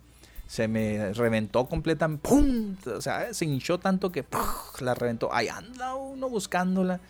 se 0.47 0.67
me 0.67 1.13
reventó 1.13 1.67
completamente, 1.69 2.27
¡pum! 2.27 2.75
O 2.87 3.03
sea, 3.03 3.35
se 3.35 3.45
hinchó 3.45 3.79
tanto 3.79 4.11
que 4.11 4.25
la 4.81 4.95
reventó. 4.95 5.33
Ahí 5.33 5.49
anda 5.49 5.95
uno 5.95 6.31
buscándola. 6.31 7.01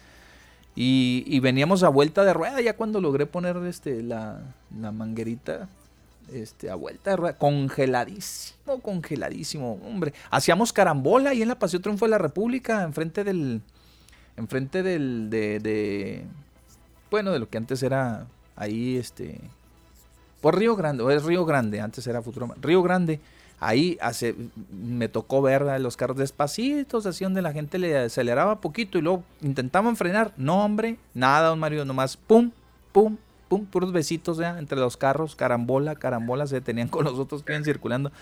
Y, 0.75 1.41
veníamos 1.41 1.83
a 1.83 1.89
vuelta 1.89 2.25
de 2.25 2.33
rueda, 2.33 2.61
ya 2.61 2.77
cuando 2.77 3.01
logré 3.01 3.27
poner 3.27 3.57
este, 3.67 4.03
la, 4.03 4.41
manguerita 4.71 5.69
este, 6.33 6.71
a 6.71 6.77
vuelta 6.77 7.11
de 7.11 7.17
rueda, 7.17 7.37
congeladísimo, 7.37 8.81
congeladísimo, 8.81 9.81
hombre. 9.85 10.13
Hacíamos 10.31 10.73
carambola 10.73 11.31
ahí 11.31 11.43
en 11.43 11.49
la 11.49 11.59
Paseo 11.59 11.81
Triunfo 11.81 12.05
de 12.05 12.11
la 12.11 12.19
República, 12.19 12.85
enfrente 12.85 13.25
del, 13.25 13.61
enfrente 14.37 14.85
del, 14.85 15.31
de, 15.31 15.59
de, 15.59 16.25
bueno, 17.11 17.33
de 17.33 17.41
lo 17.41 17.49
que 17.49 17.59
antes 17.59 17.83
era 17.83 18.27
ahí, 18.55 18.97
este, 18.97 19.41
por 20.41 20.57
Río 20.57 20.77
Grande, 20.77 21.03
o 21.03 21.11
es 21.11 21.25
Río 21.25 21.45
Grande, 21.45 21.81
antes 21.81 22.07
era 22.07 22.23
Futuro. 22.23 22.55
Río 22.61 22.83
Grande, 22.83 23.21
ahí 23.61 23.99
hace, 24.01 24.35
me 24.71 25.09
tocó 25.09 25.43
ver 25.43 25.63
a 25.65 25.79
los 25.79 25.97
carros 25.97 26.17
despacitos, 26.17 27.07
así 27.07 27.25
donde 27.25 27.43
la 27.43 27.53
gente 27.53 27.79
le 27.79 27.97
aceleraba 27.97 28.61
poquito 28.61 28.99
y 28.99 29.03
luego 29.03 29.25
intentaban 29.41 29.97
frenar. 29.97 30.33
No, 30.37 30.65
hombre, 30.65 30.97
nada, 31.15 31.49
don 31.49 31.59
Mario, 31.59 31.85
nomás 31.85 32.17
pum, 32.17 32.51
pum, 32.93 33.17
pum, 33.49 33.67
puros 33.67 33.93
besitos 33.93 34.39
ya 34.39 34.59
entre 34.59 34.79
los 34.79 34.97
carros, 34.97 35.35
carambola, 35.35 35.97
carambola, 35.97 36.47
se 36.47 36.61
tenían 36.61 36.89
con 36.89 37.05
los 37.05 37.19
otros 37.19 37.43
que 37.43 37.53
iban 37.53 37.65
circulando. 37.65 38.13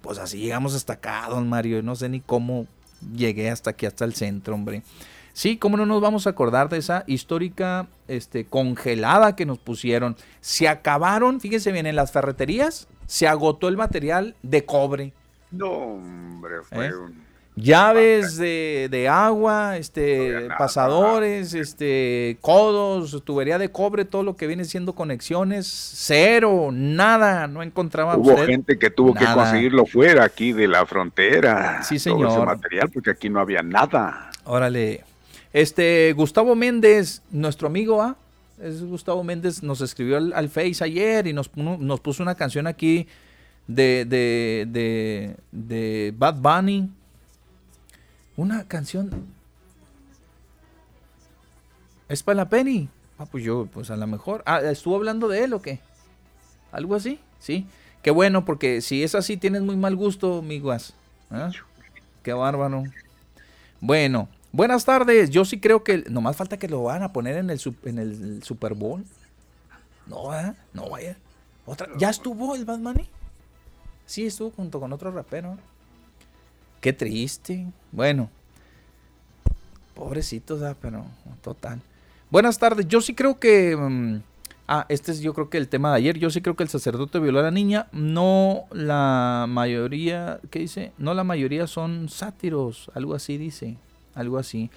Pues 0.00 0.18
así 0.18 0.38
llegamos 0.38 0.74
hasta 0.74 0.94
acá, 0.94 1.26
don 1.28 1.48
Mario, 1.48 1.82
no 1.82 1.96
sé 1.96 2.08
ni 2.08 2.20
cómo 2.20 2.66
llegué 3.14 3.50
hasta 3.50 3.70
aquí, 3.70 3.86
hasta 3.86 4.04
el 4.04 4.14
centro, 4.14 4.54
hombre. 4.54 4.82
Sí, 5.32 5.56
cómo 5.56 5.76
no 5.76 5.84
nos 5.84 6.00
vamos 6.00 6.28
a 6.28 6.30
acordar 6.30 6.68
de 6.68 6.78
esa 6.78 7.02
histórica 7.08 7.88
este, 8.06 8.44
congelada 8.44 9.34
que 9.34 9.46
nos 9.46 9.58
pusieron. 9.58 10.16
Se 10.40 10.68
acabaron, 10.68 11.40
fíjense 11.40 11.72
bien, 11.72 11.86
en 11.86 11.96
las 11.96 12.12
ferreterías 12.12 12.86
se 13.06 13.26
agotó 13.26 13.68
el 13.68 13.76
material 13.76 14.34
de 14.42 14.64
cobre. 14.64 15.12
No, 15.50 15.70
hombre, 15.70 16.62
fue 16.62 16.86
¿Eh? 16.86 16.96
un... 16.96 17.24
Llaves 17.56 18.36
de, 18.36 19.08
agua, 19.08 19.76
este, 19.76 20.48
pasadores, 20.58 21.54
este, 21.54 22.36
codos, 22.40 23.22
tubería 23.24 23.58
de 23.58 23.70
cobre, 23.70 24.04
todo 24.04 24.24
lo 24.24 24.34
que 24.34 24.48
viene 24.48 24.64
siendo 24.64 24.92
conexiones, 24.94 25.68
cero, 25.68 26.70
nada, 26.72 27.46
no 27.46 27.62
encontraba. 27.62 28.16
Hubo 28.16 28.36
gente 28.38 28.76
que 28.76 28.90
tuvo 28.90 29.14
que 29.14 29.24
conseguirlo 29.24 29.86
fuera 29.86 30.24
aquí 30.24 30.52
de 30.52 30.66
la 30.66 30.84
frontera. 30.84 31.80
Sí, 31.84 32.00
señor. 32.00 32.28
Todo 32.28 32.38
ese 32.38 32.46
material 32.46 32.90
porque 32.92 33.10
aquí 33.10 33.28
no 33.28 33.38
había 33.38 33.62
nada. 33.62 34.32
Órale. 34.42 35.04
Este, 35.52 36.12
Gustavo 36.16 36.56
Méndez, 36.56 37.22
nuestro 37.30 37.68
amigo, 37.68 38.02
¿ah? 38.02 38.16
Es 38.60 38.82
Gustavo 38.82 39.24
Méndez, 39.24 39.62
nos 39.62 39.80
escribió 39.80 40.16
al, 40.16 40.48
Face 40.48 40.82
ayer 40.82 41.26
y 41.26 41.32
nos, 41.32 41.54
nos, 41.56 42.00
puso 42.00 42.22
una 42.22 42.34
canción 42.34 42.66
aquí 42.66 43.08
de, 43.66 44.04
de, 44.04 45.36
de, 45.50 46.14
Bad 46.16 46.36
Bunny. 46.36 46.90
Una 48.36 48.64
canción. 48.66 49.10
¿Es 52.08 52.22
para 52.22 52.36
la 52.36 52.48
Penny? 52.48 52.88
Ah, 53.18 53.26
pues 53.26 53.44
yo, 53.44 53.66
pues 53.72 53.90
a 53.90 53.96
lo 53.96 54.06
mejor. 54.06 54.42
Ah, 54.46 54.60
¿estuvo 54.60 54.96
hablando 54.96 55.28
de 55.28 55.44
él 55.44 55.52
o 55.52 55.62
qué? 55.62 55.80
¿Algo 56.70 56.94
así? 56.94 57.18
Sí. 57.38 57.66
Qué 58.02 58.10
bueno, 58.10 58.44
porque 58.44 58.82
si 58.82 59.02
es 59.02 59.14
así, 59.14 59.36
tienes 59.36 59.62
muy 59.62 59.76
mal 59.76 59.96
gusto, 59.96 60.42
mi 60.42 60.58
guas. 60.58 60.94
¿Ah? 61.30 61.50
Qué 62.22 62.32
bárbaro. 62.32 62.84
Bueno, 63.80 64.28
Buenas 64.54 64.84
tardes. 64.84 65.30
Yo 65.30 65.44
sí 65.44 65.58
creo 65.58 65.82
que 65.82 66.04
nomás 66.08 66.36
falta 66.36 66.60
que 66.60 66.68
lo 66.68 66.84
van 66.84 67.02
a 67.02 67.12
poner 67.12 67.38
en 67.38 67.50
el, 67.50 67.60
en 67.86 67.98
el 67.98 68.42
Super 68.44 68.74
Bowl. 68.74 69.04
No, 70.06 70.32
¿eh? 70.32 70.54
No 70.72 70.90
vaya. 70.90 71.16
Otra, 71.66 71.88
¿Ya 71.98 72.10
estuvo 72.10 72.54
el 72.54 72.64
Batman? 72.64 73.02
Sí, 74.06 74.26
estuvo 74.26 74.52
junto 74.52 74.78
con 74.78 74.92
otro 74.92 75.10
rapero. 75.10 75.58
Qué 76.80 76.92
triste. 76.92 77.66
Bueno. 77.90 78.30
Pobrecitos, 79.92 80.62
pero 80.80 81.04
total. 81.42 81.80
Buenas 82.30 82.56
tardes. 82.56 82.86
Yo 82.86 83.00
sí 83.00 83.12
creo 83.12 83.40
que... 83.40 83.76
Mm, 83.76 84.22
ah, 84.68 84.86
este 84.88 85.10
es 85.10 85.20
yo 85.20 85.34
creo 85.34 85.50
que 85.50 85.58
el 85.58 85.66
tema 85.66 85.90
de 85.90 85.96
ayer. 85.96 86.16
Yo 86.16 86.30
sí 86.30 86.40
creo 86.40 86.54
que 86.54 86.62
el 86.62 86.68
sacerdote 86.68 87.18
violó 87.18 87.40
a 87.40 87.42
la 87.42 87.50
niña. 87.50 87.88
No 87.90 88.66
la 88.70 89.46
mayoría... 89.48 90.38
¿Qué 90.52 90.60
dice? 90.60 90.92
No 90.96 91.12
la 91.12 91.24
mayoría 91.24 91.66
son 91.66 92.08
sátiros. 92.08 92.92
Algo 92.94 93.16
así 93.16 93.36
dice 93.36 93.78
algo 94.14 94.38
así. 94.38 94.70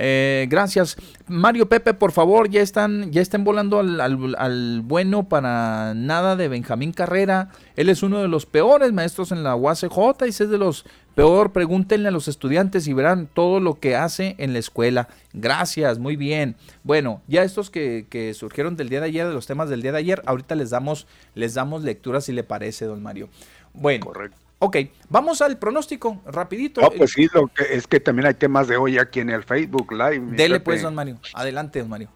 Eh, 0.00 0.46
gracias. 0.48 0.96
Mario 1.26 1.68
Pepe, 1.68 1.92
por 1.92 2.12
favor, 2.12 2.48
ya 2.48 2.62
están, 2.62 3.10
ya 3.10 3.20
están 3.20 3.42
volando 3.42 3.80
al, 3.80 4.80
bueno 4.84 5.28
para 5.28 5.92
nada 5.94 6.36
de 6.36 6.46
Benjamín 6.46 6.92
Carrera. 6.92 7.50
Él 7.74 7.88
es 7.88 8.04
uno 8.04 8.22
de 8.22 8.28
los 8.28 8.46
peores 8.46 8.92
maestros 8.92 9.32
en 9.32 9.42
la 9.42 9.56
UACJ 9.56 10.24
y 10.24 10.28
es 10.28 10.38
de 10.38 10.56
los 10.56 10.86
peor. 11.16 11.50
Pregúntenle 11.50 12.08
a 12.08 12.12
los 12.12 12.28
estudiantes 12.28 12.86
y 12.86 12.92
verán 12.92 13.26
todo 13.26 13.58
lo 13.58 13.80
que 13.80 13.96
hace 13.96 14.36
en 14.38 14.52
la 14.52 14.60
escuela. 14.60 15.08
Gracias, 15.32 15.98
muy 15.98 16.14
bien. 16.14 16.54
Bueno, 16.84 17.20
ya 17.26 17.42
estos 17.42 17.68
que, 17.68 18.06
que 18.08 18.34
surgieron 18.34 18.76
del 18.76 18.88
día 18.88 19.00
de 19.00 19.06
ayer, 19.06 19.26
de 19.26 19.34
los 19.34 19.48
temas 19.48 19.68
del 19.68 19.82
día 19.82 19.90
de 19.90 19.98
ayer, 19.98 20.22
ahorita 20.26 20.54
les 20.54 20.70
damos, 20.70 21.08
les 21.34 21.54
damos 21.54 21.82
lectura 21.82 22.20
si 22.20 22.32
le 22.32 22.44
parece, 22.44 22.84
don 22.84 23.02
Mario. 23.02 23.28
Bueno. 23.74 24.06
Correcto. 24.06 24.47
Ok, 24.60 24.76
vamos 25.08 25.40
al 25.40 25.56
pronóstico, 25.56 26.20
rapidito. 26.26 26.80
No, 26.80 26.90
pues 26.90 27.12
sí, 27.12 27.28
lo 27.32 27.46
que, 27.46 27.62
es 27.70 27.86
que 27.86 28.00
también 28.00 28.26
hay 28.26 28.34
temas 28.34 28.66
de 28.66 28.76
hoy 28.76 28.98
aquí 28.98 29.20
en 29.20 29.30
el 29.30 29.44
Facebook 29.44 29.92
Live. 29.92 30.36
Dele 30.36 30.58
pues, 30.58 30.82
don 30.82 30.96
Mario. 30.96 31.18
Adelante, 31.34 31.78
don 31.78 31.88
Mario. 31.88 32.08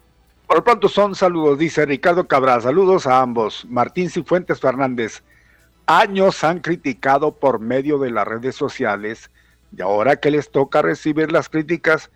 Por 0.45 0.57
lo 0.57 0.63
pronto 0.63 0.89
son 0.89 1.15
saludos, 1.15 1.57
dice 1.57 1.85
Ricardo 1.85 2.27
Cabral. 2.27 2.61
Saludos 2.61 3.07
a 3.07 3.21
ambos. 3.21 3.65
Martín 3.69 4.09
Cifuentes 4.09 4.59
Fernández. 4.59 5.23
Años 5.85 6.43
han 6.43 6.59
criticado 6.59 7.33
por 7.33 7.59
medio 7.59 7.97
de 7.97 8.11
las 8.11 8.27
redes 8.27 8.55
sociales 8.55 9.31
y 9.75 9.81
ahora 9.81 10.17
que 10.17 10.29
les 10.29 10.51
toca 10.51 10.81
recibir 10.81 11.31
las 11.31 11.47
críticas, 11.47 12.11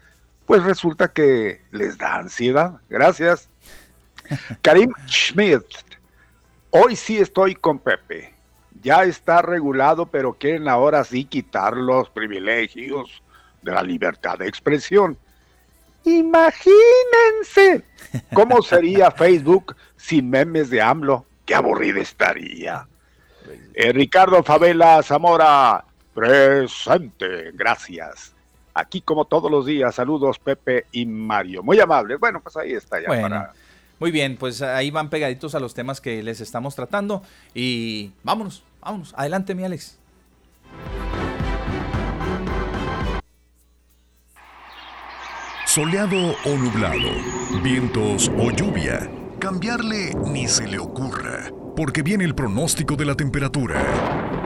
pues 0.45 0.61
resulta 0.63 1.07
que 1.07 1.61
les 1.71 1.97
da 1.97 2.15
ansiedad. 2.15 2.81
Gracias. 2.89 3.49
Karim 4.61 4.91
Schmidt. 5.07 5.63
Hoy 6.69 6.97
sí 6.97 7.17
estoy 7.17 7.55
con 7.55 7.79
Pepe 7.79 8.36
ya 8.88 9.03
está 9.03 9.41
regulado, 9.41 10.05
pero 10.05 10.31
quieren 10.31 10.69
ahora 10.69 11.03
sí 11.03 11.26
quitar 11.26 11.76
los 11.76 12.09
privilegios 12.09 13.22
de 13.61 13.73
la 13.73 13.84
libertad 13.84 14.38
de 14.38 14.47
expresión. 14.47 15.18
Imagínense 16.05 17.84
cómo 18.34 18.61
sería 18.61 19.11
Facebook 19.23 19.76
sin 19.97 20.30
memes 20.30 20.69
de 20.69 20.81
AMLO. 20.81 21.26
Qué 21.45 21.53
aburrido 21.53 21.99
estaría. 21.99 22.88
Eh, 23.73 23.91
Ricardo 23.91 24.41
Favela 24.41 25.03
Zamora, 25.03 25.84
presente, 26.14 27.51
gracias. 27.55 28.34
Aquí 28.73 29.01
como 29.01 29.26
todos 29.26 29.51
los 29.51 29.65
días, 29.65 29.95
saludos 29.95 30.39
Pepe 30.39 30.85
y 30.93 31.05
Mario. 31.05 31.61
Muy 31.61 31.77
amables. 31.81 32.22
Bueno, 32.22 32.39
pues 32.39 32.55
ahí 32.55 32.72
está 32.72 33.01
ya 33.01 33.07
para... 33.07 33.51
Muy 33.99 34.11
bien, 34.11 34.38
pues 34.38 34.61
ahí 34.61 34.91
van 34.91 35.09
pegaditos 35.09 35.55
a 35.55 35.59
los 35.59 35.73
temas 35.73 35.99
que 35.99 36.23
les 36.23 36.39
estamos 36.39 36.73
tratando 36.73 37.22
y 37.53 38.11
vámonos. 38.23 38.64
Vámonos, 38.88 39.14
adelante 39.18 39.53
mi 39.53 39.65
Alex. 39.65 39.99
Soleado 45.65 46.15
o 46.45 46.57
nublado, 46.57 47.09
vientos 47.61 48.31
o 48.38 48.49
lluvia, 48.49 49.11
cambiarle 49.39 50.14
ni 50.31 50.47
se 50.47 50.65
le 50.65 50.80
ocurra, 50.80 51.51
porque 51.76 52.01
viene 52.01 52.23
el 52.23 52.34
pronóstico 52.34 52.95
de 52.95 53.03
la 53.03 53.15
temperatura. 53.15 54.36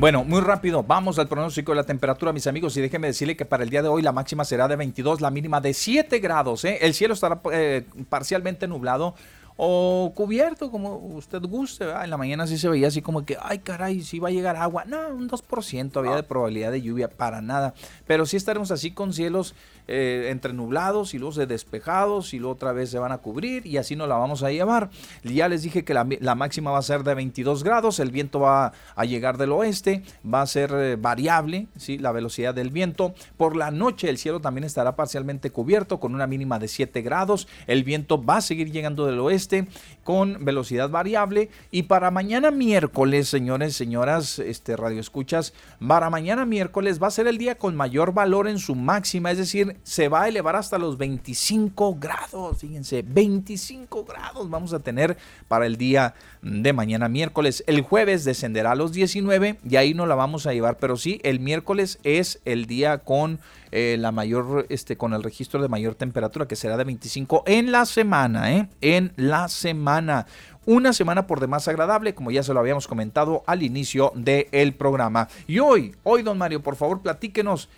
Bueno, 0.00 0.24
muy 0.24 0.40
rápido, 0.40 0.82
vamos 0.82 1.18
al 1.18 1.28
pronóstico 1.28 1.72
de 1.72 1.76
la 1.76 1.84
temperatura, 1.84 2.32
mis 2.32 2.46
amigos, 2.46 2.74
y 2.74 2.80
déjenme 2.80 3.08
decirle 3.08 3.36
que 3.36 3.44
para 3.44 3.64
el 3.64 3.68
día 3.68 3.82
de 3.82 3.88
hoy 3.88 4.00
la 4.00 4.12
máxima 4.12 4.46
será 4.46 4.66
de 4.66 4.74
22, 4.74 5.20
la 5.20 5.30
mínima 5.30 5.60
de 5.60 5.74
7 5.74 6.20
grados. 6.20 6.64
¿eh? 6.64 6.78
El 6.80 6.94
cielo 6.94 7.12
estará 7.12 7.42
eh, 7.52 7.84
parcialmente 8.08 8.66
nublado. 8.66 9.14
o 9.58 10.10
cubierto, 10.14 10.70
como 10.70 10.96
usted 10.96 11.42
guste. 11.42 11.84
En 11.84 12.08
la 12.08 12.16
mañana 12.16 12.46
sí 12.46 12.56
se 12.56 12.70
veía 12.70 12.88
así 12.88 13.02
como 13.02 13.26
que, 13.26 13.36
ay 13.42 13.58
caray, 13.58 14.00
si 14.00 14.18
va 14.18 14.28
a 14.28 14.30
llegar 14.30 14.56
agua. 14.56 14.86
No, 14.86 15.08
un 15.08 15.28
2% 15.28 15.96
había 15.98 16.16
de 16.16 16.22
probabilidad 16.22 16.72
de 16.72 16.80
lluvia, 16.80 17.10
para 17.10 17.42
nada. 17.42 17.74
Pero 18.06 18.24
sí 18.24 18.38
estaremos 18.38 18.70
así 18.70 18.92
con 18.92 19.12
cielos 19.12 19.54
eh, 19.92 20.30
entre 20.30 20.52
nublados 20.52 21.14
y 21.14 21.18
luego 21.18 21.34
de 21.34 21.46
despejados 21.46 22.32
y 22.32 22.38
luego 22.38 22.54
otra 22.54 22.72
vez 22.72 22.90
se 22.90 22.98
van 22.98 23.10
a 23.10 23.18
cubrir 23.18 23.66
y 23.66 23.76
así 23.76 23.96
nos 23.96 24.08
la 24.08 24.16
vamos 24.16 24.42
a 24.44 24.50
llevar. 24.50 24.90
Ya 25.24 25.48
les 25.48 25.62
dije 25.62 25.84
que 25.84 25.94
la, 25.94 26.34
máxima 26.34 26.70
va 26.70 26.78
a 26.78 26.82
ser 26.82 27.02
de 27.02 27.14
22 27.14 27.64
grados, 27.64 27.98
el 27.98 28.10
viento 28.10 28.38
va 28.38 28.72
a 28.94 29.04
llegar 29.04 29.36
del 29.36 29.52
oeste, 29.52 30.02
va 30.24 30.42
a 30.42 30.46
ser 30.46 30.70
eh, 30.74 30.96
variable, 30.96 31.66
¿sí? 31.76 31.98
la 31.98 32.12
velocidad 32.12 32.54
del 32.54 32.70
viento. 32.70 33.14
Por 33.36 33.56
la 33.56 33.70
noche 33.70 34.08
el 34.08 34.18
cielo 34.18 34.40
también 34.40 34.64
estará 34.64 34.94
parcialmente 34.94 35.50
cubierto 35.50 35.98
con 35.98 36.14
una 36.14 36.26
mínima 36.26 36.58
de 36.58 36.68
7 36.68 37.02
grados, 37.02 37.48
el 37.66 37.82
viento 37.82 38.22
va 38.22 38.36
a 38.36 38.40
seguir 38.40 38.70
llegando 38.70 39.06
del 39.06 39.18
oeste 39.18 39.66
con 40.10 40.44
velocidad 40.44 40.90
variable 40.90 41.50
y 41.70 41.84
para 41.84 42.10
mañana 42.10 42.50
miércoles, 42.50 43.28
señores, 43.28 43.76
señoras, 43.76 44.40
este 44.40 44.76
radio 44.76 44.98
escuchas, 44.98 45.52
para 45.86 46.10
mañana 46.10 46.44
miércoles 46.44 47.00
va 47.00 47.06
a 47.06 47.12
ser 47.12 47.28
el 47.28 47.38
día 47.38 47.54
con 47.54 47.76
mayor 47.76 48.12
valor 48.12 48.48
en 48.48 48.58
su 48.58 48.74
máxima, 48.74 49.30
es 49.30 49.38
decir, 49.38 49.76
se 49.84 50.08
va 50.08 50.22
a 50.22 50.28
elevar 50.28 50.56
hasta 50.56 50.78
los 50.78 50.98
25 50.98 51.94
grados. 52.00 52.58
Fíjense, 52.58 53.04
25 53.06 54.04
grados 54.04 54.50
vamos 54.50 54.72
a 54.72 54.80
tener 54.80 55.16
para 55.46 55.64
el 55.64 55.76
día 55.76 56.14
de 56.42 56.72
mañana 56.72 57.08
miércoles. 57.08 57.62
El 57.68 57.82
jueves 57.82 58.24
descenderá 58.24 58.72
a 58.72 58.74
los 58.74 58.90
19 58.90 59.60
y 59.62 59.76
ahí 59.76 59.94
no 59.94 60.06
la 60.06 60.16
vamos 60.16 60.44
a 60.48 60.52
llevar, 60.52 60.78
pero 60.78 60.96
sí, 60.96 61.20
el 61.22 61.38
miércoles 61.38 62.00
es 62.02 62.40
el 62.44 62.66
día 62.66 62.98
con 62.98 63.38
eh, 63.72 63.96
la 63.98 64.12
mayor, 64.12 64.66
este, 64.68 64.96
con 64.96 65.14
el 65.14 65.22
registro 65.22 65.62
de 65.62 65.68
mayor 65.68 65.94
temperatura 65.94 66.46
que 66.46 66.56
será 66.56 66.76
de 66.76 66.84
25 66.84 67.44
en 67.46 67.72
la 67.72 67.86
semana, 67.86 68.52
¿eh? 68.52 68.68
En 68.80 69.12
la 69.16 69.48
semana. 69.48 70.26
Una 70.66 70.92
semana 70.92 71.26
por 71.26 71.40
demás 71.40 71.66
agradable, 71.68 72.14
como 72.14 72.30
ya 72.30 72.42
se 72.42 72.52
lo 72.52 72.60
habíamos 72.60 72.86
comentado 72.86 73.42
al 73.46 73.62
inicio 73.62 74.12
del 74.14 74.74
programa. 74.74 75.28
Y 75.46 75.58
hoy, 75.58 75.96
hoy, 76.02 76.22
don 76.22 76.38
Mario, 76.38 76.62
por 76.62 76.76
favor, 76.76 77.00
platíquenos 77.00 77.68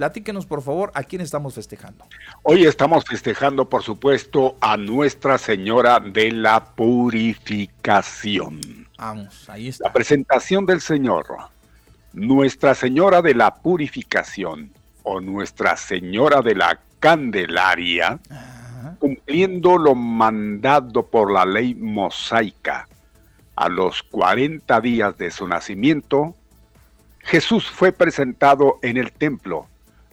Platíquenos, 0.00 0.46
por 0.46 0.62
favor, 0.62 0.90
a 0.94 1.02
quién 1.02 1.20
estamos 1.20 1.54
festejando. 1.54 2.06
Hoy 2.42 2.64
estamos 2.64 3.04
festejando, 3.04 3.68
por 3.68 3.82
supuesto, 3.82 4.56
a 4.58 4.78
Nuestra 4.78 5.36
Señora 5.36 6.00
de 6.00 6.32
la 6.32 6.64
Purificación. 6.74 8.88
Vamos, 8.96 9.50
ahí 9.50 9.68
está. 9.68 9.88
La 9.88 9.92
presentación 9.92 10.64
del 10.64 10.80
Señor. 10.80 11.26
Nuestra 12.14 12.74
Señora 12.74 13.20
de 13.20 13.34
la 13.34 13.56
Purificación 13.56 14.72
o 15.02 15.20
Nuestra 15.20 15.76
Señora 15.76 16.42
de 16.42 16.54
la 16.54 16.78
Candelaria, 16.98 18.18
cumpliendo 18.98 19.78
lo 19.78 19.94
mandado 19.94 21.06
por 21.06 21.32
la 21.32 21.44
ley 21.44 21.74
mosaica. 21.74 22.86
A 23.56 23.68
los 23.68 24.02
40 24.02 24.80
días 24.80 25.18
de 25.18 25.30
su 25.30 25.46
nacimiento, 25.46 26.34
Jesús 27.20 27.70
fue 27.70 27.92
presentado 27.92 28.78
en 28.82 28.96
el 28.96 29.12
templo 29.12 29.66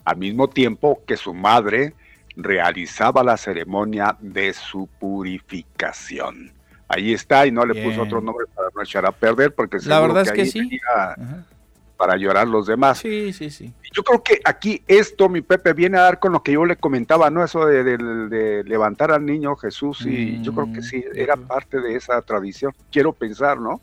al 0.04 0.16
mismo 0.16 0.48
tiempo 0.48 1.02
que 1.06 1.16
su 1.16 1.34
madre 1.34 1.94
realizaba 2.36 3.22
la 3.22 3.36
ceremonia 3.36 4.16
de 4.20 4.54
su 4.54 4.88
purificación. 4.98 6.52
Ahí 6.88 7.12
está, 7.12 7.46
y 7.46 7.50
no 7.50 7.66
le 7.66 7.82
puso 7.82 8.02
otro 8.02 8.20
nombre 8.22 8.46
para 8.54 8.68
no 8.74 8.82
echar 8.82 9.04
a 9.04 9.12
perder, 9.12 9.54
porque 9.54 9.76
la 9.84 10.00
verdad 10.00 10.22
es 10.22 10.32
que, 10.32 10.46
sí. 10.46 10.80
Para 11.98 12.16
llorar 12.16 12.48
los 12.48 12.66
demás. 12.66 12.98
Sí, 12.98 13.34
sí, 13.34 13.50
sí. 13.50 13.74
Yo 13.92 14.02
creo 14.02 14.22
que 14.22 14.40
aquí 14.44 14.82
esto, 14.86 15.28
mi 15.28 15.42
Pepe, 15.42 15.74
viene 15.74 15.98
a 15.98 16.02
dar 16.02 16.18
con 16.18 16.32
lo 16.32 16.42
que 16.42 16.52
yo 16.52 16.64
le 16.64 16.76
comentaba, 16.76 17.28
¿no? 17.28 17.44
Eso 17.44 17.66
de, 17.66 18.62
levantar 18.64 19.10
al 19.10 19.26
niño 19.26 19.56
Jesús, 19.56 20.06
y 20.06 20.40
yo 20.40 20.54
creo 20.54 20.72
que 20.72 20.80
sí, 20.80 20.98
mm, 20.98 21.18
era 21.18 21.36
parte 21.36 21.80
de 21.80 21.96
esa 21.96 22.22
tradición. 22.22 22.72
Quiero 22.90 23.12
pensar, 23.12 23.60
¿no? 23.60 23.80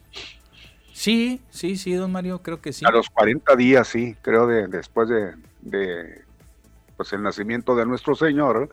Sí, 0.93 1.41
sí, 1.49 1.75
sí, 1.75 1.93
don 1.93 2.11
Mario, 2.11 2.41
creo 2.41 2.61
que 2.61 2.71
sí. 2.71 2.85
A 2.87 2.91
los 2.91 3.09
40 3.09 3.53
días, 3.57 3.85
sí, 3.85 4.15
creo, 4.21 4.47
de, 4.47 4.69
después 4.69 5.09
de, 5.09 5.33
de 5.61 6.23
pues 6.95 7.11
el 7.13 7.21
nacimiento 7.21 7.75
de 7.75 7.85
nuestro 7.85 8.15
Señor, 8.15 8.69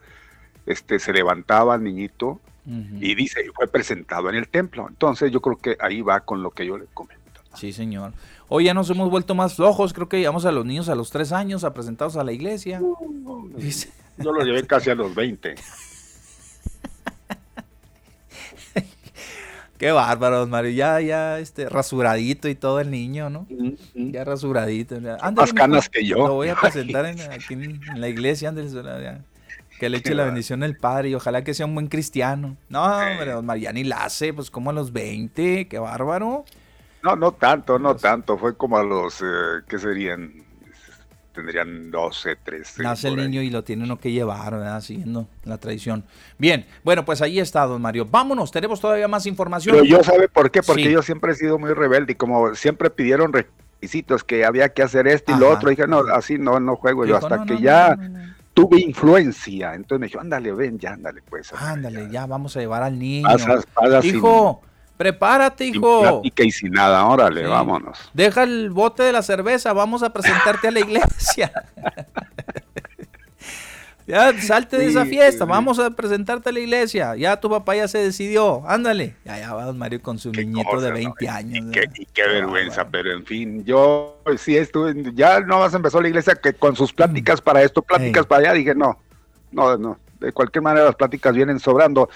este 0.66 0.98
se 0.98 1.12
levantaba 1.12 1.74
el 1.74 1.82
niñito 1.82 2.40
y 2.64 3.16
dice, 3.16 3.44
fue 3.54 3.66
presentado 3.66 4.28
en 4.28 4.36
el 4.36 4.46
templo. 4.46 4.86
Entonces 4.88 5.32
yo 5.32 5.40
creo 5.40 5.56
que 5.56 5.76
ahí 5.80 6.00
va 6.00 6.20
con 6.20 6.42
lo 6.42 6.50
que 6.52 6.64
yo 6.64 6.78
le 6.78 6.86
comento. 6.94 7.22
Sí, 7.56 7.72
señor. 7.72 8.12
Hoy 8.54 8.64
ya 8.64 8.74
nos 8.74 8.90
hemos 8.90 9.08
vuelto 9.08 9.34
más 9.34 9.54
flojos, 9.54 9.94
creo 9.94 10.10
que 10.10 10.18
llevamos 10.18 10.44
a 10.44 10.52
los 10.52 10.66
niños 10.66 10.90
a 10.90 10.94
los 10.94 11.08
tres 11.08 11.32
años 11.32 11.64
a 11.64 11.72
presentados 11.72 12.16
a 12.16 12.24
la 12.24 12.32
iglesia. 12.32 12.82
yo 14.18 14.30
lo 14.30 14.44
llevé 14.44 14.66
casi 14.66 14.90
a 14.90 14.94
los 14.94 15.14
20. 15.14 15.54
Qué 19.78 19.90
bárbaro, 19.90 20.46
Mario. 20.46 20.70
Ya, 20.72 21.00
ya, 21.00 21.38
este, 21.38 21.66
rasuradito 21.70 22.46
y 22.46 22.54
todo 22.54 22.78
el 22.80 22.90
niño, 22.90 23.30
¿no? 23.30 23.46
Ya 23.94 24.22
rasuradito. 24.22 25.00
Más 25.00 25.54
canas 25.54 25.88
que 25.88 26.04
yo. 26.04 26.18
Lo 26.18 26.34
voy 26.34 26.48
a 26.48 26.54
presentar 26.54 27.06
en, 27.06 27.18
aquí 27.32 27.54
en, 27.54 27.80
la 27.94 28.10
iglesia, 28.10 28.50
Andrés. 28.50 28.74
Que 29.80 29.88
le 29.88 29.96
eche 29.96 30.14
la 30.14 30.26
bendición 30.26 30.62
el 30.62 30.76
padre 30.76 31.08
y 31.08 31.14
ojalá 31.14 31.42
que 31.42 31.54
sea 31.54 31.64
un 31.64 31.72
buen 31.72 31.86
cristiano. 31.86 32.58
No, 32.68 32.84
hombre, 32.84 33.30
don 33.30 33.46
Mariani 33.46 33.82
la 33.84 34.04
hace, 34.04 34.34
pues 34.34 34.50
como 34.50 34.68
a 34.68 34.74
los 34.74 34.92
20, 34.92 35.68
qué 35.68 35.78
bárbaro. 35.78 36.44
No, 37.02 37.16
no 37.16 37.32
tanto, 37.32 37.78
no 37.78 37.96
tanto. 37.96 38.38
Fue 38.38 38.56
como 38.56 38.78
a 38.78 38.84
los, 38.84 39.20
eh, 39.22 39.62
¿qué 39.68 39.78
serían? 39.78 40.42
tendrían 41.32 41.90
12, 41.90 42.36
13. 42.36 42.82
Nace 42.82 43.08
el 43.08 43.16
niño 43.16 43.42
y 43.42 43.50
lo 43.50 43.64
tiene 43.64 43.84
uno 43.84 43.98
que 43.98 44.12
llevar, 44.12 44.52
¿verdad? 44.52 44.80
Siguiendo 44.80 45.28
la 45.44 45.58
tradición. 45.58 46.04
Bien, 46.38 46.66
bueno, 46.84 47.04
pues 47.04 47.22
ahí 47.22 47.40
está, 47.40 47.64
don 47.66 47.82
Mario. 47.82 48.06
Vámonos, 48.06 48.50
tenemos 48.52 48.80
todavía 48.80 49.08
más 49.08 49.26
información. 49.26 49.74
Pero 49.74 49.84
yo 49.84 50.04
sabe 50.04 50.28
por 50.28 50.50
qué, 50.50 50.62
porque 50.62 50.90
yo 50.90 51.02
siempre 51.02 51.32
he 51.32 51.34
sido 51.34 51.58
muy 51.58 51.72
rebelde 51.72 52.12
y 52.12 52.16
como 52.16 52.54
siempre 52.54 52.90
pidieron 52.90 53.32
requisitos 53.32 54.22
que 54.24 54.44
había 54.44 54.68
que 54.68 54.82
hacer 54.82 55.08
esto 55.08 55.32
y 55.34 55.38
lo 55.38 55.50
otro, 55.50 55.70
dije, 55.70 55.86
no, 55.86 56.00
así 56.12 56.38
no, 56.38 56.60
no 56.60 56.76
juego 56.76 57.06
yo, 57.06 57.16
hasta 57.16 57.44
que 57.44 57.58
ya 57.58 57.96
tuve 58.54 58.80
influencia. 58.80 59.74
Entonces 59.74 60.00
me 60.00 60.06
dijo, 60.06 60.20
ándale, 60.20 60.52
ven, 60.52 60.78
ya, 60.78 60.92
ándale, 60.92 61.22
pues. 61.28 61.52
Ándale, 61.54 62.08
ya 62.10 62.26
vamos 62.26 62.56
a 62.56 62.60
llevar 62.60 62.82
al 62.82 62.98
niño. 62.98 63.28
Hijo, 64.02 64.62
Prepárate, 64.96 65.66
hijo. 65.66 66.20
Y 66.22 66.32
y 66.42 66.52
sin 66.52 66.72
nada, 66.72 67.04
órale, 67.06 67.46
vámonos. 67.46 67.98
Deja 68.12 68.44
el 68.44 68.70
bote 68.70 69.02
de 69.02 69.12
la 69.12 69.22
cerveza, 69.22 69.72
vamos 69.72 70.02
a 70.02 70.12
presentarte 70.12 70.68
a 70.68 70.70
la 70.70 70.80
iglesia. 70.80 71.52
ya 74.06 74.32
salte 74.40 74.78
de 74.78 74.86
esa 74.86 75.04
fiesta, 75.04 75.44
vamos 75.44 75.78
a 75.78 75.90
presentarte 75.90 76.50
a 76.50 76.52
la 76.52 76.60
iglesia. 76.60 77.16
Ya 77.16 77.40
tu 77.40 77.48
papá 77.48 77.74
ya 77.74 77.88
se 77.88 77.98
decidió, 77.98 78.62
ándale. 78.68 79.16
Ya, 79.24 79.38
ya 79.38 79.54
va 79.54 79.64
don 79.64 79.78
Mario 79.78 80.02
con 80.02 80.18
su 80.18 80.30
niñito 80.30 80.80
de 80.80 80.92
20 80.92 81.28
años. 81.28 81.76
Y 81.96 82.06
qué, 82.06 82.28
vergüenza, 82.28 82.86
pero 82.88 83.12
en 83.12 83.24
fin, 83.24 83.64
yo 83.64 84.20
sí 84.36 84.56
estuve, 84.56 84.94
ya 85.14 85.40
no 85.40 85.60
más 85.60 85.74
empezó 85.74 86.00
la 86.00 86.08
iglesia 86.08 86.34
que 86.34 86.52
con 86.52 86.76
sus 86.76 86.92
pláticas 86.92 87.40
para 87.40 87.62
esto, 87.62 87.82
pláticas 87.82 88.26
para 88.26 88.42
allá, 88.42 88.52
dije, 88.52 88.74
no, 88.74 88.98
no, 89.50 89.76
no, 89.76 89.98
de 90.22 90.32
cualquier 90.32 90.62
manera 90.62 90.86
las 90.86 90.94
pláticas 90.94 91.34
vienen 91.34 91.58
sobrando. 91.58 92.08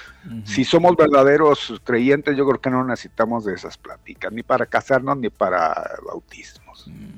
Si 0.44 0.64
somos 0.64 0.96
verdaderos 0.96 1.80
creyentes, 1.84 2.36
yo 2.36 2.46
creo 2.46 2.60
que 2.60 2.70
no 2.70 2.84
necesitamos 2.84 3.44
de 3.44 3.54
esas 3.54 3.76
pláticas, 3.76 4.32
ni 4.32 4.42
para 4.42 4.66
casarnos 4.66 5.16
ni 5.18 5.28
para 5.28 5.96
bautismos. 6.06 6.66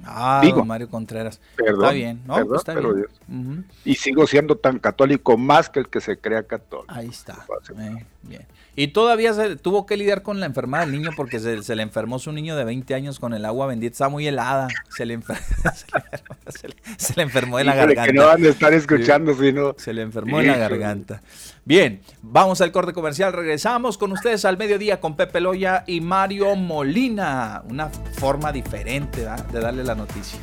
Ah, 0.04 0.40
Digo, 0.42 0.64
Mario 0.64 0.88
Contreras. 0.88 1.40
Perdón, 1.56 1.82
está 1.82 1.92
bien, 1.92 2.22
¿no? 2.26 2.46
Pues 2.46 2.60
está 2.60 2.74
bien. 2.74 3.66
Y 3.84 3.94
sigo 3.94 4.26
siendo 4.26 4.56
tan 4.56 4.78
católico 4.78 5.36
más 5.36 5.68
que 5.68 5.80
el 5.80 5.88
que 5.88 6.00
se 6.00 6.16
crea 6.16 6.42
católico. 6.44 6.94
Ahí 6.94 7.08
está. 7.08 7.44
Eh, 7.78 8.06
bien. 8.22 8.46
Y 8.74 8.88
todavía 8.88 9.34
se 9.34 9.56
tuvo 9.56 9.86
que 9.86 9.96
lidiar 9.96 10.22
con 10.22 10.38
la 10.38 10.46
enfermedad 10.46 10.84
del 10.84 10.92
niño 10.92 11.10
porque 11.16 11.40
se, 11.40 11.74
le 11.74 11.82
enfermó 11.82 12.18
su 12.18 12.30
niño 12.32 12.56
de 12.56 12.64
20 12.64 12.94
años 12.94 13.18
con 13.18 13.34
el 13.34 13.44
agua 13.44 13.66
bendita. 13.66 13.92
Está 13.92 14.08
muy 14.08 14.26
helada. 14.26 14.68
Se 14.96 15.04
le, 15.04 15.20
se 15.22 15.86
le, 15.92 16.27
enfermó 17.22 17.58
de 17.58 17.64
la 17.64 17.74
garganta. 17.74 18.06
Que 18.06 18.12
no 18.12 18.26
van 18.26 18.44
a 18.44 18.48
estar 18.48 18.72
escuchando, 18.72 19.34
sino. 19.34 19.74
Se 19.78 19.92
le 19.92 20.02
enfermó 20.02 20.38
de 20.38 20.46
la 20.46 20.56
garganta. 20.56 21.22
Bien, 21.64 22.00
vamos 22.22 22.60
al 22.60 22.72
corte 22.72 22.92
comercial. 22.92 23.32
Regresamos 23.32 23.98
con 23.98 24.12
ustedes 24.12 24.44
al 24.44 24.56
mediodía 24.56 25.00
con 25.00 25.16
Pepe 25.16 25.40
Loya 25.40 25.84
y 25.86 26.00
Mario 26.00 26.54
Molina. 26.56 27.62
Una 27.68 27.88
forma 27.88 28.52
diferente 28.52 29.20
de 29.20 29.60
darle 29.60 29.84
la 29.84 29.94
noticia. 29.94 30.38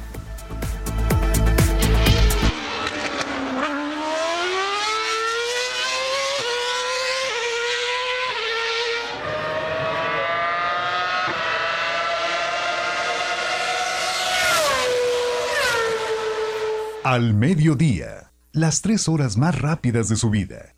Al 17.05 17.35
mediodía, 17.35 18.31
las 18.51 18.81
tres 18.81 19.07
horas 19.07 19.37
más 19.37 19.61
rápidas 19.61 20.09
de 20.09 20.15
su 20.15 20.31
vida. 20.31 20.73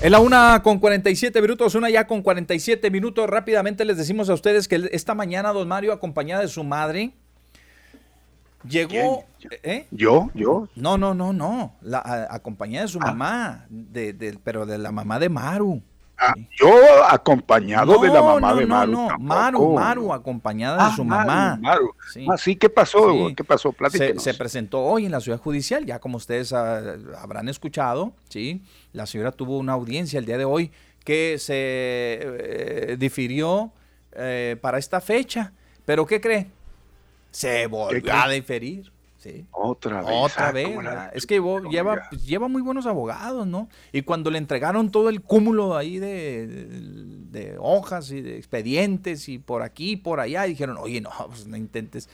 En 0.00 0.12
la 0.12 0.20
una 0.20 0.62
con 0.62 0.78
47 0.78 1.42
minutos, 1.42 1.74
una 1.74 1.90
ya 1.90 2.06
con 2.06 2.22
47 2.22 2.92
minutos. 2.92 3.28
Rápidamente 3.28 3.84
les 3.84 3.96
decimos 3.96 4.30
a 4.30 4.34
ustedes 4.34 4.68
que 4.68 4.88
esta 4.92 5.16
mañana 5.16 5.52
don 5.52 5.66
Mario, 5.66 5.92
acompañada 5.92 6.42
de 6.42 6.48
su 6.48 6.62
madre, 6.62 7.12
Llegó. 8.62 9.24
¿eh? 9.64 9.88
¿Yo? 9.90 10.30
¿Yo? 10.34 10.68
No, 10.76 10.96
no, 10.96 11.12
no, 11.12 11.32
no. 11.32 11.74
La, 11.80 12.28
acompañada 12.30 12.86
de 12.86 12.92
su 12.92 13.00
ah. 13.02 13.06
mamá, 13.06 13.66
de, 13.68 14.38
pero 14.44 14.64
de 14.64 14.78
la 14.78 14.92
mamá 14.92 15.18
de 15.18 15.28
Maru. 15.28 15.82
Ah, 16.20 16.34
yo 16.58 17.04
acompañado 17.08 18.00
de 18.00 18.08
la 18.08 18.20
mamá 18.20 18.52
de 18.54 18.66
Maru. 18.66 18.90
No, 18.92 19.08
no, 19.08 19.18
Maru, 19.18 19.74
Maru, 19.74 20.12
acompañada 20.12 20.76
de 20.76 20.82
ah, 20.82 20.96
su 20.96 21.04
mamá. 21.04 21.56
Maru. 21.60 21.94
Sí. 22.12 22.26
Ah, 22.28 22.36
sí, 22.36 22.56
¿qué 22.56 22.68
pasó? 22.68 23.30
¿Qué 23.36 23.44
pasó? 23.44 23.72
Se, 23.90 24.18
se, 24.18 24.34
presentó 24.34 24.80
hoy 24.80 25.06
en 25.06 25.12
la 25.12 25.20
ciudad 25.20 25.38
judicial, 25.38 25.86
ya 25.86 26.00
como 26.00 26.16
ustedes 26.16 26.52
habrán 26.52 27.48
escuchado, 27.48 28.12
¿sí? 28.28 28.62
La 28.92 29.06
señora 29.06 29.30
tuvo 29.30 29.58
una 29.58 29.74
audiencia 29.74 30.18
el 30.18 30.24
día 30.24 30.38
de 30.38 30.44
hoy 30.44 30.72
que 31.04 31.38
se 31.38 31.54
eh, 31.54 32.96
difirió 32.98 33.72
eh, 34.12 34.56
para 34.60 34.78
esta 34.78 35.00
fecha. 35.00 35.52
¿Pero 35.84 36.04
qué 36.04 36.20
cree? 36.20 36.48
Se 37.30 37.66
volvió 37.66 38.12
a 38.12 38.28
diferir. 38.28 38.92
Sí. 39.18 39.46
Otra 39.50 40.02
vez. 40.02 40.14
Otra 40.14 40.52
vez. 40.52 40.68
es 41.12 41.26
que 41.26 41.42
lleva, 41.70 42.08
lleva 42.10 42.46
muy 42.46 42.62
buenos 42.62 42.86
abogados, 42.86 43.46
¿no? 43.48 43.68
Y 43.92 44.02
cuando 44.02 44.30
le 44.30 44.38
entregaron 44.38 44.92
todo 44.92 45.08
el 45.08 45.22
cúmulo 45.22 45.76
ahí 45.76 45.98
de, 45.98 47.56
hojas 47.58 48.12
y 48.12 48.20
de 48.20 48.36
expedientes 48.36 49.28
y 49.28 49.38
por 49.38 49.62
aquí 49.62 49.92
y 49.92 49.96
por 49.96 50.20
allá, 50.20 50.44
dijeron, 50.44 50.76
oye, 50.78 51.00
no, 51.00 51.10
pues 51.26 51.46
no 51.48 51.56
intentes, 51.56 52.08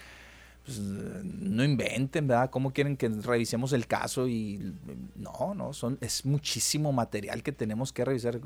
pues, 0.65 0.79
no 0.79 1.63
inventen, 1.63 2.27
¿verdad? 2.27 2.49
¿Cómo 2.49 2.73
quieren 2.73 2.97
que 2.97 3.09
revisemos 3.11 3.75
el 3.75 3.87
caso? 3.87 4.27
Y 4.27 4.75
no, 5.15 5.55
no, 5.55 5.75
son, 5.75 5.99
es 6.01 6.25
muchísimo 6.25 6.91
material 6.91 7.43
que 7.43 7.53
tenemos 7.53 7.93
que 7.93 8.07
revisar. 8.07 8.41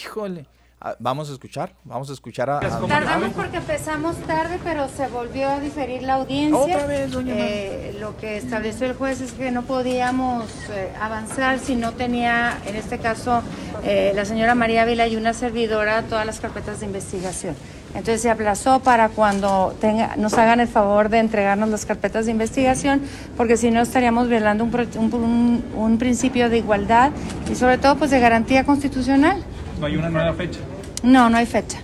Híjole. 0.00 0.46
Ah, 0.80 0.96
vamos 0.98 1.30
a 1.30 1.32
escuchar, 1.32 1.72
vamos 1.84 2.10
a 2.10 2.12
escuchar 2.12 2.50
a... 2.50 2.60
Tardamos 2.60 3.32
porque 3.32 3.56
empezamos 3.56 4.16
tarde, 4.26 4.58
pero 4.62 4.86
se 4.88 5.06
volvió 5.06 5.48
a 5.48 5.58
diferir 5.58 6.02
la 6.02 6.14
audiencia. 6.14 6.58
Otra 6.58 6.86
vez, 6.86 7.10
doña 7.10 7.34
eh, 7.36 7.96
Lo 7.98 8.16
que 8.18 8.36
estableció 8.36 8.86
el 8.86 8.94
juez 8.94 9.20
es 9.22 9.32
que 9.32 9.50
no 9.50 9.62
podíamos 9.62 10.44
eh, 10.70 10.92
avanzar 11.00 11.58
si 11.58 11.74
no 11.74 11.92
tenía, 11.92 12.58
en 12.66 12.76
este 12.76 12.98
caso, 12.98 13.42
eh, 13.82 14.12
la 14.14 14.26
señora 14.26 14.54
María 14.54 14.84
Vila 14.84 15.06
y 15.06 15.16
una 15.16 15.32
servidora 15.32 16.02
todas 16.02 16.26
las 16.26 16.40
carpetas 16.40 16.80
de 16.80 16.86
investigación. 16.86 17.54
Entonces 17.94 18.20
se 18.20 18.28
aplazó 18.28 18.80
para 18.80 19.08
cuando 19.08 19.74
tenga, 19.80 20.16
nos 20.16 20.34
hagan 20.34 20.60
el 20.60 20.68
favor 20.68 21.08
de 21.08 21.20
entregarnos 21.20 21.68
las 21.68 21.86
carpetas 21.86 22.26
de 22.26 22.32
investigación, 22.32 23.00
porque 23.36 23.56
si 23.56 23.70
no 23.70 23.80
estaríamos 23.80 24.28
violando 24.28 24.64
un, 24.64 25.64
un 25.76 25.98
principio 25.98 26.50
de 26.50 26.58
igualdad 26.58 27.12
y 27.50 27.54
sobre 27.54 27.78
todo 27.78 27.96
pues 27.96 28.10
de 28.10 28.20
garantía 28.20 28.64
constitucional. 28.64 29.42
¿No 29.80 29.86
hay 29.86 29.96
una 29.96 30.10
nueva 30.10 30.32
fecha? 30.34 30.60
No, 31.02 31.28
no 31.30 31.36
hay 31.36 31.46
fecha. 31.46 31.78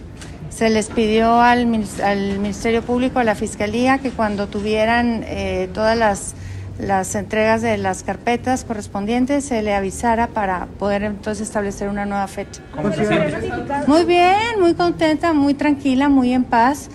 Se 0.49 0.69
les 0.71 0.89
pidió 0.89 1.41
al, 1.41 1.67
Ministerio 1.67 2.83
Público, 2.83 3.19
a 3.19 3.25
la 3.25 3.35
Fiscalía, 3.35 3.99
que 3.99 4.11
cuando 4.11 4.49
tuvieran 4.49 5.25
eh, 5.27 5.69
todas 5.73 5.97
las, 5.97 6.35
las 6.79 7.15
entregas 7.15 7.63
de 7.63 7.79
las 7.79 8.03
carpetas 8.03 8.65
correspondientes 8.65 9.45
se 9.45 9.63
le 9.63 9.75
avisara 9.75 10.29
para 10.29 10.67
poder 10.79 11.05
entonces 11.05 11.47
establecer 11.47 11.89
una 11.89 12.07
nueva 12.07 12.27
fecha. 12.27 12.63
¿Cómo 12.75 12.93
se 12.93 13.07
Muy 13.87 14.05
bien, 14.05 14.61
muy 14.61 14.75
contenta, 14.75 15.33
muy 15.33 15.55
tranquila, 15.55 16.09
muy 16.09 16.33
en 16.33 16.45
paz. 16.45 16.89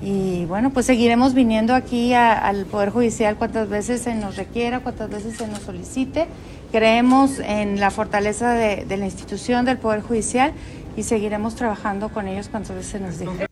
Y 0.00 0.46
bueno, 0.46 0.70
pues 0.70 0.86
seguiremos 0.86 1.32
viniendo 1.32 1.74
aquí 1.74 2.12
al 2.12 2.66
Poder 2.66 2.90
Judicial 2.90 3.36
cuantas 3.36 3.68
veces 3.68 4.02
se 4.02 4.14
nos 4.14 4.36
requiera, 4.36 4.80
cuantas 4.80 5.10
veces 5.10 5.36
se 5.36 5.46
nos 5.46 5.60
solicite. 5.60 6.26
Creemos 6.72 7.38
en 7.38 7.80
la 7.80 7.90
fortaleza 7.90 8.54
de, 8.54 8.96
la 8.96 9.04
institución 9.04 9.66
del 9.66 9.76
Poder 9.76 10.00
Judicial 10.00 10.54
y 10.96 11.02
seguiremos 11.02 11.54
trabajando 11.54 12.08
con 12.08 12.26
ellos 12.26 12.48
cuantas 12.48 12.74
veces 12.74 12.98
nos 12.98 13.18
digan. 13.18 13.46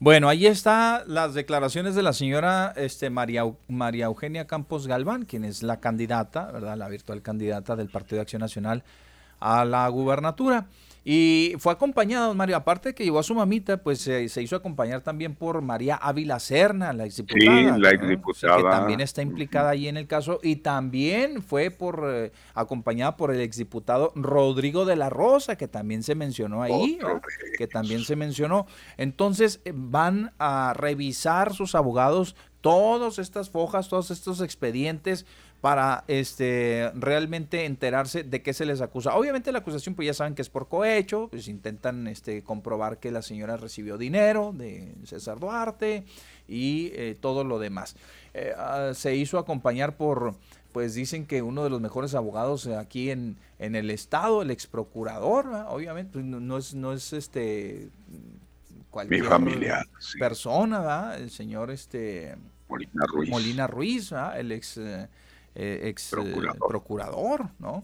Bueno, 0.00 0.28
ahí 0.28 0.46
está 0.46 1.04
las 1.06 1.34
declaraciones 1.34 1.94
de 1.94 2.02
la 2.02 2.12
señora 2.12 2.72
este, 2.74 3.08
María, 3.08 3.44
María 3.68 4.06
Eugenia 4.06 4.48
Campos 4.48 4.88
Galván, 4.88 5.26
quien 5.26 5.44
es 5.44 5.62
la 5.62 5.78
candidata, 5.78 6.50
¿verdad? 6.50 6.76
La 6.76 6.88
virtual 6.88 7.22
candidata 7.22 7.76
del 7.76 7.88
Partido 7.88 8.16
de 8.16 8.22
Acción 8.22 8.40
Nacional 8.40 8.82
a 9.38 9.64
la 9.64 9.86
gubernatura. 9.86 10.66
Y 11.10 11.54
fue 11.58 11.72
acompañada, 11.72 12.26
don 12.26 12.36
Mario, 12.36 12.54
aparte 12.54 12.90
de 12.90 12.94
que 12.94 13.02
llevó 13.02 13.18
a 13.18 13.22
su 13.22 13.34
mamita, 13.34 13.78
pues 13.78 14.02
se 14.02 14.42
hizo 14.42 14.56
acompañar 14.56 15.00
también 15.00 15.34
por 15.34 15.62
María 15.62 15.96
Ávila 15.96 16.38
Serna, 16.38 16.92
la 16.92 17.06
exdiputada. 17.06 17.74
Sí, 17.74 17.80
la 17.80 17.90
exdiputada. 17.92 18.56
que 18.58 18.62
también 18.64 19.00
está 19.00 19.22
implicada 19.22 19.70
ahí 19.70 19.88
en 19.88 19.96
el 19.96 20.06
caso. 20.06 20.38
Y 20.42 20.56
también 20.56 21.42
fue 21.42 21.70
por 21.70 22.04
eh, 22.06 22.30
acompañada 22.52 23.16
por 23.16 23.30
el 23.30 23.40
exdiputado 23.40 24.12
Rodrigo 24.16 24.84
de 24.84 24.96
la 24.96 25.08
Rosa, 25.08 25.56
que 25.56 25.66
también 25.66 26.02
se 26.02 26.14
mencionó 26.14 26.62
ahí. 26.62 26.98
Que 27.56 27.66
también 27.66 28.02
se 28.02 28.14
mencionó. 28.14 28.66
Entonces 28.98 29.62
eh, 29.64 29.72
van 29.74 30.34
a 30.38 30.74
revisar 30.76 31.54
sus 31.54 31.74
abogados 31.74 32.36
todas 32.60 33.18
estas 33.18 33.48
fojas, 33.48 33.88
todos 33.88 34.10
estos 34.10 34.42
expedientes 34.42 35.24
para 35.60 36.04
este 36.06 36.90
realmente 36.94 37.64
enterarse 37.64 38.22
de 38.22 38.42
qué 38.42 38.52
se 38.52 38.64
les 38.64 38.80
acusa. 38.80 39.16
Obviamente 39.16 39.50
la 39.50 39.58
acusación 39.58 39.94
pues 39.94 40.06
ya 40.06 40.14
saben 40.14 40.34
que 40.34 40.42
es 40.42 40.50
por 40.50 40.68
cohecho, 40.68 41.28
pues 41.30 41.48
intentan 41.48 42.06
este 42.06 42.42
comprobar 42.42 42.98
que 42.98 43.10
la 43.10 43.22
señora 43.22 43.56
recibió 43.56 43.98
dinero 43.98 44.52
de 44.56 44.94
César 45.04 45.40
Duarte 45.40 46.04
y 46.46 46.90
eh, 46.94 47.16
todo 47.20 47.42
lo 47.42 47.58
demás. 47.58 47.96
Eh, 48.34 48.52
ah, 48.56 48.92
se 48.94 49.16
hizo 49.16 49.38
acompañar 49.38 49.96
por 49.96 50.36
pues 50.72 50.94
dicen 50.94 51.26
que 51.26 51.42
uno 51.42 51.64
de 51.64 51.70
los 51.70 51.80
mejores 51.80 52.14
abogados 52.14 52.66
aquí 52.68 53.10
en, 53.10 53.36
en 53.58 53.74
el 53.74 53.90
estado, 53.90 54.42
el 54.42 54.50
ex 54.50 54.66
procurador, 54.66 55.46
obviamente 55.68 56.12
pues, 56.12 56.24
no, 56.24 56.56
es 56.56 56.74
no 56.74 56.92
es 56.92 57.12
este 57.12 57.88
cualquier 58.90 59.24
familia, 59.24 59.84
persona, 60.20 61.16
el 61.16 61.30
señor 61.30 61.70
este 61.72 62.36
Molina 62.68 63.06
Ruiz, 63.06 63.30
Molina 63.30 63.66
Ruiz 63.66 64.12
el 64.36 64.52
ex 64.52 64.76
eh, 64.76 65.08
eh, 65.58 65.88
ex 65.88 66.12
eh, 66.12 66.16
procurador. 66.68 67.48
¿no? 67.58 67.82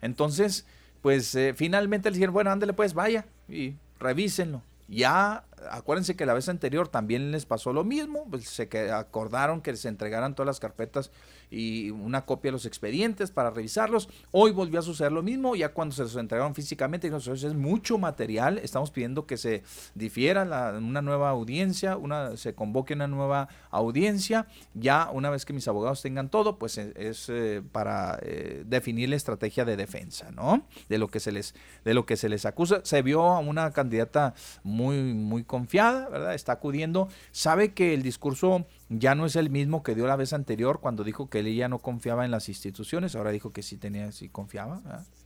Entonces, 0.00 0.66
pues 1.00 1.34
eh, 1.36 1.54
finalmente 1.54 2.10
le 2.10 2.16
dijeron, 2.16 2.34
bueno, 2.34 2.50
ándale 2.50 2.72
pues, 2.72 2.94
vaya 2.94 3.26
y 3.48 3.76
revísenlo. 4.00 4.62
Ya, 4.88 5.44
acuérdense 5.70 6.16
que 6.16 6.26
la 6.26 6.34
vez 6.34 6.48
anterior 6.48 6.88
también 6.88 7.30
les 7.30 7.46
pasó 7.46 7.72
lo 7.72 7.84
mismo, 7.84 8.26
pues 8.28 8.44
se 8.48 8.68
acordaron 8.90 9.62
que 9.62 9.74
se 9.76 9.88
entregaran 9.88 10.34
todas 10.34 10.48
las 10.48 10.60
carpetas 10.60 11.12
y 11.52 11.90
una 11.90 12.24
copia 12.24 12.48
de 12.48 12.52
los 12.52 12.66
expedientes 12.66 13.30
para 13.30 13.50
revisarlos. 13.50 14.08
Hoy 14.30 14.52
volvió 14.52 14.80
a 14.80 14.82
suceder 14.82 15.12
lo 15.12 15.22
mismo, 15.22 15.54
ya 15.54 15.68
cuando 15.68 15.94
se 15.94 16.02
los 16.02 16.16
entregaron 16.16 16.54
físicamente, 16.54 17.10
nosotros 17.10 17.44
es 17.44 17.54
mucho 17.54 17.98
material, 17.98 18.58
estamos 18.58 18.90
pidiendo 18.90 19.26
que 19.26 19.36
se 19.36 19.62
difiera 19.94 20.42
una 20.78 21.02
nueva 21.02 21.30
audiencia, 21.30 21.96
una, 21.96 22.36
se 22.36 22.54
convoque 22.54 22.94
una 22.94 23.06
nueva 23.06 23.48
audiencia, 23.70 24.46
ya 24.74 25.10
una 25.12 25.30
vez 25.30 25.44
que 25.44 25.52
mis 25.52 25.68
abogados 25.68 26.00
tengan 26.00 26.30
todo, 26.30 26.58
pues 26.58 26.78
e, 26.78 26.92
es, 26.96 27.28
eh, 27.28 27.62
para 27.72 28.18
eh, 28.22 28.64
definir 28.66 29.10
la 29.10 29.16
estrategia 29.16 29.64
de 29.64 29.76
defensa, 29.76 30.30
¿no? 30.30 30.66
De 30.88 30.98
lo 30.98 31.08
que 31.08 31.20
se 31.20 31.32
les, 31.32 31.54
de 31.84 31.94
lo 31.94 32.06
que 32.06 32.16
se 32.16 32.28
les 32.28 32.46
acusa. 32.46 32.80
Se 32.84 33.02
vio 33.02 33.22
a 33.22 33.40
una 33.40 33.70
candidata 33.72 34.34
muy, 34.62 34.96
muy 35.14 35.44
confiada, 35.44 36.08
¿verdad? 36.08 36.34
Está 36.34 36.52
acudiendo, 36.52 37.08
sabe 37.30 37.72
que 37.74 37.94
el 37.94 38.02
discurso 38.02 38.66
ya 38.98 39.14
no 39.14 39.26
es 39.26 39.36
el 39.36 39.50
mismo 39.50 39.82
que 39.82 39.94
dio 39.94 40.06
la 40.06 40.16
vez 40.16 40.32
anterior 40.32 40.80
cuando 40.80 41.04
dijo 41.04 41.28
que 41.28 41.40
ella 41.40 41.68
no 41.68 41.78
confiaba 41.78 42.24
en 42.24 42.30
las 42.30 42.48
instituciones, 42.48 43.14
ahora 43.14 43.30
dijo 43.30 43.52
que 43.52 43.62
sí 43.62 43.76
tenía, 43.76 44.12
sí 44.12 44.28
confiaba, 44.28 44.80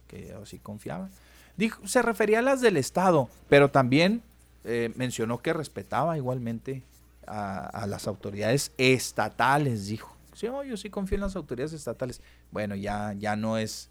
que 0.06 0.34
sí 0.44 0.58
confiaba. 0.58 1.10
Dijo, 1.56 1.86
se 1.86 2.02
refería 2.02 2.40
a 2.40 2.42
las 2.42 2.60
del 2.60 2.76
Estado, 2.76 3.28
pero 3.48 3.70
también 3.70 4.22
eh, 4.64 4.92
mencionó 4.96 5.38
que 5.38 5.52
respetaba 5.52 6.16
igualmente 6.16 6.82
a, 7.26 7.86
las 7.88 8.06
autoridades 8.06 8.72
estatales, 8.78 9.86
dijo. 9.86 10.14
Sí, 10.32 10.46
yo 10.46 10.76
sí 10.76 10.90
confío 10.90 11.16
en 11.16 11.22
las 11.22 11.34
autoridades 11.34 11.72
estatales. 11.72 12.20
Bueno, 12.50 12.74
ya, 12.74 13.14
ya 13.14 13.36
no 13.36 13.56
es 13.58 13.88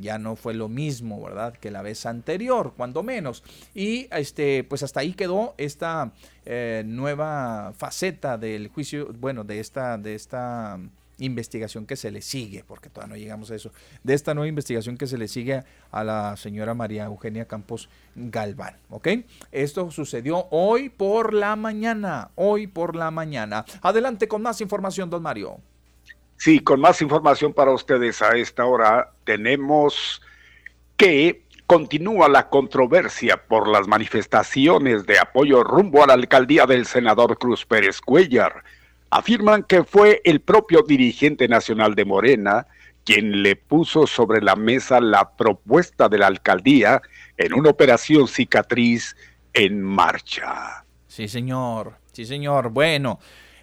ya 0.00 0.18
no 0.18 0.36
fue 0.36 0.54
lo 0.54 0.68
mismo, 0.68 1.22
¿verdad? 1.22 1.54
Que 1.54 1.70
la 1.70 1.82
vez 1.82 2.06
anterior, 2.06 2.74
cuando 2.76 3.02
menos. 3.02 3.42
Y 3.74 4.08
este, 4.12 4.64
pues 4.64 4.82
hasta 4.82 5.00
ahí 5.00 5.12
quedó 5.12 5.54
esta 5.58 6.12
eh, 6.44 6.82
nueva 6.86 7.72
faceta 7.76 8.38
del 8.38 8.68
juicio, 8.68 9.12
bueno, 9.18 9.44
de 9.44 9.60
esta, 9.60 9.98
de 9.98 10.14
esta 10.14 10.78
investigación 11.18 11.86
que 11.86 11.96
se 11.96 12.10
le 12.10 12.22
sigue, 12.22 12.64
porque 12.66 12.88
todavía 12.88 13.14
no 13.14 13.20
llegamos 13.20 13.50
a 13.50 13.56
eso, 13.56 13.72
de 14.02 14.14
esta 14.14 14.34
nueva 14.34 14.48
investigación 14.48 14.96
que 14.96 15.06
se 15.06 15.18
le 15.18 15.28
sigue 15.28 15.64
a 15.90 16.04
la 16.04 16.36
señora 16.36 16.74
María 16.74 17.04
Eugenia 17.04 17.46
Campos 17.46 17.88
Galván, 18.14 18.76
¿ok? 18.90 19.08
Esto 19.52 19.90
sucedió 19.90 20.46
hoy 20.50 20.88
por 20.88 21.34
la 21.34 21.56
mañana, 21.56 22.30
hoy 22.36 22.66
por 22.66 22.94
la 22.94 23.10
mañana. 23.10 23.64
Adelante 23.82 24.28
con 24.28 24.42
más 24.42 24.60
información, 24.60 25.10
don 25.10 25.22
Mario. 25.22 25.60
Sí, 26.38 26.60
con 26.60 26.80
más 26.80 27.02
información 27.02 27.52
para 27.52 27.72
ustedes 27.72 28.22
a 28.22 28.36
esta 28.36 28.64
hora 28.64 29.12
tenemos 29.24 30.22
que 30.96 31.42
continúa 31.66 32.28
la 32.28 32.48
controversia 32.48 33.42
por 33.46 33.68
las 33.68 33.86
manifestaciones 33.86 35.04
de 35.04 35.18
apoyo 35.18 35.62
rumbo 35.64 36.02
a 36.02 36.06
la 36.06 36.14
alcaldía 36.14 36.64
del 36.64 36.86
senador 36.86 37.38
Cruz 37.38 37.66
Pérez 37.66 38.00
Cuellar. 38.00 38.62
Afirman 39.10 39.64
que 39.64 39.84
fue 39.84 40.22
el 40.24 40.40
propio 40.40 40.82
dirigente 40.82 41.48
nacional 41.48 41.94
de 41.94 42.04
Morena 42.04 42.66
quien 43.04 43.42
le 43.42 43.56
puso 43.56 44.06
sobre 44.06 44.42
la 44.42 44.54
mesa 44.54 45.00
la 45.00 45.30
propuesta 45.34 46.08
de 46.08 46.18
la 46.18 46.26
alcaldía 46.26 47.00
en 47.36 47.54
una 47.54 47.70
operación 47.70 48.28
cicatriz 48.28 49.16
en 49.54 49.82
marcha. 49.82 50.84
Sí, 51.06 51.26
señor. 51.26 51.94
Sí, 52.12 52.26
señor. 52.26 52.68
Bueno, 52.68 53.18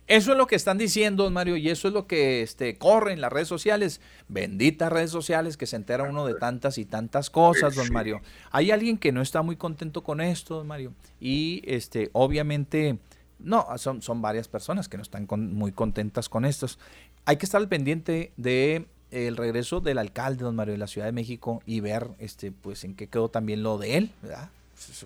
Eso 0.07 0.33
es 0.33 0.37
lo 0.37 0.45
que 0.45 0.55
están 0.55 0.77
diciendo, 0.77 1.23
don 1.23 1.33
Mario, 1.33 1.57
y 1.57 1.69
eso 1.69 1.87
es 1.87 1.93
lo 1.93 2.05
que 2.05 2.43
este, 2.43 2.77
corre 2.77 3.13
en 3.13 3.21
las 3.21 3.33
redes 3.33 3.47
sociales. 3.47 4.01
Benditas 4.27 4.91
redes 4.91 5.09
sociales 5.09 5.57
que 5.57 5.65
se 5.65 5.77
entera 5.77 6.03
uno 6.03 6.27
de 6.27 6.35
tantas 6.35 6.77
y 6.77 6.85
tantas 6.85 7.31
cosas, 7.31 7.73
don 7.75 7.91
Mario. 7.91 8.21
Hay 8.51 8.69
alguien 8.69 8.99
que 8.99 9.11
no 9.11 9.23
está 9.23 9.41
muy 9.41 9.55
contento 9.55 10.03
con 10.03 10.21
esto, 10.21 10.57
don 10.57 10.67
Mario, 10.67 10.93
y 11.19 11.63
este, 11.65 12.11
obviamente, 12.13 12.99
no, 13.39 13.65
son, 13.77 14.03
son 14.03 14.21
varias 14.21 14.47
personas 14.47 14.87
que 14.87 14.97
no 14.97 15.03
están 15.03 15.27
muy 15.27 15.71
contentas 15.71 16.29
con 16.29 16.45
estos. 16.45 16.77
Hay 17.25 17.37
que 17.37 17.47
estar 17.47 17.59
al 17.59 17.67
pendiente 17.67 18.31
de 18.37 18.85
el 19.09 19.37
regreso 19.37 19.81
del 19.81 19.97
alcalde, 19.97 20.43
don 20.43 20.55
Mario, 20.55 20.73
de 20.73 20.77
la 20.77 20.87
Ciudad 20.87 21.07
de 21.07 21.13
México 21.13 21.63
y 21.65 21.79
ver 21.79 22.09
este, 22.19 22.51
pues, 22.51 22.83
en 22.83 22.93
qué 22.93 23.07
quedó 23.07 23.29
también 23.29 23.63
lo 23.63 23.79
de 23.79 23.97
él, 23.97 24.11
¿verdad? 24.21 24.49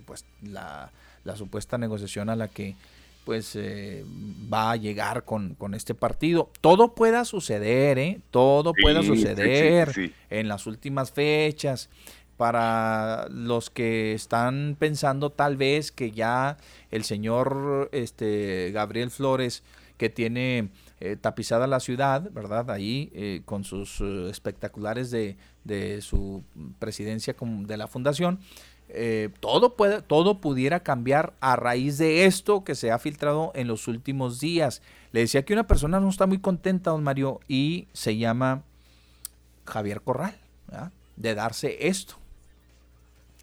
Pues, 0.06 0.26
la, 0.42 0.92
la 1.24 1.36
supuesta 1.38 1.78
negociación 1.78 2.30
a 2.30 2.36
la 2.36 2.50
que 2.50 2.76
pues 3.30 3.56
eh, 3.56 4.04
va 4.52 4.72
a 4.72 4.76
llegar 4.76 5.24
con, 5.24 5.56
este 5.76 5.94
partido. 5.94 6.50
Todo 6.62 6.96
pueda 6.96 7.26
suceder, 7.26 8.00
¿eh? 8.00 8.22
Todo 8.32 8.74
pueda 8.74 9.04
suceder 9.04 10.16
en 10.32 10.48
las 10.48 10.66
últimas 10.66 11.12
fechas. 11.12 11.92
Para 12.38 13.28
los 13.30 13.70
que 13.70 14.14
están 14.14 14.76
pensando 14.80 15.30
tal 15.32 15.58
vez 15.58 15.92
que 15.92 16.10
ya 16.10 16.58
el 16.90 17.04
señor 17.04 17.90
este, 17.92 18.72
Gabriel 18.74 19.12
Flores, 19.12 19.62
que 19.98 20.10
tiene 20.10 20.70
eh, 21.00 21.16
tapizada 21.16 21.68
la 21.68 21.80
ciudad, 21.80 22.32
¿verdad? 22.32 22.72
Ahí 22.72 23.12
eh, 23.14 23.44
con 23.46 23.64
sus 23.64 24.02
espectaculares 24.02 25.12
de, 25.12 25.38
de 25.66 26.02
su 26.02 26.44
presidencia 26.80 27.36
de 27.40 27.78
la 27.78 27.88
fundación, 27.88 28.40
eh, 28.92 29.30
todo, 29.40 29.76
puede, 29.76 30.02
todo 30.02 30.42
pudiera 30.42 30.82
cambiar 30.82 31.34
a 31.42 31.56
raíz 31.56 32.00
de 32.00 32.26
esto 32.26 32.64
que 32.64 32.74
se 32.74 32.92
ha 32.92 32.98
filtrado 32.98 33.52
en 33.54 33.68
los 33.68 33.88
últimos 33.88 34.40
días. 34.40 34.82
Le 35.12 35.22
decía 35.22 35.46
que 35.46 35.54
una 35.54 35.68
persona 35.68 36.00
no 36.00 36.10
está 36.10 36.26
muy 36.26 36.40
contenta, 36.40 36.92
don 36.92 37.04
Mario, 37.04 37.40
y 37.48 37.88
se 37.94 38.18
llama 38.18 38.64
Javier 39.66 40.02
Corral, 40.02 40.36
de 41.16 41.36
darse 41.36 41.88
esto, 41.88 42.16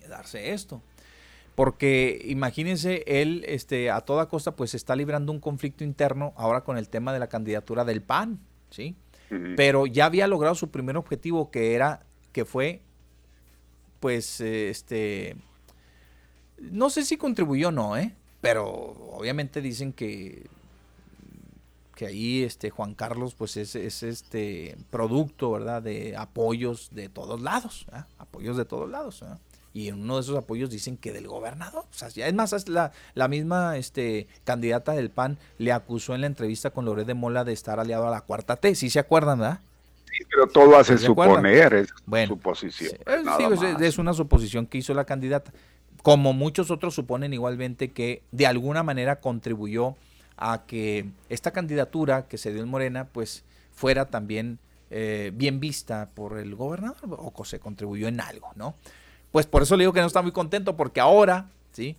de 0.00 0.08
darse 0.08 0.52
esto. 0.52 0.82
Porque 1.54 2.22
imagínense, 2.26 3.04
él 3.06 3.44
este, 3.46 3.90
a 3.90 4.02
toda 4.02 4.28
costa 4.28 4.56
pues 4.56 4.74
está 4.74 4.94
librando 4.94 5.32
un 5.32 5.40
conflicto 5.40 5.84
interno 5.84 6.34
ahora 6.36 6.64
con 6.64 6.76
el 6.76 6.88
tema 6.88 7.12
de 7.12 7.18
la 7.18 7.28
candidatura 7.28 7.84
del 7.84 8.02
PAN, 8.02 8.40
¿sí? 8.70 8.96
Pero 9.56 9.86
ya 9.86 10.04
había 10.04 10.28
logrado 10.28 10.54
su 10.54 10.70
primer 10.70 10.96
objetivo 10.96 11.50
que 11.50 11.74
era, 11.74 12.04
que 12.32 12.44
fue 12.44 12.82
pues, 14.00 14.40
este, 14.40 15.36
no 16.58 16.90
sé 16.90 17.04
si 17.04 17.16
contribuyó 17.16 17.68
o 17.68 17.72
no, 17.72 17.96
¿eh? 17.96 18.14
Pero 18.40 18.66
obviamente 19.12 19.60
dicen 19.60 19.92
que 19.92 20.46
que 21.96 22.06
ahí 22.06 22.44
este 22.44 22.70
Juan 22.70 22.94
Carlos 22.94 23.34
pues 23.34 23.56
es, 23.56 23.74
este 23.74 24.76
producto, 24.90 25.50
¿verdad? 25.50 25.82
De 25.82 26.14
apoyos 26.14 26.90
de 26.92 27.08
todos 27.08 27.40
lados, 27.40 27.86
apoyos 28.18 28.56
de 28.56 28.66
todos 28.66 28.88
lados. 28.88 29.24
Y 29.72 29.88
en 29.88 30.02
uno 30.02 30.16
de 30.16 30.20
esos 30.20 30.36
apoyos 30.36 30.70
dicen 30.70 30.96
que 30.96 31.12
del 31.12 31.26
gobernador. 31.26 31.84
O 31.90 31.94
sea, 31.94 32.08
es 32.08 32.34
más, 32.34 32.68
la, 32.68 32.92
la 33.14 33.28
misma 33.28 33.76
este, 33.78 34.28
candidata 34.44 34.92
del 34.92 35.10
PAN 35.10 35.38
le 35.58 35.72
acusó 35.72 36.14
en 36.14 36.20
la 36.20 36.26
entrevista 36.28 36.70
con 36.70 36.84
Loret 36.84 37.06
de 37.06 37.14
Mola 37.14 37.44
de 37.44 37.52
estar 37.52 37.80
aliado 37.80 38.06
a 38.06 38.10
la 38.10 38.20
cuarta 38.20 38.56
T. 38.56 38.74
¿Sí 38.74 38.90
se 38.90 38.98
acuerdan, 38.98 39.38
verdad? 39.40 39.60
Pero 40.30 40.46
todo 40.46 40.76
hace 40.76 40.98
suponer, 40.98 41.74
es 41.74 41.94
suposición. 42.26 42.92
es, 43.80 43.98
una 43.98 44.14
suposición 44.14 44.66
que 44.66 44.78
hizo 44.78 44.94
la 44.94 45.04
candidata. 45.04 45.52
Como 46.02 46.32
muchos 46.32 46.70
otros 46.70 46.94
suponen 46.94 47.32
igualmente 47.32 47.90
que 47.90 48.22
de 48.30 48.46
alguna 48.46 48.82
manera 48.82 49.20
contribuyó 49.20 49.96
a 50.36 50.64
que 50.66 51.06
esta 51.28 51.50
candidatura 51.50 52.28
que 52.28 52.38
se 52.38 52.52
dio 52.52 52.62
en 52.62 52.68
Morena, 52.68 53.08
pues 53.12 53.44
fuera 53.74 54.06
también 54.06 54.58
eh, 54.90 55.32
bien 55.34 55.58
vista 55.58 56.10
por 56.14 56.38
el 56.38 56.54
gobernador 56.54 57.18
o 57.18 57.44
se 57.44 57.58
contribuyó 57.58 58.08
en 58.08 58.20
algo, 58.20 58.50
¿no? 58.54 58.74
Pues 59.32 59.46
por 59.46 59.62
eso 59.62 59.76
le 59.76 59.82
digo 59.82 59.92
que 59.92 60.00
no 60.00 60.06
está 60.06 60.22
muy 60.22 60.32
contento 60.32 60.76
porque 60.76 61.00
ahora, 61.00 61.48
¿sí? 61.72 61.96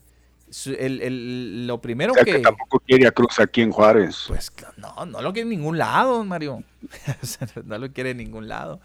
El, 0.80 1.68
lo 1.68 1.82
primero 1.82 2.14
que, 2.14 2.40
tampoco 2.40 2.80
quiere 2.80 3.06
a 3.06 3.12
Cruz 3.12 3.40
aquí 3.40 3.62
en 3.62 3.72
Juárez. 3.72 4.26
Pues 4.28 4.52
no, 4.78 5.06
no 5.06 5.22
lo 5.22 5.34
quiere 5.34 5.44
en 5.44 5.50
ningún 5.50 5.78
lado, 5.78 6.24
Mario. 6.24 6.64
no 7.66 7.78
lo 7.78 7.92
quiere 7.92 8.12
en 8.12 8.18
ningún 8.18 8.48
lado. 8.48 8.80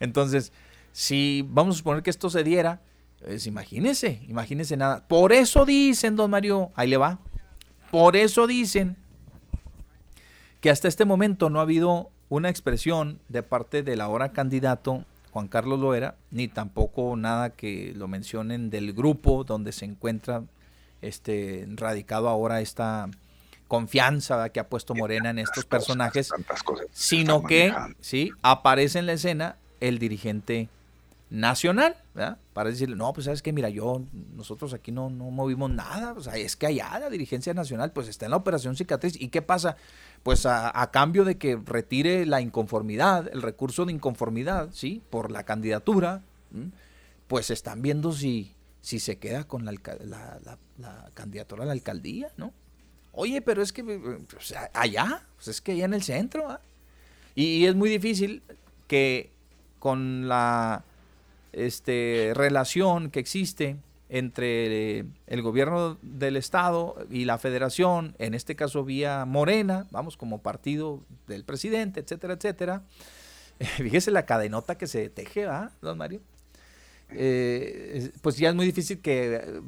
Entonces, 0.00 0.52
si 0.92 1.44
vamos 1.48 1.74
a 1.74 1.78
suponer 1.78 2.02
que 2.02 2.10
esto 2.10 2.30
se 2.30 2.44
diera, 2.44 2.80
pues 3.20 3.46
imagínese, 3.46 4.22
imagínese 4.28 4.76
nada. 4.76 5.06
Por 5.08 5.32
eso 5.32 5.64
dicen, 5.64 6.14
don 6.14 6.30
Mario, 6.30 6.70
ahí 6.74 6.88
le 6.88 6.96
va. 6.96 7.18
Por 7.90 8.16
eso 8.16 8.46
dicen 8.46 8.96
que 10.60 10.70
hasta 10.70 10.88
este 10.88 11.04
momento 11.04 11.50
no 11.50 11.58
ha 11.58 11.62
habido 11.62 12.10
una 12.28 12.48
expresión 12.48 13.20
de 13.28 13.42
parte 13.42 13.82
del 13.82 14.00
ahora 14.00 14.32
candidato 14.32 15.04
Juan 15.30 15.48
Carlos 15.48 15.78
Loera, 15.78 16.16
ni 16.30 16.48
tampoco 16.48 17.14
nada 17.16 17.50
que 17.50 17.92
lo 17.94 18.08
mencionen 18.08 18.70
del 18.70 18.92
grupo 18.92 19.44
donde 19.44 19.72
se 19.72 19.84
encuentra 19.84 20.44
este, 21.02 21.66
radicado 21.70 22.28
ahora 22.28 22.60
esta 22.60 23.08
confianza 23.68 24.48
que 24.48 24.60
ha 24.60 24.68
puesto 24.68 24.94
Morena 24.94 25.30
en 25.30 25.38
estos 25.38 25.66
personajes, 25.66 26.30
sino 26.90 27.42
que 27.42 27.74
sí 28.00 28.32
aparece 28.42 28.98
en 28.98 29.06
la 29.06 29.12
escena 29.12 29.56
el 29.80 29.98
dirigente 29.98 30.68
nacional, 31.30 31.94
Para 32.54 32.70
decirle, 32.70 32.96
no, 32.96 33.12
pues 33.12 33.26
sabes 33.26 33.42
que, 33.42 33.52
mira, 33.52 33.68
yo, 33.68 34.02
nosotros 34.34 34.72
aquí 34.72 34.90
no, 34.90 35.10
no 35.10 35.30
movimos 35.30 35.70
nada, 35.70 36.14
o 36.14 36.20
sea, 36.20 36.36
es 36.36 36.56
que 36.56 36.66
allá 36.66 36.98
la 36.98 37.10
dirigencia 37.10 37.54
nacional, 37.54 37.92
pues 37.92 38.08
está 38.08 38.24
en 38.24 38.30
la 38.30 38.38
operación 38.38 38.76
cicatriz, 38.76 39.20
¿y 39.20 39.28
qué 39.28 39.42
pasa? 39.42 39.76
Pues 40.22 40.46
a, 40.46 40.90
cambio 40.90 41.24
de 41.24 41.36
que 41.36 41.56
retire 41.56 42.26
la 42.26 42.40
inconformidad, 42.40 43.28
el 43.32 43.42
recurso 43.42 43.84
de 43.84 43.92
inconformidad, 43.92 44.70
¿sí? 44.72 45.02
Por 45.10 45.30
la 45.30 45.44
candidatura, 45.44 46.22
pues 47.28 47.50
están 47.50 47.82
viendo 47.82 48.12
si, 48.12 48.54
si 48.88 49.00
se 49.00 49.18
queda 49.18 49.44
con 49.44 49.66
la, 49.66 49.74
candidatura 51.12 51.64
a 51.64 51.66
la 51.66 51.72
alcaldía, 51.72 52.32
¿no? 52.38 52.54
Oye, 53.12 53.42
pero 53.42 53.60
es 53.60 53.70
que 53.70 53.84
pues, 53.84 54.54
allá, 54.72 55.26
pues 55.36 55.48
es 55.48 55.60
que 55.60 55.72
allá 55.72 55.84
en 55.84 55.92
el 55.92 56.02
centro, 56.02 56.48
¿ah? 56.48 56.62
y, 57.34 57.66
es 57.66 57.74
muy 57.74 57.90
difícil 57.90 58.42
que 58.86 59.30
con 59.78 60.26
la 60.26 60.86
este, 61.52 62.32
relación 62.34 63.10
que 63.10 63.20
existe 63.20 63.76
entre 64.08 65.04
el 65.26 65.42
gobierno 65.42 65.98
del 66.00 66.38
estado 66.38 66.96
y 67.10 67.26
la 67.26 67.36
federación, 67.36 68.14
en 68.18 68.32
este 68.32 68.56
caso 68.56 68.84
vía 68.84 69.26
Morena, 69.26 69.86
vamos 69.90 70.16
como 70.16 70.40
partido 70.40 71.04
del 71.26 71.44
presidente, 71.44 72.00
etcétera, 72.00 72.32
etcétera. 72.32 72.82
Fíjese 73.76 74.10
la 74.12 74.24
cadenota 74.24 74.78
que 74.78 74.86
se 74.86 75.10
teje, 75.10 75.44
¿va, 75.44 75.72
don 75.82 75.98
Mario? 75.98 76.22
Eh, 77.10 78.10
pues 78.20 78.36
ya 78.36 78.50
es 78.50 78.54
muy 78.54 78.66
difícil 78.66 79.00
que 79.00 79.36
eh, 79.36 79.60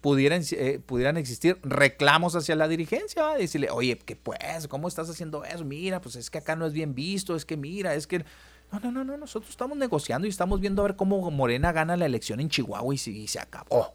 pudieran, 0.00 0.42
eh, 0.52 0.80
pudieran 0.84 1.16
existir 1.16 1.58
reclamos 1.62 2.36
hacia 2.36 2.54
la 2.56 2.68
dirigencia, 2.68 3.34
decirle, 3.34 3.70
oye, 3.70 3.98
que 3.98 4.16
pues, 4.16 4.68
¿cómo 4.68 4.88
estás 4.88 5.10
haciendo 5.10 5.44
eso? 5.44 5.64
Mira, 5.64 6.00
pues 6.00 6.16
es 6.16 6.30
que 6.30 6.38
acá 6.38 6.56
no 6.56 6.66
es 6.66 6.72
bien 6.72 6.94
visto, 6.94 7.36
es 7.36 7.44
que 7.44 7.56
mira, 7.56 7.94
es 7.94 8.06
que... 8.06 8.24
No, 8.72 8.78
no, 8.78 8.92
no, 8.92 9.02
no, 9.02 9.16
nosotros 9.16 9.50
estamos 9.50 9.76
negociando 9.76 10.28
y 10.28 10.30
estamos 10.30 10.60
viendo 10.60 10.82
a 10.82 10.86
ver 10.86 10.96
cómo 10.96 11.28
Morena 11.32 11.72
gana 11.72 11.96
la 11.96 12.06
elección 12.06 12.38
en 12.38 12.48
Chihuahua 12.48 12.94
y, 12.94 13.10
y 13.10 13.26
se 13.26 13.40
acabó. 13.40 13.94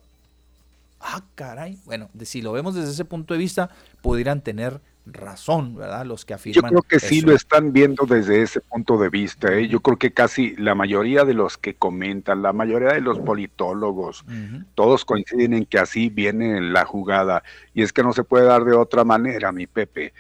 Ah, 1.08 1.24
caray. 1.36 1.78
Bueno, 1.86 2.10
si 2.24 2.42
lo 2.42 2.52
vemos 2.52 2.74
desde 2.74 2.90
ese 2.90 3.06
punto 3.06 3.36
de 3.36 3.38
vista, 3.38 3.70
pudieran 4.02 4.42
tener 4.42 4.82
razón, 5.06 5.76
¿verdad? 5.76 6.04
Los 6.04 6.26
que 6.26 6.34
afirman. 6.34 6.72
Yo 6.72 6.80
creo 6.80 6.82
que 6.82 7.00
sí 7.00 7.22
lo 7.22 7.34
están 7.34 7.72
viendo 7.72 8.08
desde 8.08 8.42
ese 8.42 8.60
punto 8.62 8.98
de 8.98 9.10
vista. 9.10 9.54
¿eh? 9.54 9.68
Yo 9.68 9.82
creo 9.82 9.98
que 9.98 10.12
casi 10.12 10.56
la 10.56 10.74
mayoría 10.74 11.24
de 11.24 11.36
los 11.36 11.60
que 11.60 11.76
comentan, 11.76 12.42
la 12.42 12.54
mayoría 12.54 12.94
de 12.94 13.02
los 13.02 13.20
politólogos, 13.20 14.26
todos 14.74 15.06
coinciden 15.06 15.54
en 15.54 15.66
que 15.66 15.78
así 15.78 16.10
viene 16.10 16.60
la 16.60 16.86
jugada. 16.86 17.44
Y 17.76 17.84
es 17.84 17.94
que 17.94 18.02
no 18.02 18.12
se 18.12 18.24
puede 18.24 18.46
dar 18.46 18.64
de 18.64 18.74
otra 18.74 19.04
manera, 19.04 19.52
mi 19.52 19.68
Pepe. 19.68 20.12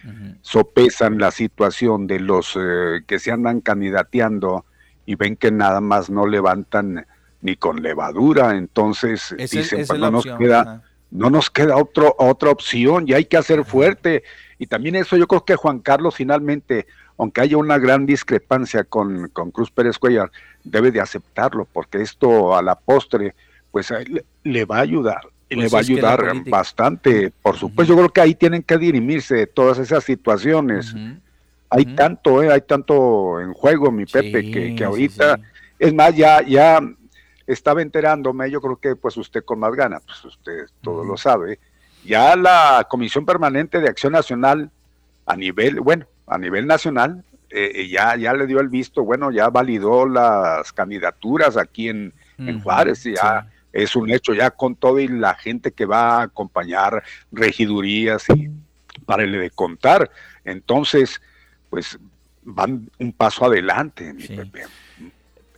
Sopesan 0.41 1.17
la 1.17 1.31
situación 1.31 2.05
de 2.05 2.19
los 2.19 2.55
eh, 2.59 3.01
que 3.07 3.17
se 3.17 3.31
andan 3.31 3.61
candidateando 3.61 4.65
y 5.07 5.15
ven 5.15 5.35
que 5.35 5.51
nada 5.51 5.81
más 5.81 6.11
no 6.11 6.27
levantan 6.27 7.07
ni 7.45 7.55
con 7.55 7.81
levadura. 7.81 8.57
Entonces 8.57 9.35
dicen, 9.37 9.85
pues 9.87 9.99
no 9.99 10.11
nos 10.11 10.25
queda. 10.25 10.81
No 11.11 11.29
nos 11.29 11.49
queda 11.49 11.77
otro, 11.77 12.13
otra 12.17 12.49
opción 12.49 13.05
y 13.07 13.13
hay 13.13 13.25
que 13.25 13.37
hacer 13.37 13.63
fuerte 13.63 14.23
y 14.57 14.67
también 14.67 14.95
eso 14.95 15.17
yo 15.17 15.27
creo 15.27 15.43
que 15.43 15.55
Juan 15.55 15.79
Carlos 15.79 16.15
finalmente, 16.15 16.87
aunque 17.17 17.41
haya 17.41 17.57
una 17.57 17.77
gran 17.77 18.05
discrepancia 18.05 18.83
con, 18.83 19.29
Cruz 19.51 19.71
Pérez 19.71 19.97
Cuellar, 19.97 20.31
debe 20.63 20.91
de 20.91 21.01
aceptarlo, 21.01 21.67
porque 21.71 22.01
esto 22.01 22.55
a 22.55 22.61
la 22.61 22.75
postre, 22.75 23.35
pues 23.71 23.93
le, 24.43 24.65
va 24.65 24.77
a 24.77 24.81
ayudar. 24.81 25.21
Le 25.49 25.57
pues 25.57 25.73
va 25.73 25.77
a 25.77 25.81
ayudar 25.81 26.33
bastante, 26.47 27.31
por 27.41 27.57
supuesto. 27.57 27.93
Yo 27.93 27.97
creo 27.97 28.13
que 28.13 28.21
ahí 28.21 28.35
tienen 28.35 28.63
que 28.63 28.77
dirimirse 28.77 29.45
todas 29.47 29.77
esas 29.77 30.03
situaciones. 30.03 30.95
Hay 31.69 31.85
tanto, 31.85 32.41
eh, 32.41 32.51
hay 32.51 32.61
tanto 32.61 33.41
en 33.41 33.53
juego, 33.53 33.91
mi 33.91 34.05
Pepe, 34.05 34.49
que, 34.49 34.75
que, 34.75 34.83
ahorita, 34.83 35.39
es 35.77 35.93
más, 35.93 36.15
ya, 36.15 36.41
ya 36.41 36.79
estaba 37.47 37.81
enterándome, 37.81 38.49
yo 38.49 38.61
creo 38.61 38.77
que 38.77 38.95
pues 38.95 39.17
usted 39.17 39.43
con 39.43 39.59
más 39.59 39.73
ganas, 39.73 40.03
pues 40.05 40.23
usted 40.25 40.67
todo 40.81 41.03
lo 41.03 41.17
sabe, 41.17 41.59
ya 42.03 42.35
la 42.35 42.85
Comisión 42.89 43.25
Permanente 43.25 43.79
de 43.79 43.89
Acción 43.89 44.13
Nacional 44.13 44.69
a 45.25 45.35
nivel, 45.35 45.79
bueno, 45.79 46.05
a 46.27 46.37
nivel 46.37 46.67
nacional, 46.67 47.23
eh, 47.49 47.87
ya, 47.87 48.15
ya 48.15 48.33
le 48.33 48.47
dio 48.47 48.59
el 48.59 48.69
visto, 48.69 49.03
bueno, 49.03 49.31
ya 49.31 49.49
validó 49.49 50.07
las 50.07 50.71
candidaturas 50.73 51.57
aquí 51.57 51.89
en, 51.89 52.13
Juárez, 52.63 53.05
y 53.05 53.15
ya 53.15 53.49
es 53.71 53.95
un 53.95 54.11
hecho, 54.11 54.33
ya 54.33 54.51
con 54.51 54.75
todo 54.75 54.99
y 54.99 55.07
la 55.07 55.35
gente 55.35 55.71
que 55.71 55.85
va 55.85 56.17
a 56.17 56.23
acompañar 56.23 57.01
regidurías 57.31 58.25
y 58.29 58.49
para 59.05 59.23
el 59.23 59.31
de 59.31 59.49
contar. 59.51 60.11
Entonces, 60.43 61.21
pues 61.69 61.97
van 62.43 62.89
un 62.99 63.13
paso 63.13 63.45
adelante, 63.45 64.13
mi 64.13 64.27
Pepe. 64.27 64.65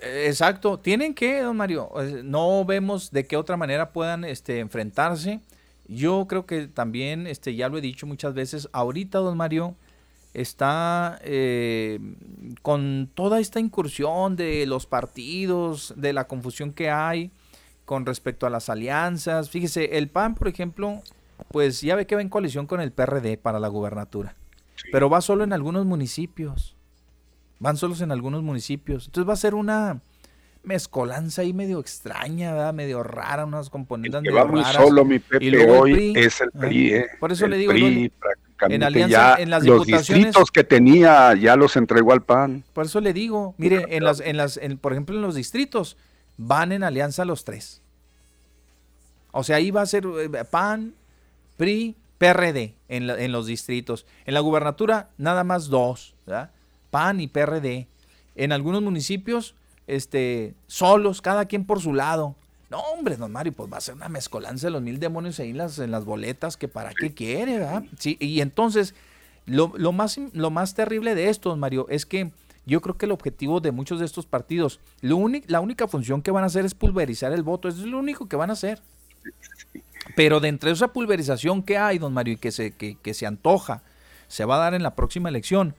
Exacto, 0.01 0.79
tienen 0.79 1.13
que, 1.13 1.41
don 1.41 1.57
Mario, 1.57 1.91
no 2.23 2.65
vemos 2.65 3.11
de 3.11 3.25
qué 3.25 3.37
otra 3.37 3.57
manera 3.57 3.91
puedan 3.91 4.23
este, 4.23 4.59
enfrentarse. 4.59 5.41
Yo 5.87 6.27
creo 6.27 6.45
que 6.45 6.67
también, 6.67 7.27
este, 7.27 7.55
ya 7.55 7.69
lo 7.69 7.77
he 7.77 7.81
dicho 7.81 8.05
muchas 8.05 8.33
veces, 8.33 8.69
ahorita, 8.73 9.19
don 9.19 9.37
Mario, 9.37 9.75
está 10.33 11.19
eh, 11.23 11.99
con 12.61 13.09
toda 13.15 13.39
esta 13.39 13.59
incursión 13.59 14.35
de 14.35 14.65
los 14.67 14.85
partidos, 14.85 15.93
de 15.97 16.13
la 16.13 16.27
confusión 16.27 16.73
que 16.73 16.91
hay 16.91 17.31
con 17.85 18.05
respecto 18.05 18.45
a 18.45 18.49
las 18.49 18.69
alianzas. 18.69 19.49
Fíjese, 19.49 19.97
el 19.97 20.09
PAN, 20.09 20.35
por 20.35 20.47
ejemplo, 20.47 21.01
pues 21.49 21.81
ya 21.81 21.95
ve 21.95 22.05
que 22.05 22.15
va 22.15 22.21
en 22.21 22.29
coalición 22.29 22.67
con 22.67 22.81
el 22.81 22.91
PRD 22.91 23.37
para 23.37 23.59
la 23.59 23.67
gubernatura, 23.67 24.35
pero 24.91 25.09
va 25.09 25.21
solo 25.21 25.43
en 25.43 25.53
algunos 25.53 25.85
municipios. 25.85 26.76
Van 27.59 27.77
solos 27.77 28.01
en 28.01 28.11
algunos 28.11 28.43
municipios. 28.43 29.07
Entonces 29.07 29.27
va 29.27 29.33
a 29.33 29.37
ser 29.37 29.55
una 29.55 30.01
mezcolanza 30.67 31.41
ahí 31.41 31.53
medio 31.53 31.79
extraña, 31.79 32.71
medio 32.73 33.01
rara, 33.01 33.45
unas 33.45 33.69
componentes 33.69 34.21
que 34.21 34.31
va 34.31 34.45
muy 34.45 34.63
solo, 34.65 35.05
mi 35.05 35.19
Pepe, 35.19 35.69
hoy 35.69 36.13
es 36.15 36.41
el 36.41 36.51
PRI. 36.51 36.93
Eh. 36.93 37.05
Por 37.19 37.31
eso 37.31 37.47
le 37.47 37.57
digo, 37.57 37.71
en 37.71 38.83
alianza, 38.83 39.35
en 39.35 39.49
las 39.49 39.63
los 39.63 39.85
distritos 39.85 40.51
que 40.51 40.63
tenía 40.63 41.33
ya 41.35 41.55
los 41.55 41.75
entregó 41.77 42.11
al 42.11 42.21
PAN. 42.21 42.63
Por 42.73 42.85
eso 42.85 42.99
le 42.99 43.13
digo, 43.13 43.55
mire, 43.57 43.85
en 43.95 44.03
las, 44.03 44.19
en 44.19 44.37
las, 44.37 44.59
por 44.81 44.91
ejemplo, 44.91 45.15
en 45.15 45.21
los 45.21 45.35
distritos 45.35 45.97
van 46.37 46.71
en 46.71 46.83
alianza 46.83 47.25
los 47.25 47.43
tres. 47.43 47.81
O 49.31 49.43
sea, 49.43 49.57
ahí 49.57 49.71
va 49.71 49.81
a 49.81 49.85
ser 49.85 50.05
eh, 50.05 50.29
PAN, 50.49 50.93
PRI, 51.55 51.95
PRD 52.17 52.73
en, 52.89 53.09
en 53.09 53.31
los 53.31 53.45
distritos. 53.45 54.05
En 54.25 54.33
la 54.33 54.39
gubernatura 54.41 55.09
nada 55.17 55.43
más 55.43 55.67
dos, 55.67 56.15
¿verdad? 56.25 56.51
PAN 56.89 57.19
y 57.19 57.27
PRD. 57.27 57.87
En 58.35 58.51
algunos 58.51 58.81
municipios, 58.81 59.55
este, 59.87 60.53
solos, 60.67 61.21
cada 61.21 61.45
quien 61.45 61.65
por 61.65 61.81
su 61.81 61.93
lado. 61.93 62.35
No, 62.69 62.79
hombre, 62.79 63.15
don 63.15 63.31
Mario, 63.31 63.53
pues 63.53 63.71
va 63.71 63.77
a 63.77 63.81
ser 63.81 63.95
una 63.95 64.09
mezcolanza 64.09 64.67
de 64.67 64.71
los 64.71 64.81
mil 64.81 64.99
demonios 64.99 65.39
ahí 65.39 65.51
en 65.51 65.57
las, 65.57 65.79
en 65.79 65.91
las 65.91 66.03
boletas, 66.03 66.57
que 66.57 66.67
para 66.67 66.93
qué 66.93 67.13
quiere, 67.13 67.59
¿verdad? 67.59 67.83
Sí, 67.97 68.17
y 68.19 68.41
entonces, 68.41 68.93
lo, 69.45 69.69
más, 69.93 70.19
lo 70.33 70.51
más 70.51 70.73
terrible 70.73 71.15
de 71.15 71.29
esto, 71.29 71.49
don 71.49 71.59
Mario, 71.59 71.87
es 71.89 72.05
que 72.05 72.31
yo 72.65 72.81
creo 72.81 72.97
que 72.97 73.05
el 73.05 73.13
objetivo 73.13 73.61
de 73.61 73.71
muchos 73.71 73.99
de 73.99 74.05
estos 74.05 74.25
partidos, 74.25 74.81
lo 74.99 75.25
la 75.47 75.61
única 75.61 75.87
función 75.87 76.21
que 76.21 76.31
van 76.31 76.43
a 76.43 76.47
hacer 76.47 76.65
es 76.65 76.73
pulverizar 76.75 77.31
el 77.31 77.43
voto, 77.43 77.69
eso 77.69 77.79
es 77.79 77.85
lo 77.85 77.97
único 77.97 78.27
que 78.27 78.35
van 78.35 78.49
a 78.49 78.53
hacer. 78.53 78.81
Pero 80.17 80.41
de 80.41 80.49
entre 80.49 80.71
esa 80.71 80.89
pulverización 80.89 81.63
que 81.63 81.77
hay, 81.77 81.97
don 81.97 82.13
Mario, 82.13 82.33
y 82.33 82.37
que 82.37 82.51
se, 82.51 82.71
que, 82.71 82.97
que 83.01 83.13
se 83.13 83.25
antoja, 83.25 83.81
se 84.27 84.43
va 84.43 84.55
a 84.55 84.59
dar 84.59 84.73
en 84.73 84.83
la 84.83 84.95
próxima 84.95 85.29
elección, 85.29 85.73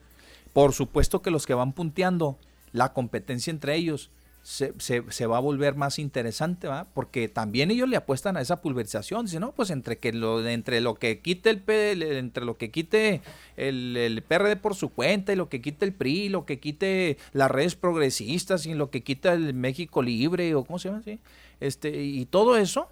por 0.59 0.73
supuesto 0.73 1.21
que 1.21 1.31
los 1.31 1.47
que 1.47 1.53
van 1.53 1.71
punteando 1.71 2.37
la 2.73 2.91
competencia 2.91 3.49
entre 3.49 3.77
ellos 3.77 4.11
se, 4.41 4.73
se, 4.77 5.25
va 5.25 5.37
a 5.37 5.39
volver 5.39 5.75
más 5.75 5.99
interesante, 5.99 6.67
¿va? 6.67 6.85
Porque 6.93 7.29
también 7.29 7.71
ellos 7.71 7.87
le 7.87 7.95
apuestan 7.95 8.35
a 8.35 8.41
esa 8.41 8.61
pulverización. 8.61 9.25
Dicen, 9.25 9.39
no, 9.39 9.53
pues 9.53 9.69
entre 9.69 9.99
que 9.99 10.11
lo, 10.11 10.45
entre 10.45 10.81
lo 10.81 10.95
que 10.95 11.19
quite 11.19 11.49
el, 11.49 12.01
entre 12.03 12.43
lo 12.43 12.57
que 12.57 12.71
quite 12.71 13.21
el, 13.55 13.95
el, 13.95 14.21
PRD 14.21 14.57
por 14.57 14.75
su 14.75 14.89
cuenta 14.89 15.31
y 15.31 15.37
lo 15.37 15.47
que 15.47 15.61
quite 15.61 15.85
el 15.85 15.93
PRI, 15.93 16.27
lo 16.27 16.45
que 16.45 16.59
quite 16.59 17.17
las 17.31 17.49
redes 17.49 17.75
progresistas 17.75 18.65
y 18.65 18.73
lo 18.73 18.89
que 18.89 19.01
quita 19.01 19.31
el 19.31 19.53
México 19.53 20.01
Libre 20.01 20.55
o 20.55 20.65
cómo 20.65 20.77
se 20.77 20.89
llama 20.89 20.99
así, 20.99 21.21
este, 21.61 22.03
y 22.03 22.25
todo 22.25 22.57
eso, 22.57 22.89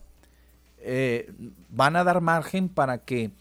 eh, 0.79 1.33
van 1.67 1.97
a 1.97 2.05
dar 2.05 2.21
margen 2.21 2.69
para 2.69 2.99
que 2.99 3.31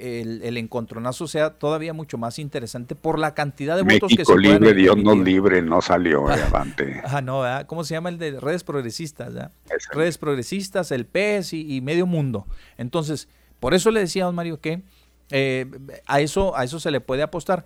el, 0.00 0.56
encontronazo 0.56 1.26
sea 1.28 1.50
todavía 1.50 1.92
mucho 1.92 2.18
más 2.18 2.38
interesante 2.38 2.94
por 2.94 3.18
la 3.18 3.34
cantidad 3.34 3.76
de 3.76 3.82
votos 3.82 4.12
que 4.16 4.24
se 4.24 4.38
libre, 4.38 4.74
Dios 4.74 4.96
nos 4.96 5.18
libre, 5.18 5.62
no 5.62 5.82
salió 5.82 6.28
avante. 6.28 7.00
Ah, 7.04 7.20
no, 7.20 7.42
¿cómo 7.66 7.84
se 7.84 7.94
llama 7.94 8.08
el 8.08 8.18
de 8.18 8.38
redes 8.40 8.64
progresistas? 8.64 9.32
Redes 9.92 10.18
progresistas, 10.18 10.90
el 10.90 11.06
PES 11.06 11.52
y, 11.52 11.80
medio 11.80 12.06
mundo. 12.06 12.46
Entonces, 12.78 13.28
por 13.58 13.74
eso 13.74 13.90
le 13.90 14.00
decía 14.00 14.24
a 14.24 14.26
don 14.26 14.34
Mario 14.34 14.60
que 14.60 14.82
eh, 15.30 15.66
a, 16.06 16.20
eso, 16.20 16.56
a 16.56 16.64
eso 16.64 16.80
se 16.80 16.90
le 16.90 17.00
puede 17.00 17.22
apostar. 17.22 17.64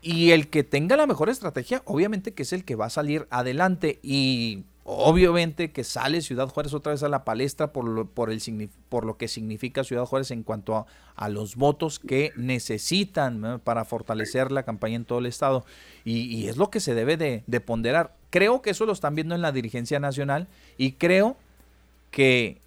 Y 0.00 0.32
el 0.32 0.48
que 0.48 0.64
tenga 0.64 0.96
la 0.96 1.06
mejor 1.06 1.28
estrategia, 1.28 1.82
obviamente 1.84 2.34
que 2.34 2.42
es 2.42 2.52
el 2.52 2.64
que 2.64 2.74
va 2.74 2.86
a 2.86 2.90
salir 2.90 3.26
adelante. 3.30 4.00
Y 4.02 4.64
Obviamente 4.84 5.70
que 5.70 5.84
sale 5.84 6.22
Ciudad 6.22 6.48
Juárez 6.48 6.74
otra 6.74 6.90
vez 6.90 7.04
a 7.04 7.08
la 7.08 7.24
palestra 7.24 7.72
por 7.72 7.86
lo, 7.86 8.06
por 8.06 8.30
el, 8.30 8.68
por 8.88 9.04
lo 9.04 9.16
que 9.16 9.28
significa 9.28 9.84
Ciudad 9.84 10.04
Juárez 10.06 10.32
en 10.32 10.42
cuanto 10.42 10.86
a, 11.14 11.28
los 11.28 11.54
votos 11.54 12.00
que 12.00 12.32
necesitan 12.34 13.60
para 13.62 13.84
fortalecer 13.84 14.50
la 14.50 14.64
campaña 14.64 14.96
en 14.96 15.04
todo 15.04 15.20
el 15.20 15.26
estado. 15.26 15.64
Y, 16.04 16.48
es 16.48 16.56
lo 16.56 16.70
que 16.70 16.80
se 16.80 16.94
debe 16.94 17.16
de, 17.16 17.60
ponderar. 17.60 18.16
Creo 18.30 18.60
que 18.60 18.70
eso 18.70 18.84
lo 18.84 18.92
están 18.92 19.14
viendo 19.14 19.36
en 19.36 19.42
la 19.42 19.52
dirigencia 19.52 20.00
nacional 20.00 20.48
y 20.76 20.92
creo 20.92 21.36
que 22.10 22.60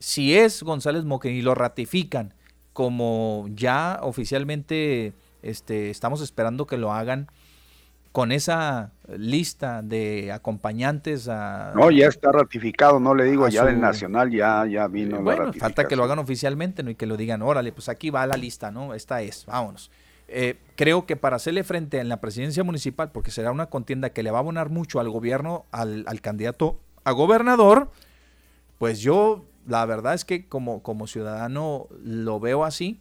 si 0.00 0.34
es 0.34 0.62
González 0.64 1.04
Moquen 1.04 1.34
y 1.34 1.42
lo 1.42 1.54
ratifican 1.54 2.34
como 2.72 3.46
ya 3.54 4.00
oficialmente 4.02 5.12
este, 5.42 5.90
estamos 5.90 6.20
esperando 6.20 6.66
que 6.66 6.78
lo 6.78 6.92
hagan 6.92 7.28
con 8.14 8.30
esa 8.30 8.92
lista 9.18 9.82
de 9.82 10.30
acompañantes 10.30 11.26
a... 11.28 11.72
No, 11.74 11.90
ya 11.90 12.06
está 12.06 12.30
ratificado, 12.30 13.00
no 13.00 13.12
le 13.12 13.24
digo, 13.24 13.48
ya 13.48 13.64
del 13.64 13.80
Nacional 13.80 14.30
ya, 14.30 14.64
ya 14.66 14.86
vino. 14.86 15.20
Bueno, 15.20 15.52
falta 15.52 15.88
que 15.88 15.96
lo 15.96 16.04
hagan 16.04 16.20
oficialmente, 16.20 16.84
¿no? 16.84 16.90
Y 16.90 16.94
que 16.94 17.06
lo 17.06 17.16
digan, 17.16 17.42
órale, 17.42 17.72
pues 17.72 17.88
aquí 17.88 18.10
va 18.10 18.24
la 18.28 18.36
lista, 18.36 18.70
¿no? 18.70 18.94
Esta 18.94 19.20
es, 19.20 19.46
vámonos. 19.46 19.90
Eh, 20.28 20.60
creo 20.76 21.06
que 21.06 21.16
para 21.16 21.34
hacerle 21.34 21.64
frente 21.64 21.98
en 21.98 22.08
la 22.08 22.20
presidencia 22.20 22.62
municipal, 22.62 23.10
porque 23.10 23.32
será 23.32 23.50
una 23.50 23.66
contienda 23.66 24.10
que 24.10 24.22
le 24.22 24.30
va 24.30 24.38
a 24.38 24.42
abonar 24.42 24.70
mucho 24.70 25.00
al 25.00 25.10
gobierno, 25.10 25.64
al, 25.72 26.04
al 26.06 26.20
candidato 26.20 26.78
a 27.02 27.10
gobernador, 27.10 27.90
pues 28.78 29.00
yo, 29.00 29.44
la 29.66 29.84
verdad 29.86 30.14
es 30.14 30.24
que 30.24 30.46
como, 30.46 30.84
como 30.84 31.08
ciudadano 31.08 31.88
lo 32.04 32.38
veo 32.38 32.64
así, 32.64 33.00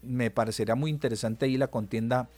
me 0.00 0.30
parecería 0.30 0.76
muy 0.76 0.90
interesante 0.90 1.44
ahí 1.44 1.58
la 1.58 1.66
contienda, 1.66 2.30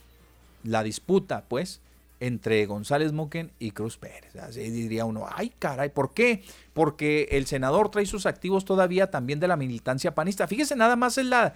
la 0.65 0.83
disputa, 0.83 1.45
pues, 1.47 1.81
entre 2.21 2.67
González 2.67 3.13
Moquen 3.13 3.53
y 3.59 3.71
Cruz 3.71 3.97
Pérez. 3.97 4.35
Así 4.37 4.71
diría 4.71 5.05
uno, 5.05 5.27
ay 5.31 5.53
caray, 5.59 5.91
¿por 5.91 6.13
qué? 6.13 6.43
Porque 6.73 7.29
el 7.33 7.47
senador 7.47 7.91
trae 7.91 8.07
sus 8.07 8.27
activos 8.27 8.65
todavía 8.65 9.11
también 9.11 9.41
de 9.41 9.49
la 9.49 9.57
militancia 9.57 10.15
panista. 10.15 10.47
Fíjese 10.47 10.77
nada 10.77 10.97
más 10.97 11.19
en 11.19 11.31
la, 11.31 11.55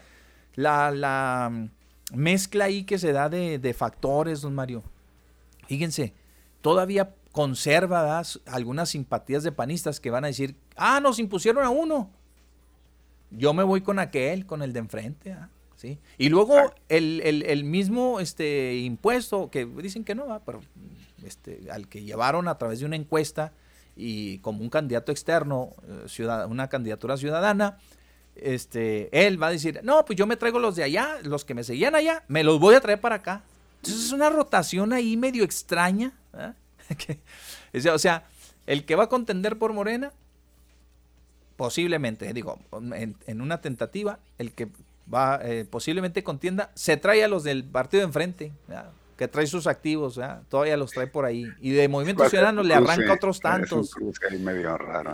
la, 0.55 1.51
mm, 1.51 1.68
mezcla 2.14 2.66
ahí 2.66 2.84
que 2.84 2.98
se 2.98 3.12
da 3.12 3.28
de, 3.28 3.74
factores, 3.76 4.40
don 4.43 4.55
Mario. 4.55 4.82
Fíjense, 5.66 6.14
todavía 6.60 7.14
conserva 7.32 8.22
algunas 8.47 8.90
simpatías 8.90 9.43
de 9.43 9.52
panistas 9.52 10.01
que 10.01 10.10
van 10.10 10.24
a 10.24 10.28
decir, 10.28 10.55
ah, 10.76 11.01
nos 11.01 11.18
impusieron 11.18 11.64
a 11.64 11.70
uno. 11.70 12.10
Yo 13.30 13.55
me 13.55 13.62
voy 13.62 13.80
con 13.80 13.98
aquel, 13.98 14.44
con 14.44 14.62
el 14.62 14.74
de 14.74 14.80
enfrente. 14.80 15.36
Y 16.19 16.29
luego 16.29 16.57
el, 16.89 17.65
mismo 17.65 18.21
este, 18.21 18.77
impuesto, 18.79 19.51
que 19.51 19.67
dicen 19.67 20.05
que 20.05 20.15
no, 20.15 20.41
pero 20.45 20.61
este, 21.25 21.69
al 21.71 21.89
que 21.89 22.03
llevaron 22.03 22.49
a 22.49 22.59
través 22.59 22.81
de 22.81 22.87
una 22.87 22.97
encuesta 22.97 23.53
y 23.97 24.39
como 24.39 24.63
un 24.63 24.71
candidato 24.71 25.13
externo, 25.13 25.71
eh, 25.87 26.27
una 26.49 26.69
candidatura 26.69 27.17
ciudadana, 27.17 27.79
este, 28.35 29.09
él 29.27 29.43
va 29.43 29.49
a 29.49 29.51
decir, 29.51 29.81
no, 29.83 30.05
pues 30.05 30.19
yo 30.19 30.27
me 30.27 30.37
traigo 30.37 30.59
los 30.59 30.77
de 30.77 30.85
allá, 30.85 31.19
los 31.23 31.45
que 31.45 31.55
me 31.55 31.65
seguían 31.65 31.95
allá, 31.95 32.25
me 32.29 32.45
los 32.45 32.59
voy 32.59 32.75
a 32.75 32.81
traer 32.81 33.01
para 33.01 33.17
acá. 33.17 33.45
Entonces 33.77 34.07
es 34.07 34.13
una 34.13 34.31
rotación 34.31 34.93
ahí 34.93 35.17
medio 35.17 35.45
extraña. 35.45 36.13
o 37.93 37.99
sea, 37.99 38.25
el 38.67 38.85
que 38.85 38.95
va 38.95 39.05
a 39.05 39.09
contender 39.09 39.59
por 39.59 39.73
Morena, 39.73 40.13
posiblemente, 41.57 42.33
digo, 42.33 42.59
en, 42.95 43.17
en, 43.27 43.41
una 43.41 43.61
tentativa, 43.61 44.19
el 44.39 44.53
que 44.53 44.69
va 45.12 45.41
eh, 45.43 45.65
posiblemente 45.69 46.23
contienda, 46.23 46.70
se 46.74 46.97
trae 46.97 47.24
a 47.24 47.29
los 47.29 47.45
del 47.45 47.65
partido 47.65 48.01
de 48.01 48.07
enfrente, 48.07 48.53
que 49.16 49.29
trae 49.29 49.47
sus 49.47 49.66
activos, 49.66 50.19
todavía 50.49 50.77
los 50.77 50.91
trae 50.91 51.07
por 51.07 51.24
ahí. 51.24 51.47
Y 51.61 51.70
de 51.70 51.87
Movimiento 51.89 52.29
Ciudadano 52.29 52.62
le 52.62 52.74
arranca 52.74 53.12
otros 53.12 53.41
tantos. 53.41 53.95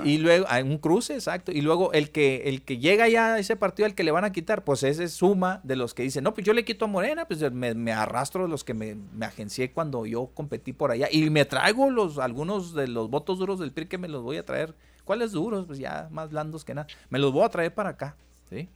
Y 0.05 0.19
luego, 0.19 0.47
hay 0.48 0.62
un 0.62 0.78
cruce, 0.78 1.15
exacto. 1.15 1.52
Y 1.52 1.60
luego 1.60 1.93
el 1.93 2.10
que, 2.10 2.48
el 2.48 2.62
que 2.62 2.78
llega 2.78 3.09
ya 3.09 3.35
a 3.35 3.39
ese 3.39 3.56
partido 3.56 3.86
al 3.86 3.94
que 3.94 4.05
le 4.05 4.10
van 4.10 4.24
a 4.24 4.32
quitar, 4.32 4.65
pues 4.65 4.82
ese 4.82 5.09
suma 5.09 5.60
de 5.62 5.77
los 5.77 5.94
que 5.94 6.05
dicen, 6.05 6.24
no, 6.24 6.32
pues 6.32 6.47
yo 6.47 6.52
le 6.52 6.65
quito 6.65 6.86
a 6.86 6.89
Morena, 6.89 7.27
pues 7.27 7.52
me, 7.52 7.93
arrastro 7.93 8.44
de 8.44 8.48
los 8.48 8.65
que 8.65 8.73
me, 8.73 8.94
me, 8.94 9.27
agencié 9.27 9.73
cuando 9.73 10.06
yo 10.06 10.31
competí 10.32 10.73
por 10.73 10.90
allá. 10.90 11.09
Y 11.10 11.28
me 11.28 11.44
traigo 11.44 11.90
los, 11.90 12.19
algunos 12.19 12.74
de 12.74 12.89
los 12.89 13.10
votos 13.10 13.39
duros 13.39 13.59
del 13.59 13.73
PRI 13.73 13.86
que 13.86 13.98
me 13.98 14.09
los 14.09 14.23
voy 14.23 14.39
a 14.39 14.44
traer. 14.44 14.74
¿Cuáles 15.05 15.32
duros? 15.32 15.66
Pues 15.66 15.78
ya 15.78 16.09
más 16.10 16.31
blandos 16.31 16.65
que 16.65 16.74
nada. 16.74 16.86
Me 17.10 17.19
los 17.19 17.32
voy 17.32 17.44
a 17.44 17.48
traer 17.48 17.74
para 17.74 17.90
acá, 17.90 18.16
¿sí? 18.48 18.69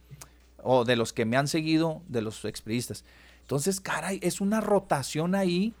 O 0.63 0.85
de 0.85 0.95
los 0.95 1.13
que 1.13 1.25
me 1.25 1.37
han 1.37 1.47
seguido, 1.47 2.01
de 2.07 2.21
los 2.21 2.43
expriistas. 2.45 3.03
Entonces, 3.41 3.81
caray, 3.81 4.19
es 4.21 4.41
una 4.41 4.61
rotación 4.61 5.35
ahí 5.35 5.73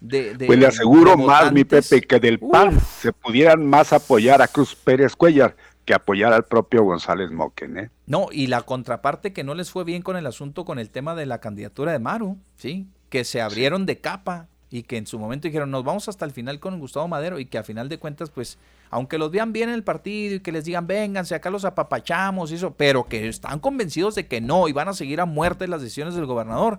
de... 0.00 0.34
pues 0.46 0.58
le 0.58 0.66
aseguro 0.66 1.16
más, 1.16 1.52
mi 1.52 1.64
Pepe, 1.64 2.00
que 2.00 2.18
del 2.18 2.38
PAN 2.38 2.80
se 2.80 3.12
pudieran 3.12 3.66
más 3.66 3.92
apoyar 3.92 4.40
a 4.40 4.48
Cruz 4.48 4.74
Pérez 4.74 5.14
Cuellar 5.14 5.54
que 5.84 5.94
apoyar 5.94 6.32
al 6.32 6.44
propio 6.44 6.84
González 6.84 7.30
Moquen, 7.30 7.78
¿eh? 7.78 7.90
No, 8.06 8.28
y 8.30 8.46
la 8.46 8.62
contraparte 8.62 9.32
que 9.32 9.44
no 9.44 9.54
les 9.54 9.70
fue 9.70 9.84
bien 9.84 10.02
con 10.02 10.16
el 10.16 10.26
asunto 10.26 10.64
con 10.64 10.78
el 10.78 10.90
tema 10.90 11.14
de 11.14 11.26
la 11.26 11.40
candidatura 11.40 11.92
de 11.92 11.98
Maru, 11.98 12.38
¿sí? 12.56 12.86
Que 13.08 13.24
se 13.24 13.40
abrieron 13.40 13.86
de 13.86 13.98
capa 13.98 14.48
y 14.70 14.84
que 14.84 14.96
en 14.96 15.06
su 15.06 15.18
momento 15.18 15.48
dijeron, 15.48 15.70
nos 15.70 15.82
vamos 15.82 16.08
hasta 16.08 16.24
el 16.24 16.30
final 16.30 16.60
con 16.60 16.78
Gustavo 16.78 17.08
Madero 17.08 17.40
y 17.40 17.46
que 17.46 17.58
a 17.58 17.64
final 17.64 17.88
de 17.88 17.98
cuentas, 17.98 18.30
pues, 18.30 18.56
aunque 18.90 19.18
los 19.18 19.30
vean 19.30 19.52
bien 19.52 19.68
en 19.68 19.74
el 19.74 19.82
partido 19.82 20.36
y 20.36 20.40
que 20.40 20.52
les 20.52 20.64
digan, 20.64 20.86
vénganse, 20.86 21.34
acá 21.34 21.50
los 21.50 21.64
apapachamos 21.64 22.52
y 22.52 22.54
eso, 22.54 22.72
pero 22.74 23.08
que 23.08 23.28
están 23.28 23.58
convencidos 23.58 24.14
de 24.14 24.26
que 24.26 24.40
no 24.40 24.68
y 24.68 24.72
van 24.72 24.88
a 24.88 24.92
seguir 24.92 25.20
a 25.20 25.26
muerte 25.26 25.66
las 25.66 25.82
decisiones 25.82 26.14
del 26.14 26.26
gobernador, 26.26 26.78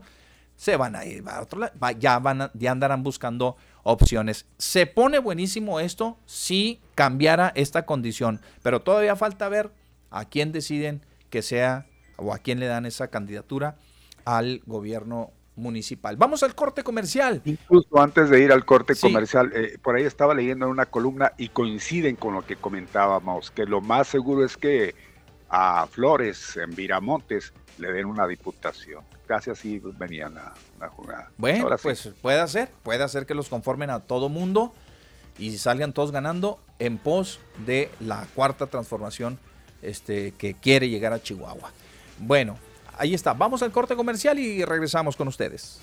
se 0.56 0.78
van 0.78 0.96
a 0.96 1.06
ir 1.06 1.24
a 1.28 1.42
otro 1.42 1.60
lado, 1.60 1.74
ya, 2.00 2.20
van 2.20 2.50
ya 2.54 2.72
andarán 2.72 3.04
buscando 3.04 3.58
opciones. 3.84 4.46
Se 4.58 4.86
pone 4.86 5.20
buenísimo 5.20 5.80
esto 5.80 6.18
si 6.26 6.80
cambiara 6.96 7.52
esta 7.56 7.86
condición, 7.86 8.40
pero 8.64 8.82
todavía 8.82 9.16
falta 9.16 9.50
ver 9.50 9.72
a 10.12 10.26
quién 10.26 10.52
deciden 10.52 11.02
que 11.30 11.42
sea 11.42 11.88
o 12.16 12.34
a 12.34 12.38
quién 12.38 12.60
le 12.60 12.68
dan 12.68 12.86
esa 12.86 13.08
candidatura 13.10 13.76
al 14.24 14.62
gobierno 14.66 15.32
municipal. 15.56 16.18
Vamos 16.18 16.44
al 16.44 16.56
corte 16.56 16.84
comercial. 16.84 17.42
Incluso 17.46 18.02
antes 18.02 18.30
de 18.30 18.42
ir 18.42 18.52
al 18.52 18.66
corte 18.66 18.96
comercial, 18.96 19.52
eh, 19.54 19.78
por 19.82 19.96
ahí 19.96 20.04
estaba 20.04 20.34
leyendo 20.34 20.66
en 20.66 20.72
una 20.72 20.86
columna 20.86 21.34
y 21.38 21.50
coinciden 21.50 22.16
con 22.16 22.34
lo 22.34 22.46
que 22.46 22.56
comentábamos, 22.56 23.52
que 23.52 23.66
lo 23.66 23.82
más 23.82 24.08
seguro 24.08 24.46
es 24.46 24.58
que 24.58 24.96
a 25.50 25.86
Flores 25.88 26.56
en 26.58 26.74
Viramontes 26.74 27.54
le 27.78 27.92
den 27.92 28.06
una 28.06 28.28
diputación. 28.28 29.04
Casi 29.28 29.50
así 29.50 29.82
venían 29.98 30.38
a, 30.38 30.54
jugar. 30.90 31.30
Bueno, 31.38 31.70
pues 31.82 32.10
puede 32.22 32.48
ser, 32.48 32.70
puede 32.84 33.08
ser 33.08 33.26
que 33.26 33.36
los 33.36 33.50
conformen 33.50 33.90
a 33.90 34.00
todo 34.00 34.30
mundo 34.30 34.74
y 35.38 35.58
salgan 35.58 35.94
todos 35.94 36.12
ganando 36.12 36.60
en 36.80 36.98
pos 36.98 37.40
de 37.66 37.90
la 38.00 38.26
cuarta 38.34 38.68
transformación 38.68 39.40
este, 39.82 40.32
que 40.34 40.54
quiere 40.56 40.90
llegar 40.90 41.14
a 41.14 41.22
Chihuahua. 41.22 41.72
Bueno, 42.20 42.58
ahí 43.02 43.16
está. 43.16 43.34
Vamos 43.34 43.64
al 43.64 43.72
corte 43.72 43.96
comercial 43.96 44.38
y 44.40 44.64
regresamos 44.64 45.16
con 45.16 45.28
ustedes. 45.28 45.80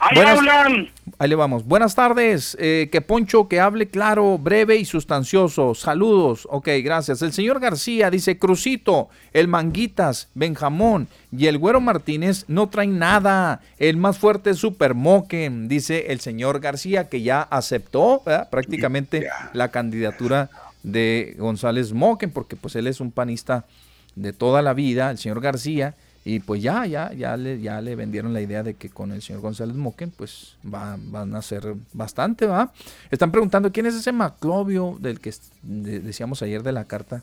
¡Ahí 0.00 0.18
hablan! 0.18 0.88
Ahí 1.16 1.28
le 1.28 1.36
vamos. 1.36 1.64
Buenas 1.64 1.94
tardes. 1.94 2.56
Eh, 2.58 2.88
que 2.90 3.00
Poncho, 3.00 3.46
que 3.46 3.60
hable 3.60 3.86
claro, 3.86 4.36
breve 4.36 4.78
y 4.78 4.84
sustancioso. 4.84 5.76
Saludos. 5.76 6.48
Ok, 6.50 6.70
gracias. 6.82 7.22
El 7.22 7.32
señor 7.32 7.60
García 7.60 8.10
dice, 8.10 8.36
Crucito, 8.36 9.10
el 9.32 9.46
Manguitas, 9.46 10.28
Benjamón 10.34 11.06
y 11.30 11.46
el 11.46 11.58
Güero 11.58 11.80
Martínez 11.80 12.46
no 12.48 12.68
traen 12.68 12.98
nada. 12.98 13.60
El 13.78 13.96
más 13.96 14.18
fuerte 14.18 14.50
es 14.50 14.58
Super 14.58 14.94
Moquen, 14.94 15.68
dice 15.68 16.06
el 16.08 16.18
señor 16.18 16.58
García, 16.58 17.08
que 17.08 17.22
ya 17.22 17.42
aceptó 17.42 18.22
prácticamente 18.50 19.28
la 19.52 19.68
candidatura 19.70 20.50
de 20.82 21.36
González 21.38 21.92
Moquen, 21.92 22.32
porque 22.32 22.56
pues 22.56 22.74
él 22.74 22.88
es 22.88 22.98
un 22.98 23.12
panista 23.12 23.66
de 24.16 24.32
toda 24.32 24.62
la 24.62 24.74
vida, 24.74 25.10
el 25.10 25.18
señor 25.18 25.40
García, 25.40 25.94
y 26.24 26.40
pues 26.40 26.62
ya, 26.62 26.84
ya, 26.84 27.12
ya 27.12 27.36
le, 27.36 27.60
ya 27.60 27.80
le 27.80 27.96
vendieron 27.96 28.34
la 28.34 28.42
idea 28.42 28.62
de 28.62 28.74
que 28.74 28.90
con 28.90 29.12
el 29.12 29.22
señor 29.22 29.40
González 29.40 29.74
Moquen, 29.74 30.10
pues 30.10 30.56
va, 30.62 30.96
van 30.98 31.34
a 31.34 31.40
ser 31.40 31.74
bastante, 31.94 32.46
¿va? 32.46 32.72
Están 33.10 33.30
preguntando 33.30 33.72
quién 33.72 33.86
es 33.86 33.94
ese 33.94 34.12
Maclovio 34.12 34.98
del 35.00 35.18
que 35.18 35.32
decíamos 35.62 36.42
ayer 36.42 36.62
de 36.62 36.72
la 36.72 36.84
carta 36.84 37.22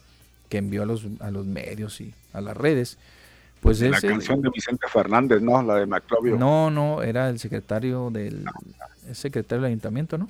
que 0.50 0.58
envió 0.58 0.84
a 0.84 0.86
los, 0.86 1.06
a 1.20 1.30
los 1.30 1.46
medios 1.46 2.02
y 2.02 2.14
a 2.34 2.42
las 2.42 2.58
redes. 2.58 2.98
Pues 3.62 3.82
la 3.82 4.00
canción 4.00 4.42
de 4.42 4.50
Vicente 4.50 4.88
Fernández, 4.88 5.42
¿no? 5.42 5.62
La 5.62 5.76
de 5.76 5.86
Maclovio. 5.86 6.38
No, 6.38 6.72
no, 6.72 7.02
era 7.02 7.30
el 7.30 7.40
secretario 7.40 8.10
del, 8.10 8.46
el 9.08 9.16
secretario 9.16 9.62
del 9.62 9.70
ayuntamiento, 9.70 10.18
¿no? 10.18 10.30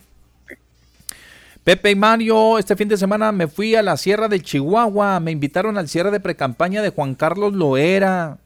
Pepe 1.68 1.92
y 1.92 1.96
Mario, 1.96 2.58
este 2.58 2.78
fin 2.78 2.88
de 2.88 2.96
semana 2.96 3.34
me 3.34 3.50
fui 3.50 3.76
a 3.76 3.84
la 3.84 3.98
Sierra 3.98 4.30
de 4.30 4.40
Chihuahua, 4.40 5.20
me 5.20 5.32
invitaron 5.32 5.78
al 5.78 5.90
cierre 5.90 6.12
de 6.12 6.22
precampaña 6.22 6.82
de 6.82 6.92
Juan 6.92 7.14
Carlos 7.14 7.52
Loera. 7.52 8.38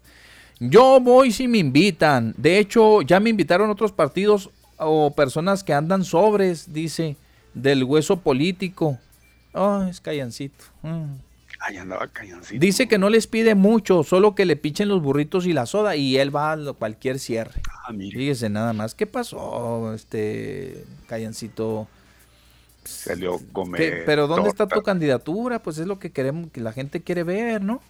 Yo 0.60 1.00
voy 1.00 1.32
si 1.32 1.48
me 1.48 1.60
invitan. 1.60 2.34
De 2.36 2.58
hecho, 2.58 3.04
ya 3.04 3.20
me 3.20 3.30
invitaron 3.30 3.70
otros 3.70 3.92
partidos 3.92 4.50
o 4.78 5.14
personas 5.14 5.64
que 5.64 5.72
andan 5.72 6.04
sobres, 6.04 6.74
dice, 6.74 7.16
del 7.54 7.84
hueso 7.84 8.22
político. 8.22 8.98
Oh, 9.54 9.84
es 9.84 10.02
callancito. 10.02 10.66
Mm. 10.82 11.14
Ay, 11.60 11.78
andaba 11.78 12.08
callancito. 12.08 12.60
Dice 12.60 12.88
que 12.88 12.98
no 12.98 13.12
les 13.12 13.28
pide 13.28 13.54
mucho, 13.54 14.02
solo 14.02 14.34
que 14.34 14.46
le 14.46 14.56
pichen 14.56 14.90
los 14.90 15.00
burritos 15.00 15.46
y 15.46 15.54
la 15.54 15.68
soda 15.68 15.96
y 15.96 16.18
él 16.18 16.36
va 16.36 16.54
a 16.54 16.74
cualquier 16.74 17.20
cierre. 17.20 17.62
Ah, 17.88 17.94
Fíjese 17.94 18.50
nada 18.50 18.74
más. 18.74 18.96
¿Qué 18.96 19.06
pasó, 19.06 19.94
este 19.94 20.86
callancito? 21.06 21.88
Salió 22.84 23.40
comer. 23.54 24.04
Pero 24.06 24.28
¿dónde 24.28 24.50
está 24.50 24.68
tu 24.68 24.82
candidatura? 24.82 25.62
Pues 25.62 25.78
es 25.78 25.88
lo 25.88 26.00
que 26.00 26.12
queremos, 26.12 26.52
que 26.52 26.62
la 26.62 26.74
gente 26.74 27.02
quiere 27.02 27.24
ver, 27.24 27.62
¿no? 27.62 27.82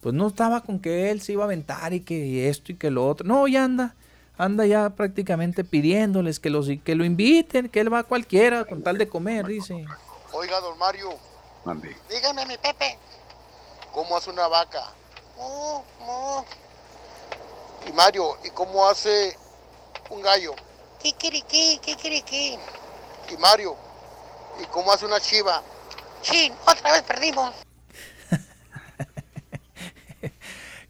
Pues 0.00 0.14
no 0.14 0.28
estaba 0.28 0.62
con 0.62 0.80
que 0.80 1.10
él 1.10 1.20
se 1.20 1.32
iba 1.32 1.42
a 1.42 1.46
aventar 1.46 1.92
y 1.92 2.00
que 2.00 2.48
esto 2.48 2.72
y 2.72 2.76
que 2.76 2.90
lo 2.90 3.06
otro. 3.06 3.26
No, 3.26 3.46
ya 3.46 3.64
anda, 3.64 3.94
anda 4.38 4.64
ya 4.66 4.90
prácticamente 4.90 5.62
pidiéndoles 5.62 6.40
que, 6.40 6.48
los, 6.48 6.68
que 6.82 6.94
lo 6.94 7.04
inviten, 7.04 7.68
que 7.68 7.80
él 7.80 7.92
va 7.92 8.00
a 8.00 8.04
cualquiera 8.04 8.64
con 8.64 8.82
tal 8.82 8.96
de 8.96 9.08
comer, 9.08 9.46
dice. 9.46 9.84
Oiga, 10.32 10.60
don 10.60 10.78
Mario. 10.78 11.10
Dígame, 12.08 12.46
mi 12.46 12.56
Pepe. 12.56 12.98
¿Cómo 13.92 14.16
hace 14.16 14.30
una 14.30 14.48
vaca? 14.48 14.94
Y 17.86 17.92
Mario, 17.92 18.38
¿y 18.44 18.50
cómo 18.50 18.88
hace 18.88 19.36
un 20.10 20.22
gallo? 20.22 20.54
Kikiriki, 21.02 21.78
kikiriki 21.78 22.58
Mario. 23.38 23.76
¿Y 24.62 24.66
cómo 24.66 24.92
hace 24.92 25.06
una 25.06 25.20
chiva? 25.20 25.62
Sí, 26.22 26.52
otra 26.66 26.92
vez 26.92 27.02
perdimos. 27.02 27.54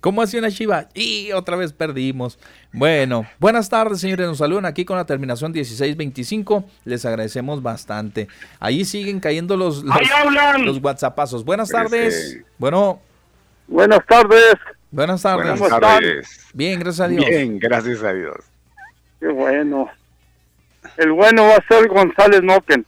¿Cómo 0.01 0.23
hace 0.23 0.39
una 0.39 0.51
chiva? 0.51 0.89
Y 0.95 1.33
otra 1.33 1.57
vez 1.57 1.73
perdimos. 1.73 2.39
Bueno, 2.73 3.27
buenas 3.39 3.69
tardes, 3.69 4.01
señores. 4.01 4.27
Nos 4.27 4.39
saludan 4.39 4.67
aquí 4.67 4.85
con 4.85 4.97
la 4.97 5.05
terminación 5.05 5.53
1625. 5.53 6.65
Les 6.85 7.05
agradecemos 7.05 7.63
bastante. 7.63 8.29
Ahí 8.59 8.85
siguen 8.85 9.21
cayendo 9.21 9.57
los, 9.57 9.85
los, 9.85 9.97
los 10.61 10.83
WhatsAppazos. 10.83 11.45
Buenas 11.45 11.69
tardes. 11.69 12.39
Bueno. 12.59 13.01
Buenas 13.69 14.01
tardes. 14.07 14.55
Buenas 14.91 15.23
tardes. 15.23 15.59
Buenas 15.59 15.81
tardes. 15.81 16.41
Bien, 16.53 16.81
gracias 16.81 17.07
a 17.07 17.09
Dios. 17.09 17.27
Bien, 17.27 17.59
gracias 17.59 18.03
a 18.03 18.13
Dios. 18.13 18.37
Qué 19.21 19.29
bueno. 19.29 19.89
El 21.01 21.13
bueno 21.13 21.45
va 21.45 21.55
a 21.55 21.67
ser 21.67 21.89
González 21.89 22.43
Moquen. 22.43 22.85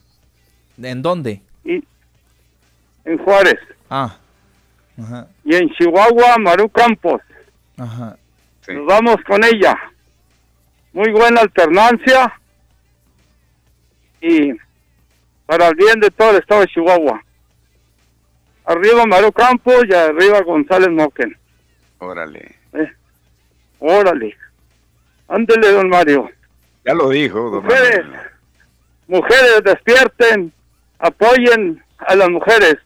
¿En 0.82 1.00
dónde? 1.00 1.40
Y, 1.64 1.82
en 3.06 3.16
Juárez. 3.16 3.58
Ah. 3.88 4.18
Y 5.42 5.54
en 5.54 5.70
Chihuahua, 5.70 6.36
Maru 6.38 6.68
Campos. 6.68 7.22
Ajá. 7.78 8.18
Nos 8.68 8.86
vamos 8.86 9.16
con 9.26 9.42
ella. 9.42 9.74
Muy 10.92 11.10
buena 11.10 11.40
alternancia. 11.40 12.38
Y 14.20 14.52
para 15.46 15.68
el 15.68 15.74
bien 15.74 15.98
de 15.98 16.10
todo 16.10 16.32
el 16.32 16.36
estado 16.36 16.60
de 16.60 16.66
Chihuahua. 16.66 17.18
Arriba 18.66 19.06
Mario 19.06 19.32
Campos 19.32 19.84
y 19.88 19.94
arriba 19.94 20.42
González 20.42 20.90
Moquen. 20.90 21.34
Órale. 21.98 22.56
Eh, 22.74 22.92
órale. 23.78 24.36
Ándele, 25.28 25.72
don 25.72 25.88
Mario. 25.88 26.30
Ya 26.84 26.94
lo 26.94 27.08
dijo, 27.10 27.50
don 27.50 27.64
Mujeres, 27.64 28.06
mujeres, 29.06 29.62
despierten, 29.64 30.52
apoyen 30.98 31.82
a 31.98 32.16
las 32.16 32.28
mujeres, 32.28 32.76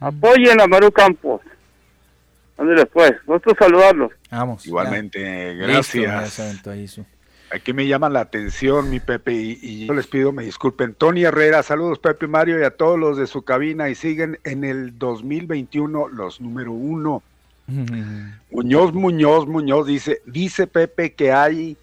apoyen 0.00 0.60
a 0.60 0.66
Mario 0.66 0.92
Campos. 0.92 1.40
Ándele 2.58 2.86
pues, 2.86 3.12
nosotros 3.26 3.56
saludarlos. 3.58 4.12
Vamos. 4.30 4.66
Igualmente, 4.66 5.20
ya. 5.20 5.66
gracias. 5.66 6.38
Listo, 6.66 7.04
Aquí 7.52 7.72
me 7.72 7.86
llama 7.86 8.08
la 8.08 8.20
atención, 8.20 8.90
mi 8.90 8.98
Pepe, 8.98 9.32
y, 9.32 9.58
y 9.62 9.86
yo 9.86 9.94
les 9.94 10.06
pido 10.08 10.32
me 10.32 10.44
disculpen. 10.44 10.94
Tony 10.94 11.24
Herrera, 11.24 11.62
saludos 11.62 12.00
Pepe 12.00 12.26
y 12.26 12.28
Mario 12.28 12.60
y 12.60 12.64
a 12.64 12.70
todos 12.70 12.98
los 12.98 13.16
de 13.16 13.26
su 13.28 13.42
cabina 13.42 13.88
y 13.88 13.94
siguen 13.94 14.40
en 14.42 14.64
el 14.64 14.98
2021 14.98 16.08
los 16.08 16.40
número 16.40 16.72
uno. 16.72 17.22
Muñoz, 18.50 18.92
Muñoz, 18.94 19.46
Muñoz 19.46 19.86
dice, 19.86 20.22
dice 20.26 20.66
Pepe 20.66 21.12
que 21.12 21.32
hay, 21.32 21.76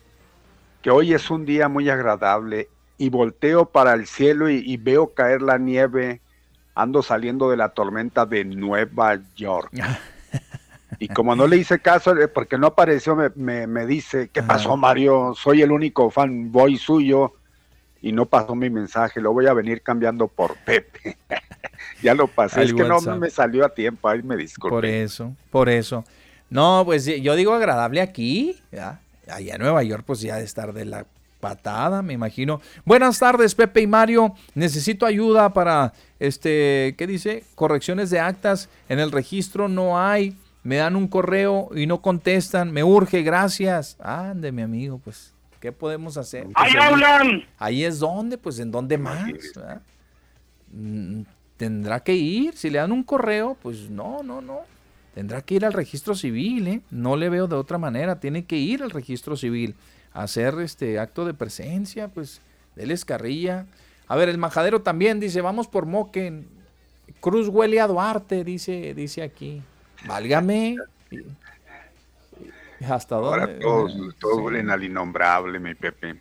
que 0.84 0.92
hoy 0.92 1.14
es 1.14 1.32
un 1.32 1.46
día 1.46 1.68
muy 1.68 1.90
agradable 1.90 2.70
y 3.00 3.10
volteo 3.10 3.66
para 3.66 3.94
el 3.94 4.06
cielo 4.06 4.50
y, 4.50 4.58
y 4.64 4.78
veo 4.78 5.14
caer 5.16 5.42
la 5.42 5.58
nieve. 5.58 6.22
Ando 6.76 7.02
saliendo 7.02 7.50
de 7.50 7.58
la 7.58 7.70
tormenta 7.70 8.26
de 8.26 8.46
Nueva 8.46 9.20
York. 9.36 9.72
Y 11.00 11.08
como 11.08 11.36
no 11.36 11.48
le 11.48 11.58
hice 11.58 11.80
caso, 11.80 12.16
eh, 12.18 12.28
porque 12.28 12.58
no 12.58 12.68
apareció, 12.68 13.16
me, 13.16 13.30
me, 13.36 13.68
me 13.68 13.86
dice, 13.86 14.30
¿qué 14.32 14.44
pasó 14.44 14.78
Mario? 14.78 15.34
Soy 15.36 15.62
el 15.62 15.72
único 15.72 16.10
fanboy 16.10 16.78
suyo 16.78 17.34
y 18.02 18.12
no 18.12 18.26
pasó 18.26 18.56
mi 18.56 18.70
mensaje, 18.70 19.20
lo 19.20 19.34
voy 19.34 19.48
a 19.48 19.54
venir 19.54 19.82
cambiando 19.82 20.28
por 20.28 20.56
Pepe. 20.58 21.18
ya 22.02 22.14
lo 22.14 22.28
pasé, 22.28 22.60
Al 22.62 22.66
es 22.68 22.74
que 22.74 22.84
WhatsApp. 22.84 23.14
no 23.16 23.20
me 23.20 23.30
salió 23.30 23.66
a 23.66 23.70
tiempo, 23.74 24.08
ahí 24.08 24.22
me 24.22 24.38
disculpe. 24.38 24.74
Por 24.76 24.86
eso, 24.86 25.36
por 25.50 25.68
eso. 25.68 26.06
No, 26.50 26.84
pues 26.86 27.06
yo 27.06 27.36
digo 27.36 27.54
agradable 27.54 28.00
aquí, 28.00 28.62
¿ya? 28.72 29.00
Allá 29.28 29.56
en 29.56 29.62
Nueva 29.62 29.84
York, 29.84 30.04
pues 30.06 30.22
ya 30.22 30.38
de 30.38 30.44
estar 30.44 30.74
de 30.74 30.86
la 30.86 31.06
patada, 31.40 32.02
me 32.02 32.14
imagino. 32.14 32.62
Buenas 32.86 33.20
tardes, 33.20 33.54
Pepe 33.56 33.82
y 33.82 33.88
Mario. 33.88 34.34
Necesito 34.56 35.06
ayuda 35.06 35.52
para, 35.54 35.94
este, 36.20 36.96
¿qué 36.98 37.06
dice? 37.06 37.44
Correcciones 37.56 38.10
de 38.10 38.20
actas. 38.20 38.70
En 38.88 39.00
el 39.00 39.12
registro 39.12 39.68
no 39.68 40.00
hay. 40.00 40.38
Me 40.64 40.78
dan 40.78 40.96
un 40.96 41.10
correo 41.10 41.70
y 41.76 41.86
no 41.86 42.02
contestan. 42.02 42.72
Me 42.72 42.84
urge, 42.84 43.22
gracias. 43.24 43.98
Ande, 44.00 44.54
mi 44.54 44.62
amigo, 44.62 45.02
pues, 45.04 45.34
¿qué 45.60 45.74
podemos 45.74 46.16
hacer? 46.16 46.46
Pues, 46.46 46.56
¡Ahí 46.56 46.74
hablan! 46.82 47.44
Ahí 47.58 47.84
es 47.84 48.00
donde, 48.00 48.38
pues, 48.38 48.60
¿en 48.60 48.72
dónde 48.72 48.98
más? 48.98 49.26
¿verdad? 49.56 49.82
Mm, 50.72 51.24
Tendrá 51.58 52.00
que 52.02 52.14
ir. 52.14 52.58
Si 52.58 52.70
le 52.70 52.80
dan 52.80 52.92
un 52.92 53.04
correo, 53.04 53.58
pues 53.62 53.90
no, 53.90 54.24
no, 54.24 54.42
no. 54.42 54.62
Tendrá 55.14 55.42
que 55.42 55.56
ir 55.56 55.66
al 55.66 55.74
registro 55.74 56.16
civil, 56.16 56.68
¿eh? 56.68 56.82
No 56.90 57.16
le 57.16 57.30
veo 57.30 57.48
de 57.48 57.56
otra 57.56 57.78
manera. 57.78 58.20
Tiene 58.20 58.46
que 58.46 58.58
ir 58.58 58.82
al 58.82 58.90
registro 58.90 59.36
civil 59.36 59.76
a 60.14 60.24
hacer 60.24 60.56
este 60.60 61.00
acto 61.00 61.26
de 61.26 61.34
presencia, 61.34 62.08
pues, 62.08 62.42
déles 62.76 63.06
carrilla. 63.06 63.68
A 64.08 64.16
ver, 64.16 64.30
el 64.30 64.38
majadero 64.38 64.82
también 64.82 65.20
dice, 65.20 65.42
vamos 65.42 65.68
por 65.68 65.86
Moquen. 65.86 66.48
Cruz 67.20 67.48
huele 67.48 67.80
a 67.80 67.88
Duarte, 67.88 68.44
dice, 68.44 68.94
dice 68.96 69.22
aquí. 69.22 69.62
Válgame. 70.06 70.78
¿Hasta 72.88 73.16
Ahora 73.16 73.46
dónde? 73.46 73.62
todos, 73.62 73.96
todos 74.20 74.40
huelen 74.40 74.70
al 74.70 74.84
innombrable, 74.84 75.60
mi 75.60 75.76
Pepe. 75.76 76.20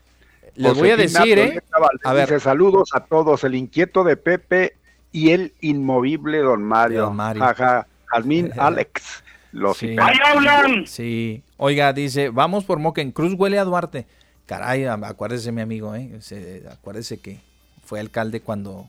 Les 0.54 0.74
voy 0.74 0.90
a 0.90 0.96
decir, 0.96 1.38
¿eh? 1.38 1.62
A 2.04 2.12
ver. 2.12 2.28
dice, 2.28 2.40
saludos 2.40 2.90
a 2.94 3.00
todos, 3.00 3.42
el 3.44 3.54
inquieto 3.54 4.04
de 4.04 4.16
Pepe 4.16 4.76
y 5.10 5.30
el 5.30 5.54
inmovible 5.60 6.38
Don 6.38 6.62
Mario. 6.62 7.06
Don 7.06 7.16
Mario. 7.16 7.42
Jaja, 7.42 7.86
Jazmín 8.12 8.52
Alex. 8.58 9.24
Los 9.52 9.76
Sí. 9.78 9.88
hiper- 9.88 10.86
Sí. 10.86 11.42
Oiga, 11.58 11.92
dice, 11.92 12.30
vamos 12.30 12.64
por 12.64 12.78
Moquen. 12.78 13.12
Cruz 13.12 13.34
huele 13.36 13.58
a 13.58 13.64
Duarte. 13.64 14.06
Caray, 14.46 14.84
acuérdese, 14.86 15.52
mi 15.52 15.60
amigo, 15.60 15.94
¿eh? 15.94 16.16
Se- 16.20 16.64
acuérdese 16.70 17.20
que 17.20 17.40
fue 17.84 18.00
alcalde 18.00 18.40
cuando, 18.40 18.88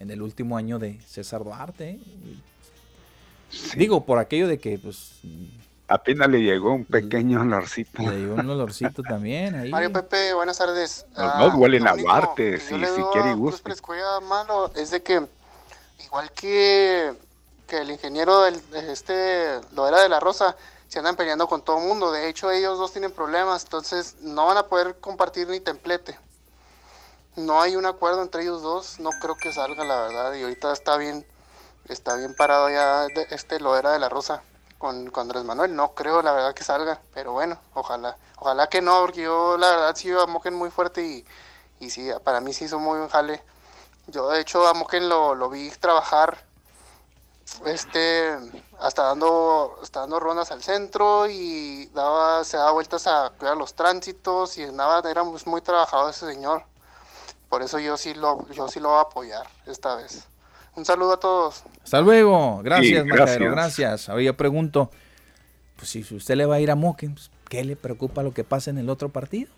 en 0.00 0.10
el 0.10 0.22
último 0.22 0.56
año 0.56 0.78
de 0.78 0.98
César 1.06 1.44
Duarte. 1.44 1.90
¿eh? 1.90 1.98
Digo, 3.76 4.04
por 4.04 4.18
aquello 4.18 4.48
de 4.48 4.58
que, 4.58 4.78
pues, 4.78 5.20
Apenas 5.90 6.28
le 6.28 6.42
llegó 6.42 6.74
un 6.74 6.84
pequeño 6.84 7.40
olorcito. 7.40 8.02
le 8.02 8.16
dio 8.18 8.34
un 8.34 8.50
olorcito 8.50 9.02
también 9.02 9.54
ahí. 9.54 9.70
Mario 9.70 9.90
Pepe, 9.90 10.34
buenas 10.34 10.58
tardes. 10.58 11.06
Los 11.16 11.18
Ah, 11.34 11.44
dos 11.44 11.54
huelen 11.54 11.86
a 11.88 11.94
Duarte, 11.94 12.60
si, 12.60 12.74
si 12.74 13.02
quiere 13.12 13.30
y 13.30 13.32
a 13.32 13.34
Cruz 13.36 13.62
malo 14.20 14.70
es 14.76 14.90
de 14.90 15.02
que, 15.02 15.22
igual 16.04 16.30
que, 16.32 17.12
que 17.68 17.78
el 17.78 17.90
ingeniero 17.92 18.42
del, 18.42 18.70
de 18.72 18.92
este, 18.92 19.60
lo 19.72 19.86
era 19.88 20.02
de 20.02 20.10
la 20.10 20.20
Rosa, 20.20 20.56
se 20.88 20.98
andan 21.00 21.16
peleando 21.16 21.48
con 21.48 21.62
todo 21.62 21.78
el 21.78 21.86
mundo. 21.88 22.12
De 22.12 22.28
hecho, 22.28 22.50
ellos 22.50 22.78
dos 22.78 22.92
tienen 22.92 23.12
problemas, 23.12 23.64
entonces 23.64 24.16
no 24.22 24.46
van 24.46 24.58
a 24.58 24.64
poder 24.68 24.98
compartir 25.00 25.48
ni 25.48 25.60
templete. 25.60 26.18
No 27.36 27.60
hay 27.60 27.76
un 27.76 27.86
acuerdo 27.86 28.22
entre 28.22 28.42
ellos 28.42 28.62
dos, 28.62 28.98
no 29.00 29.10
creo 29.20 29.36
que 29.36 29.52
salga, 29.52 29.84
la 29.84 30.00
verdad. 30.02 30.34
Y 30.34 30.42
ahorita 30.42 30.72
está 30.72 30.96
bien, 30.96 31.26
está 31.88 32.16
bien 32.16 32.34
parado 32.34 32.70
ya 32.70 33.06
de- 33.06 33.28
este 33.30 33.60
lo 33.60 33.76
era 33.76 33.92
de 33.92 33.98
la 34.00 34.08
Rosa 34.08 34.42
con, 34.78 35.10
con 35.10 35.22
Andrés 35.22 35.44
Manuel. 35.44 35.74
No 35.76 35.94
creo, 35.94 36.22
la 36.22 36.32
verdad, 36.32 36.54
que 36.54 36.64
salga, 36.64 37.00
pero 37.14 37.32
bueno, 37.32 37.58
ojalá, 37.74 38.16
ojalá 38.38 38.68
que 38.68 38.82
no, 38.82 39.00
porque 39.02 39.22
yo 39.22 39.58
la 39.58 39.70
verdad 39.70 39.96
sí 39.96 40.10
a 40.12 40.26
Mojen 40.26 40.54
muy 40.54 40.70
fuerte 40.70 41.02
y, 41.04 41.26
y 41.80 41.90
sí, 41.90 42.10
para 42.24 42.40
mí 42.40 42.52
sí 42.54 42.66
hizo 42.66 42.78
muy 42.80 42.98
buen 42.98 43.10
jale. 43.10 43.42
Yo 44.08 44.30
de 44.30 44.40
hecho 44.40 44.66
a 44.68 44.74
Mojen 44.74 45.08
lo, 45.08 45.34
lo 45.36 45.50
vi 45.50 45.70
trabajar 45.72 46.38
este 47.66 48.30
hasta 48.80 49.02
dando 49.04 49.78
hasta 49.82 50.00
dando 50.00 50.20
rondas 50.20 50.50
al 50.50 50.62
centro 50.62 51.28
y 51.28 51.86
daba 51.94 52.44
se 52.44 52.56
daba 52.56 52.72
vueltas 52.72 53.06
a 53.06 53.32
cuidar 53.38 53.56
los 53.56 53.74
tránsitos 53.74 54.58
y 54.58 54.64
andaba 54.64 55.02
era 55.08 55.24
muy 55.24 55.60
trabajador 55.60 56.10
ese 56.10 56.26
señor 56.26 56.62
por 57.48 57.62
eso 57.62 57.78
yo 57.78 57.96
sí 57.96 58.14
lo 58.14 58.46
yo 58.50 58.68
sí 58.68 58.80
lo 58.80 58.90
voy 58.90 58.98
a 58.98 59.02
apoyar 59.02 59.46
esta 59.66 59.96
vez 59.96 60.26
un 60.76 60.84
saludo 60.84 61.14
a 61.14 61.20
todos 61.20 61.62
Hasta 61.82 62.00
luego. 62.00 62.60
Gracias, 62.62 63.02
Sí, 63.02 63.08
gracias. 63.08 63.38
gracias. 63.40 64.08
Ahora 64.08 64.22
yo 64.22 64.36
pregunto, 64.36 64.90
pues 65.76 65.90
si 65.90 66.02
usted 66.14 66.36
le 66.36 66.46
va 66.46 66.54
a 66.56 66.60
ir 66.60 66.70
a 66.70 66.76
Moquen, 66.76 67.14
pues, 67.14 67.32
¿qué 67.48 67.64
le 67.64 67.74
preocupa 67.74 68.22
lo 68.22 68.32
que 68.32 68.44
pasa 68.44 68.70
en 68.70 68.78
el 68.78 68.88
otro 68.88 69.08
partido? 69.08 69.50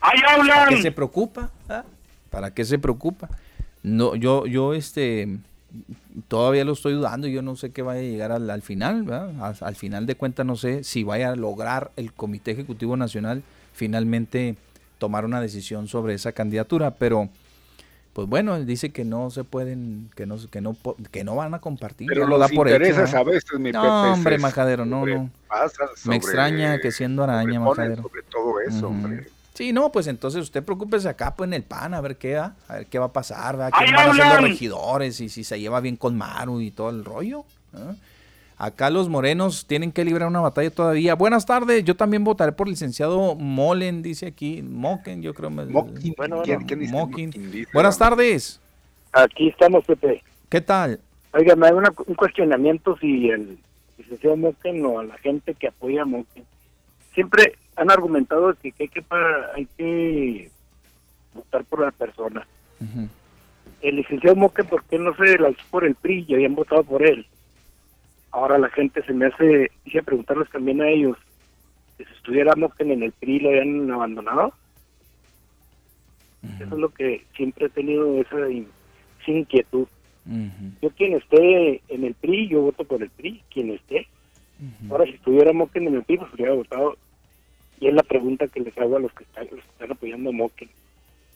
¡Ahí 0.00 0.20
¿Para 0.20 0.34
hablan! 0.34 0.68
qué 0.70 0.82
se 0.82 0.90
preocupa? 0.90 1.50
¿Ah? 1.68 1.84
¿Para 2.30 2.52
qué 2.52 2.64
se 2.64 2.76
preocupa? 2.80 3.28
No, 3.84 4.16
yo, 4.16 4.46
yo, 4.46 4.74
este, 4.74 5.38
todavía 6.28 6.64
lo 6.64 6.72
estoy 6.72 6.94
dudando. 6.94 7.26
Yo 7.26 7.42
no 7.42 7.56
sé 7.56 7.70
qué 7.70 7.82
vaya 7.82 8.00
a 8.00 8.04
llegar 8.04 8.32
al, 8.32 8.48
al 8.50 8.62
final, 8.62 9.02
¿verdad? 9.04 9.30
Al, 9.42 9.56
al 9.60 9.76
final 9.76 10.06
de 10.06 10.14
cuentas, 10.14 10.44
no 10.46 10.56
sé 10.56 10.84
si 10.84 11.04
vaya 11.04 11.30
a 11.30 11.36
lograr 11.36 11.90
el 11.96 12.12
Comité 12.12 12.50
Ejecutivo 12.52 12.96
Nacional 12.96 13.42
finalmente 13.72 14.56
tomar 14.98 15.24
una 15.24 15.40
decisión 15.40 15.88
sobre 15.88 16.14
esa 16.14 16.32
candidatura, 16.32 16.92
pero 16.92 17.28
pues 18.14 18.26
bueno, 18.28 18.56
él 18.56 18.64
dice 18.64 18.90
que 18.92 19.04
no 19.04 19.28
se 19.28 19.44
pueden, 19.44 20.08
que 20.16 20.24
no, 20.24 20.36
que 20.50 20.62
no, 20.62 20.74
que 21.10 21.22
no 21.22 21.36
van 21.36 21.52
a 21.52 21.58
compartir. 21.58 22.06
Pero 22.08 22.22
ya 22.22 22.28
lo 22.28 22.38
da 22.38 22.46
los 22.48 22.56
por 22.56 22.66
hecho. 22.68 22.76
intereses 22.76 23.14
a 23.14 23.22
veces, 23.22 23.60
mi 23.60 23.72
no, 23.72 24.12
hombre, 24.14 24.38
majadero, 24.38 24.86
no, 24.86 25.04
no. 25.04 25.30
sobre- 25.76 26.08
Me 26.08 26.16
extraña 26.16 26.78
que 26.80 26.92
siendo 26.92 27.22
araña, 27.24 27.60
majadero. 27.60 28.02
sobre 28.02 28.22
todo 28.22 28.60
eso, 28.66 28.88
hombre. 28.88 29.26
Sí, 29.56 29.72
no, 29.72 29.90
pues 29.90 30.06
entonces 30.06 30.42
usted 30.42 30.62
preocúpese 30.62 31.08
acá 31.08 31.34
pues, 31.34 31.48
en 31.48 31.54
el 31.54 31.62
PAN 31.62 31.94
a 31.94 32.00
ver 32.02 32.16
qué 32.16 32.34
va, 32.34 32.54
a 32.68 32.74
ver 32.76 32.86
qué 32.86 32.98
va 32.98 33.06
a 33.06 33.12
pasar, 33.12 33.56
¿verdad? 33.56 33.70
¡Ahí 33.72 33.86
quién 33.86 33.96
van 33.96 34.10
a 34.10 34.14
ser 34.14 34.26
los 34.42 34.50
regidores 34.50 35.20
y 35.20 35.28
si 35.30 35.44
se 35.44 35.58
lleva 35.58 35.80
bien 35.80 35.96
con 35.96 36.16
Maru 36.16 36.60
y 36.60 36.70
todo 36.70 36.90
el 36.90 37.04
rollo. 37.04 37.44
¿ah? 37.74 37.94
Acá 38.58 38.90
los 38.90 39.08
morenos 39.08 39.66
tienen 39.66 39.92
que 39.92 40.04
librar 40.04 40.28
una 40.28 40.40
batalla 40.40 40.70
todavía. 40.70 41.14
Buenas 41.14 41.46
tardes, 41.46 41.84
yo 41.84 41.94
también 41.94 42.22
votaré 42.24 42.52
por 42.52 42.68
licenciado 42.68 43.34
Molen, 43.34 44.02
dice 44.02 44.26
aquí. 44.26 44.62
Moken, 44.62 45.22
yo 45.22 45.32
creo. 45.34 45.50
Mokin, 45.50 45.72
Bueno, 45.72 45.94
¿quién- 46.00 46.14
bueno. 46.16 46.42
quién 46.66 46.78
dice 46.80 46.92
Mokin. 46.92 47.26
Mokin? 47.28 47.50
Dice, 47.52 47.70
Buenas 47.72 47.98
tardes. 47.98 48.60
Aquí 49.12 49.48
estamos, 49.48 49.84
Pepe. 49.84 50.22
¿Qué 50.48 50.60
tal? 50.60 51.00
Oiga, 51.32 51.54
me 51.56 51.66
hago 51.66 51.80
un 52.06 52.14
cuestionamiento 52.14 52.96
si 52.98 53.28
el 53.30 53.58
licenciado 53.98 54.36
Moquen 54.36 54.84
o 54.86 55.00
a 55.00 55.04
la 55.04 55.16
gente 55.18 55.54
que 55.54 55.68
apoya 55.68 56.02
a 56.02 56.04
Moquen. 56.06 56.44
Siempre 57.14 57.56
han 57.76 57.90
argumentado 57.90 58.54
que, 58.54 58.72
que 58.72 58.84
hay, 58.84 58.88
que 58.88 59.04
hay 59.54 59.66
que 59.76 60.50
votar 61.34 61.64
por 61.64 61.80
la 61.80 61.90
persona. 61.92 62.46
El 63.82 63.96
licenciado 63.96 64.36
Moquen, 64.36 64.66
¿por 64.66 64.82
qué 64.84 64.98
no 64.98 65.14
se 65.16 65.38
lanzó 65.38 65.62
por 65.70 65.84
el 65.84 65.94
PRI 65.94 66.24
y 66.28 66.34
habían 66.34 66.54
votado 66.54 66.82
por 66.82 67.02
él? 67.06 67.26
Ahora 68.32 68.58
la 68.58 68.68
gente 68.70 69.02
se 69.04 69.12
me 69.12 69.26
hace, 69.26 69.70
quise 69.84 70.02
preguntarles 70.02 70.50
también 70.50 70.80
a 70.82 70.88
ellos, 70.88 71.16
que 71.98 72.04
si 72.04 72.12
estuviera 72.14 72.54
Moquen 72.56 72.90
en 72.90 73.02
el 73.02 73.12
PRI 73.12 73.40
lo 73.40 73.48
habían 73.50 73.90
abandonado. 73.90 74.52
Eso 76.60 76.74
es 76.74 76.80
lo 76.80 76.88
que 76.90 77.24
siempre 77.36 77.66
he 77.66 77.70
tenido 77.70 78.20
esa, 78.20 78.48
in- 78.50 78.68
esa 79.22 79.30
inquietud. 79.30 79.86
Yo 80.82 80.90
quien 80.90 81.14
esté 81.14 81.82
en 81.88 82.04
el 82.04 82.14
PRI, 82.14 82.48
yo 82.48 82.62
voto 82.62 82.84
por 82.84 83.02
el 83.02 83.10
PRI, 83.10 83.42
quien 83.52 83.70
esté. 83.70 84.06
Ahora 84.90 85.04
si 85.04 85.12
estuviera 85.12 85.52
Moquen 85.52 85.86
en 85.86 85.96
el 85.96 86.02
PRI, 86.04 86.18
pues 86.18 86.32
hubiera 86.34 86.54
votado. 86.54 86.96
Y 87.80 87.88
es 87.88 87.94
la 87.94 88.02
pregunta 88.02 88.48
que 88.48 88.60
les 88.60 88.76
hago 88.78 88.96
a 88.96 89.00
los 89.00 89.12
que 89.12 89.24
están, 89.24 89.44
los 89.44 89.64
que 89.64 89.70
están 89.70 89.92
apoyando 89.92 90.30
a 90.30 90.32
Moquen. 90.32 90.70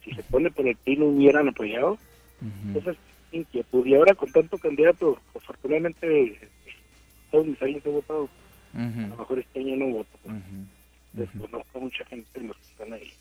Si 0.05 0.13
se 0.13 0.23
pone 0.23 0.51
por 0.51 0.67
el 0.67 0.77
PRI, 0.77 0.97
¿no 0.97 1.07
hubieran 1.07 1.49
apoyado? 1.49 1.99
Entonces, 2.67 2.97
inquietud. 3.33 3.87
Y 3.87 3.95
ahora 3.95 4.15
con 4.15 4.33
tanto 4.33 4.59
candidato, 4.59 5.19
afortunadamente, 5.35 6.39
todos 7.31 7.47
mis 7.47 7.61
años 7.63 7.83
he 7.85 7.91
votado. 7.91 8.29
A 8.75 8.79
lo 8.79 9.17
mejor 9.17 9.39
este 9.39 9.61
año 9.61 9.77
no 9.77 9.87
voto. 9.97 10.19
Desconozco 11.13 11.79
a 11.79 11.81
mucha 11.81 12.05
gente 12.07 12.41
de 12.41 12.47
los 12.47 12.57
que 12.57 12.67
están 12.67 12.93
ahí. 12.93 13.13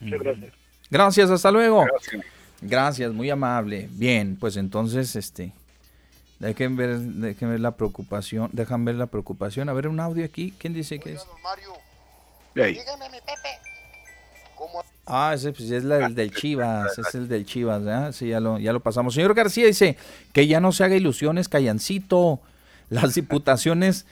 Muchas 0.00 0.20
gracias. 0.20 0.52
Gracias, 0.90 1.30
hasta 1.30 1.50
luego. 1.50 1.84
Gracias. 1.84 2.24
Gracias, 2.62 3.12
muy 3.12 3.28
amable. 3.30 3.88
Bien, 3.92 4.36
pues 4.36 4.56
entonces, 4.56 5.14
este, 5.14 5.52
dejen 6.38 6.76
ver, 6.76 6.98
dejen 6.98 7.50
ver 7.50 7.60
la 7.60 7.76
preocupación, 7.76 8.50
dejan 8.52 8.84
ver 8.84 8.94
la 8.94 9.06
preocupación. 9.06 9.68
A 9.68 9.74
ver, 9.74 9.88
un 9.88 10.00
audio 10.00 10.24
aquí. 10.24 10.54
¿Quién 10.58 10.72
dice 10.72 10.98
que 10.98 11.12
es? 11.12 11.26
Mario, 11.42 11.72
dígame, 12.64 13.08
mi 13.10 13.18
Pepe. 13.20 13.60
Ah, 15.06 15.32
ese 15.34 15.52
pues, 15.52 15.70
es 15.70 15.84
el 15.84 16.14
del 16.14 16.34
Chivas, 16.34 16.98
es 16.98 17.14
el 17.14 17.28
del 17.28 17.46
Chivas. 17.46 18.16
Sí, 18.16 18.28
ya 18.28 18.40
lo, 18.40 18.58
ya 18.58 18.72
lo 18.72 18.80
pasamos. 18.80 19.14
Señor 19.14 19.34
García 19.34 19.66
dice 19.66 19.96
que 20.32 20.46
ya 20.46 20.60
no 20.60 20.72
se 20.72 20.84
haga 20.84 20.96
ilusiones, 20.96 21.48
Callancito. 21.48 22.40
Las 22.88 23.14
diputaciones 23.14 24.06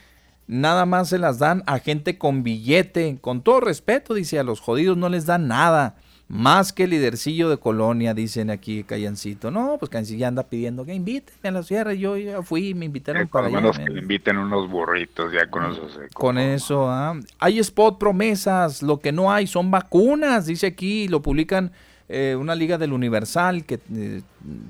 nada 0.46 0.86
más 0.86 1.08
se 1.08 1.18
las 1.18 1.38
dan 1.38 1.62
a 1.66 1.78
gente 1.78 2.18
con 2.18 2.42
billete. 2.42 3.18
Con 3.20 3.42
todo 3.42 3.60
respeto, 3.60 4.14
dice, 4.14 4.38
a 4.38 4.44
los 4.44 4.60
jodidos 4.60 4.96
no 4.96 5.08
les 5.08 5.26
dan 5.26 5.48
nada. 5.48 5.96
Más 6.26 6.72
que 6.72 6.86
lidercillo 6.86 7.50
de 7.50 7.58
colonia, 7.58 8.14
dicen 8.14 8.48
aquí 8.50 8.82
Callancito. 8.82 9.50
No, 9.50 9.76
pues 9.78 9.90
Callancito 9.90 10.18
ya 10.18 10.28
anda 10.28 10.42
pidiendo 10.42 10.84
que 10.84 10.94
invítenme 10.94 11.48
a 11.48 11.52
la 11.52 11.62
sierra. 11.62 11.92
Yo 11.92 12.16
ya 12.16 12.42
fui, 12.42 12.72
me 12.72 12.86
invitaron 12.86 13.28
para 13.28 13.48
allá. 13.48 13.56
menos 13.56 13.78
que 13.78 13.90
le 13.90 14.00
inviten 14.00 14.38
unos 14.38 14.70
burritos, 14.70 15.32
ya 15.32 15.50
con 15.50 15.70
eso 15.70 15.88
se 15.90 16.08
Con 16.14 16.38
eso, 16.38 16.88
¿ah? 16.90 17.18
Hay 17.38 17.58
spot 17.58 17.98
promesas, 17.98 18.82
lo 18.82 19.00
que 19.00 19.12
no 19.12 19.30
hay 19.30 19.46
son 19.46 19.70
vacunas, 19.70 20.46
dice 20.46 20.66
aquí, 20.66 21.08
lo 21.08 21.20
publican 21.20 21.72
eh, 22.08 22.36
una 22.38 22.54
liga 22.54 22.78
del 22.78 22.94
Universal 22.94 23.64
que 23.64 23.80
eh, 23.94 24.22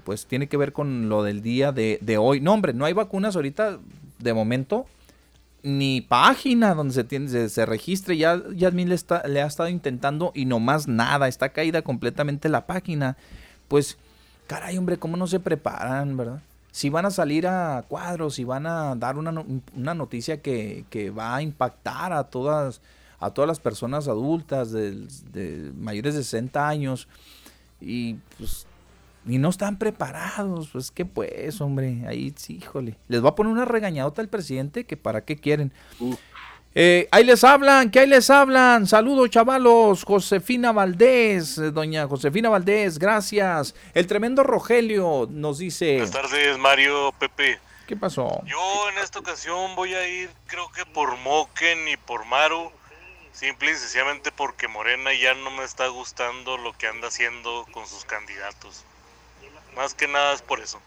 pues 0.05 0.27
tiene 0.27 0.49
que 0.49 0.57
ver 0.57 0.73
con 0.73 1.09
lo 1.09 1.23
del 1.23 1.41
día 1.41 1.71
de, 1.71 1.99
de 2.01 2.19
hoy. 2.19 2.41
No, 2.41 2.53
hombre, 2.53 2.73
no 2.73 2.85
hay 2.85 2.95
vacunas 2.95 3.37
ahorita 3.37 3.79
de 4.19 4.35
momento 4.35 4.87
ni 5.65 6.03
página 6.03 6.75
donde 6.75 6.93
se, 6.93 7.05
tiene, 7.05 7.49
se, 7.49 7.67
registre. 7.67 8.17
Ya 8.19 8.41
Yasmin 8.55 8.91
le, 8.91 8.97
le 9.29 9.43
ha 9.43 9.47
estado 9.47 9.71
intentando 9.71 10.31
y 10.35 10.45
no 10.45 10.61
más 10.61 10.87
nada. 10.87 11.27
Está 11.27 11.49
caída 11.49 11.83
completamente 11.83 12.51
la 12.51 12.67
página. 12.67 13.17
Pues, 13.67 13.97
caray, 14.47 14.77
hombre, 14.77 14.99
¿cómo 14.99 15.17
no 15.17 15.27
se 15.27 15.41
preparan, 15.41 16.19
verdad? 16.19 16.43
Si 16.71 16.91
van 16.91 17.07
a 17.07 17.11
salir 17.11 17.47
a 17.47 17.83
cuadros, 17.89 18.35
si 18.35 18.45
van 18.45 18.67
a 18.67 18.95
dar 18.95 19.17
una, 19.17 19.43
una 19.75 19.95
noticia 19.95 20.43
que, 20.43 20.85
que, 20.91 21.11
va 21.11 21.35
a 21.35 21.41
impactar 21.41 22.13
a 22.13 22.25
todas, 22.25 22.83
a 23.19 23.31
todas 23.31 23.49
las 23.49 23.61
personas 23.61 24.07
adultas 24.07 24.71
de, 24.71 25.07
de 25.33 25.73
mayores 25.79 26.15
de 26.15 26.23
60 26.25 26.69
años. 26.69 27.09
Y 27.81 28.15
pues 28.37 28.67
y 29.27 29.39
no 29.39 29.49
están 29.49 29.79
preparados, 29.79 30.69
pues 30.73 30.91
que 30.91 31.05
pues, 31.05 31.61
hombre, 31.61 32.05
ahí 32.07 32.35
sí, 32.37 32.57
híjole. 32.57 32.97
Les 33.09 33.25
va 33.25 33.31
a 33.31 33.35
poner 33.35 33.53
una 33.53 33.65
regañadota 33.65 34.21
al 34.21 34.29
presidente 34.29 34.85
que 34.85 34.97
para 34.97 35.25
qué 35.25 35.37
quieren. 35.37 35.73
Eh, 36.75 37.09
ahí 37.13 37.25
les 37.25 37.45
hablan, 37.45 37.91
que 37.91 38.01
ahí 38.01 38.07
les 38.07 38.29
hablan. 38.31 38.87
Saludos, 38.87 39.31
chavalos. 39.31 40.05
Josefina 40.05 40.73
Valdés, 40.73 41.57
eh, 41.59 41.71
doña 41.71 42.07
Josefina 42.07 42.49
Valdés, 42.49 42.99
gracias. 42.99 43.75
El 43.95 44.07
tremendo 44.07 44.43
Rogelio 44.43 45.29
nos 45.31 45.59
dice. 45.59 45.99
Buenas 45.99 46.11
tardes, 46.11 46.59
Mario, 46.59 47.15
Pepe. 47.19 47.61
¿Qué 47.87 47.97
pasó? 47.97 48.43
Yo 48.47 48.89
en 48.91 48.99
esta 48.99 49.21
ocasión 49.21 49.77
voy 49.77 49.95
a 49.95 50.09
ir, 50.09 50.31
creo 50.47 50.71
que 50.73 50.85
por 50.87 51.17
Moken 51.19 51.89
y 51.89 51.97
por 51.97 52.25
Maru. 52.27 52.73
Simple 53.33 53.73
y 53.73 53.75
sencillamente 53.75 54.31
porque 54.33 54.69
Morena 54.69 55.13
ya 55.13 55.35
no 55.35 55.51
me 55.51 55.65
está 55.65 55.89
gustando 55.89 56.57
lo 56.57 56.73
que 56.73 56.87
anda 56.87 57.09
haciendo 57.09 57.67
con 57.73 57.87
sus 57.87 58.05
candidatos. 58.05 58.85
Más 59.77 59.95
que 59.95 60.09
nada 60.09 60.35
es 60.35 60.43
por 60.43 60.61
eso. 60.61 60.79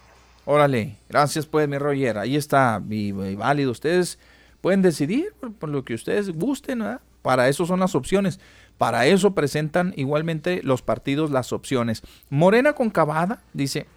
Órale, 0.45 0.95
gracias 1.09 1.45
pues 1.45 1.67
mi 1.67 1.77
Roger, 1.77 2.17
ahí 2.17 2.37
está, 2.37 2.81
y, 2.89 3.11
válido. 3.11 3.71
Ustedes 3.71 4.17
pueden 4.61 4.81
decidir 4.81 5.33
por, 5.59 5.69
lo 5.69 5.83
que 5.83 5.93
ustedes 5.93 6.29
gusten, 6.29 6.83
Para 7.21 7.49
eso 7.49 7.65
son 7.65 7.81
las 7.81 7.95
opciones. 7.95 8.39
Para 8.77 9.07
eso 9.07 9.31
presentan 9.31 9.93
igualmente 9.97 10.61
los 10.63 10.81
partidos 10.81 11.31
las 11.31 11.51
opciones. 11.51 12.03
Morena 12.29 12.73
con 12.73 12.89
Cavada, 12.89 13.41
dice, 13.53 13.87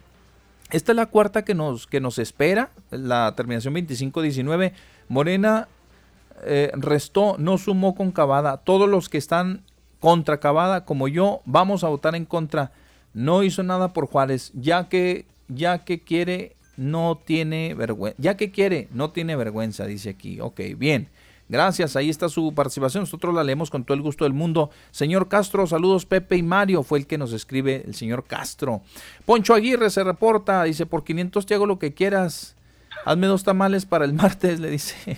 esta 0.71 0.91
es 0.91 0.95
la 0.95 1.05
cuarta 1.05 1.45
que 1.45 1.53
nos, 1.53 1.87
que 1.87 2.01
nos 2.01 2.17
espera, 2.17 2.71
la 2.89 3.33
terminación 3.35 3.75
25-19. 3.75 4.73
Morena 5.07 5.67
eh, 6.43 6.71
restó, 6.73 7.35
no 7.37 7.57
sumó 7.57 7.95
con 7.95 8.11
Cavada. 8.11 8.57
Todos 8.57 8.89
los 8.89 9.07
que 9.07 9.17
están 9.17 9.63
contra 9.99 10.39
Cavada, 10.39 10.83
como 10.83 11.07
yo, 11.07 11.41
vamos 11.45 11.83
a 11.83 11.89
votar 11.89 12.15
en 12.15 12.25
contra 12.25 12.71
no 13.13 13.43
hizo 13.43 13.63
nada 13.63 13.93
por 13.93 14.07
Juárez, 14.07 14.51
ya 14.53 14.89
que, 14.89 15.25
ya 15.47 15.83
que 15.83 16.01
quiere, 16.01 16.55
no 16.77 17.19
tiene 17.23 17.73
vergüenza, 17.73 18.17
ya 18.19 18.37
que 18.37 18.51
quiere, 18.51 18.87
no 18.91 19.11
tiene 19.11 19.35
vergüenza, 19.35 19.85
dice 19.85 20.09
aquí. 20.09 20.39
Ok, 20.39 20.61
bien. 20.77 21.09
Gracias, 21.51 21.97
ahí 21.97 22.09
está 22.09 22.29
su 22.29 22.53
participación. 22.53 23.01
Nosotros 23.01 23.35
la 23.35 23.43
leemos 23.43 23.69
con 23.69 23.83
todo 23.83 23.93
el 23.93 24.01
gusto 24.01 24.23
del 24.23 24.31
mundo. 24.31 24.69
Señor 24.91 25.27
Castro, 25.27 25.67
saludos 25.67 26.05
Pepe 26.05 26.37
y 26.37 26.43
Mario, 26.43 26.81
fue 26.81 26.99
el 26.99 27.07
que 27.07 27.17
nos 27.17 27.33
escribe 27.33 27.83
el 27.85 27.93
señor 27.93 28.23
Castro. 28.23 28.81
Poncho 29.25 29.53
Aguirre 29.53 29.89
se 29.89 30.01
reporta, 30.05 30.63
dice, 30.63 30.85
por 30.85 31.03
500 31.03 31.45
te 31.45 31.53
hago 31.53 31.65
lo 31.65 31.77
que 31.77 31.93
quieras. 31.93 32.55
Hazme 33.05 33.27
dos 33.27 33.43
tamales 33.43 33.85
para 33.85 34.05
el 34.05 34.13
martes, 34.13 34.59
le 34.59 34.69
dice. 34.69 35.17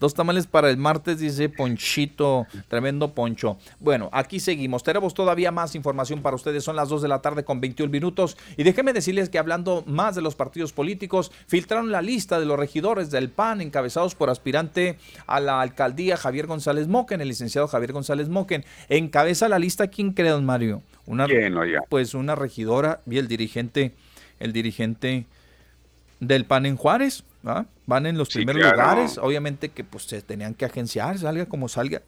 dos 0.00 0.14
tamales 0.14 0.46
para 0.46 0.70
el 0.70 0.76
martes, 0.76 1.18
dice 1.18 1.48
Ponchito. 1.48 2.46
Tremendo 2.68 3.12
Poncho. 3.14 3.58
Bueno, 3.80 4.10
aquí 4.12 4.40
seguimos. 4.40 4.82
Tenemos 4.82 5.14
todavía 5.14 5.50
más 5.50 5.74
información 5.74 6.22
para 6.22 6.36
ustedes. 6.36 6.64
Son 6.64 6.76
las 6.76 6.88
2 6.88 7.02
de 7.02 7.08
la 7.08 7.22
tarde 7.22 7.44
con 7.44 7.60
21 7.60 7.90
minutos. 7.90 8.36
Y 8.56 8.62
déjenme 8.62 8.92
decirles 8.92 9.28
que 9.30 9.38
hablando 9.38 9.84
más 9.86 10.14
de 10.14 10.22
los 10.22 10.34
partidos 10.34 10.72
políticos, 10.72 11.32
filtraron 11.46 11.90
la 11.90 12.02
lista 12.02 12.38
de 12.38 12.46
los 12.46 12.58
regidores 12.58 13.10
del 13.10 13.30
PAN 13.30 13.60
encabezados 13.60 14.14
por 14.14 14.30
aspirante 14.30 14.98
a 15.26 15.40
la 15.40 15.60
alcaldía 15.60 16.16
Javier 16.16 16.46
González 16.46 16.88
Moquen, 16.88 17.20
el 17.20 17.28
licenciado 17.28 17.68
Javier 17.68 17.92
González 17.92 18.28
Moquen. 18.28 18.64
Encabeza 18.88 19.48
la 19.48 19.58
lista, 19.58 19.88
¿quién 19.88 20.12
cree, 20.12 20.30
don 20.30 20.44
Mario? 20.44 20.82
Una, 21.06 21.26
Pues 21.88 22.14
una 22.14 22.34
regidora 22.34 23.00
y 23.06 23.18
el 23.18 23.28
dirigente, 23.28 23.94
el 24.40 24.52
dirigente 24.52 25.26
del 26.20 26.44
PAN 26.44 26.66
en 26.66 26.76
Juárez, 26.76 27.24
van 27.86 28.06
en 28.06 28.16
los 28.16 28.30
primeros 28.30 28.62
lugares, 28.62 29.18
obviamente 29.18 29.68
que 29.68 29.84
pues 29.84 30.04
se 30.04 30.22
tenían 30.22 30.54
que 30.54 30.64
agenciar, 30.64 31.18
salga 31.18 31.46
como 31.46 31.68
salga. 31.68 32.02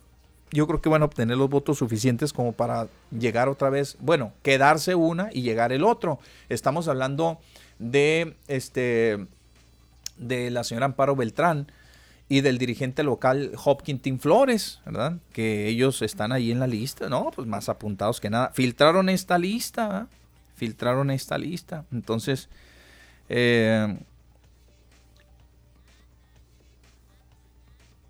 Yo 0.53 0.67
creo 0.67 0.81
que 0.81 0.89
van 0.89 1.03
a 1.03 1.07
obtener 1.07 1.37
los 1.37 1.51
votos 1.51 1.79
suficientes 1.79 2.33
como 2.33 2.53
para 2.53 2.87
llegar 3.11 3.49
otra 3.49 3.69
vez, 3.69 3.97
bueno, 4.01 4.33
quedarse 4.43 4.95
una 4.95 5.29
y 5.33 5.43
llegar 5.43 5.73
el 5.73 5.83
otro. 5.85 6.21
Estamos 6.49 6.89
hablando 6.89 7.39
de 7.79 8.37
este 8.47 9.27
de 10.17 10.51
la 10.51 10.65
señora 10.65 10.87
Amparo 10.87 11.15
Beltrán 11.15 11.71
y 12.29 12.41
del 12.41 12.59
dirigente 12.59 13.03
local 13.03 13.53
Hopkinton 13.63 14.19
Flores, 14.19 14.81
¿verdad? 14.87 15.19
Que 15.33 15.69
ellos 15.69 16.03
están 16.03 16.33
ahí 16.33 16.51
en 16.51 16.59
la 16.59 16.67
lista, 16.67 17.09
¿no? 17.09 17.31
Pues 17.35 17.47
más 17.47 17.69
apuntados 17.69 18.21
que 18.21 18.31
nada. 18.31 18.51
Filtraron 18.53 19.09
esta 19.09 19.39
lista, 19.39 20.09
filtraron 20.57 21.11
esta 21.11 21.39
lista. 21.39 21.85
Entonces, 21.93 22.49
eh, 23.29 23.99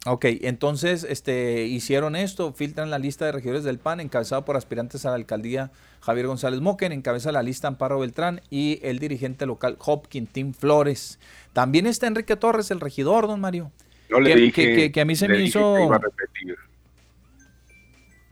ok, 0.07 0.25
entonces 0.43 1.05
este, 1.09 1.65
hicieron 1.65 2.17
esto, 2.17 2.53
filtran 2.53 2.91
la 2.91 2.99
lista 2.99 3.27
de 3.27 3.33
regidores 3.33 3.65
del 3.65 3.79
PAN, 3.79 4.01
encabezado 4.01 4.45
por 4.45 4.57
aspirantes 4.57 5.07
a 5.07 5.11
la 5.11 5.17
alcaldía 5.17 5.71
Javier 6.01 6.27
González 6.27 6.61
Moquen, 6.61 6.93
encabeza 6.93 7.33
la 7.33 7.43
lista 7.43 7.69
Amparo 7.69 7.99
Beltrán 7.99 8.41
y 8.51 8.79
el 8.83 8.99
dirigente 8.99 9.47
local 9.47 9.77
Hopkins 9.85 10.31
Tim 10.31 10.53
Flores. 10.55 11.19
También 11.53 11.87
está 11.87 12.07
Enrique 12.07 12.37
Torres, 12.37 12.71
el 12.71 12.81
regidor, 12.81 13.27
don 13.27 13.41
Mario. 13.41 13.73
No 14.09 14.21
le 14.21 14.35
que, 14.35 14.41
dije, 14.41 14.93
que, 14.93 15.01
a 15.01 15.05
mí 15.05 15.17
se 15.17 15.29
me 15.29 15.41
hizo... 15.41 15.91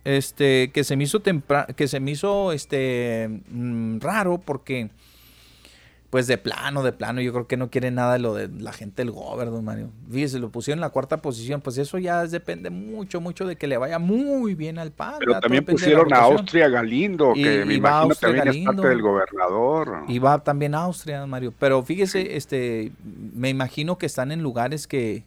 Este, 0.05 0.71
que 0.71 0.85
se 0.85 0.97
me 0.97 1.05
hizo 1.05 1.23
que 1.23 1.89
se 1.89 1.99
me 1.99 2.11
hizo 2.11 2.53
este 2.53 3.41
mm, 3.49 4.01
raro 4.01 4.37
porque 4.37 4.91
pues 6.15 6.29
de 6.29 6.39
plano, 6.39 6.85
de 6.85 6.93
plano, 6.93 7.21
yo 7.21 7.33
creo 7.33 7.49
que 7.49 7.57
no 7.57 7.71
quiere 7.71 7.91
nada 7.91 8.13
de 8.13 8.19
lo 8.21 8.35
de 8.35 8.47
la 8.47 8.73
gente 8.73 9.03
del 9.03 9.11
gobierno, 9.11 9.61
Mario. 9.63 9.91
Fíjese, 10.09 10.39
lo 10.39 10.49
pusieron 10.49 10.79
en 10.79 10.83
la 10.83 10.91
cuarta 10.91 11.21
posición, 11.21 11.61
pues 11.61 11.77
eso 11.77 11.99
ya 11.99 12.25
depende 12.25 12.71
mucho, 12.71 13.21
mucho 13.21 13.49
de 13.49 13.57
que 13.57 13.67
le 13.67 13.77
vaya 13.79 13.99
muy 13.99 14.55
bien 14.55 14.79
al 14.79 14.93
PAN. 14.93 15.17
Pero 15.19 15.41
también 15.41 15.65
pusieron 15.65 16.15
a 16.15 16.19
Austria 16.19 16.69
Galindo, 16.69 17.33
que 17.35 17.65
me 17.65 17.75
imagino 17.75 18.15
también 18.15 18.47
es 18.47 18.65
parte 18.65 18.87
del 18.87 19.03
gobernador. 19.03 20.05
Y 20.07 20.21
va 20.21 20.39
también 20.39 20.77
a 20.77 20.85
Austria, 20.85 21.27
Mario. 21.27 21.53
Pero 21.59 21.83
fíjese, 21.83 22.37
este, 22.37 22.93
me 23.03 23.49
imagino 23.49 23.99
que 23.99 24.07
están 24.07 24.31
en 24.31 24.41
lugares 24.41 24.87
que, 24.87 25.25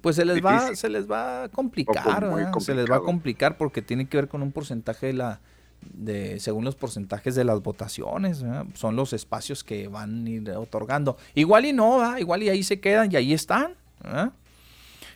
pues 0.00 0.16
se 0.16 0.24
les 0.24 0.42
va, 0.42 0.74
se 0.76 0.88
les 0.88 1.10
va 1.10 1.42
a 1.42 1.48
complicar, 1.50 2.26
se 2.60 2.74
les 2.74 2.90
va 2.90 2.96
a 2.96 3.00
complicar 3.00 3.58
porque 3.58 3.82
tiene 3.82 4.08
que 4.08 4.16
ver 4.16 4.28
con 4.28 4.40
un 4.40 4.50
porcentaje 4.50 5.08
de 5.08 5.12
la 5.12 5.40
de 5.80 6.40
según 6.40 6.64
los 6.64 6.74
porcentajes 6.74 7.34
de 7.34 7.44
las 7.44 7.62
votaciones, 7.62 8.44
son 8.74 8.96
los 8.96 9.12
espacios 9.12 9.64
que 9.64 9.88
van 9.88 10.26
a 10.26 10.30
ir 10.30 10.50
otorgando. 10.50 11.16
Igual 11.34 11.66
y 11.66 11.72
no, 11.72 12.18
igual 12.18 12.42
y 12.42 12.48
ahí 12.48 12.62
se 12.62 12.80
quedan 12.80 13.12
y 13.12 13.16
ahí 13.16 13.32
están. 13.32 13.74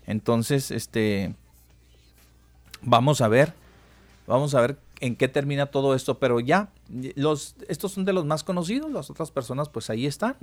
Entonces, 0.07 0.71
este, 0.71 1.35
vamos 2.83 3.21
a 3.21 3.29
ver, 3.29 3.55
vamos 4.27 4.55
a 4.55 4.61
ver 4.61 4.77
en 5.01 5.17
qué 5.17 5.27
termina 5.27 5.67
todo 5.67 5.97
esto, 5.97 6.19
pero 6.19 6.39
ya, 6.39 6.69
los, 7.17 7.57
estos 7.69 7.93
son 7.93 8.05
de 8.05 8.13
los 8.13 8.25
más 8.25 8.45
conocidos, 8.45 8.91
las 8.93 9.11
otras 9.11 9.33
personas 9.33 9.69
pues 9.69 9.91
ahí 9.91 10.07
están, 10.07 10.37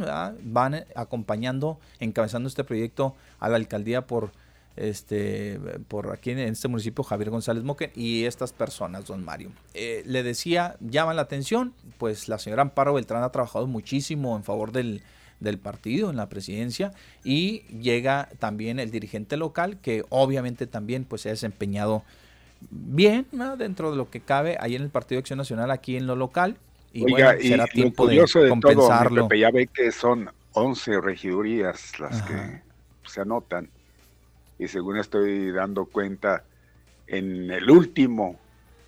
van 0.43 0.83
acompañando, 0.95 1.79
encabezando 1.99 2.49
este 2.49 2.65
proyecto 2.65 3.15
a 3.39 3.47
la 3.47 3.55
alcaldía 3.55 4.05
por 4.05 4.31
este 4.79 5.59
por 5.87 6.11
aquí 6.11 6.31
en 6.31 6.39
este 6.39 6.67
municipio 6.67 7.03
Javier 7.03 7.29
González 7.29 7.63
Moque 7.63 7.91
y 7.95 8.25
estas 8.25 8.53
personas, 8.53 9.05
don 9.05 9.23
Mario. 9.23 9.51
Eh, 9.73 10.03
le 10.05 10.23
decía, 10.23 10.77
llama 10.79 11.13
la 11.13 11.23
atención, 11.23 11.73
pues 11.97 12.27
la 12.29 12.39
señora 12.39 12.61
Amparo 12.61 12.93
Beltrán 12.93 13.23
ha 13.23 13.31
trabajado 13.31 13.67
muchísimo 13.67 14.35
en 14.37 14.43
favor 14.43 14.71
del, 14.71 15.01
del 15.39 15.57
partido 15.57 16.09
en 16.09 16.15
la 16.15 16.29
presidencia 16.29 16.93
y 17.23 17.61
llega 17.67 18.29
también 18.39 18.79
el 18.79 18.91
dirigente 18.91 19.37
local 19.37 19.77
que 19.81 20.03
obviamente 20.09 20.65
también 20.67 21.03
pues 21.03 21.23
se 21.23 21.29
ha 21.29 21.33
desempeñado 21.33 22.03
bien 22.69 23.25
dentro 23.57 23.91
de 23.91 23.97
lo 23.97 24.09
que 24.09 24.19
cabe 24.19 24.57
ahí 24.59 24.75
en 24.75 24.81
el 24.81 24.89
Partido 24.89 25.17
de 25.17 25.21
Acción 25.21 25.37
Nacional 25.37 25.71
aquí 25.71 25.95
en 25.95 26.07
lo 26.07 26.15
local 26.15 26.57
y 26.91 27.03
Oiga, 27.03 27.37
será 27.39 27.67
tiempo 27.67 28.07
de, 28.07 28.25
compensarlo. 28.49 29.27
Todo, 29.27 29.37
ya 29.37 29.51
ve 29.51 29.67
que 29.67 29.91
son 29.91 30.29
11 30.53 31.01
regidurías 31.01 31.99
las 31.99 32.21
que 32.23 32.61
se 33.05 33.21
anotan 33.21 33.69
y 34.59 34.67
según 34.67 34.97
estoy 34.97 35.51
dando 35.51 35.85
cuenta 35.85 36.43
en 37.07 37.49
el 37.49 37.71
último 37.71 38.39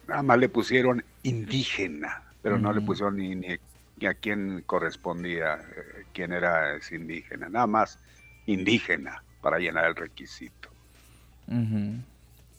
nada 0.07 0.22
más 0.22 0.38
le 0.38 0.49
pusieron 0.49 1.03
indígena 1.23 2.23
pero 2.41 2.57
no 2.57 2.73
le 2.73 2.81
pusieron 2.81 3.18
ni, 3.18 3.35
ni 3.35 3.60
a 4.07 4.14
quién 4.15 4.64
correspondía, 4.65 5.56
eh, 5.56 6.06
quién 6.14 6.34
era 6.34 6.76
ese 6.76 6.95
indígena, 6.95 7.49
nada 7.49 7.68
más 7.68 7.99
indígena 8.45 9.23
para 9.41 9.60
llenar 9.60 9.85
el 9.85 9.95
requisito. 9.95 10.69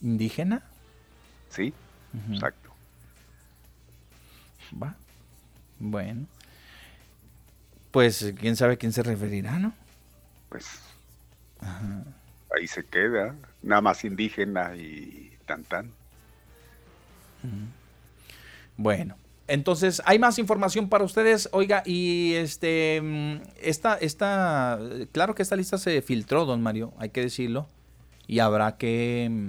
¿Indígena? 0.00 0.62
Sí, 1.48 1.72
exacto. 2.30 2.70
Va. 4.80 4.94
Bueno. 5.78 6.26
Pues 7.90 8.32
quién 8.38 8.56
sabe 8.56 8.74
a 8.74 8.76
quién 8.76 8.92
se 8.92 9.02
referirá, 9.02 9.58
¿no? 9.58 9.72
Pues 10.48 10.80
ahí 12.54 12.66
se 12.66 12.84
queda, 12.84 13.34
nada 13.62 13.80
más 13.80 14.04
indígena 14.04 14.74
y 14.76 15.32
tan 15.46 15.64
tan. 15.64 15.90
Bueno, 18.76 19.16
entonces, 19.48 20.00
hay 20.04 20.18
más 20.18 20.38
información 20.38 20.88
para 20.88 21.04
ustedes. 21.04 21.48
Oiga, 21.52 21.82
y 21.84 22.34
este, 22.34 23.00
mm, 23.02 23.42
esta, 23.60 23.96
esta, 23.96 24.78
claro 25.12 25.34
que 25.34 25.42
esta 25.42 25.56
lista 25.56 25.78
se 25.78 26.00
filtró, 26.02 26.44
don 26.44 26.62
Mario, 26.62 26.92
hay 26.98 27.10
que 27.10 27.20
decirlo. 27.20 27.68
Y 28.26 28.38
habrá 28.38 28.76
que, 28.78 29.28
mm, 29.30 29.48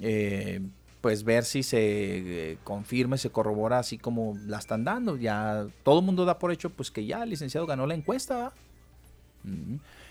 eh, 0.00 0.60
pues, 1.00 1.24
ver 1.24 1.44
si 1.44 1.62
se 1.62 2.52
eh, 2.52 2.58
confirma, 2.64 3.16
se 3.16 3.30
corrobora 3.30 3.78
así 3.78 3.98
como 3.98 4.36
la 4.46 4.58
están 4.58 4.84
dando. 4.84 5.16
Ya 5.16 5.66
todo 5.84 6.00
el 6.00 6.04
mundo 6.04 6.24
da 6.24 6.38
por 6.38 6.52
hecho, 6.52 6.70
pues, 6.70 6.90
que 6.90 7.06
ya 7.06 7.22
el 7.22 7.30
licenciado 7.30 7.66
ganó 7.66 7.86
la 7.86 7.94
encuesta. 7.94 8.52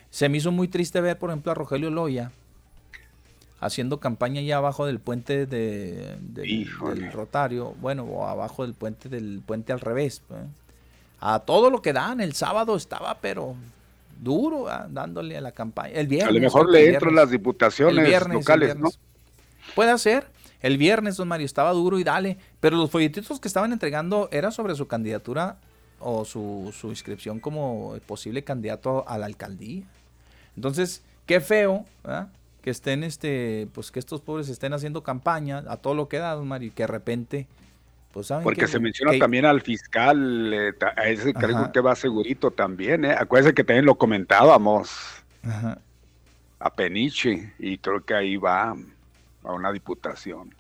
Se 0.10 0.30
me 0.30 0.38
hizo 0.38 0.52
muy 0.52 0.68
triste 0.68 1.02
ver, 1.02 1.18
por 1.18 1.30
ejemplo, 1.30 1.52
a 1.52 1.56
Rogelio 1.56 1.90
Loya, 1.90 2.32
haciendo 3.60 4.00
campaña 4.00 4.42
ya 4.42 4.58
abajo 4.58 4.86
del 4.86 5.00
puente 5.00 5.46
de, 5.46 6.18
del 6.20 7.12
Rotario, 7.12 7.76
bueno, 7.80 8.04
o 8.04 8.28
abajo 8.28 8.64
del 8.64 8.74
puente 8.74 9.10
del 9.10 9.42
puente 9.46 9.74
al 9.74 9.80
revés. 9.80 10.22
Pues. 10.28 10.42
A 11.20 11.40
todo 11.40 11.70
lo 11.70 11.82
que 11.82 11.94
dan, 11.94 12.22
el 12.22 12.34
sábado 12.34 12.76
estaba, 12.76 13.20
pero 13.20 13.56
duro, 14.22 14.68
dándole 14.90 15.38
a 15.38 15.42
la 15.42 15.52
campaña. 15.52 15.94
El 15.94 16.08
viernes. 16.08 16.30
A 16.30 16.34
lo 16.34 16.40
mejor 16.40 16.72
le 16.72 16.94
entran 16.94 17.16
las 17.16 17.30
diputaciones 17.30 18.28
locales, 18.28 18.78
¿no? 18.78 18.90
Puede 19.76 19.98
ser. 19.98 20.28
El 20.62 20.78
viernes, 20.78 21.16
don 21.16 21.28
Mario, 21.28 21.46
estaba 21.46 21.72
duro 21.72 22.00
y 22.00 22.04
dale. 22.04 22.38
Pero 22.60 22.76
los 22.78 22.90
folletitos 22.90 23.40
que 23.40 23.48
estaban 23.48 23.72
entregando 23.72 24.28
era 24.32 24.52
sobre 24.52 24.76
su 24.76 24.88
candidatura 24.88 25.58
o 26.00 26.26
su, 26.26 26.74
su 26.78 26.88
inscripción 26.90 27.40
como 27.40 27.96
posible 28.06 28.44
candidato 28.44 29.08
a 29.08 29.18
la 29.18 29.26
alcaldía. 29.26 29.84
Entonces, 30.60 31.02
qué 31.26 31.40
feo, 31.40 31.86
¿verdad? 32.04 32.28
que 32.62 32.70
estén, 32.70 33.06
este, 33.06 33.70
pues 33.74 33.92
que 33.92 34.00
estos 34.00 34.20
pobres 34.20 34.50
estén 34.50 34.74
haciendo 34.74 35.04
campaña 35.04 35.64
a 35.70 35.78
todo 35.78 35.96
lo 35.96 36.10
que 36.10 36.18
da, 36.18 36.34
don 36.34 36.62
y 36.62 36.72
que 36.72 36.84
de 36.84 36.88
repente, 36.88 37.48
pues 38.12 38.28
saben 38.28 38.44
Porque 38.44 38.68
se 38.68 38.78
menciona 38.78 39.18
también 39.18 39.46
al 39.46 39.62
fiscal, 39.62 40.54
eh, 40.54 40.74
a 40.98 41.08
ese 41.08 41.34
creo 41.34 41.72
que 41.72 41.80
va 41.80 41.96
segurito 41.96 42.52
también, 42.52 43.06
¿eh? 43.06 43.16
Acuérdense 43.18 43.54
que 43.54 43.64
también 43.64 43.86
lo 43.86 43.96
comentábamos 43.96 44.92
a 46.60 46.74
Peniche, 46.76 47.54
y 47.58 47.78
creo 47.78 48.04
que 48.04 48.14
ahí 48.14 48.36
va 48.36 48.76
a 49.44 49.54
una 49.54 49.72
diputación. 49.72 50.54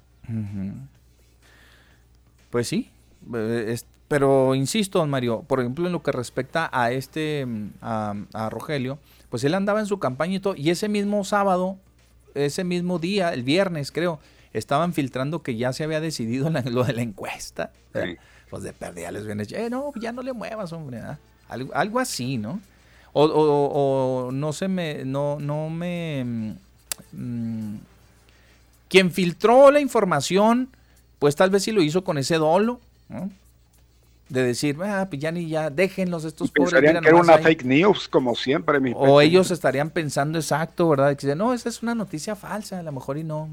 Pues 2.49 2.69
sí, 2.69 2.89
eh, 3.35 3.77
pero 4.07 4.55
insisto, 4.55 4.99
don 4.99 5.09
Mario, 5.09 5.43
por 5.45 5.59
ejemplo, 5.59 5.87
en 5.87 5.91
lo 5.91 6.01
que 6.01 6.13
respecta 6.13 6.69
a 6.71 6.91
este, 6.91 7.45
a, 7.81 8.15
a 8.31 8.49
Rogelio, 8.49 8.97
pues 9.29 9.43
él 9.43 9.53
andaba 9.53 9.79
en 9.79 9.85
su 9.85 9.99
campaña 9.99 10.35
y 10.35 10.39
todo, 10.39 10.55
y 10.55 10.69
ese 10.69 10.89
mismo 10.89 11.23
sábado 11.23 11.77
ese 12.35 12.63
mismo 12.63 12.99
día, 12.99 13.33
el 13.33 13.43
viernes 13.43 13.91
creo, 13.91 14.19
estaban 14.53 14.93
filtrando 14.93 15.41
que 15.41 15.55
ya 15.55 15.73
se 15.73 15.83
había 15.83 16.01
decidido 16.01 16.49
lo 16.49 16.83
de 16.83 16.93
la 16.93 17.01
encuesta. 17.01 17.71
Pues 18.49 18.63
de 18.63 18.73
perdida 18.73 19.11
les 19.11 19.25
viene, 19.25 19.43
eh, 19.51 19.69
no, 19.69 19.93
ya 19.99 20.11
no 20.11 20.21
le 20.21 20.33
muevas, 20.33 20.73
hombre. 20.73 21.01
Algo, 21.47 21.73
algo, 21.75 21.99
así, 21.99 22.37
¿no? 22.37 22.59
O, 23.13 23.25
o, 23.25 24.31
no 24.31 24.53
se 24.53 24.67
me, 24.67 25.05
no, 25.05 25.39
no 25.39 25.69
me... 25.69 26.55
Mm, 27.11 27.77
quien 28.87 29.11
filtró 29.11 29.71
la 29.71 29.79
información, 29.79 30.69
pues 31.19 31.35
tal 31.35 31.49
vez 31.49 31.63
sí 31.63 31.71
lo 31.71 31.81
hizo 31.81 32.03
con 32.03 32.17
ese 32.17 32.35
dolo, 32.35 32.79
¿no? 33.07 33.29
De 34.29 34.43
decir, 34.43 34.77
ah, 34.83 35.07
pues 35.09 35.21
ya 35.21 35.31
ni 35.31 35.47
ya, 35.47 35.69
déjenlos 35.69 36.23
estos 36.23 36.51
pobres. 36.51 36.73
Pensarían 36.73 37.03
que 37.03 37.09
era 37.09 37.17
una 37.17 37.39
fake 37.39 37.65
news, 37.65 38.07
como 38.07 38.35
siempre. 38.35 38.79
Mi 38.79 38.93
o 38.95 39.19
ellos 39.21 39.49
estarían 39.51 39.89
pensando 39.89 40.37
exacto, 40.37 40.87
¿verdad? 40.87 41.17
Que 41.17 41.35
no, 41.35 41.53
esa 41.53 41.67
es 41.67 41.81
una 41.81 41.95
noticia 41.95 42.35
falsa, 42.35 42.79
a 42.79 42.83
lo 42.83 42.91
mejor 42.91 43.17
y 43.17 43.23
no. 43.23 43.49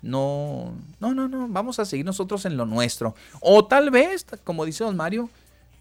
No, 0.00 0.72
no, 0.98 1.14
no, 1.14 1.28
no, 1.28 1.46
vamos 1.48 1.78
a 1.78 1.84
seguir 1.84 2.04
nosotros 2.04 2.44
en 2.44 2.56
lo 2.56 2.66
nuestro. 2.66 3.14
O 3.40 3.66
tal 3.66 3.90
vez, 3.90 4.26
como 4.42 4.64
dice 4.64 4.82
don 4.82 4.96
Mario, 4.96 5.30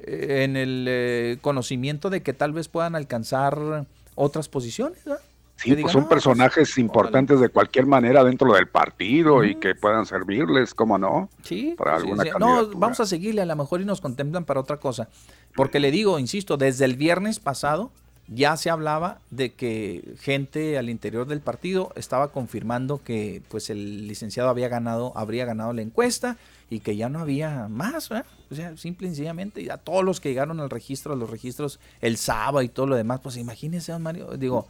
eh, 0.02 0.44
en 0.44 0.58
el 0.58 0.86
eh, 0.88 1.38
conocimiento 1.42 2.12
de 2.12 2.22
que 2.22 2.34
tal 2.34 2.54
vez 2.54 2.68
puedan 2.68 2.96
alcanzar 2.96 3.88
otras 4.16 4.48
posiciones, 4.48 5.04
¿verdad? 5.06 5.21
Sí, 5.62 5.76
pues 5.76 5.94
son 5.94 6.08
personajes 6.08 6.78
importantes 6.78 7.40
de 7.40 7.50
cualquier 7.50 7.86
manera 7.86 8.24
dentro 8.24 8.54
del 8.54 8.68
partido 8.68 9.44
y 9.44 9.56
que 9.56 9.76
puedan 9.76 10.06
servirles, 10.06 10.74
¿cómo 10.74 10.98
no? 10.98 11.30
Sí, 11.44 11.76
para 11.78 11.98
alguna 11.98 12.24
No, 12.40 12.68
vamos 12.70 13.00
a 13.00 13.06
seguirle, 13.06 13.42
a 13.42 13.46
lo 13.46 13.56
mejor 13.56 13.82
y 13.82 13.86
nos 13.86 14.02
contemplan 14.02 14.44
para 14.44 14.60
otra 14.60 14.78
cosa. 14.78 15.08
Porque 15.56 15.80
le 15.80 15.92
digo, 15.92 16.18
insisto, 16.18 16.58
desde 16.58 16.86
el 16.86 16.96
viernes 16.96 17.40
pasado 17.40 17.92
ya 18.28 18.56
se 18.56 18.70
hablaba 18.70 19.20
de 19.30 19.54
que 19.54 20.16
gente 20.20 20.78
al 20.78 20.90
interior 20.90 21.28
del 21.28 21.42
partido 21.42 21.92
estaba 21.96 22.32
confirmando 22.32 23.04
que 23.04 23.42
pues 23.50 23.70
el 23.70 24.08
licenciado 24.08 24.50
había 24.50 24.70
ganado, 24.70 25.12
habría 25.16 25.46
ganado 25.46 25.74
la 25.74 25.82
encuesta 25.82 26.38
y 26.70 26.80
que 26.80 26.96
ya 26.96 27.10
no 27.10 27.20
había 27.20 27.68
más, 27.68 28.08
¿verdad? 28.08 28.26
O 28.50 28.56
sea, 28.56 28.78
simple 28.78 29.08
y 29.08 29.10
sencillamente, 29.10 29.70
a 29.70 29.78
todos 29.78 30.06
los 30.06 30.22
que 30.22 30.30
llegaron 30.30 30.62
al 30.62 30.70
registro, 30.70 31.14
a 31.14 31.18
los 31.18 31.30
registros 31.30 31.80
el 32.00 32.16
sábado 32.16 32.62
y 32.62 32.70
todo 32.70 32.88
lo 32.88 32.96
demás, 32.96 33.20
pues 33.20 33.36
imagínense, 33.36 33.98
Mario, 34.00 34.38
digo, 34.38 34.68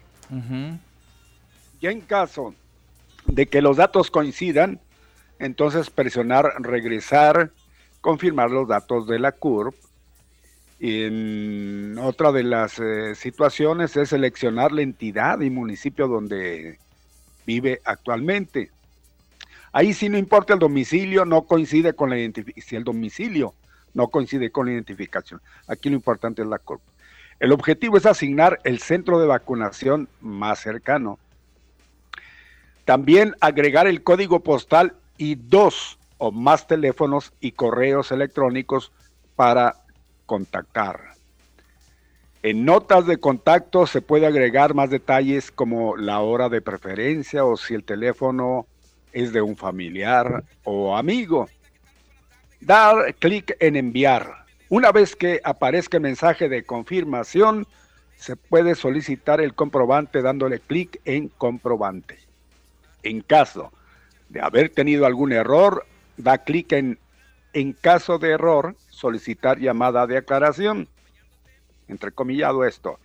Ya 1.80 1.90
en 1.90 2.00
caso 2.00 2.54
de 3.26 3.46
que 3.46 3.62
los 3.62 3.76
datos 3.76 4.10
coincidan, 4.10 4.80
entonces 5.38 5.90
presionar 5.90 6.52
regresar, 6.60 7.50
confirmar 8.00 8.50
los 8.50 8.68
datos 8.68 9.06
de 9.06 9.18
la 9.18 9.32
CURP. 9.32 9.74
En 10.78 11.96
otra 11.98 12.32
de 12.32 12.44
las 12.44 12.78
eh, 12.78 13.14
situaciones 13.14 13.96
es 13.96 14.10
seleccionar 14.10 14.72
la 14.72 14.82
entidad 14.82 15.40
y 15.40 15.48
municipio 15.48 16.06
donde 16.06 16.78
vive 17.46 17.80
actualmente. 17.84 18.70
Ahí 19.72 19.94
sí 19.94 20.08
no 20.08 20.18
importa 20.18 20.54
el 20.54 20.58
domicilio, 20.58 21.24
no 21.24 21.42
coincide 21.42 21.94
con 21.94 22.10
la 22.10 22.18
identificación. 22.18 22.68
Si 22.68 22.76
el 22.76 22.84
domicilio 22.84 23.54
no 23.96 24.08
coincide 24.08 24.50
con 24.50 24.66
la 24.66 24.72
identificación. 24.72 25.40
Aquí 25.66 25.88
lo 25.88 25.96
importante 25.96 26.42
es 26.42 26.48
la 26.48 26.58
CURP. 26.58 26.82
El 27.40 27.52
objetivo 27.52 27.96
es 27.96 28.06
asignar 28.06 28.60
el 28.64 28.78
centro 28.78 29.18
de 29.18 29.26
vacunación 29.26 30.08
más 30.20 30.60
cercano. 30.60 31.18
También 32.86 33.34
agregar 33.40 33.88
el 33.88 34.04
código 34.04 34.40
postal 34.40 34.94
y 35.18 35.34
dos 35.34 35.98
o 36.18 36.30
más 36.30 36.68
teléfonos 36.68 37.32
y 37.40 37.50
correos 37.50 38.12
electrónicos 38.12 38.92
para 39.34 39.74
contactar. 40.24 41.00
En 42.44 42.64
notas 42.64 43.04
de 43.06 43.18
contacto 43.18 43.88
se 43.88 44.02
puede 44.02 44.24
agregar 44.24 44.72
más 44.74 44.88
detalles 44.88 45.50
como 45.50 45.96
la 45.96 46.20
hora 46.20 46.48
de 46.48 46.62
preferencia 46.62 47.44
o 47.44 47.56
si 47.56 47.74
el 47.74 47.82
teléfono 47.82 48.66
es 49.12 49.32
de 49.32 49.42
un 49.42 49.56
familiar 49.56 50.44
o 50.62 50.96
amigo. 50.96 51.48
Dar 52.60 53.16
clic 53.16 53.56
en 53.58 53.74
enviar. 53.74 54.44
Una 54.68 54.92
vez 54.92 55.16
que 55.16 55.40
aparezca 55.42 55.96
el 55.96 56.04
mensaje 56.04 56.48
de 56.48 56.62
confirmación, 56.62 57.66
se 58.14 58.36
puede 58.36 58.76
solicitar 58.76 59.40
el 59.40 59.54
comprobante 59.54 60.22
dándole 60.22 60.60
clic 60.60 61.00
en 61.04 61.28
comprobante. 61.30 62.25
En 63.06 63.20
caso 63.20 63.72
de 64.28 64.40
haber 64.40 64.70
tenido 64.70 65.06
algún 65.06 65.32
error, 65.32 65.86
da 66.16 66.38
clic 66.38 66.72
en 66.72 66.98
en 67.52 67.72
caso 67.72 68.18
de 68.18 68.32
error, 68.32 68.74
solicitar 68.90 69.58
llamada 69.58 70.06
de 70.06 70.18
aclaración. 70.18 70.88
Entrecomillado 71.88 72.64
esto. 72.64 72.98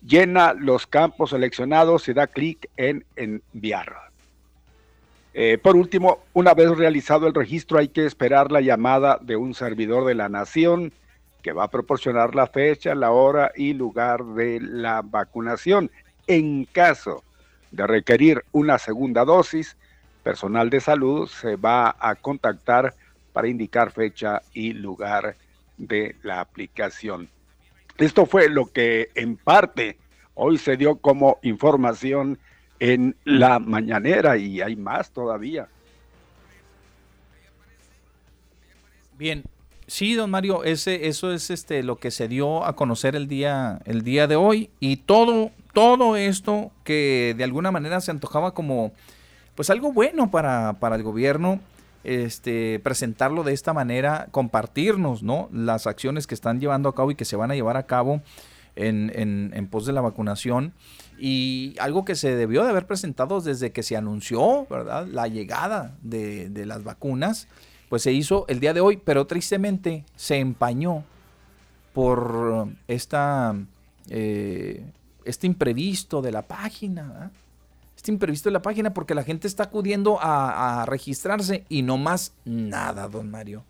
Llena 0.00 0.52
los 0.52 0.86
campos 0.86 1.30
seleccionados 1.30 2.06
y 2.08 2.12
da 2.12 2.28
clic 2.28 2.68
en 2.76 3.04
enviar. 3.16 3.96
Eh, 5.34 5.58
por 5.60 5.74
último, 5.74 6.20
una 6.34 6.54
vez 6.54 6.70
realizado 6.76 7.26
el 7.26 7.34
registro, 7.34 7.78
hay 7.78 7.88
que 7.88 8.06
esperar 8.06 8.52
la 8.52 8.60
llamada 8.60 9.18
de 9.20 9.34
un 9.36 9.54
servidor 9.54 10.04
de 10.04 10.14
la 10.14 10.28
nación 10.28 10.92
que 11.42 11.52
va 11.52 11.64
a 11.64 11.70
proporcionar 11.70 12.36
la 12.36 12.46
fecha, 12.46 12.94
la 12.94 13.10
hora 13.10 13.50
y 13.56 13.72
lugar 13.72 14.22
de 14.22 14.60
la 14.60 15.02
vacunación. 15.02 15.90
En 16.28 16.64
caso 16.66 17.24
de 17.76 17.86
requerir 17.86 18.44
una 18.52 18.78
segunda 18.78 19.24
dosis, 19.24 19.76
personal 20.22 20.70
de 20.70 20.80
salud 20.80 21.28
se 21.28 21.54
va 21.54 21.94
a 22.00 22.16
contactar 22.16 22.94
para 23.32 23.46
indicar 23.46 23.92
fecha 23.92 24.42
y 24.52 24.72
lugar 24.72 25.36
de 25.76 26.16
la 26.22 26.40
aplicación. 26.40 27.28
Esto 27.96 28.26
fue 28.26 28.48
lo 28.48 28.66
que 28.66 29.10
en 29.14 29.36
parte 29.36 29.98
hoy 30.34 30.58
se 30.58 30.76
dio 30.76 30.96
como 30.96 31.38
información 31.42 32.38
en 32.80 33.14
la 33.24 33.58
mañanera 33.58 34.36
y 34.36 34.60
hay 34.60 34.74
más 34.74 35.12
todavía. 35.12 35.68
Bien, 39.16 39.44
sí, 39.86 40.14
don 40.14 40.30
Mario, 40.30 40.64
ese, 40.64 41.08
eso 41.08 41.32
es 41.32 41.50
este 41.50 41.82
lo 41.82 41.96
que 41.96 42.10
se 42.10 42.28
dio 42.28 42.64
a 42.64 42.76
conocer 42.76 43.16
el 43.16 43.28
día, 43.28 43.80
el 43.84 44.02
día 44.02 44.26
de 44.26 44.36
hoy 44.36 44.70
y 44.80 44.96
todo, 44.96 45.50
todo 45.72 46.16
esto 46.16 46.70
que 46.84 47.34
de 47.36 47.44
alguna 47.44 47.70
manera 47.70 48.00
se 48.00 48.10
antojaba 48.10 48.54
como 48.54 48.92
pues 49.54 49.70
algo 49.70 49.92
bueno 49.92 50.30
para, 50.30 50.74
para 50.74 50.96
el 50.96 51.02
gobierno, 51.02 51.60
este, 52.04 52.78
presentarlo 52.80 53.42
de 53.42 53.52
esta 53.52 53.72
manera, 53.72 54.28
compartirnos, 54.30 55.22
¿no? 55.22 55.48
Las 55.52 55.86
acciones 55.86 56.26
que 56.26 56.34
están 56.34 56.60
llevando 56.60 56.88
a 56.88 56.94
cabo 56.94 57.10
y 57.10 57.16
que 57.16 57.24
se 57.24 57.36
van 57.36 57.50
a 57.50 57.54
llevar 57.54 57.76
a 57.76 57.86
cabo 57.86 58.22
en, 58.76 59.10
en, 59.52 59.66
pos 59.66 59.86
de 59.86 59.92
la 59.92 60.02
vacunación. 60.02 60.72
Y 61.18 61.74
algo 61.80 62.04
que 62.04 62.14
se 62.14 62.36
debió 62.36 62.62
de 62.62 62.70
haber 62.70 62.86
presentado 62.86 63.40
desde 63.40 63.72
que 63.72 63.82
se 63.82 63.96
anunció, 63.96 64.66
¿verdad? 64.68 65.06
La 65.06 65.26
llegada 65.26 65.96
de, 66.02 66.50
de 66.50 66.66
las 66.66 66.84
vacunas, 66.84 67.48
pues 67.88 68.02
se 68.02 68.12
hizo 68.12 68.44
el 68.48 68.60
día 68.60 68.74
de 68.74 68.80
hoy, 68.80 68.96
pero 68.96 69.26
tristemente 69.26 70.04
se 70.16 70.38
empañó 70.38 71.04
por 71.92 72.68
esta, 72.88 73.54
eh, 74.10 74.84
este 75.24 75.46
imprevisto 75.46 76.22
de 76.22 76.32
la 76.32 76.42
página, 76.42 77.30
imprevisto 78.10 78.48
en 78.48 78.54
la 78.54 78.62
página 78.62 78.92
porque 78.92 79.14
la 79.14 79.22
gente 79.22 79.48
está 79.48 79.64
acudiendo 79.64 80.18
a, 80.20 80.84
registrarse 80.86 81.64
y 81.68 81.82
no 81.82 81.96
más 81.96 82.32
nada, 82.44 83.08
don 83.08 83.30
Mario. 83.30 83.64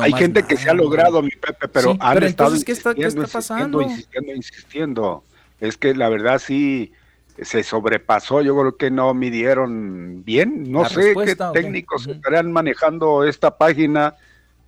Hay 0.00 0.12
gente 0.12 0.44
que 0.44 0.56
se 0.56 0.70
ha 0.70 0.74
logrado, 0.74 1.22
mi 1.22 1.30
Pepe, 1.30 1.66
pero 1.68 1.96
han 1.98 2.22
estado 2.22 2.54
¿qué 2.64 2.72
está, 2.72 2.94
pasando? 3.32 3.82
Insistiendo, 3.82 4.32
insistiendo, 4.32 5.24
Es 5.60 5.76
que 5.76 5.94
la 5.94 6.08
verdad 6.08 6.38
sí 6.38 6.92
se 7.40 7.62
sobrepasó, 7.62 8.42
yo 8.42 8.58
creo 8.58 8.76
que 8.76 8.90
no 8.90 9.14
midieron 9.14 10.24
bien, 10.24 10.70
no 10.70 10.86
sé 10.88 11.14
qué 11.24 11.36
técnicos 11.52 12.06
estarán 12.06 12.52
manejando 12.52 13.24
esta 13.24 13.56
página, 13.56 14.16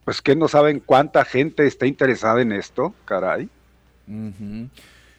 pues 0.04 0.22
que 0.22 0.36
no 0.36 0.48
saben 0.48 0.80
cuánta 0.80 1.24
gente 1.24 1.66
está 1.66 1.86
interesada 1.86 2.42
en 2.42 2.52
esto, 2.52 2.94
caray. 3.04 3.48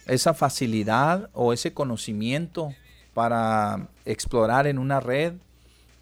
esa 0.07 0.33
facilidad 0.33 1.29
o 1.35 1.53
ese 1.53 1.75
conocimiento 1.75 2.75
para 3.13 3.89
explorar 4.07 4.67
en 4.67 4.79
una 4.79 5.01
red, 5.01 5.35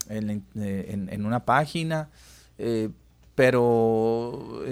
en, 0.08 0.44
en, 0.54 1.26
una 1.26 1.44
página, 1.44 2.08
eh, 2.58 2.90
pero 3.34 4.62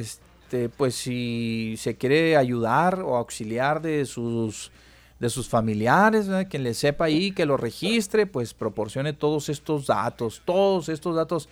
este, 0.48 0.70
pues 0.70 0.94
si 0.94 1.74
se 1.76 1.98
quiere 1.98 2.38
ayudar 2.38 3.00
o 3.00 3.16
auxiliar 3.16 3.82
de 3.82 4.06
sus 4.06 4.72
de 5.20 5.28
sus 5.28 5.46
familiares, 5.46 6.30
quien 6.48 6.62
le 6.62 6.72
sepa 6.72 7.04
ahí, 7.04 7.32
que 7.32 7.44
lo 7.44 7.58
registre, 7.58 8.24
pues 8.24 8.54
proporcione 8.54 9.12
todos 9.12 9.50
estos 9.50 9.88
datos, 9.88 10.40
todos 10.46 10.88
estos 10.88 11.14
datos 11.14 11.50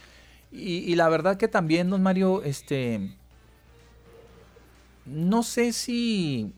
y, 0.51 0.94
la 0.94 1.10
verdad 1.10 1.36
que 1.36 1.48
también, 1.48 1.90
don 1.90 2.02
Mario, 2.02 2.43
este. 2.43 3.14
No 5.05 5.43
sé 5.43 5.74
si. 5.74 6.55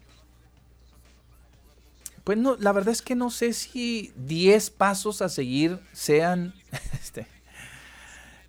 Pues 2.23 2.39
no, 2.39 2.56
la 2.60 2.70
verdad 2.70 2.93
es 2.93 3.02
que 3.02 3.16
no 3.16 3.31
sé 3.31 3.52
si 3.52 4.12
10 4.15 4.70
pasos 4.70 5.23
a 5.23 5.28
seguir 5.28 5.81
sean. 5.93 6.55
Este, 7.01 7.27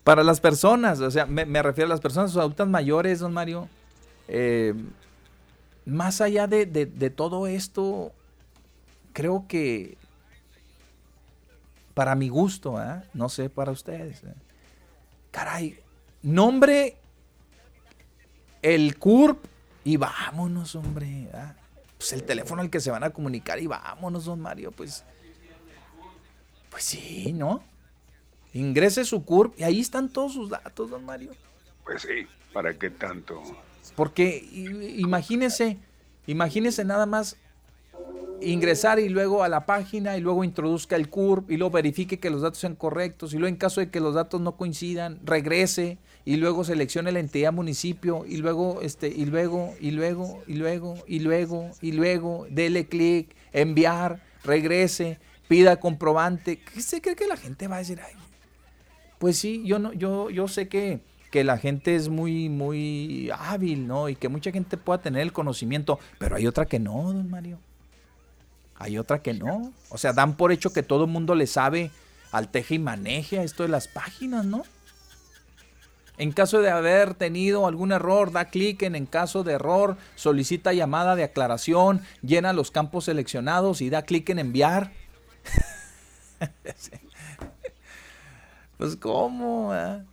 para 0.03 0.23
las 0.23 0.39
personas, 0.41 0.99
o 1.01 1.11
sea, 1.11 1.25
me, 1.25 1.61
refiero 1.61 1.85
a 1.85 1.89
las 1.89 2.01
personas 2.01 2.35
adultas 2.35 2.67
mayores, 2.67 3.19
don 3.19 3.31
Mario. 3.31 3.69
Eh, 4.31 4.75
más 5.85 6.21
allá 6.21 6.45
de, 6.45 7.09
todo 7.09 7.47
esto, 7.47 8.13
creo 9.11 9.45
que 9.47 9.97
para 11.95 12.13
mi 12.13 12.29
gusto, 12.29 12.81
¿eh? 12.81 13.01
no 13.15 13.27
sé 13.27 13.49
para 13.49 13.71
ustedes. 13.71 14.23
¿eh? 14.23 14.35
Caray, 15.31 15.79
nombre 16.21 16.97
el 18.61 18.97
CURP 18.99 19.43
y 19.83 19.97
vámonos, 19.97 20.75
hombre. 20.75 21.27
Pues 21.97 22.13
el 22.13 22.23
teléfono 22.23 22.61
al 22.61 22.69
que 22.69 22.79
se 22.79 22.91
van 22.91 23.03
a 23.03 23.09
comunicar 23.09 23.59
y 23.59 23.65
vámonos, 23.65 24.25
don 24.25 24.39
Mario. 24.39 24.71
Pues, 24.71 25.03
pues 26.69 26.83
sí, 26.83 27.33
¿no? 27.33 27.63
Ingrese 28.53 29.05
su 29.05 29.25
CURP 29.25 29.59
y 29.59 29.63
ahí 29.63 29.79
están 29.79 30.07
todos 30.07 30.33
sus 30.33 30.51
datos, 30.51 30.91
don 30.91 31.03
Mario. 31.03 31.31
Pues 31.83 32.03
sí, 32.03 32.27
¿para 32.53 32.77
qué 32.77 32.91
tanto? 32.91 33.41
Porque 33.95 34.47
imagínese, 34.97 35.77
imagínese 36.27 36.85
nada 36.85 37.05
más 37.05 37.37
ingresar 38.41 38.99
y 38.99 39.09
luego 39.09 39.43
a 39.43 39.49
la 39.49 39.65
página 39.65 40.17
y 40.17 40.21
luego 40.21 40.43
introduzca 40.43 40.95
el 40.95 41.09
CURP 41.09 41.51
y 41.51 41.57
luego 41.57 41.71
verifique 41.71 42.19
que 42.19 42.29
los 42.29 42.41
datos 42.41 42.59
sean 42.59 42.75
correctos 42.75 43.33
y 43.33 43.37
luego 43.37 43.49
en 43.49 43.57
caso 43.57 43.81
de 43.81 43.89
que 43.89 43.99
los 43.99 44.15
datos 44.15 44.39
no 44.41 44.55
coincidan, 44.55 45.19
regrese 45.25 45.97
y 46.25 46.37
luego 46.37 46.63
seleccione 46.63 47.11
la 47.11 47.19
entidad 47.19 47.51
municipio 47.51 48.25
y 48.25 48.37
luego 48.37 48.81
este 48.81 49.07
y 49.07 49.25
luego 49.25 49.73
y 49.79 49.91
luego 49.91 50.41
y 50.47 50.53
luego 50.53 50.95
y 51.07 51.19
luego 51.19 51.71
y 51.81 51.91
luego 51.91 52.47
dele 52.49 52.87
clic, 52.87 53.35
enviar, 53.51 54.21
regrese, 54.43 55.19
pida 55.47 55.79
comprobante. 55.79 56.59
¿Qué 56.59 56.81
se 56.81 57.01
cree 57.01 57.15
que 57.15 57.27
la 57.27 57.37
gente 57.37 57.67
va 57.67 57.77
a 57.77 57.79
decir? 57.79 57.99
Ay, 58.05 58.13
pues 59.17 59.37
sí, 59.37 59.63
yo 59.65 59.79
no 59.79 59.93
yo 59.93 60.29
yo 60.29 60.47
sé 60.47 60.67
que 60.67 61.01
que 61.31 61.43
la 61.43 61.57
gente 61.57 61.95
es 61.95 62.09
muy, 62.09 62.49
muy 62.49 63.29
hábil, 63.37 63.87
¿no? 63.87 64.09
Y 64.09 64.15
que 64.15 64.29
mucha 64.29 64.51
gente 64.51 64.77
pueda 64.77 65.01
tener 65.01 65.21
el 65.21 65.33
conocimiento, 65.33 65.99
pero 66.17 66.35
hay 66.35 66.47
otra 66.47 66.65
que 66.65 66.79
no, 66.79 67.13
don 67.13 67.29
Mario. 67.29 67.59
Hay 68.75 68.97
otra 68.97 69.21
que 69.21 69.33
no. 69.33 69.73
O 69.89 69.97
sea, 69.97 70.13
dan 70.13 70.35
por 70.35 70.51
hecho 70.51 70.71
que 70.71 70.83
todo 70.83 71.05
el 71.05 71.11
mundo 71.11 71.35
le 71.35 71.47
sabe 71.47 71.91
al 72.31 72.49
teje 72.49 72.75
y 72.75 72.79
maneje 72.79 73.39
a 73.39 73.43
esto 73.43 73.63
de 73.63 73.69
las 73.69 73.87
páginas, 73.87 74.45
¿no? 74.45 74.63
En 76.17 76.31
caso 76.33 76.61
de 76.61 76.69
haber 76.69 77.13
tenido 77.13 77.65
algún 77.65 77.93
error, 77.93 78.31
da 78.31 78.45
clic 78.45 78.83
en 78.83 78.95
en 78.95 79.05
caso 79.05 79.43
de 79.43 79.53
error, 79.53 79.95
solicita 80.15 80.73
llamada 80.73 81.15
de 81.15 81.23
aclaración, 81.23 82.01
llena 82.21 82.51
los 82.51 82.71
campos 82.71 83.05
seleccionados 83.05 83.79
y 83.81 83.89
da 83.89 84.01
clic 84.01 84.29
en 84.29 84.39
enviar. 84.39 84.91
pues 88.77 88.97
cómo, 88.97 89.73
eh? 89.73 90.03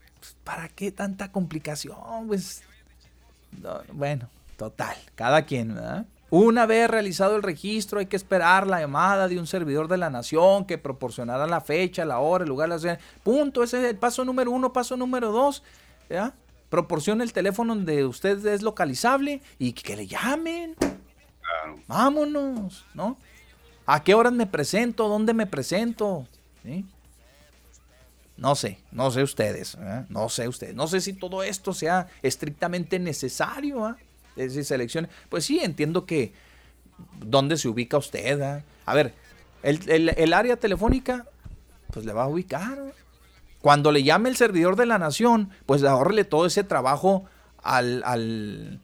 ¿Para 0.47 0.69
qué 0.69 0.93
tanta 0.93 1.33
complicación? 1.33 2.29
Pues, 2.29 2.63
bueno, 3.93 4.29
total, 4.57 4.97
cada 5.17 5.45
quien, 5.45 5.75
¿verdad? 5.75 6.07
Una 6.31 6.67
vez 6.67 6.89
realizado 6.89 7.35
el 7.35 7.43
registro, 7.43 7.99
hay 7.99 8.07
que 8.07 8.17
esperar 8.17 8.67
la 8.67 8.81
llamada 8.81 9.27
de 9.27 9.41
un 9.41 9.47
servidor 9.49 9.89
de 9.89 9.97
la 9.97 10.09
nación 10.09 10.65
que 10.65 10.79
proporcionará 10.79 11.49
la 11.49 11.61
fecha, 11.61 12.05
la 12.05 12.21
hora, 12.21 12.45
el 12.45 12.49
lugar, 12.49 12.69
la 12.69 12.99
punto. 13.25 13.63
Ese 13.65 13.79
es 13.79 13.91
el 13.91 13.97
paso 13.97 14.25
número 14.25 14.53
uno, 14.53 14.73
paso 14.73 14.97
número 14.97 15.33
dos. 15.33 15.65
¿ya? 16.09 16.33
Proporciona 16.69 17.25
el 17.25 17.33
teléfono 17.33 17.75
donde 17.75 18.05
usted 18.05 18.45
es 18.47 18.63
localizable 18.63 19.41
y 19.59 19.73
que 19.73 19.97
le 19.97 20.07
llamen. 20.07 20.77
Vámonos, 21.89 22.85
¿no? 22.95 23.17
¿A 23.85 24.03
qué 24.03 24.15
horas 24.15 24.33
me 24.33 24.47
presento? 24.47 25.09
¿Dónde 25.09 25.33
me 25.35 25.47
presento? 25.47 26.27
¿Sí? 26.63 26.85
No 28.37 28.55
sé, 28.55 28.79
no 28.93 29.11
sé 29.11 29.23
ustedes, 29.23 29.77
¿eh? 29.81 30.05
no 30.09 30.29
sé 30.29 30.47
ustedes. 30.47 30.75
No 30.75 30.87
sé 30.87 31.01
si 31.01 31.15
todo 31.15 31.43
esto 31.43 31.73
sea 31.73 32.09
estrictamente 32.23 32.99
necesario. 32.99 33.89
¿eh? 33.89 33.95
Es 34.37 34.55
decir, 34.55 34.65
selección. 34.65 35.09
Pues 35.29 35.45
sí, 35.45 35.61
entiendo 35.63 36.05
que. 36.05 36.33
¿Dónde 37.19 37.57
se 37.57 37.69
ubica 37.69 37.99
usted? 37.99 38.41
¿eh? 38.41 38.65
A 38.85 38.95
ver, 38.95 39.15
el, 39.63 40.33
área 40.33 40.57
telefónica, 40.57 41.27
pues 41.93 42.05
le 42.07 42.13
va 42.13 42.25
a 42.25 42.29
ubicar. 42.29 42.79
Cuando 43.61 43.91
le 43.91 44.03
llame 44.03 44.29
el 44.29 44.37
servidor 44.37 44.77
de 44.77 44.87
la 44.87 44.99
nación, 44.99 45.51
pues 45.67 45.83
ahorrele 45.83 46.25
todo 46.25 46.47
ese 46.47 46.63
trabajo 46.63 47.25
al, 47.63 48.03
al, 48.05 48.81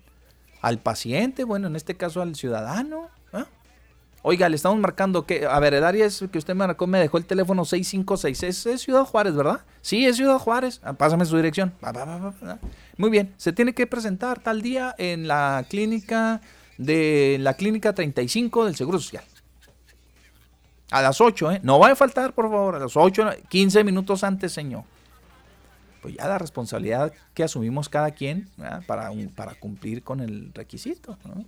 al 0.60 0.78
paciente, 0.78 1.44
bueno, 1.44 1.68
en 1.68 1.76
este 1.76 1.96
caso 1.96 2.20
al 2.20 2.34
ciudadano. 2.34 3.10
Oiga, 4.24 4.48
le 4.48 4.54
estamos 4.54 4.78
marcando 4.78 5.26
que, 5.26 5.46
a 5.46 5.58
ver, 5.58 5.74
el 5.74 5.82
área 5.82 6.06
es 6.06 6.24
que 6.30 6.38
usted 6.38 6.54
me 6.54 6.64
marcó, 6.66 6.86
me 6.86 7.00
dejó 7.00 7.18
el 7.18 7.26
teléfono 7.26 7.64
6566, 7.64 8.66
es 8.66 8.80
Ciudad 8.80 9.04
Juárez, 9.04 9.34
¿verdad? 9.34 9.62
Sí, 9.80 10.06
es 10.06 10.16
Ciudad 10.16 10.38
Juárez. 10.38 10.80
Ah, 10.84 10.92
pásame 10.92 11.24
su 11.24 11.34
dirección. 11.34 11.72
Muy 12.96 13.10
bien, 13.10 13.34
se 13.36 13.52
tiene 13.52 13.74
que 13.74 13.88
presentar 13.88 14.38
tal 14.40 14.62
día 14.62 14.94
en 14.96 15.26
la 15.26 15.66
clínica 15.68 16.40
de 16.78 17.36
la 17.40 17.54
clínica 17.54 17.94
35 17.94 18.64
del 18.64 18.76
Seguro 18.76 19.00
Social. 19.00 19.24
A 20.92 21.02
las 21.02 21.20
8, 21.20 21.52
¿eh? 21.52 21.60
No 21.64 21.80
va 21.80 21.90
a 21.90 21.96
faltar, 21.96 22.32
por 22.32 22.44
favor, 22.44 22.76
a 22.76 22.78
las 22.78 22.96
8, 22.96 23.28
15 23.48 23.82
minutos 23.82 24.22
antes, 24.22 24.52
señor. 24.52 24.84
Pues 26.00 26.14
ya 26.14 26.28
la 26.28 26.38
responsabilidad 26.38 27.12
que 27.34 27.42
asumimos 27.42 27.88
cada 27.88 28.12
quien 28.12 28.48
para, 28.86 29.10
para 29.34 29.54
cumplir 29.54 30.04
con 30.04 30.20
el 30.20 30.52
requisito. 30.54 31.18
¿no? 31.24 31.44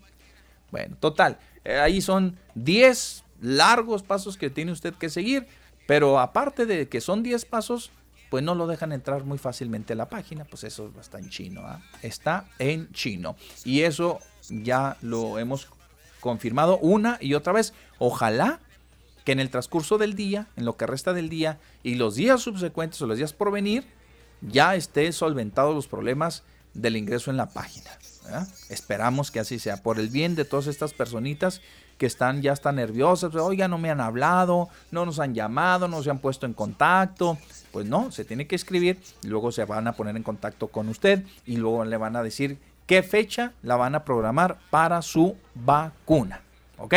Bueno, 0.74 0.96
total, 0.98 1.38
eh, 1.64 1.78
ahí 1.78 2.00
son 2.00 2.36
10 2.56 3.22
largos 3.40 4.02
pasos 4.02 4.36
que 4.36 4.50
tiene 4.50 4.72
usted 4.72 4.92
que 4.92 5.08
seguir, 5.08 5.46
pero 5.86 6.18
aparte 6.18 6.66
de 6.66 6.88
que 6.88 7.00
son 7.00 7.22
10 7.22 7.44
pasos, 7.44 7.92
pues 8.28 8.42
no 8.42 8.56
lo 8.56 8.66
dejan 8.66 8.90
entrar 8.90 9.22
muy 9.22 9.38
fácilmente 9.38 9.92
a 9.92 9.96
la 9.96 10.08
página, 10.08 10.44
pues 10.44 10.64
eso 10.64 10.90
está 11.00 11.20
en 11.20 11.30
chino, 11.30 11.60
¿ah? 11.64 11.80
está 12.02 12.48
en 12.58 12.90
chino. 12.90 13.36
Y 13.64 13.82
eso 13.82 14.18
ya 14.48 14.96
lo 15.00 15.38
hemos 15.38 15.68
confirmado 16.18 16.78
una 16.78 17.18
y 17.20 17.34
otra 17.34 17.52
vez. 17.52 17.72
Ojalá 18.00 18.58
que 19.24 19.30
en 19.30 19.38
el 19.38 19.50
transcurso 19.50 19.96
del 19.96 20.16
día, 20.16 20.48
en 20.56 20.64
lo 20.64 20.76
que 20.76 20.88
resta 20.88 21.12
del 21.12 21.28
día 21.28 21.60
y 21.84 21.94
los 21.94 22.16
días 22.16 22.40
subsecuentes 22.40 23.00
o 23.00 23.06
los 23.06 23.16
días 23.16 23.32
por 23.32 23.52
venir, 23.52 23.84
ya 24.40 24.74
esté 24.74 25.12
solventados 25.12 25.72
los 25.72 25.86
problemas 25.86 26.42
del 26.74 26.96
ingreso 26.96 27.30
en 27.30 27.36
la 27.36 27.46
página. 27.46 27.90
Esperamos 28.68 29.30
que 29.30 29.40
así 29.40 29.58
sea, 29.58 29.82
por 29.82 29.98
el 29.98 30.08
bien 30.08 30.34
de 30.34 30.44
todas 30.44 30.66
estas 30.66 30.92
personitas 30.94 31.60
que 31.98 32.06
están 32.06 32.42
ya 32.42 32.52
están 32.52 32.76
nerviosas, 32.76 33.34
oiga, 33.36 33.68
no 33.68 33.78
me 33.78 33.90
han 33.90 34.00
hablado, 34.00 34.68
no 34.90 35.06
nos 35.06 35.20
han 35.20 35.34
llamado, 35.34 35.86
no 35.88 36.02
se 36.02 36.10
han 36.10 36.18
puesto 36.18 36.46
en 36.46 36.54
contacto. 36.54 37.38
Pues 37.70 37.86
no, 37.86 38.10
se 38.10 38.24
tiene 38.24 38.46
que 38.46 38.56
escribir, 38.56 39.00
luego 39.24 39.52
se 39.52 39.64
van 39.64 39.86
a 39.86 39.92
poner 39.92 40.16
en 40.16 40.22
contacto 40.22 40.68
con 40.68 40.88
usted 40.88 41.24
y 41.44 41.56
luego 41.56 41.84
le 41.84 41.96
van 41.96 42.16
a 42.16 42.22
decir 42.22 42.58
qué 42.86 43.02
fecha 43.02 43.52
la 43.62 43.76
van 43.76 43.94
a 43.94 44.04
programar 44.04 44.58
para 44.70 45.02
su 45.02 45.36
vacuna. 45.54 46.40
¿Ok? 46.78 46.94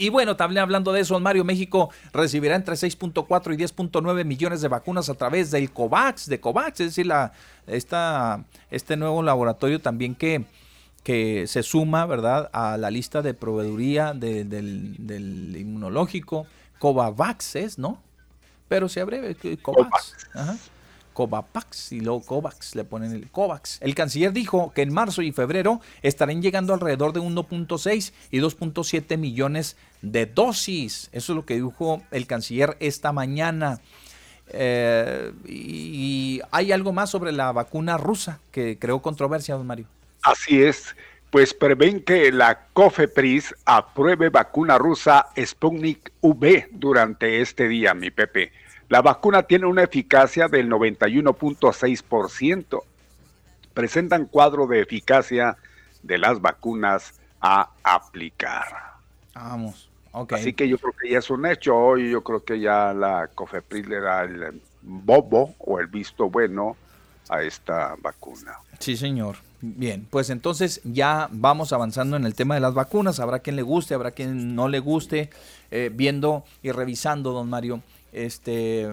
Y 0.00 0.08
bueno, 0.08 0.34
también 0.34 0.62
hablando 0.62 0.94
de 0.94 1.00
eso, 1.02 1.20
Mario 1.20 1.44
México 1.44 1.90
recibirá 2.14 2.56
entre 2.56 2.74
6.4 2.74 3.52
y 3.52 3.56
10.9 3.58 4.24
millones 4.24 4.62
de 4.62 4.68
vacunas 4.68 5.10
a 5.10 5.14
través 5.14 5.50
del 5.50 5.70
COVAX, 5.70 6.26
de 6.26 6.40
COVAX, 6.40 6.80
es 6.80 6.86
decir, 6.86 7.06
la, 7.06 7.32
esta, 7.66 8.42
este 8.70 8.96
nuevo 8.96 9.22
laboratorio 9.22 9.78
también 9.78 10.14
que, 10.14 10.46
que 11.02 11.46
se 11.46 11.62
suma, 11.62 12.06
¿verdad?, 12.06 12.48
a 12.54 12.78
la 12.78 12.90
lista 12.90 13.20
de 13.20 13.34
proveeduría 13.34 14.14
del, 14.14 14.48
del, 14.48 15.54
inmunológico. 15.54 16.46
COVAX 16.78 17.56
es, 17.56 17.78
¿no? 17.78 18.00
Pero 18.68 18.88
se 18.88 19.02
abreve, 19.02 19.36
COVAX. 19.60 20.16
Ajá. 20.32 20.56
Covapax 21.12 21.92
y 21.92 22.00
luego 22.00 22.22
COVAX, 22.22 22.74
le 22.74 22.84
ponen 22.84 23.12
el 23.12 23.30
COVAX. 23.30 23.78
El 23.80 23.94
canciller 23.94 24.32
dijo 24.32 24.72
que 24.74 24.82
en 24.82 24.92
marzo 24.92 25.22
y 25.22 25.32
febrero 25.32 25.80
estarán 26.02 26.42
llegando 26.42 26.74
alrededor 26.74 27.12
de 27.12 27.20
1.6 27.20 28.12
y 28.30 28.38
2.7 28.38 29.16
millones 29.18 29.76
de 30.02 30.26
dosis. 30.26 31.08
Eso 31.12 31.32
es 31.32 31.36
lo 31.36 31.44
que 31.44 31.54
dijo 31.54 32.02
el 32.10 32.26
canciller 32.26 32.76
esta 32.80 33.12
mañana. 33.12 33.80
Eh, 34.52 35.32
y 35.46 36.40
hay 36.50 36.72
algo 36.72 36.92
más 36.92 37.10
sobre 37.10 37.32
la 37.32 37.52
vacuna 37.52 37.96
rusa 37.96 38.40
que 38.50 38.78
creó 38.78 39.00
controversia, 39.00 39.54
don 39.54 39.66
Mario. 39.66 39.86
Así 40.22 40.62
es, 40.62 40.96
pues 41.30 41.54
prevén 41.54 42.02
que 42.02 42.32
la 42.32 42.66
COFEPRIS 42.72 43.54
apruebe 43.64 44.28
vacuna 44.28 44.76
rusa 44.78 45.28
Sputnik 45.36 46.12
V 46.20 46.68
durante 46.72 47.40
este 47.40 47.68
día, 47.68 47.94
mi 47.94 48.10
Pepe. 48.10 48.52
La 48.90 49.00
vacuna 49.02 49.44
tiene 49.44 49.66
una 49.66 49.84
eficacia 49.84 50.48
del 50.48 50.68
91.6%. 50.68 52.82
Presentan 53.72 54.26
cuadro 54.26 54.66
de 54.66 54.80
eficacia 54.80 55.56
de 56.02 56.18
las 56.18 56.40
vacunas 56.40 57.14
a 57.40 57.70
aplicar. 57.84 58.64
Vamos. 59.32 59.88
Así 60.32 60.54
que 60.54 60.68
yo 60.68 60.76
creo 60.76 60.92
que 61.00 61.08
ya 61.08 61.20
es 61.20 61.30
un 61.30 61.46
hecho. 61.46 61.76
Hoy 61.76 62.10
yo 62.10 62.24
creo 62.24 62.42
que 62.42 62.58
ya 62.58 62.92
la 62.92 63.30
COFEPRIS 63.32 63.86
le 63.86 64.00
da 64.00 64.24
el 64.24 64.60
bobo 64.82 65.54
o 65.60 65.78
el 65.78 65.86
visto 65.86 66.28
bueno 66.28 66.76
a 67.28 67.42
esta 67.42 67.94
vacuna. 68.02 68.58
Sí, 68.80 68.96
señor. 68.96 69.36
Bien, 69.60 70.04
pues 70.10 70.30
entonces 70.30 70.80
ya 70.82 71.28
vamos 71.30 71.72
avanzando 71.72 72.16
en 72.16 72.24
el 72.24 72.34
tema 72.34 72.56
de 72.56 72.60
las 72.60 72.74
vacunas. 72.74 73.20
Habrá 73.20 73.38
quien 73.38 73.54
le 73.54 73.62
guste, 73.62 73.94
habrá 73.94 74.10
quien 74.10 74.56
no 74.56 74.68
le 74.68 74.80
guste. 74.80 75.30
Eh, 75.70 75.92
viendo 75.94 76.44
y 76.64 76.72
revisando, 76.72 77.32
don 77.32 77.48
Mario, 77.48 77.80
este, 78.12 78.88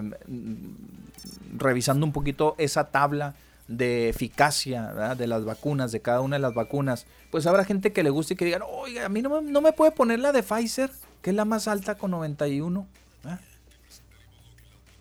revisando 1.56 2.06
un 2.06 2.12
poquito 2.12 2.54
esa 2.58 2.90
tabla 2.90 3.34
de 3.68 4.08
eficacia 4.08 5.14
de 5.14 5.26
las 5.26 5.44
vacunas, 5.44 5.92
de 5.92 6.00
cada 6.00 6.20
una 6.20 6.36
de 6.36 6.42
las 6.42 6.54
vacunas, 6.54 7.06
pues 7.30 7.46
habrá 7.46 7.64
gente 7.64 7.92
que 7.92 8.02
le 8.02 8.10
guste 8.10 8.34
y 8.34 8.36
que 8.36 8.46
digan, 8.46 8.62
oiga, 8.66 9.04
a 9.04 9.08
mí 9.08 9.20
no 9.20 9.40
me, 9.40 9.50
no 9.50 9.60
me 9.60 9.72
puede 9.72 9.92
poner 9.92 10.20
la 10.20 10.32
de 10.32 10.42
Pfizer, 10.42 10.90
que 11.20 11.30
es 11.30 11.36
la 11.36 11.44
más 11.44 11.68
alta 11.68 11.96
con 11.96 12.10
91, 12.10 12.86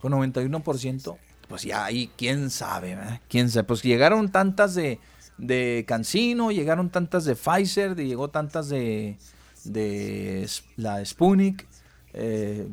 con 0.01 0.13
91%. 0.13 1.17
Pues 1.47 1.63
ya 1.63 1.85
ahí, 1.85 2.11
quién 2.17 2.49
sabe, 2.49 2.97
quién 3.29 3.49
sabe. 3.49 3.63
Pues 3.63 3.81
llegaron 3.81 4.29
tantas 4.29 4.75
de, 4.75 4.99
de 5.37 5.85
Cancino, 5.87 6.51
llegaron 6.51 6.89
tantas 6.89 7.23
de 7.23 7.35
Pfizer, 7.35 7.95
llegó 7.95 8.29
tantas 8.29 8.67
de, 8.67 9.17
de 9.63 10.49
la 10.75 11.03
Sputnik. 11.05 11.65
Eh, 12.13 12.67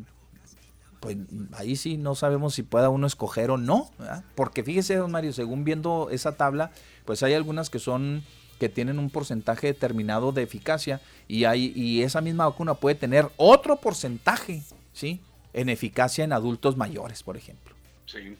pues 1.05 1.19
ahí 1.53 1.77
sí 1.77 1.99
no 1.99 2.15
sabemos 2.15 2.55
si 2.55 2.63
pueda 2.63 2.89
uno 2.89 3.07
escoger 3.07 3.51
o 3.51 3.59
no, 3.59 3.91
porque 4.35 4.65
fíjese, 4.65 4.97
don 4.97 5.11
Mario, 5.11 5.35
según 5.35 5.63
viendo 5.63 6.09
esa 6.11 6.37
tabla, 6.37 6.73
pues 7.05 7.23
hay 7.23 7.35
algunas 7.35 7.69
que 7.69 7.79
son 7.79 8.25
que 8.59 8.71
tienen 8.71 8.99
un 8.99 9.11
porcentaje 9.11 9.67
determinado 9.67 10.33
de 10.33 10.43
eficacia 10.43 11.03
y, 11.29 11.45
hay, 11.45 11.73
y 11.77 12.03
esa 12.03 12.23
misma 12.23 12.47
vacuna 12.47 12.75
puede 12.75 12.95
tener 12.95 13.29
otro 13.37 13.77
porcentaje, 13.77 14.63
¿sí? 14.95 15.21
En 15.53 15.69
eficacia 15.69 16.25
en 16.25 16.33
adultos 16.33 16.77
mayores, 16.77 17.23
por 17.23 17.37
ejemplo. 17.37 17.75
Sí. 18.07 18.39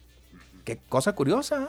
Qué 0.65 0.79
cosa 0.89 1.15
curiosa. 1.15 1.65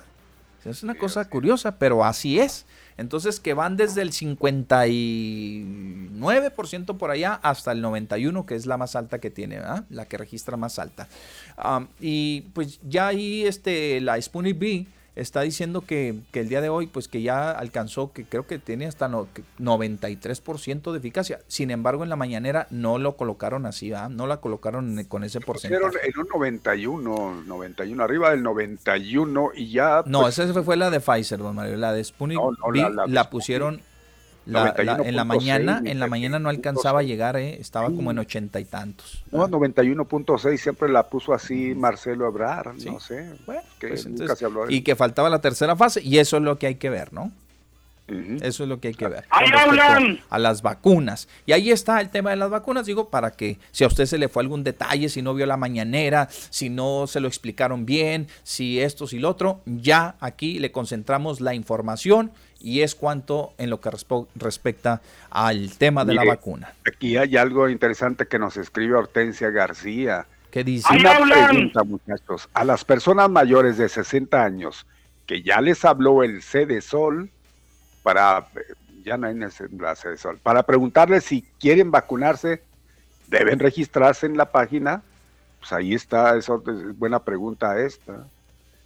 ¿eh? 0.66 0.70
Es 0.70 0.84
una 0.84 0.96
cosa 0.96 1.26
curiosa, 1.26 1.78
pero 1.78 2.06
así 2.06 2.40
es. 2.40 2.66
Entonces, 2.98 3.42
que 3.42 3.54
van 3.54 3.78
desde 3.78 4.02
el 4.02 4.12
59% 4.12 6.98
por 6.98 7.12
allá 7.12 7.34
hasta 7.44 7.74
el 7.74 7.84
91%, 7.84 8.46
que 8.46 8.56
es 8.56 8.66
la 8.66 8.78
más 8.78 8.96
alta 8.96 9.20
que 9.20 9.30
tiene, 9.30 9.60
la 9.90 10.06
que 10.06 10.18
registra 10.18 10.58
más 10.58 10.80
alta. 10.80 11.08
y 12.00 12.42
pues 12.54 12.80
ya 12.84 13.08
ahí 13.08 13.46
este, 13.46 14.02
la 14.02 14.20
Sputnik 14.22 14.58
B 14.58 14.88
está 15.16 15.42
diciendo 15.42 15.82
que, 15.82 16.20
el 16.34 16.50
día 16.50 16.62
de 16.62 16.70
hoy, 16.70 16.88
pues 16.88 17.08
que 17.08 17.22
ya 17.22 17.52
alcanzó, 17.52 18.12
que 18.12 18.26
creo 18.26 18.46
que 18.46 18.60
tiene 18.60 18.86
hasta 18.86 19.08
no, 19.08 19.28
93% 19.60 20.92
de 20.92 20.98
eficacia. 20.98 21.40
Sin 21.48 21.72
embargo, 21.72 22.04
en 22.04 22.10
la 22.10 22.16
mañanera 22.16 22.68
no 22.70 22.98
lo 22.98 23.16
colocaron 23.16 23.66
así, 23.66 23.92
no 24.10 24.28
la 24.28 24.38
colocaron 24.38 25.04
con 25.06 25.24
ese 25.24 25.40
porcentaje. 25.40 25.84
en 26.04 26.20
un 26.20 26.28
91, 26.28 27.44
91, 27.46 28.04
arriba 28.04 28.32
del 28.32 28.44
91 28.44 29.52
y 29.56 29.72
ya... 29.72 30.04
No, 30.06 30.22
pues 30.22 30.40
esa 30.40 30.64
fue 30.64 30.76
la 30.76 30.90
de 30.90 31.00
Pfizer, 31.00 31.40
don 31.40 31.56
Mario. 31.56 31.78
La 31.78 31.94
de 31.94 32.04
Sputnik 32.04 32.40
la, 33.08 33.30
pusieron 33.30 33.82
en 34.46 35.16
la 35.16 35.24
mañana, 35.26 35.82
en 35.84 36.00
la 36.00 36.08
mañana 36.08 36.40
no 36.40 36.50
alcanzaba 36.50 37.00
a 37.00 37.04
llegar, 37.04 37.36
¿eh? 37.38 37.58
estaba 37.60 37.88
como 37.88 38.12
en 38.12 38.20
ochenta 38.20 38.60
y 38.60 38.66
tantos. 38.66 39.24
No, 39.32 39.48
91.6 39.48 40.58
siempre 40.58 40.90
la 40.90 41.08
puso 41.08 41.34
así 41.34 41.74
Marcelo 41.76 42.28
Ebrar, 42.28 42.74
no 42.86 43.00
sé. 43.00 43.32
que 43.80 43.90
pues 43.90 44.08
Y 44.70 44.82
que 44.82 44.96
faltaba 44.96 45.30
la 45.30 45.42
tercera 45.42 45.76
fase, 45.76 46.02
y 46.02 46.20
eso 46.20 46.38
es 46.38 46.44
lo 46.44 46.58
que 46.58 46.68
hay 46.68 46.76
que 46.76 46.90
ver, 46.90 47.14
¿no? 47.14 47.32
Eso 48.08 48.64
es 48.64 48.70
lo 48.70 48.80
que 48.80 48.90
hay 48.90 48.94
que 48.94 49.08
ver. 49.08 49.26
¡Ahí 49.32 49.50
hablan! 49.58 50.20
A 50.30 50.38
las 50.38 50.62
vacunas. 50.62 51.28
Y 51.48 51.54
ahí 51.54 51.72
está 51.72 52.00
el 52.02 52.10
tema 52.10 52.30
de 52.30 52.36
las 52.36 52.52
vacunas, 52.52 52.86
digo, 52.86 53.10
para 53.10 53.32
que 53.32 53.58
si 53.72 53.84
a 53.84 53.88
usted 53.88 54.06
se 54.06 54.20
le 54.20 54.30
fue 54.30 54.44
algún 54.44 54.64
detalle, 54.64 55.10
si 55.10 55.24
no 55.24 55.34
vio 55.34 55.48
la 55.48 55.58
mañanera, 55.58 56.30
si 56.30 56.70
no 56.70 57.08
se 57.08 57.20
lo 57.20 57.28
explicaron 57.28 57.86
bien, 57.86 58.28
si 58.44 58.80
esto, 58.80 59.08
si 59.08 59.18
lo 59.18 59.30
otro, 59.30 59.62
ya 59.66 60.16
aquí 60.20 60.60
le 60.60 60.72
concentramos 60.72 61.42
la 61.42 61.56
información 61.56 62.32
y 62.66 62.82
es 62.82 62.96
cuanto 62.96 63.54
en 63.60 63.70
lo 63.70 63.80
que 63.80 63.92
respecta 64.34 65.00
al 65.30 65.78
tema 65.78 66.04
de 66.04 66.16
la 66.16 66.26
vacuna. 66.26 66.74
Aquí 66.88 67.16
hay 67.16 67.38
algo 67.38 67.70
interesante 67.70 68.28
que 68.28 68.40
nos 68.40 68.58
escribe 68.58 68.96
Hortensia 68.96 69.52
García. 69.52 70.26
¿Qué 70.50 70.64
dice? 70.64 70.88
Una 70.92 71.14
pregunta, 71.20 71.84
muchachos. 71.84 72.50
A 72.56 72.64
las 72.64 72.84
personas 72.84 73.30
mayores 73.30 73.78
de 73.78 73.88
60 73.88 74.44
años 74.44 74.88
que 75.28 75.44
ya 75.44 75.62
les 75.62 75.86
habló 75.86 76.24
el 76.24 76.42
Sol 76.82 77.30
para, 78.02 78.48
ya 79.04 79.16
no 79.16 79.28
hay 79.28 79.36
la 79.36 79.96
Sol, 80.18 80.40
para 80.42 80.64
preguntarles 80.64 81.24
si 81.24 81.44
quieren 81.60 81.92
vacunarse, 81.92 82.64
deben 83.28 83.60
registrarse 83.60 84.26
en 84.26 84.38
la 84.38 84.52
página. 84.52 85.04
Pues 85.60 85.72
ahí 85.72 85.94
está, 85.94 86.36
eso 86.36 86.64
es 86.66 86.98
buena 86.98 87.20
pregunta 87.20 87.80
esta. 87.80 88.26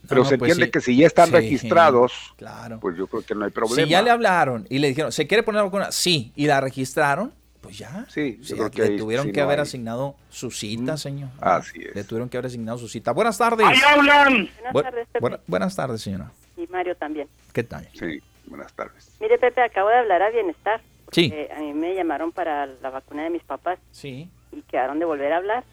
Pero 0.08 0.26
se 0.26 0.38
pues 0.38 0.52
entiende 0.52 0.72
que 0.72 0.82
si 0.82 0.96
ya 0.96 1.08
están 1.08 1.32
registrados, 1.32 2.34
claro. 2.38 2.80
pues 2.80 2.98
yo 2.98 3.08
creo 3.08 3.22
que 3.22 3.36
no 3.36 3.46
hay 3.46 3.52
problema. 3.52 3.84
Si 3.84 3.90
ya 3.90 4.02
le 4.02 4.10
hablaron 4.10 4.66
y 4.70 4.80
le 4.80 4.88
dijeron, 4.88 5.12
¿se 5.12 5.28
quiere 5.28 5.44
poner 5.44 5.64
vacuna? 5.64 5.92
Sí, 5.92 6.32
y 6.36 6.48
la 6.48 6.62
registraron, 6.62 7.34
pues 7.62 7.78
ya. 7.78 8.06
Sí, 8.10 8.40
le 8.76 8.98
tuvieron 8.98 9.32
que 9.32 9.42
haber 9.42 9.60
asignado 9.60 10.16
su 10.30 10.52
cita, 10.52 10.98
señor. 10.98 11.30
Así 11.42 11.82
es. 11.84 11.96
Le 11.96 12.04
tuvieron 12.04 12.30
que 12.30 12.38
haber 12.38 12.48
asignado 12.48 12.78
su 12.78 12.88
cita. 12.88 13.12
Buenas 13.12 13.38
tardes. 13.38 13.68
¡Ahí 13.68 13.80
hablan! 13.88 14.50
Buenas 14.72 14.94
tardes, 15.12 15.40
buenas 15.46 15.76
tardes, 15.76 16.02
señora. 16.02 16.32
Y 16.58 16.66
Mario 16.68 16.96
también. 16.96 17.28
¿Qué 17.54 17.64
tal? 17.64 17.88
Sí, 17.94 18.22
buenas 18.46 18.74
tardes. 18.74 19.12
Mire, 19.20 19.38
Pepe, 19.38 19.62
acabo 19.62 19.90
de 19.90 19.98
hablar 19.98 20.22
a 20.22 20.30
Bienestar. 20.30 20.82
Sí. 21.12 21.34
A 21.56 21.60
mí 21.60 21.74
me 21.74 21.94
llamaron 21.96 22.32
para 22.32 22.66
la 22.68 22.90
vacuna 22.90 23.24
de 23.24 23.30
mis 23.30 23.44
papás. 23.44 23.80
Sí. 23.92 24.30
Y 24.52 24.62
quedaron 24.64 25.00
de 25.00 25.06
volver 25.06 25.34
a 25.34 25.38
hablar. 25.38 25.64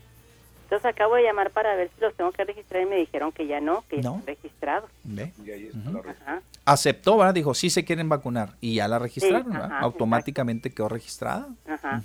Entonces 0.66 0.86
acabo 0.86 1.14
de 1.14 1.22
llamar 1.22 1.52
para 1.52 1.76
ver 1.76 1.90
si 1.94 2.00
los 2.00 2.12
tengo 2.14 2.32
que 2.32 2.44
registrar 2.44 2.82
y 2.82 2.86
me 2.86 2.96
dijeron 2.96 3.30
que 3.30 3.46
ya 3.46 3.60
no, 3.60 3.84
que 3.88 3.98
no. 3.98 4.16
están 4.16 4.26
registrados. 4.26 4.90
¿Ve? 5.04 5.32
Aceptó, 6.64 7.16
¿verdad? 7.16 7.34
Dijo, 7.34 7.54
sí 7.54 7.70
se 7.70 7.84
quieren 7.84 8.08
vacunar. 8.08 8.56
Y 8.60 8.74
ya 8.74 8.88
la 8.88 8.98
registraron, 8.98 9.54
Automáticamente 9.54 10.70
quedó 10.70 10.88
registrada. 10.88 11.46
Ajá. 11.68 12.02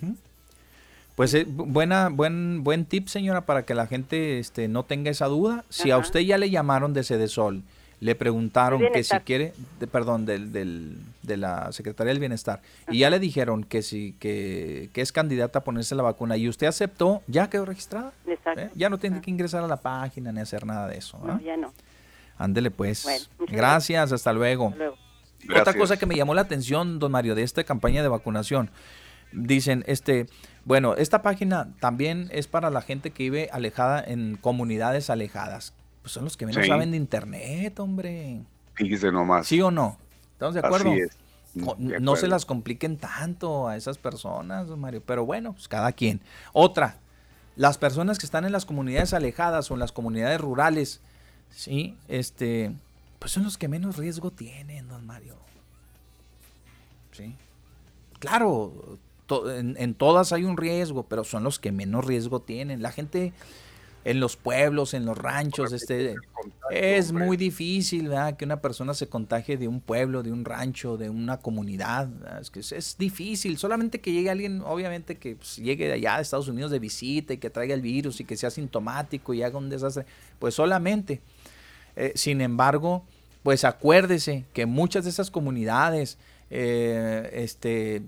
Pues 1.16 1.34
eh, 1.34 1.46
buena, 1.48 2.10
buen, 2.10 2.64
buen 2.64 2.86
tip, 2.86 3.08
señora, 3.08 3.48
para 3.48 3.66
que 3.66 3.74
la 3.74 3.88
gente 3.88 4.38
este, 4.38 4.68
no 4.68 4.84
tenga 4.84 5.10
esa 5.10 5.26
duda. 5.26 5.66
Si 5.70 5.90
a 5.90 5.98
usted 5.98 6.20
ya 6.20 6.38
le 6.38 6.52
llamaron 6.52 6.94
de 6.94 7.28
Sol 7.28 7.64
le 8.02 8.16
preguntaron 8.16 8.82
que 8.92 9.04
si 9.04 9.16
quiere, 9.20 9.54
perdón, 9.92 10.26
del, 10.26 10.52
del, 10.52 10.98
de 11.22 11.38
la 11.38 11.72
Secretaría 11.72 12.10
del 12.10 12.20
Bienestar, 12.20 12.60
y 12.90 13.00
ya 13.00 13.12
le 13.12 13.20
dijeron 13.20 13.64
que 13.64 13.84
si 13.84 14.14
que, 14.14 14.90
es 14.94 15.12
candidata 15.12 15.60
a 15.60 15.64
ponerse 15.64 15.94
la 15.94 16.02
vacuna 16.02 16.36
y 16.36 16.50
usted 16.50 16.66
aceptó, 16.66 17.22
ya 17.28 17.48
quedó 17.52 17.64
registrada. 17.64 18.12
Exacto. 18.26 18.60
¿Eh? 18.60 18.72
Ya 18.74 18.90
no 18.90 18.98
tiene 18.98 19.22
que 19.22 19.30
ingresar 19.30 19.64
a 19.64 19.68
la 19.68 19.78
página 19.78 20.32
ni 20.32 20.42
hacer 20.42 20.66
nada 20.66 20.88
de 20.88 20.98
eso. 20.98 21.20
No, 21.24 21.40
ya 21.42 21.56
no. 21.56 21.72
Ándele 22.40 22.72
pues. 22.72 23.30
gracias, 23.48 24.12
hasta 24.12 24.34
luego. 24.34 24.74
Otra 25.56 25.76
cosa 25.76 25.98
que 25.98 26.08
me 26.08 26.16
llamó 26.16 26.34
la 26.34 26.42
atención, 26.42 26.98
don 26.98 27.12
Mario, 27.12 27.36
de 27.36 27.44
esta 27.44 27.64
campaña 27.64 28.02
de 28.02 28.10
vacunación, 28.10 28.72
dicen, 29.32 29.84
este, 29.86 30.26
bueno, 30.66 30.96
esta 30.96 31.22
página 31.22 31.70
también 31.80 32.30
es 32.32 32.48
para 32.48 32.72
la 32.72 32.82
gente 32.82 33.12
que 33.12 33.24
vive 33.24 33.50
alejada 33.52 34.04
en 34.04 34.38
comunidades 34.38 35.12
alejadas. 35.12 35.76
Pues 36.02 36.14
son 36.14 36.24
los 36.24 36.38
que 36.38 36.46
menos 36.46 36.66
saben 36.66 36.92
de 36.92 36.98
internet, 36.98 37.80
hombre. 37.80 38.42
Fíjese 38.74 39.12
nomás. 39.12 39.48
¿Sí 39.48 39.62
o 39.62 39.70
no? 39.70 39.98
¿Estamos 40.34 40.56
de 40.56 40.60
acuerdo? 40.62 40.92
Así 40.92 41.02
es. 41.02 41.18
No 41.54 42.16
se 42.16 42.28
las 42.28 42.46
compliquen 42.46 42.98
tanto 42.98 43.68
a 43.68 43.76
esas 43.76 43.98
personas, 43.98 44.68
Mario. 44.70 45.04
Pero 45.06 45.26
bueno, 45.26 45.54
pues 45.54 45.68
cada 45.68 45.92
quien. 45.92 46.22
Otra, 46.54 46.98
las 47.56 47.78
personas 47.78 48.18
que 48.18 48.26
están 48.26 48.46
en 48.46 48.52
las 48.52 48.66
comunidades 48.66 49.14
alejadas 49.14 49.70
o 49.70 49.74
en 49.74 49.82
las 49.82 49.92
comunidades 49.92 50.40
rurales, 50.40 51.02
sí, 51.50 51.98
este, 52.08 52.74
pues 53.20 53.32
son 53.32 53.44
los 53.44 53.58
que 53.58 53.68
menos 53.68 53.98
riesgo 53.98 54.32
tienen, 54.32 54.88
don 54.88 55.06
Mario. 55.06 55.36
Sí. 57.12 57.36
Claro, 58.20 58.98
en, 59.30 59.76
en, 59.78 59.94
todas 59.94 60.32
hay 60.32 60.46
un 60.46 60.56
riesgo, 60.56 61.04
pero 61.04 61.24
son 61.24 61.44
los 61.44 61.60
que 61.60 61.72
menos 61.72 62.06
riesgo 62.06 62.40
tienen. 62.40 62.82
La 62.82 62.92
gente 62.92 63.34
en 64.04 64.20
los 64.20 64.36
pueblos, 64.36 64.94
en 64.94 65.06
los 65.06 65.18
ranchos, 65.18 65.74
este 65.74 66.16
es 66.72 67.12
muy 67.12 67.38
difícil 67.38 68.08
¿verdad? 68.08 68.36
que 68.36 68.46
una 68.46 68.62
persona 68.62 68.94
se 68.94 69.08
contagie 69.08 69.58
de 69.58 69.68
un 69.68 69.80
pueblo, 69.80 70.24
de 70.24 70.32
un 70.32 70.44
rancho, 70.44 70.98
de 70.98 71.10
una 71.10 71.38
comunidad. 71.38 72.10
Es 72.40 72.50
que 72.50 72.60
es, 72.62 72.96
difícil, 72.98 73.58
solamente 73.58 74.02
que 74.02 74.12
llegue 74.12 74.30
alguien, 74.30 74.62
obviamente 74.62 75.18
que 75.18 75.36
pues, 75.36 75.58
llegue 75.58 75.88
de 75.88 75.94
allá 75.94 76.16
de 76.16 76.24
Estados 76.24 76.48
Unidos 76.48 76.72
de 76.72 76.80
visita 76.80 77.34
y 77.34 77.38
que 77.38 77.50
traiga 77.50 77.76
el 77.76 77.82
virus 77.82 78.20
y 78.20 78.26
que 78.26 78.38
sea 78.38 78.50
sintomático 78.50 79.34
y 79.34 79.44
haga 79.44 79.58
un 79.58 79.70
desastre, 79.70 80.06
pues 80.40 80.56
solamente. 80.56 81.22
Eh, 81.96 82.14
sin 82.16 82.42
embargo, 82.42 83.04
pues 83.44 83.66
acuérdese 83.66 84.46
que 84.54 84.66
muchas 84.66 85.04
de 85.04 85.10
esas 85.10 85.30
comunidades 85.30 86.18
eh, 86.50 87.30
este, 87.34 88.04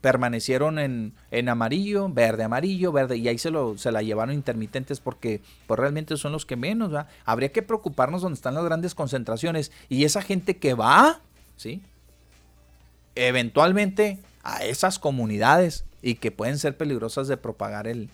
permanecieron 0.00 0.78
en, 0.78 1.14
en, 1.30 1.48
amarillo, 1.48 2.08
verde, 2.08 2.44
amarillo, 2.44 2.92
verde, 2.92 3.16
y 3.16 3.26
ahí 3.28 3.38
se, 3.38 3.50
lo, 3.50 3.76
se 3.76 3.90
la 3.90 4.02
llevaron 4.02 4.34
intermitentes 4.34 5.00
porque 5.00 5.40
pues, 5.66 5.80
realmente 5.80 6.16
son 6.16 6.32
los 6.32 6.46
que 6.46 6.56
menos, 6.56 6.94
¿va? 6.94 7.08
Habría 7.24 7.50
que 7.50 7.62
preocuparnos 7.62 8.22
donde 8.22 8.36
están 8.36 8.54
las 8.54 8.64
grandes 8.64 8.94
concentraciones 8.94 9.72
y 9.88 10.04
esa 10.04 10.22
gente 10.22 10.58
que 10.58 10.74
va, 10.74 11.20
¿sí? 11.56 11.82
Eventualmente 13.16 14.20
a 14.44 14.64
esas 14.64 14.98
comunidades 14.98 15.84
y 16.02 16.14
que 16.14 16.30
pueden 16.30 16.58
ser 16.58 16.76
peligrosas 16.76 17.26
de 17.26 17.36
propagar 17.36 17.88
el, 17.88 18.10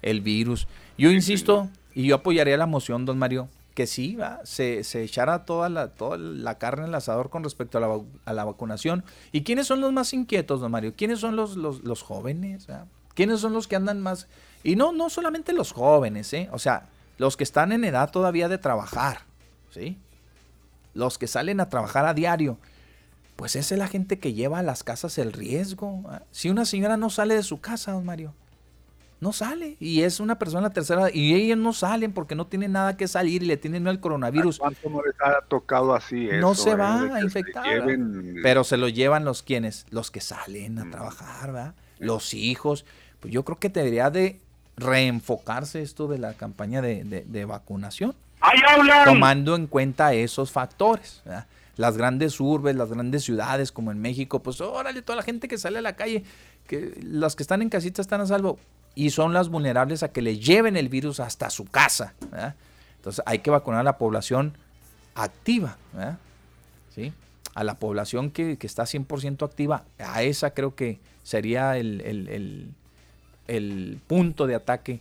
el 0.00 0.22
virus. 0.22 0.66
Yo 0.98 1.10
insisto 1.10 1.70
y 1.94 2.06
yo 2.06 2.16
apoyaría 2.16 2.56
la 2.56 2.66
moción, 2.66 3.04
don 3.04 3.18
Mario, 3.18 3.48
que 3.74 3.86
sí, 3.86 4.18
Se, 4.44 4.84
se, 4.84 5.02
echara 5.02 5.44
toda 5.44 5.68
la, 5.68 5.88
toda 5.88 6.18
la 6.18 6.58
carne 6.58 6.84
al 6.84 6.94
asador 6.94 7.30
con 7.30 7.42
respecto 7.42 7.78
a 7.78 7.80
la, 7.80 8.00
a 8.24 8.32
la, 8.32 8.44
vacunación. 8.44 9.04
¿Y 9.32 9.42
quiénes 9.42 9.66
son 9.66 9.80
los 9.80 9.92
más 9.92 10.12
inquietos, 10.12 10.60
don 10.60 10.70
Mario? 10.70 10.94
¿Quiénes 10.96 11.20
son 11.20 11.36
los, 11.36 11.56
los, 11.56 11.82
los 11.82 12.02
jóvenes? 12.02 12.66
¿Quiénes 13.14 13.40
son 13.40 13.52
los 13.52 13.68
que 13.68 13.76
andan 13.76 14.00
más? 14.00 14.28
Y 14.62 14.76
no, 14.76 14.92
no 14.92 15.10
solamente 15.10 15.52
los 15.52 15.72
jóvenes, 15.72 16.32
¿eh? 16.32 16.48
O 16.52 16.58
sea, 16.58 16.88
los 17.18 17.36
que 17.36 17.44
están 17.44 17.72
en 17.72 17.84
edad 17.84 18.10
todavía 18.10 18.48
de 18.48 18.58
trabajar, 18.58 19.22
¿sí? 19.70 19.98
Los 20.94 21.18
que 21.18 21.26
salen 21.26 21.60
a 21.60 21.68
trabajar 21.68 22.04
a 22.06 22.14
diario. 22.14 22.58
Pues 23.36 23.56
esa 23.56 23.74
es 23.74 23.78
la 23.78 23.88
gente 23.88 24.18
que 24.18 24.34
lleva 24.34 24.58
a 24.58 24.62
las 24.62 24.84
casas 24.84 25.16
el 25.18 25.32
riesgo. 25.32 26.02
Si 26.30 26.50
una 26.50 26.64
señora 26.64 26.96
no 26.96 27.10
sale 27.10 27.34
de 27.34 27.42
su 27.42 27.60
casa, 27.60 27.92
don 27.92 28.04
Mario, 28.04 28.34
no 29.22 29.32
sale. 29.32 29.76
Y 29.78 30.02
es 30.02 30.18
una 30.18 30.36
persona 30.36 30.70
tercera 30.70 31.08
y 31.14 31.32
ellos 31.34 31.56
no 31.56 31.72
salen 31.72 32.12
porque 32.12 32.34
no 32.34 32.48
tienen 32.48 32.72
nada 32.72 32.96
que 32.96 33.06
salir 33.06 33.44
y 33.44 33.46
le 33.46 33.56
tienen 33.56 33.84
miedo 33.84 33.92
al 33.92 34.00
coronavirus. 34.00 34.58
¿Cuánto 34.58 34.90
no 34.90 35.00
les 35.00 35.14
ha 35.20 35.42
tocado 35.46 35.94
así 35.94 36.28
No 36.40 36.56
se 36.56 36.74
va 36.74 37.02
a 37.02 37.20
infectar. 37.20 37.64
Pero 38.42 38.64
se 38.64 38.76
lo 38.76 38.88
llevan 38.88 39.24
los 39.24 39.44
quienes, 39.44 39.86
los 39.90 40.10
que 40.10 40.20
salen 40.20 40.76
a 40.80 40.90
trabajar, 40.90 41.52
¿verdad? 41.52 41.74
Los 42.00 42.34
hijos. 42.34 42.84
Pues 43.20 43.32
yo 43.32 43.44
creo 43.44 43.60
que 43.60 43.68
debería 43.68 44.10
de 44.10 44.40
reenfocarse 44.76 45.82
esto 45.82 46.08
de 46.08 46.18
la 46.18 46.34
campaña 46.34 46.82
de, 46.82 47.44
vacunación. 47.44 48.16
tomando 49.04 49.54
en 49.54 49.68
cuenta 49.68 50.14
esos 50.14 50.50
factores. 50.50 51.22
Las 51.76 51.96
grandes 51.96 52.40
urbes, 52.40 52.74
las 52.74 52.90
grandes 52.90 53.22
ciudades 53.22 53.70
como 53.70 53.92
en 53.92 54.00
México, 54.00 54.42
pues 54.42 54.60
órale, 54.60 55.00
toda 55.00 55.14
la 55.14 55.22
gente 55.22 55.46
que 55.46 55.58
sale 55.58 55.78
a 55.78 55.82
la 55.82 55.94
calle, 55.94 56.24
que 56.66 56.98
las 57.04 57.36
que 57.36 57.44
están 57.44 57.62
en 57.62 57.68
casita 57.68 58.02
están 58.02 58.20
a 58.20 58.26
salvo 58.26 58.58
y 58.94 59.10
son 59.10 59.32
las 59.32 59.48
vulnerables 59.48 60.02
a 60.02 60.12
que 60.12 60.22
le 60.22 60.38
lleven 60.38 60.76
el 60.76 60.88
virus 60.88 61.20
hasta 61.20 61.50
su 61.50 61.64
casa. 61.64 62.14
Entonces 62.96 63.22
hay 63.26 63.38
que 63.40 63.50
vacunar 63.50 63.80
a 63.80 63.84
la 63.84 63.98
población 63.98 64.54
activa, 65.14 65.76
¿sí? 66.94 67.12
A 67.54 67.64
la 67.64 67.74
población 67.74 68.30
que, 68.30 68.56
que 68.56 68.66
está 68.66 68.84
100% 68.84 69.44
activa, 69.44 69.84
a 69.98 70.22
esa 70.22 70.54
creo 70.54 70.74
que 70.74 70.98
sería 71.22 71.76
el, 71.76 72.00
el, 72.00 72.68
el, 73.48 73.98
punto 74.06 74.46
de 74.46 74.54
ataque 74.54 75.00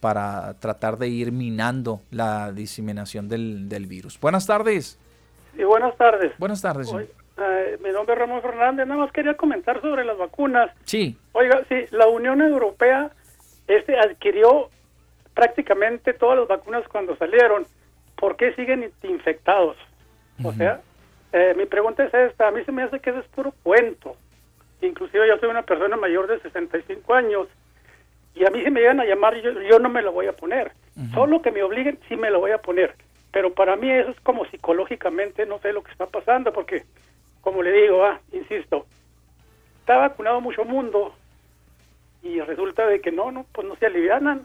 para 0.00 0.54
tratar 0.60 0.96
de 0.98 1.08
ir 1.08 1.32
minando 1.32 2.00
la 2.10 2.52
diseminación 2.52 3.28
del, 3.28 3.68
del 3.68 3.86
virus. 3.86 4.18
Buenas 4.20 4.46
tardes. 4.46 4.98
Sí, 5.56 5.64
buenas 5.64 5.96
tardes. 5.96 6.32
Buenas 6.38 6.62
tardes. 6.62 6.88
Eh, 7.40 7.78
mi 7.82 7.90
nombre 7.90 8.14
es 8.14 8.18
Ramón 8.18 8.42
Fernández. 8.42 8.86
Nada 8.86 9.00
más 9.00 9.12
quería 9.12 9.36
comentar 9.36 9.80
sobre 9.80 10.04
las 10.04 10.16
vacunas. 10.16 10.70
Sí. 10.84 11.16
Oiga, 11.32 11.62
sí, 11.68 11.84
la 11.90 12.06
Unión 12.08 12.40
Europea 12.42 13.10
este 13.68 13.98
adquirió 13.98 14.70
prácticamente 15.34 16.14
todas 16.14 16.38
las 16.38 16.48
vacunas 16.48 16.86
cuando 16.88 17.16
salieron. 17.16 17.66
¿Por 18.16 18.36
qué 18.36 18.52
siguen 18.54 18.90
infectados? 19.04 19.76
O 20.42 20.52
sea, 20.52 20.80
eh, 21.32 21.54
mi 21.56 21.66
pregunta 21.66 22.04
es 22.04 22.12
esta. 22.12 22.48
A 22.48 22.50
mí 22.50 22.64
se 22.64 22.72
me 22.72 22.82
hace 22.82 22.98
que 22.98 23.10
eso 23.10 23.20
es 23.20 23.26
puro 23.26 23.52
cuento. 23.62 24.16
Inclusive 24.82 25.28
yo 25.28 25.38
soy 25.38 25.48
una 25.48 25.62
persona 25.62 25.96
mayor 25.96 26.26
de 26.26 26.40
65 26.40 27.14
años 27.14 27.48
y 28.34 28.44
a 28.46 28.50
mí 28.50 28.62
si 28.62 28.70
me 28.70 28.80
llegan 28.80 29.00
a 29.00 29.04
llamar 29.04 29.34
yo, 29.40 29.50
yo 29.62 29.78
no 29.78 29.88
me 29.88 30.02
lo 30.02 30.12
voy 30.12 30.26
a 30.26 30.32
poner. 30.32 30.72
Solo 31.14 31.40
que 31.42 31.52
me 31.52 31.62
obliguen 31.62 31.98
sí 32.08 32.16
me 32.16 32.30
lo 32.30 32.40
voy 32.40 32.50
a 32.50 32.58
poner. 32.58 32.94
Pero 33.30 33.52
para 33.54 33.76
mí 33.76 33.90
eso 33.90 34.10
es 34.10 34.20
como 34.20 34.44
psicológicamente 34.46 35.46
no 35.46 35.58
sé 35.60 35.72
lo 35.72 35.82
que 35.82 35.92
está 35.92 36.06
pasando 36.06 36.52
porque, 36.52 36.84
como 37.40 37.62
le 37.62 37.70
digo, 37.70 38.04
ah, 38.04 38.20
insisto, 38.32 38.86
está 39.80 39.98
vacunado 39.98 40.40
mucho 40.40 40.64
mundo 40.64 41.14
y 42.22 42.40
resulta 42.40 42.86
de 42.86 43.00
que 43.00 43.12
no, 43.12 43.30
no, 43.30 43.44
pues 43.52 43.66
no 43.66 43.76
se 43.76 43.86
alivianan. 43.86 44.42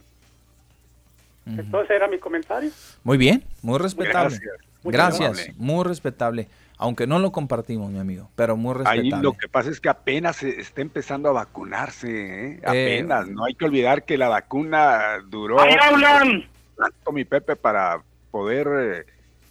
Entonces 1.45 1.91
era 1.91 2.07
mi 2.07 2.19
comentario. 2.19 2.71
Muy 3.03 3.17
bien, 3.17 3.43
muy 3.61 3.77
respetable. 3.77 4.37
Gracias, 4.83 5.29
Gracias 5.29 5.57
muy 5.57 5.83
respetable 5.83 6.47
aunque 6.83 7.07
no 7.07 7.17
lo 7.19 7.31
compartimos, 7.31 7.89
mi 7.91 7.99
amigo, 7.99 8.29
pero 8.35 8.57
muy 8.57 8.73
respetable. 8.73 9.15
Ahí 9.15 9.21
lo 9.21 9.33
que 9.33 9.47
pasa 9.47 9.69
es 9.69 9.79
que 9.79 9.87
apenas 9.87 10.37
se 10.37 10.59
está 10.59 10.81
empezando 10.81 11.29
a 11.29 11.31
vacunarse, 11.31 12.09
¿eh? 12.09 12.53
eh 12.55 12.61
apenas. 12.65 13.27
no 13.29 13.45
hay 13.45 13.55
que 13.55 13.63
olvidar 13.63 14.03
que 14.03 14.17
la 14.17 14.27
vacuna 14.27 15.19
duró. 15.25 15.61
¡Ahí 15.61 15.75
hablan! 15.81 16.45
Tanto 16.75 17.11
mi 17.13 17.23
Pepe 17.23 17.55
para 17.55 18.01
poder 18.31 18.67
eh, 18.67 19.05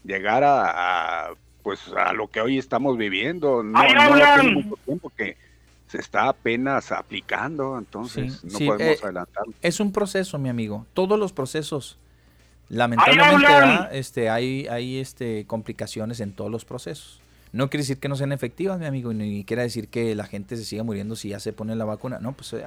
llegar 0.05 0.43
a, 0.45 1.31
pues 1.63 1.81
a 1.97 2.13
lo 2.13 2.29
que 2.29 2.43
hoy 2.43 2.59
estamos 2.59 2.99
viviendo. 2.99 3.63
No, 3.63 3.79
¡Ahí 3.79 3.95
hablan! 3.97 4.53
mucho 4.53 4.77
tiempo 4.85 5.11
que 5.17 5.37
se 5.93 5.99
está 5.99 6.29
apenas 6.29 6.91
aplicando, 6.91 7.77
entonces 7.77 8.43
no 8.43 8.59
podemos 8.59 8.81
eh, 8.81 9.01
adelantarlo. 9.03 9.53
Es 9.61 9.79
un 9.79 9.93
proceso, 9.93 10.39
mi 10.39 10.49
amigo. 10.49 10.87
Todos 10.95 11.19
los 11.19 11.33
procesos 11.33 11.99
Lamentablemente 12.73 13.99
este, 13.99 14.31
hay, 14.31 14.67
hay 14.69 14.97
este, 14.97 15.45
complicaciones 15.47 16.21
en 16.21 16.33
todos 16.33 16.51
los 16.51 16.65
procesos. 16.65 17.21
No 17.53 17.69
quiere 17.69 17.83
decir 17.83 17.99
que 17.99 18.09
no 18.09 18.17
sean 18.17 18.33
efectivas, 18.33 18.79
mi 18.79 18.87
amigo, 18.87 19.13
ni 19.13 19.45
quiere 19.45 19.61
decir 19.61 19.89
que 19.89 20.15
la 20.15 20.25
gente 20.25 20.57
se 20.57 20.65
siga 20.65 20.83
muriendo 20.83 21.15
si 21.15 21.29
ya 21.29 21.39
se 21.39 21.53
pone 21.53 21.77
la 21.77 21.85
vacuna. 21.85 22.19
No, 22.19 22.33
pues 22.33 22.55
eh, 22.55 22.65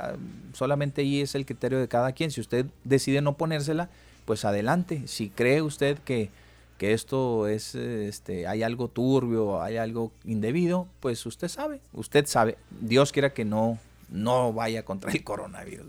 solamente 0.54 1.02
ahí 1.02 1.22
es 1.22 1.34
el 1.34 1.48
criterio 1.48 1.80
de 1.80 1.88
cada 1.88 2.12
quien. 2.12 2.30
Si 2.30 2.40
usted 2.40 2.68
decide 2.84 3.22
no 3.22 3.34
ponérsela, 3.34 3.90
pues 4.26 4.46
adelante. 4.46 5.02
Si 5.08 5.30
cree 5.30 5.64
usted 5.64 5.98
que, 5.98 6.30
que 6.78 6.94
esto 6.94 7.48
es, 7.48 7.76
este, 7.76 8.48
hay 8.48 8.64
algo 8.64 8.88
turbio, 8.90 9.62
hay 9.62 9.78
algo 9.78 10.12
indebido, 10.26 10.88
pues 11.00 11.26
usted 11.26 11.48
sabe, 11.48 11.82
usted 11.94 12.26
sabe. 12.26 12.58
Dios 12.70 13.12
quiera 13.12 13.34
que 13.34 13.46
no, 13.46 13.80
no 14.10 14.54
vaya 14.54 14.84
contra 14.84 15.12
el 15.12 15.24
coronavirus. 15.24 15.88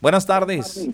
Buenas 0.00 0.26
tardes. 0.26 0.88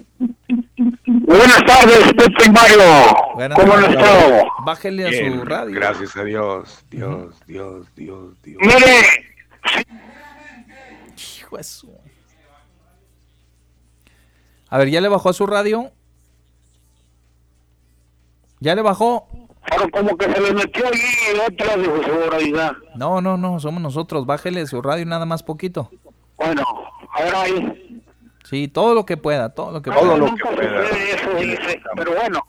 Buenas 1.07 1.65
tardes, 1.65 2.13
Pepe 2.15 2.51
Mario. 2.51 3.55
¿Cómo 3.57 3.73
han 3.75 3.85
estado? 3.85 4.45
Bájele 4.65 5.07
a 5.07 5.33
su 5.35 5.45
radio. 5.45 5.75
Gracias 5.75 6.17
a 6.17 6.25
Dios. 6.25 6.85
Dios, 6.91 7.35
Dios, 7.47 7.87
Dios, 7.95 8.43
Dios. 8.43 8.59
Mire. 8.61 9.03
Hijo 11.39 11.59
eso. 11.59 11.89
A 14.69 14.79
ver, 14.79 14.89
¿ya 14.89 15.01
le 15.01 15.09
bajó 15.09 15.29
a 15.29 15.33
su 15.33 15.47
radio? 15.47 15.93
¿Ya 18.63 18.77
le 18.77 18.83
bajó? 18.83 19.27
Pero 19.69 19.91
como 19.91 20.17
que 20.17 20.33
se 20.33 20.41
le 20.41 20.53
metió 20.53 20.85
ahí 20.87 21.41
otra 21.49 21.77
de 21.77 21.85
su 21.85 22.97
No, 22.97 23.21
no, 23.21 23.37
no, 23.37 23.59
somos 23.59 23.83
nosotros. 23.83 24.25
Bájele 24.25 24.65
su 24.69 24.81
radio 24.81 25.05
nada 25.05 25.27
más 25.27 25.43
poquito. 25.43 25.91
Bueno, 26.37 26.63
ahora 27.11 27.43
ahí. 27.43 28.01
Sí, 28.45 28.69
todo 28.69 28.95
lo 28.95 29.05
que 29.05 29.17
pueda, 29.17 29.49
todo 29.49 29.73
lo 29.73 29.83
que 29.83 29.91
todo 29.91 30.01
pueda. 30.01 30.17
Lo 30.17 30.35
que 30.37 30.43
pueda. 30.45 30.87
Eso, 30.87 31.35
dice, 31.35 31.83
pero 31.97 32.13
bueno, 32.13 32.47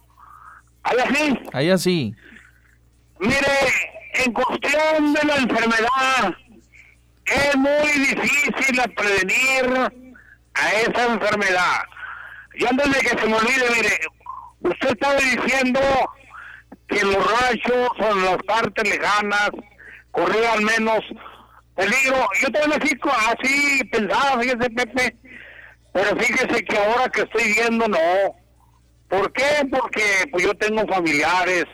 ahí 0.84 0.98
así. 1.04 1.40
Ahí 1.52 1.70
así. 1.72 2.16
Mire, 3.20 3.38
en 4.26 4.34
cuestión 4.34 5.14
de 5.14 5.24
la 5.26 5.36
enfermedad, 5.38 6.38
es 7.26 7.56
muy 7.56 7.92
difícil 7.92 8.82
prevenir 8.96 9.92
a 10.54 10.72
esa 10.74 11.12
enfermedad. 11.12 11.82
Y 12.54 12.66
antes 12.66 12.94
de 12.94 13.00
que 13.00 13.20
se 13.20 13.28
me 13.28 13.36
olvide, 13.36 13.66
mire, 13.76 14.00
usted 14.64 14.90
estaba 14.90 15.16
diciendo 15.16 15.80
que 16.88 17.04
los 17.04 17.42
rayos 17.42 17.90
o 18.00 18.16
las 18.16 18.38
partes 18.44 18.90
lejanas 18.90 19.50
corrían 20.12 20.64
menos 20.64 21.00
peligro. 21.76 22.28
Yo 22.42 22.52
también 22.52 22.82
así, 22.82 23.00
así 23.30 23.84
pensaba, 23.86 24.42
fíjese, 24.42 24.70
Pepe, 24.70 25.16
pero 25.94 26.18
fíjese 26.18 26.66
que 26.66 26.78
ahora 26.78 27.10
que 27.10 27.22
estoy 27.22 27.54
viendo, 27.54 27.88
no. 27.88 27.98
¿Por 29.10 29.32
qué? 29.34 29.68
Porque 29.70 30.04
pues 30.32 30.44
yo 30.44 30.54
tengo 30.56 30.88
familiares, 30.88 31.66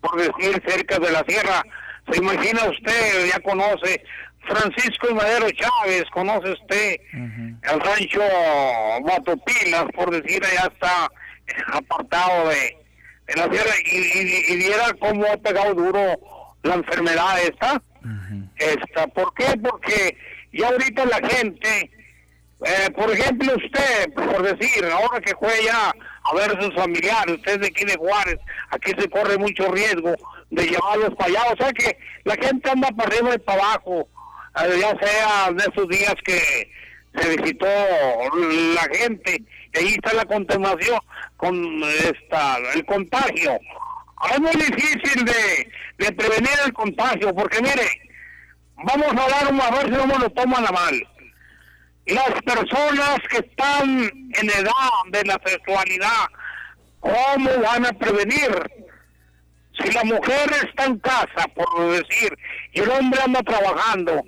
por 0.00 0.16
decir, 0.16 0.60
cerca 0.66 0.98
de 0.98 1.12
la 1.12 1.24
sierra. 1.28 1.62
Se 2.10 2.18
imagina 2.18 2.64
usted, 2.64 3.26
ya 3.28 3.38
conoce 3.40 4.02
Francisco 4.40 5.08
y 5.10 5.14
Madero 5.14 5.46
Chávez, 5.52 6.04
conoce 6.12 6.50
usted 6.50 6.96
el 7.12 7.80
rancho 7.80 8.22
Matopilas, 9.04 9.84
por 9.94 10.10
decir, 10.10 10.44
allá 10.44 10.72
está 10.72 11.08
apartado 11.72 12.48
de, 12.48 12.78
la 13.34 13.48
sierra 13.50 13.74
y, 13.84 14.56
viera 14.56 14.92
cómo 15.00 15.24
ha 15.26 15.36
pegado 15.36 15.74
duro 15.74 16.18
la 16.62 16.74
enfermedad 16.74 17.40
esta. 17.42 17.82
esta. 18.56 19.06
¿Por 19.08 19.32
qué? 19.34 19.56
Porque 19.62 20.16
ya 20.52 20.68
ahorita 20.68 21.04
la 21.06 21.28
gente 21.28 21.90
eh, 22.64 22.90
por 22.94 23.10
ejemplo, 23.10 23.54
usted, 23.56 24.12
por 24.14 24.56
decir, 24.56 24.84
ahora 24.84 25.20
que 25.20 25.34
fue 25.34 25.52
ya 25.64 25.92
a 26.24 26.34
ver 26.34 26.56
a 26.56 26.62
sus 26.62 26.72
familiares, 26.74 27.36
usted 27.36 27.60
de 27.60 27.66
aquí 27.66 27.84
de 27.84 27.96
Juárez, 27.96 28.38
aquí 28.70 28.92
se 28.96 29.08
corre 29.08 29.36
mucho 29.36 29.70
riesgo 29.72 30.14
de 30.50 30.66
llevarlos 30.66 31.10
para 31.16 31.30
allá. 31.30 31.42
O 31.52 31.56
sea 31.56 31.72
que 31.72 31.98
la 32.22 32.36
gente 32.36 32.70
anda 32.70 32.88
para 32.90 33.08
arriba 33.08 33.34
y 33.34 33.38
para 33.38 33.62
abajo, 33.62 34.08
eh, 34.62 34.78
ya 34.80 34.96
sea 35.04 35.50
de 35.52 35.64
esos 35.64 35.88
días 35.88 36.14
que 36.24 36.70
se 37.18 37.36
visitó 37.36 37.66
la 37.66 38.88
gente, 38.96 39.42
y 39.42 39.61
ahí 39.78 39.94
está 39.94 40.12
la 40.14 40.24
contaminación, 40.24 41.00
con 41.36 41.82
esta, 41.84 42.58
el 42.74 42.84
contagio. 42.84 43.58
Es 44.30 44.40
muy 44.40 44.52
difícil 44.52 45.24
de, 45.24 46.12
prevenir 46.12 46.50
el 46.64 46.72
contagio, 46.72 47.34
porque 47.34 47.60
mire, 47.60 47.88
vamos 48.76 49.06
a 49.06 49.24
hablar 49.24 49.62
a 49.62 49.76
ver 49.76 49.84
si 49.86 50.06
no 50.06 50.18
lo 50.18 50.30
toman 50.30 50.66
a 50.66 50.70
mal 50.70 51.08
las 52.06 52.42
personas 52.42 53.20
que 53.30 53.38
están 53.38 54.10
en 54.32 54.50
edad 54.50 54.72
de 55.10 55.24
la 55.24 55.40
sexualidad, 55.44 56.26
¿cómo 57.00 57.50
van 57.62 57.86
a 57.86 57.92
prevenir? 57.92 58.50
Si 59.80 59.90
la 59.92 60.04
mujer 60.04 60.50
está 60.64 60.84
en 60.86 60.98
casa, 60.98 61.46
por 61.54 61.90
decir, 61.92 62.36
y 62.72 62.80
el 62.80 62.90
hombre 62.90 63.20
anda 63.22 63.42
trabajando, 63.42 64.22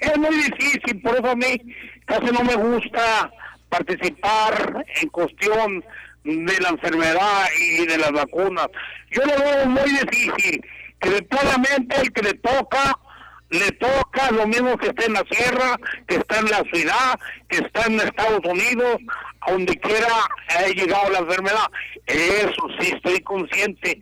es 0.00 0.18
muy 0.18 0.34
difícil, 0.36 1.02
por 1.02 1.14
eso 1.14 1.30
a 1.30 1.36
mí 1.36 1.60
casi 2.06 2.26
no 2.26 2.42
me 2.42 2.54
gusta 2.54 3.30
participar 3.70 4.84
en 5.00 5.08
cuestión 5.08 5.84
de 6.24 6.60
la 6.60 6.68
enfermedad 6.70 7.46
y 7.58 7.86
de 7.86 7.96
las 7.96 8.12
vacunas. 8.12 8.68
Yo 9.10 9.22
lo 9.24 9.38
veo 9.38 9.66
muy 9.66 9.90
difícil, 9.90 10.62
que 11.00 11.26
claramente 11.26 11.96
el 12.00 12.12
que 12.12 12.22
le 12.22 12.34
toca 12.34 12.98
le 13.50 13.72
toca 13.72 14.30
lo 14.30 14.46
mismo 14.46 14.76
que 14.78 14.88
está 14.88 15.06
en 15.06 15.12
la 15.14 15.24
sierra, 15.28 15.76
que 16.06 16.16
está 16.16 16.38
en 16.38 16.50
la 16.50 16.62
ciudad, 16.72 17.18
que 17.48 17.58
está 17.58 17.84
en 17.86 18.00
Estados 18.00 18.40
Unidos, 18.44 18.98
a 19.40 19.52
donde 19.52 19.76
quiera 19.78 20.06
ha 20.48 20.68
llegado 20.68 21.10
la 21.10 21.18
enfermedad. 21.18 21.66
Eso 22.06 22.68
sí, 22.78 22.92
estoy 22.94 23.20
consciente. 23.22 24.00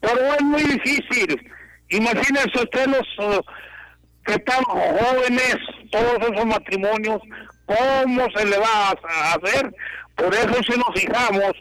Pero 0.00 0.34
es 0.34 0.42
muy 0.42 0.62
difícil. 0.62 1.52
Imagínense 1.90 2.58
usted 2.58 2.86
los 2.86 3.18
uh, 3.18 3.40
que 4.24 4.32
están 4.34 4.62
jóvenes, 4.64 5.56
todos 5.90 6.18
esos 6.28 6.46
matrimonios, 6.46 7.20
¿cómo 7.70 8.28
se 8.34 8.44
le 8.46 8.58
va 8.58 8.88
a 8.88 9.34
hacer? 9.34 9.74
Por 10.16 10.34
eso 10.34 10.54
si 10.68 10.78
nos 10.78 11.00
fijamos 11.00 11.52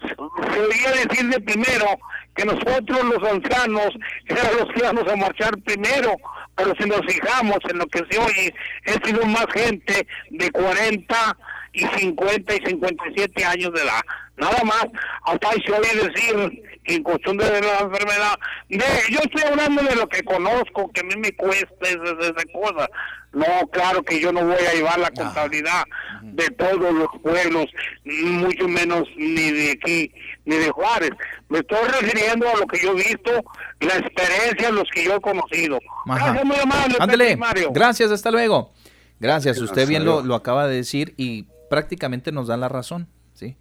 oía 0.00 0.90
decir 0.92 1.28
de 1.28 1.40
primero 1.40 1.98
que 2.34 2.44
nosotros 2.44 3.04
los 3.04 3.30
ancianos 3.30 3.88
éramos 4.26 4.54
los 4.60 4.72
que 4.72 4.78
íbamos 4.78 5.08
a 5.08 5.16
marchar 5.16 5.58
primero, 5.58 6.14
pero 6.56 6.72
si 6.78 6.88
nos 6.88 7.00
fijamos 7.00 7.58
en 7.68 7.78
lo 7.78 7.86
que 7.86 8.04
se 8.08 8.18
oye, 8.18 8.54
he 8.84 9.06
sido 9.06 9.24
más 9.26 9.46
gente 9.52 10.06
de 10.30 10.50
40 10.52 11.36
y 11.78 12.00
50 12.00 12.54
y 12.54 12.66
57 12.66 13.44
años 13.44 13.72
de 13.72 13.82
edad. 13.82 14.00
Nada 14.36 14.62
más, 14.64 14.86
hasta 15.24 15.50
ahí 15.50 15.62
se 15.66 15.72
oye 15.72 16.08
decir 16.08 16.62
en 16.84 17.02
cuestión 17.02 17.36
de 17.36 17.44
la 17.60 17.80
enfermedad. 17.80 18.38
De, 18.68 18.84
yo 19.10 19.18
estoy 19.20 19.42
hablando 19.42 19.82
de 19.82 19.96
lo 19.96 20.08
que 20.08 20.22
conozco, 20.22 20.90
que 20.92 21.00
a 21.00 21.04
mí 21.04 21.14
me 21.16 21.32
cuesta 21.32 21.68
esa, 21.82 22.20
esa 22.20 22.44
cosa. 22.52 22.88
No, 23.32 23.44
claro 23.70 24.02
que 24.02 24.20
yo 24.20 24.32
no 24.32 24.44
voy 24.44 24.56
a 24.56 24.72
llevar 24.72 24.98
la 24.98 25.10
contabilidad 25.10 25.84
de 26.22 26.48
todos 26.50 26.94
los 26.94 27.08
pueblos, 27.22 27.66
mucho 28.04 28.66
menos 28.68 29.02
ni 29.16 29.50
de 29.50 29.72
aquí, 29.72 30.12
ni 30.46 30.56
de 30.56 30.70
Juárez. 30.70 31.10
Me 31.48 31.58
estoy 31.58 31.86
refiriendo 32.00 32.48
a 32.48 32.56
lo 32.56 32.66
que 32.66 32.78
yo 32.78 32.92
he 32.92 32.94
visto, 32.94 33.44
la 33.80 33.96
experiencia, 33.96 34.70
los 34.70 34.88
que 34.94 35.04
yo 35.04 35.16
he 35.16 35.20
conocido. 35.20 35.78
Gracias, 36.06 36.44
muy 36.44 36.56
amable. 36.56 36.96
Ándale, 36.98 37.38
gracias, 37.70 38.10
hasta 38.10 38.30
luego. 38.30 38.72
Gracias, 39.20 39.58
usted 39.58 39.86
bien 39.86 40.04
lo, 40.04 40.22
lo 40.22 40.34
acaba 40.36 40.68
de 40.68 40.76
decir 40.76 41.12
y 41.16 41.46
prácticamente 41.68 42.32
nos 42.32 42.48
da 42.48 42.56
la 42.56 42.68
razón, 42.68 43.08
¿sí? 43.34 43.56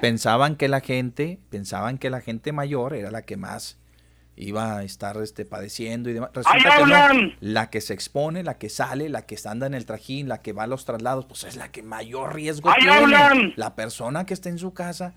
Pensaban 0.00 0.56
que 0.56 0.68
la 0.68 0.80
gente, 0.80 1.40
pensaban 1.50 1.98
que 1.98 2.10
la 2.10 2.20
gente 2.20 2.52
mayor 2.52 2.94
era 2.94 3.10
la 3.10 3.22
que 3.22 3.36
más 3.36 3.78
iba 4.36 4.76
a 4.76 4.84
estar 4.84 5.16
este, 5.16 5.44
padeciendo 5.44 6.10
y 6.10 6.12
demás. 6.12 6.30
Resulta 6.32 6.78
que 6.78 6.86
no. 6.86 7.32
La 7.40 7.70
que 7.70 7.80
se 7.80 7.94
expone, 7.94 8.42
la 8.44 8.58
que 8.58 8.68
sale, 8.68 9.08
la 9.08 9.26
que 9.26 9.38
anda 9.44 9.66
en 9.66 9.74
el 9.74 9.84
trajín, 9.84 10.28
la 10.28 10.42
que 10.42 10.52
va 10.52 10.64
a 10.64 10.66
los 10.66 10.84
traslados, 10.84 11.26
pues 11.26 11.44
es 11.44 11.56
la 11.56 11.70
que 11.70 11.82
mayor 11.82 12.34
riesgo 12.34 12.70
tiene. 12.78 13.54
La 13.56 13.74
persona 13.74 14.26
que 14.26 14.34
está 14.34 14.48
en 14.48 14.58
su 14.58 14.74
casa, 14.74 15.14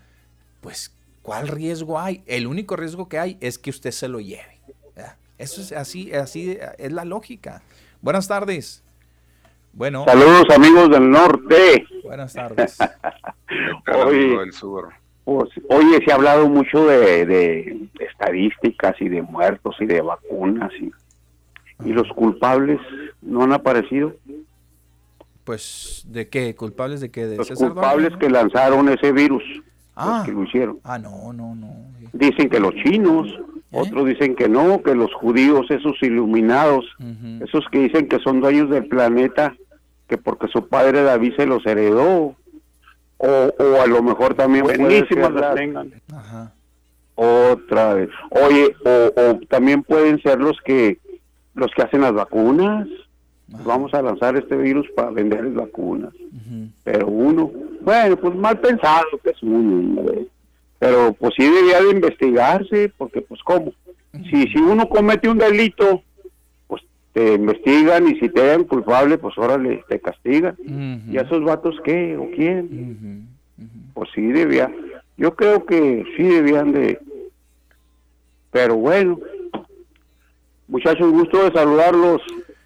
pues, 0.60 0.94
¿cuál 1.22 1.48
riesgo 1.48 2.00
hay? 2.00 2.24
El 2.26 2.46
único 2.46 2.74
riesgo 2.74 3.08
que 3.08 3.18
hay 3.18 3.38
es 3.40 3.58
que 3.58 3.70
usted 3.70 3.92
se 3.92 4.08
lo 4.08 4.20
lleve. 4.20 4.60
Eso 5.38 5.60
es 5.60 5.72
así, 5.72 6.12
así 6.12 6.58
es 6.78 6.92
la 6.92 7.04
lógica. 7.04 7.62
Buenas 8.00 8.28
tardes. 8.28 8.84
Bueno. 9.72 10.04
Saludos 10.06 10.44
amigos 10.54 10.90
del 10.90 11.10
norte. 11.10 11.86
Buenas 12.04 12.32
tardes. 12.32 12.78
Oye, 14.06 14.36
pues, 15.24 15.50
oye, 15.68 16.04
se 16.04 16.10
ha 16.10 16.16
hablado 16.16 16.48
mucho 16.48 16.86
de, 16.86 17.88
estadísticas 18.00 19.00
y 19.00 19.08
de 19.08 19.22
muertos 19.22 19.76
y 19.78 19.86
de 19.86 20.00
vacunas 20.00 20.72
y, 20.80 20.90
y 21.88 21.92
los 21.92 22.08
culpables 22.08 22.80
no 23.20 23.44
han 23.44 23.52
aparecido. 23.52 24.14
Pues, 25.44 26.04
¿de 26.08 26.28
qué? 26.28 26.54
¿Culpables 26.54 27.00
de 27.00 27.10
qué? 27.10 27.26
¿De 27.26 27.36
los 27.36 27.50
culpables 27.50 28.16
que 28.16 28.30
lanzaron 28.30 28.88
ese 28.88 29.12
virus. 29.12 29.44
Ah, 29.94 30.22
que 30.24 30.32
lo 30.32 30.44
hicieron. 30.44 30.80
Ah, 30.82 30.98
no, 30.98 31.32
no, 31.32 31.54
no. 31.54 31.68
Dicen 32.12 32.48
que 32.48 32.58
los 32.58 32.74
chinos, 32.76 33.28
¿Eh? 33.28 33.78
otros 33.78 34.06
dicen 34.06 34.34
que 34.34 34.48
no, 34.48 34.82
que 34.82 34.94
los 34.94 35.12
judíos, 35.14 35.66
esos 35.70 35.96
iluminados, 36.02 36.84
esos 37.40 37.64
que 37.70 37.80
dicen 37.80 38.08
que 38.08 38.18
son 38.20 38.40
dueños 38.40 38.70
del 38.70 38.86
planeta, 38.86 39.54
que 40.12 40.18
porque 40.18 40.46
su 40.48 40.68
padre 40.68 41.02
David 41.02 41.32
se 41.36 41.46
los 41.46 41.64
heredó, 41.64 42.36
o, 43.16 43.26
o 43.26 43.80
a 43.80 43.86
lo 43.86 44.02
mejor 44.02 44.34
también 44.34 44.64
buenísimas 44.64 45.32
las 45.32 45.54
tengan. 45.54 45.90
Otra 47.14 47.94
vez. 47.94 48.10
Oye, 48.28 48.76
o, 48.84 49.40
también 49.48 49.82
pueden 49.82 50.20
ser 50.20 50.38
los 50.38 50.60
que 50.66 50.98
los 51.54 51.70
que 51.74 51.82
hacen 51.82 52.02
las 52.02 52.12
vacunas. 52.12 52.86
Vamos 53.64 53.94
a 53.94 54.02
lanzar 54.02 54.36
este 54.36 54.54
virus 54.54 54.86
para 54.94 55.10
venderles 55.10 55.54
vacunas. 55.54 56.12
Pero 56.84 57.06
uno, 57.06 57.50
bueno, 57.80 58.16
pues 58.18 58.34
mal 58.34 58.60
pensado 58.60 59.06
que 59.24 59.30
es 59.30 59.42
uno. 59.42 60.02
Pero 60.78 61.14
pues 61.14 61.32
sí 61.38 61.44
debía 61.48 61.80
de 61.80 61.90
investigarse, 61.90 62.92
porque 62.98 63.22
pues 63.22 63.40
cómo. 63.44 63.72
Si, 64.30 64.46
si 64.48 64.58
uno 64.58 64.90
comete 64.90 65.30
un 65.30 65.38
delito, 65.38 66.02
te 67.12 67.34
investigan 67.34 68.08
y 68.08 68.18
si 68.18 68.28
te 68.28 68.46
dan 68.46 68.64
culpable, 68.64 69.18
pues 69.18 69.36
órale, 69.36 69.84
te 69.88 70.00
castigan. 70.00 70.56
¿Y 71.10 71.18
a 71.18 71.22
esos 71.22 71.44
vatos 71.44 71.76
qué 71.84 72.16
o 72.16 72.30
quién? 72.34 73.28
Pues 73.94 74.08
sí 74.14 74.22
debía. 74.32 74.72
Yo 75.16 75.34
creo 75.36 75.66
que 75.66 76.04
sí 76.16 76.22
debían 76.22 76.72
de... 76.72 76.98
Pero 78.50 78.76
bueno, 78.76 79.18
muchachos, 80.68 81.10
gusto 81.10 81.44
de 81.44 81.52
saludarlos. 81.52 82.22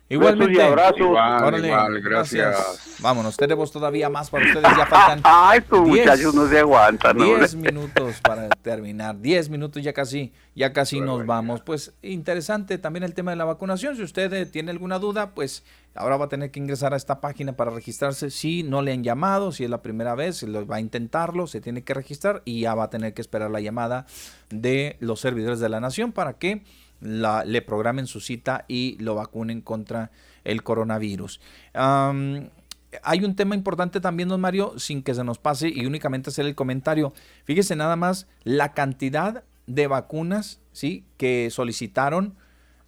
Igualmente. 0.09 0.63
abrazos. 0.63 1.01
Igual, 1.01 2.01
gracias. 2.01 2.97
Vámonos, 3.01 3.37
tenemos 3.37 3.73
todavía 3.73 4.09
más 4.09 4.31
para 4.31 4.47
ustedes. 4.47 4.77
Ya 4.77 4.87
faltan. 4.87 5.21
Ay, 5.25 5.59
estos 5.59 5.81
muchachos 5.81 6.35
no 6.35 6.49
se 6.49 6.59
aguantan. 6.61 7.19
10 7.19 7.57
minutos 7.57 8.21
para 8.21 8.49
terminar. 8.49 9.21
10 9.21 9.51
minutos 9.51 9.83
ya 9.83 9.93
casi, 9.93 10.33
ya 10.55 10.73
casi 10.73 11.01
nos 11.01 11.27
vamos. 11.27 11.61
Pues 11.63 11.93
interesante 12.03 12.79
también 12.79 13.03
el 13.03 13.15
tema 13.15 13.33
de 13.33 13.37
la 13.37 13.45
vacunación. 13.45 13.97
Si 13.97 14.03
usted 14.03 14.33
eh, 14.33 14.47
tiene 14.47 14.71
alguna 14.71 14.99
duda, 14.99 15.35
pues 15.35 15.65
ahora 15.95 16.17
va 16.17 16.27
a 16.27 16.29
tener 16.29 16.51
que 16.51 16.61
ingresar 16.61 16.95
a 16.95 16.97
esta 16.97 17.21
página 17.21 17.55
para 17.55 17.71
registrarse. 17.73 18.31
Si 18.31 18.63
no 18.63 18.83
le 18.83 18.93
han 18.93 19.03
llamado, 19.03 19.51
si 19.51 19.65
es 19.65 19.71
la 19.71 19.83
primera 19.83 20.15
vez, 20.15 20.37
si 20.37 20.47
va 20.47 20.77
a 20.77 20.81
intentarlo, 20.81 21.47
se 21.49 21.61
tiene 21.61 21.83
que 21.83 21.95
registrar 21.95 22.43
y 22.45 22.61
ya 22.61 22.75
va 22.75 22.85
a 22.85 22.91
tener 22.91 23.13
que 23.13 23.23
esperar 23.23 23.51
la 23.51 23.61
llamada 23.61 24.07
de 24.51 24.97
los 25.01 25.21
servidores 25.21 25.59
de 25.59 25.69
la 25.69 25.81
nación 25.81 26.13
para 26.13 26.35
que 26.35 26.63
la, 27.01 27.45
le 27.45 27.63
programen 27.63 28.07
su 28.07 28.21
cita 28.21 28.65
y 28.69 28.97
lo 28.99 29.15
vacunen 29.15 29.61
contra 29.61 30.11
el 30.45 30.63
coronavirus. 30.63 31.41
hay 31.75 33.25
un 33.25 33.37
tema 33.37 33.55
importante 33.55 34.01
también, 34.01 34.29
don 34.29 34.41
Mario, 34.41 34.79
sin 34.79 35.03
que 35.03 35.15
se 35.15 35.25
nos 35.25 35.39
pase 35.39 35.69
y 35.69 35.87
únicamente 35.87 36.31
hacer 36.31 36.47
el 36.47 36.55
comentario. 36.55 37.13
Fíjese 37.45 37.77
nada 37.77 37.97
más 37.97 38.27
la 38.45 38.73
cantidad 38.73 39.45
de 39.67 39.87
vacunas 39.87 40.61
¿sí? 40.73 41.05
que 41.17 41.49
solicitaron 41.51 42.37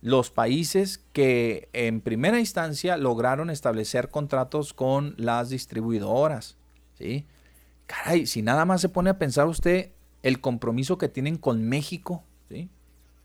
los 0.00 0.30
países 0.30 1.04
que 1.12 1.68
en 1.72 2.00
primera 2.00 2.38
instancia 2.38 2.96
lograron 2.96 3.50
establecer 3.50 4.10
contratos 4.10 4.72
con 4.72 5.14
las 5.16 5.50
distribuidoras. 5.50 6.56
¿sí? 6.96 7.26
Caray, 7.86 8.26
si 8.26 8.42
nada 8.42 8.64
más 8.64 8.80
se 8.80 8.88
pone 8.88 9.10
a 9.10 9.18
pensar 9.18 9.46
usted 9.46 9.90
el 10.22 10.40
compromiso 10.40 10.98
que 10.98 11.08
tienen 11.08 11.36
con 11.36 11.68
México. 11.68 12.24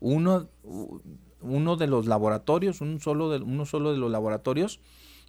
Uno, 0.04 0.48
uno 1.40 1.76
de 1.76 1.86
los 1.86 2.06
laboratorios, 2.06 2.82
un 2.82 3.00
solo 3.00 3.30
de, 3.30 3.38
uno 3.38 3.64
solo 3.64 3.92
de 3.92 3.98
los 3.98 4.12
laboratorios, 4.12 4.78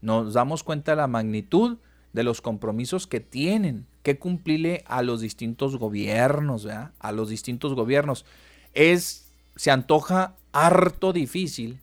nos 0.01 0.33
damos 0.33 0.63
cuenta 0.63 0.91
de 0.91 0.97
la 0.97 1.07
magnitud 1.07 1.77
de 2.11 2.23
los 2.23 2.41
compromisos 2.41 3.07
que 3.07 3.21
tienen 3.21 3.87
que 4.03 4.19
cumplirle 4.19 4.83
a 4.85 5.01
los 5.01 5.21
distintos 5.21 5.77
gobiernos, 5.77 6.67
a 6.67 7.11
los 7.13 7.29
distintos 7.29 7.73
gobiernos. 7.73 8.25
Es, 8.73 9.31
se 9.55 9.71
antoja 9.71 10.35
harto 10.51 11.13
difícil 11.13 11.79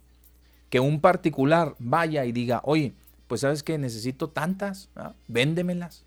que 0.68 0.78
un 0.78 1.00
particular 1.00 1.74
vaya 1.78 2.26
y 2.26 2.32
diga, 2.32 2.60
oye, 2.64 2.92
pues 3.26 3.40
sabes 3.40 3.62
que 3.62 3.78
necesito 3.78 4.28
tantas, 4.28 4.90
véndemelas. 5.28 6.04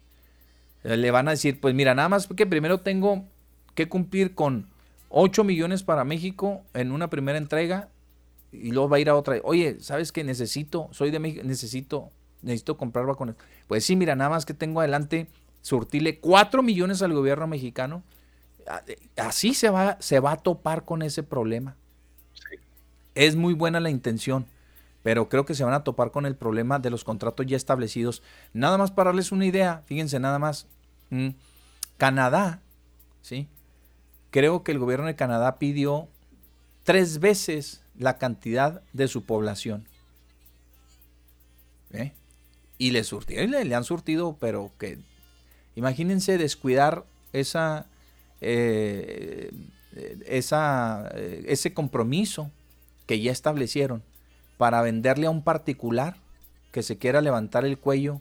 Le 0.83 1.09
van 1.09 1.27
a 1.29 1.31
decir, 1.31 1.59
pues 1.59 1.73
mira, 1.73 1.95
nada 1.95 2.09
más 2.09 2.27
que 2.27 2.45
primero 2.45 2.79
tengo 2.79 3.25
que 3.73 3.89
cumplir 3.89 4.35
con 4.35 4.67
8 5.09 5.43
millones 5.43 5.83
para 5.83 6.03
México 6.03 6.63
en 6.73 6.91
una 6.91 7.09
primera 7.09 7.37
entrega 7.37 7.89
y 8.51 8.71
luego 8.71 8.89
va 8.89 8.97
a 8.97 8.99
ir 8.99 9.09
a 9.09 9.15
otra. 9.15 9.37
Oye, 9.43 9.77
¿sabes 9.79 10.11
qué? 10.11 10.23
Necesito, 10.23 10.89
soy 10.91 11.11
de 11.11 11.19
México, 11.19 11.43
necesito, 11.45 12.11
necesito 12.41 12.77
comprar 12.77 13.05
vacunas. 13.05 13.35
Pues 13.67 13.85
sí, 13.85 13.95
mira, 13.95 14.15
nada 14.15 14.29
más 14.29 14.45
que 14.45 14.53
tengo 14.53 14.79
adelante, 14.79 15.27
surtirle 15.61 16.19
4 16.19 16.63
millones 16.63 17.01
al 17.01 17.13
gobierno 17.13 17.47
mexicano. 17.47 18.03
Así 19.17 19.53
se 19.53 19.69
va, 19.69 19.97
se 19.99 20.19
va 20.19 20.33
a 20.33 20.37
topar 20.37 20.85
con 20.85 21.01
ese 21.01 21.23
problema. 21.23 21.75
Es 23.13 23.35
muy 23.35 23.53
buena 23.53 23.79
la 23.79 23.89
intención, 23.89 24.45
pero 25.03 25.29
creo 25.29 25.45
que 25.45 25.55
se 25.55 25.63
van 25.63 25.73
a 25.73 25.83
topar 25.83 26.11
con 26.11 26.25
el 26.25 26.35
problema 26.35 26.79
de 26.79 26.89
los 26.89 27.03
contratos 27.03 27.45
ya 27.45 27.55
establecidos. 27.55 28.21
Nada 28.53 28.77
más 28.77 28.91
para 28.91 29.09
darles 29.09 29.31
una 29.31 29.45
idea, 29.45 29.83
fíjense 29.85 30.19
nada 30.19 30.39
más. 30.39 30.67
Mm, 31.11 31.29
Canadá, 31.97 32.61
¿sí? 33.21 33.47
Creo 34.35 34.63
que 34.63 34.73
el 34.73 34.79
gobierno 34.79 35.05
de 35.05 35.15
Canadá 35.15 35.59
pidió 35.59 36.09
tres 36.83 37.19
veces 37.19 37.81
la 37.97 38.17
cantidad 38.17 38.81
de 38.91 39.07
su 39.07 39.23
población. 39.23 39.87
¿Eh? 41.93 42.11
Y 42.77 42.91
le 42.91 43.05
surtieron, 43.05 43.51
le, 43.51 43.73
han 43.73 43.85
surtido, 43.85 44.35
pero 44.37 44.73
que 44.77 44.99
imagínense 45.77 46.37
descuidar 46.37 47.05
esa, 47.31 47.87
eh, 48.41 49.53
esa, 50.25 51.09
eh, 51.13 51.45
ese 51.47 51.73
compromiso 51.73 52.51
que 53.05 53.21
ya 53.21 53.31
establecieron 53.31 54.03
para 54.57 54.81
venderle 54.81 55.27
a 55.27 55.31
un 55.31 55.45
particular 55.45 56.17
que 56.73 56.83
se 56.83 56.97
quiera 56.97 57.21
levantar 57.21 57.63
el 57.63 57.77
cuello 57.77 58.19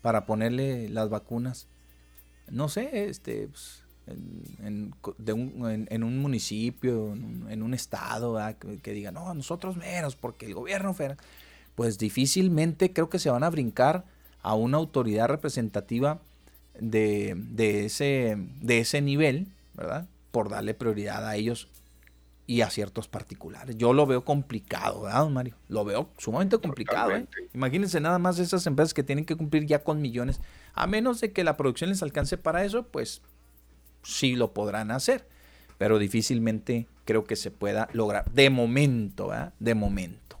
para 0.00 0.26
ponerle 0.26 0.88
las 0.90 1.08
vacunas. 1.08 1.66
No 2.48 2.68
sé, 2.68 3.08
este, 3.08 3.48
pues, 3.48 3.79
en, 4.10 4.94
un, 5.04 5.86
en, 5.88 6.02
un, 6.02 6.18
municipio, 6.18 7.12
en 7.12 7.62
un, 7.62 7.74
estado, 7.74 8.38
que, 8.82 8.92
digan, 8.92 9.14
no, 9.14 9.32
nosotros 9.34 9.76
menos, 9.76 10.16
porque 10.16 10.46
el 10.46 10.54
gobierno 10.54 10.94
federal, 10.94 11.18
pues 11.74 11.98
difícilmente 11.98 12.92
creo 12.92 13.08
que 13.08 13.18
se 13.18 13.30
van 13.30 13.44
a 13.44 13.50
brincar 13.50 14.04
a 14.42 14.54
una 14.54 14.78
autoridad 14.78 15.28
representativa 15.28 16.20
de, 16.78 17.34
de, 17.36 17.84
ese, 17.84 18.36
de 18.60 18.78
ese 18.80 19.00
nivel, 19.00 19.48
¿verdad? 19.74 20.06
Por 20.30 20.48
darle 20.48 20.74
prioridad 20.74 21.26
a 21.26 21.36
ellos 21.36 21.68
y 22.50 22.62
a 22.62 22.70
ciertos 22.70 23.06
particulares. 23.06 23.76
Yo 23.78 23.92
lo 23.92 24.06
veo 24.06 24.24
complicado, 24.24 25.02
¿verdad, 25.02 25.28
Mario? 25.28 25.54
Lo 25.68 25.84
veo 25.84 26.10
sumamente 26.18 26.58
complicado. 26.58 27.12
¿eh? 27.12 27.24
Imagínense 27.54 28.00
nada 28.00 28.18
más 28.18 28.40
esas 28.40 28.66
empresas 28.66 28.92
que 28.92 29.04
tienen 29.04 29.24
que 29.24 29.36
cumplir 29.36 29.66
ya 29.66 29.84
con 29.84 30.00
millones. 30.02 30.40
A 30.74 30.88
menos 30.88 31.20
de 31.20 31.30
que 31.32 31.44
la 31.44 31.56
producción 31.56 31.90
les 31.90 32.02
alcance 32.02 32.36
para 32.38 32.64
eso, 32.64 32.82
pues 32.82 33.22
sí 34.02 34.36
lo 34.36 34.52
podrán 34.52 34.90
hacer. 34.90 35.26
Pero 35.78 35.98
difícilmente 35.98 36.86
creo 37.04 37.24
que 37.24 37.36
se 37.36 37.50
pueda 37.50 37.88
lograr. 37.92 38.30
De 38.32 38.50
momento, 38.50 39.28
¿verdad? 39.28 39.52
De 39.58 39.74
momento. 39.74 40.36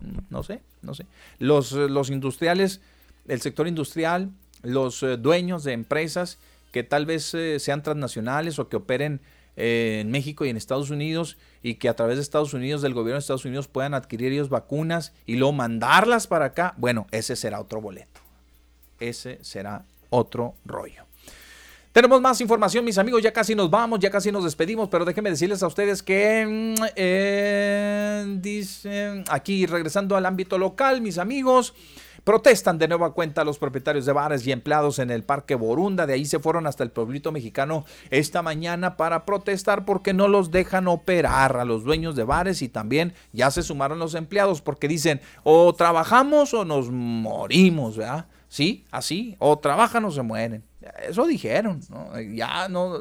Mm, 0.00 0.18
no 0.30 0.42
sé, 0.42 0.62
no 0.82 0.94
sé. 0.94 1.06
Los, 1.38 1.72
los 1.72 2.10
industriales, 2.10 2.80
el 3.26 3.40
sector 3.40 3.66
industrial, 3.66 4.30
los 4.62 5.02
eh, 5.02 5.16
dueños 5.16 5.64
de 5.64 5.72
empresas 5.72 6.38
que 6.72 6.82
tal 6.82 7.06
vez 7.06 7.34
eh, 7.34 7.58
sean 7.58 7.82
transnacionales 7.82 8.58
o 8.58 8.68
que 8.68 8.76
operen 8.76 9.20
eh, 9.56 9.98
en 10.00 10.10
México 10.10 10.44
y 10.44 10.50
en 10.50 10.56
Estados 10.56 10.90
Unidos 10.90 11.36
y 11.62 11.74
que 11.74 11.88
a 11.88 11.96
través 11.96 12.16
de 12.16 12.22
Estados 12.22 12.54
Unidos, 12.54 12.82
del 12.82 12.94
gobierno 12.94 13.14
de 13.16 13.20
Estados 13.20 13.44
Unidos, 13.44 13.66
puedan 13.66 13.94
adquirir 13.94 14.32
ellos 14.32 14.48
vacunas 14.48 15.12
y 15.26 15.36
luego 15.36 15.52
mandarlas 15.52 16.26
para 16.26 16.46
acá, 16.46 16.74
bueno, 16.76 17.06
ese 17.10 17.34
será 17.34 17.60
otro 17.60 17.80
boleto. 17.80 18.20
Ese 19.00 19.38
será 19.42 19.84
otro 20.10 20.54
rollo. 20.64 21.07
Tenemos 21.92 22.20
más 22.20 22.40
información, 22.40 22.84
mis 22.84 22.98
amigos, 22.98 23.22
ya 23.22 23.32
casi 23.32 23.54
nos 23.54 23.70
vamos, 23.70 23.98
ya 23.98 24.10
casi 24.10 24.30
nos 24.30 24.44
despedimos, 24.44 24.88
pero 24.88 25.04
déjenme 25.04 25.30
decirles 25.30 25.62
a 25.62 25.66
ustedes 25.66 26.02
que 26.02 26.74
mm, 26.78 26.82
eh, 26.96 28.36
dicen 28.40 29.24
aquí 29.28 29.66
regresando 29.66 30.16
al 30.16 30.26
ámbito 30.26 30.58
local, 30.58 31.00
mis 31.00 31.18
amigos, 31.18 31.74
Protestan 32.28 32.76
de 32.76 32.88
nueva 32.88 33.14
cuenta 33.14 33.42
los 33.42 33.58
propietarios 33.58 34.04
de 34.04 34.12
bares 34.12 34.46
y 34.46 34.52
empleados 34.52 34.98
en 34.98 35.10
el 35.10 35.24
Parque 35.24 35.54
Borunda. 35.54 36.06
De 36.06 36.12
ahí 36.12 36.26
se 36.26 36.38
fueron 36.38 36.66
hasta 36.66 36.84
el 36.84 36.90
pueblito 36.90 37.32
mexicano 37.32 37.86
esta 38.10 38.42
mañana 38.42 38.98
para 38.98 39.24
protestar 39.24 39.86
porque 39.86 40.12
no 40.12 40.28
los 40.28 40.50
dejan 40.50 40.88
operar 40.88 41.56
a 41.56 41.64
los 41.64 41.84
dueños 41.84 42.16
de 42.16 42.24
bares 42.24 42.60
y 42.60 42.68
también 42.68 43.14
ya 43.32 43.50
se 43.50 43.62
sumaron 43.62 43.98
los 43.98 44.14
empleados 44.14 44.60
porque 44.60 44.88
dicen 44.88 45.22
o 45.42 45.72
trabajamos 45.74 46.52
o 46.52 46.66
nos 46.66 46.90
morimos, 46.90 47.96
¿verdad? 47.96 48.26
Sí, 48.48 48.84
así, 48.90 49.34
o 49.38 49.58
trabajan 49.58 50.04
o 50.04 50.10
se 50.10 50.20
mueren. 50.20 50.67
Eso 51.08 51.26
dijeron, 51.26 51.80
ya 52.34 52.68
no, 52.68 53.00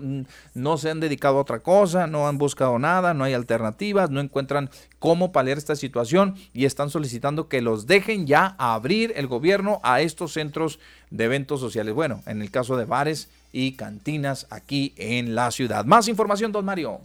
no 0.55 0.77
se 0.77 0.89
han 0.89 0.99
dedicado 0.99 1.37
a 1.37 1.41
otra 1.41 1.59
cosa, 1.59 2.07
no 2.07 2.27
han 2.27 2.39
buscado 2.39 2.79
nada, 2.79 3.13
no 3.13 3.23
hay 3.23 3.35
alternativas, 3.35 4.09
no 4.09 4.19
encuentran 4.19 4.71
cómo 4.97 5.31
paliar 5.31 5.59
esta 5.59 5.75
situación 5.75 6.35
y 6.53 6.65
están 6.65 6.89
solicitando 6.89 7.47
que 7.47 7.61
los 7.61 7.85
dejen 7.85 8.25
ya 8.25 8.55
abrir 8.57 9.13
el 9.15 9.27
gobierno 9.27 9.79
a 9.83 10.01
estos 10.01 10.33
centros 10.33 10.79
de 11.11 11.25
eventos 11.25 11.59
sociales. 11.59 11.93
Bueno, 11.93 12.23
en 12.25 12.41
el 12.41 12.49
caso 12.49 12.77
de 12.77 12.85
bares 12.85 13.29
y 13.51 13.73
cantinas 13.73 14.47
aquí 14.49 14.93
en 14.97 15.35
la 15.35 15.51
ciudad. 15.51 15.85
Más 15.85 16.07
información, 16.07 16.51
don 16.51 16.65
Mario. 16.65 17.01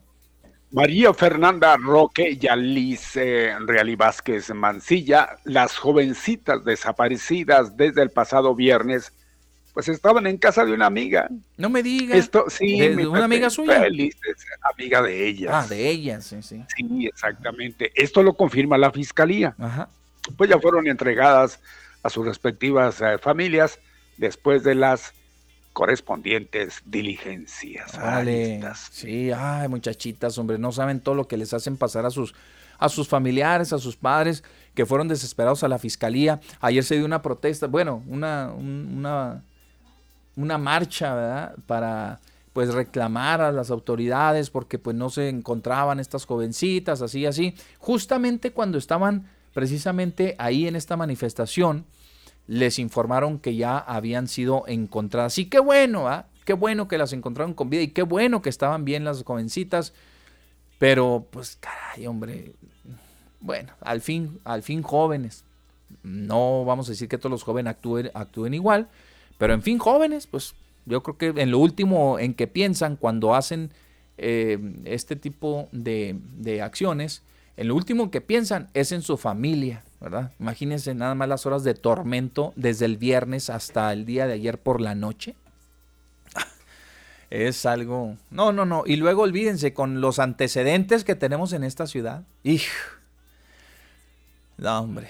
María 0.70 1.12
Fernanda 1.12 1.76
Roque 1.76 2.38
y 2.40 2.46
Alice 2.46 3.54
Reali 3.66 3.94
Vázquez 3.94 4.54
Mancilla, 4.54 5.36
las 5.44 5.76
jovencitas 5.76 6.64
desaparecidas 6.64 7.76
desde 7.76 8.00
el 8.00 8.08
pasado 8.08 8.54
viernes, 8.54 9.12
pues 9.72 9.88
estaban 9.88 10.26
en 10.26 10.36
casa 10.36 10.64
de 10.64 10.72
una 10.72 10.86
amiga. 10.86 11.28
No 11.56 11.70
me 11.70 11.82
digas. 11.82 12.18
Esto, 12.18 12.44
sí, 12.48 12.78
¿De 12.78 13.06
una 13.06 13.24
amiga 13.24 13.48
suya? 13.48 13.80
Feliz, 13.80 14.16
amiga 14.74 15.02
de 15.02 15.26
ellas. 15.26 15.50
Ah, 15.52 15.66
de 15.66 15.88
ellas, 15.88 16.26
sí, 16.26 16.42
sí. 16.42 16.62
Sí, 16.76 17.06
exactamente. 17.06 17.90
Esto 17.94 18.22
lo 18.22 18.34
confirma 18.34 18.76
la 18.76 18.90
fiscalía. 18.90 19.54
Ajá. 19.58 19.88
Pues 20.36 20.50
ya 20.50 20.58
fueron 20.58 20.86
entregadas 20.86 21.58
a 22.02 22.10
sus 22.10 22.26
respectivas 22.26 23.00
eh, 23.00 23.18
familias 23.18 23.80
después 24.18 24.62
de 24.62 24.74
las 24.74 25.14
correspondientes 25.72 26.82
diligencias. 26.84 27.96
Vale. 27.98 28.60
Sí, 28.90 29.30
ay, 29.32 29.68
muchachitas, 29.68 30.36
hombre, 30.36 30.58
no 30.58 30.70
saben 30.70 31.00
todo 31.00 31.14
lo 31.14 31.26
que 31.26 31.38
les 31.38 31.54
hacen 31.54 31.76
pasar 31.76 32.04
a 32.04 32.10
sus 32.10 32.34
a 32.78 32.88
sus 32.88 33.06
familiares, 33.06 33.72
a 33.72 33.78
sus 33.78 33.96
padres 33.96 34.42
que 34.74 34.84
fueron 34.84 35.06
desesperados 35.06 35.62
a 35.62 35.68
la 35.68 35.78
fiscalía. 35.78 36.40
Ayer 36.60 36.82
se 36.82 36.96
dio 36.96 37.04
una 37.04 37.22
protesta, 37.22 37.68
bueno, 37.68 38.02
una 38.08 38.52
una 38.52 39.44
una 40.36 40.58
marcha, 40.58 41.14
¿verdad? 41.14 41.54
Para 41.66 42.20
pues 42.52 42.72
reclamar 42.74 43.40
a 43.40 43.52
las 43.52 43.70
autoridades 43.70 44.50
porque 44.50 44.78
pues 44.78 44.94
no 44.94 45.08
se 45.08 45.28
encontraban 45.28 46.00
estas 46.00 46.26
jovencitas, 46.26 47.00
así, 47.00 47.24
así. 47.24 47.54
Justamente 47.78 48.52
cuando 48.52 48.78
estaban 48.78 49.28
precisamente 49.54 50.36
ahí 50.38 50.66
en 50.66 50.76
esta 50.76 50.96
manifestación, 50.96 51.86
les 52.46 52.78
informaron 52.78 53.38
que 53.38 53.56
ya 53.56 53.78
habían 53.78 54.28
sido 54.28 54.64
encontradas. 54.66 55.38
Y 55.38 55.46
qué 55.46 55.60
bueno, 55.60 56.08
¿ah? 56.08 56.26
Qué 56.44 56.54
bueno 56.54 56.88
que 56.88 56.98
las 56.98 57.12
encontraron 57.12 57.54
con 57.54 57.70
vida 57.70 57.82
y 57.82 57.88
qué 57.88 58.02
bueno 58.02 58.42
que 58.42 58.50
estaban 58.50 58.84
bien 58.84 59.04
las 59.04 59.22
jovencitas. 59.22 59.92
Pero, 60.78 61.28
pues, 61.30 61.56
caray, 61.60 62.06
hombre. 62.08 62.54
Bueno, 63.40 63.72
al 63.80 64.00
fin, 64.00 64.40
al 64.44 64.62
fin 64.62 64.82
jóvenes. 64.82 65.44
No 66.02 66.64
vamos 66.64 66.88
a 66.88 66.92
decir 66.92 67.08
que 67.08 67.18
todos 67.18 67.30
los 67.30 67.44
jóvenes 67.44 67.70
actúen, 67.70 68.10
actúen 68.14 68.54
igual, 68.54 68.88
pero 69.42 69.54
en 69.54 69.62
fin, 69.62 69.80
jóvenes, 69.80 70.28
pues 70.28 70.54
yo 70.86 71.02
creo 71.02 71.18
que 71.18 71.42
en 71.42 71.50
lo 71.50 71.58
último 71.58 72.20
en 72.20 72.32
que 72.32 72.46
piensan 72.46 72.94
cuando 72.94 73.34
hacen 73.34 73.72
eh, 74.16 74.56
este 74.84 75.16
tipo 75.16 75.68
de, 75.72 76.14
de 76.36 76.62
acciones, 76.62 77.22
en 77.56 77.66
lo 77.66 77.74
último 77.74 78.12
que 78.12 78.20
piensan 78.20 78.68
es 78.72 78.92
en 78.92 79.02
su 79.02 79.16
familia, 79.16 79.82
¿verdad? 80.00 80.30
Imagínense 80.38 80.94
nada 80.94 81.16
más 81.16 81.28
las 81.28 81.44
horas 81.44 81.64
de 81.64 81.74
tormento 81.74 82.52
desde 82.54 82.84
el 82.84 82.98
viernes 82.98 83.50
hasta 83.50 83.92
el 83.92 84.06
día 84.06 84.28
de 84.28 84.34
ayer 84.34 84.58
por 84.58 84.80
la 84.80 84.94
noche. 84.94 85.34
Es 87.30 87.66
algo... 87.66 88.16
No, 88.30 88.52
no, 88.52 88.64
no. 88.64 88.84
Y 88.86 88.94
luego 88.94 89.22
olvídense 89.22 89.74
con 89.74 90.00
los 90.00 90.20
antecedentes 90.20 91.02
que 91.02 91.16
tenemos 91.16 91.52
en 91.52 91.64
esta 91.64 91.88
ciudad. 91.88 92.22
¡Hij! 92.44 92.62
No, 94.56 94.82
hombre. 94.82 95.08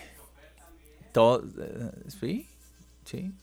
Todo... 1.13 1.45
Eh, 1.61 1.91
¿Sí? 2.19 2.49
Sí. 3.05 3.35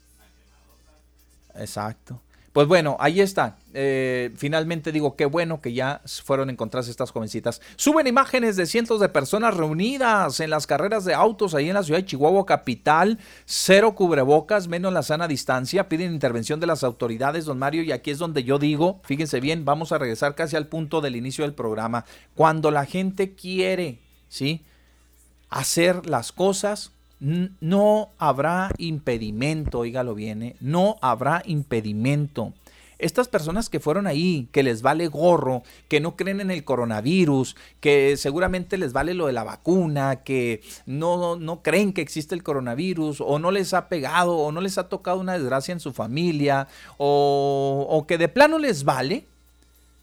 Exacto. 1.55 2.21
Pues 2.51 2.67
bueno, 2.67 2.97
ahí 2.99 3.21
está. 3.21 3.57
Eh, 3.73 4.31
finalmente 4.35 4.91
digo, 4.91 5.15
qué 5.15 5.25
bueno 5.25 5.61
que 5.61 5.73
ya 5.73 6.01
fueron 6.23 6.49
encontradas 6.49 6.87
estas 6.87 7.11
jovencitas. 7.11 7.61
Suben 7.75 8.07
imágenes 8.07 8.55
de 8.55 8.65
cientos 8.65 8.99
de 8.99 9.07
personas 9.07 9.55
reunidas 9.55 10.39
en 10.39 10.49
las 10.49 10.65
carreras 10.65 11.05
de 11.05 11.13
autos 11.13 11.53
ahí 11.53 11.69
en 11.69 11.75
la 11.75 11.83
ciudad 11.83 11.99
de 11.99 12.05
Chihuahua 12.05 12.45
capital. 12.47 13.19
Cero 13.45 13.93
cubrebocas, 13.93 14.67
menos 14.67 14.91
la 14.91 15.03
sana 15.03 15.27
distancia. 15.27 15.87
Piden 15.87 16.11
intervención 16.11 16.59
de 16.59 16.67
las 16.67 16.83
autoridades, 16.83 17.45
don 17.45 17.59
Mario. 17.59 17.83
Y 17.83 17.91
aquí 17.91 18.09
es 18.09 18.17
donde 18.17 18.43
yo 18.43 18.57
digo, 18.57 18.99
fíjense 19.03 19.39
bien, 19.39 19.63
vamos 19.63 19.91
a 19.91 19.99
regresar 19.99 20.33
casi 20.33 20.55
al 20.55 20.67
punto 20.67 21.01
del 21.01 21.15
inicio 21.15 21.43
del 21.43 21.53
programa. 21.53 22.05
Cuando 22.33 22.71
la 22.71 22.85
gente 22.85 23.35
quiere, 23.35 24.01
¿sí? 24.27 24.65
Hacer 25.49 26.07
las 26.07 26.31
cosas 26.31 26.93
no 27.19 28.09
habrá 28.17 28.71
impedimento, 28.77 29.79
oígalo 29.79 30.15
bien, 30.15 30.43
¿eh? 30.43 30.55
no 30.59 30.97
habrá 31.01 31.43
impedimento. 31.45 32.53
Estas 32.97 33.29
personas 33.29 33.69
que 33.69 33.79
fueron 33.79 34.07
ahí, 34.07 34.49
que 34.51 34.61
les 34.61 34.81
vale 34.81 35.07
gorro, 35.07 35.63
que 35.87 36.01
no 36.01 36.17
creen 36.17 36.41
en 36.41 36.51
el 36.51 36.65
coronavirus, 36.65 37.55
que 37.79 38.17
seguramente 38.17 38.77
les 38.77 38.91
vale 38.91 39.13
lo 39.13 39.27
de 39.27 39.33
la 39.33 39.45
vacuna, 39.45 40.17
que 40.17 40.61
no, 40.85 41.37
no 41.37 41.61
creen 41.63 41.93
que 41.93 42.01
existe 42.01 42.35
el 42.35 42.43
coronavirus, 42.43 43.21
o 43.21 43.39
no 43.39 43.51
les 43.51 43.73
ha 43.73 43.87
pegado, 43.87 44.35
o 44.35 44.51
no 44.51 44.59
les 44.59 44.77
ha 44.77 44.89
tocado 44.89 45.21
una 45.21 45.37
desgracia 45.37 45.71
en 45.71 45.79
su 45.79 45.93
familia, 45.93 46.67
o, 46.97 47.87
o 47.89 48.05
que 48.05 48.17
de 48.17 48.27
plano 48.27 48.59
les 48.59 48.83
vale, 48.83 49.25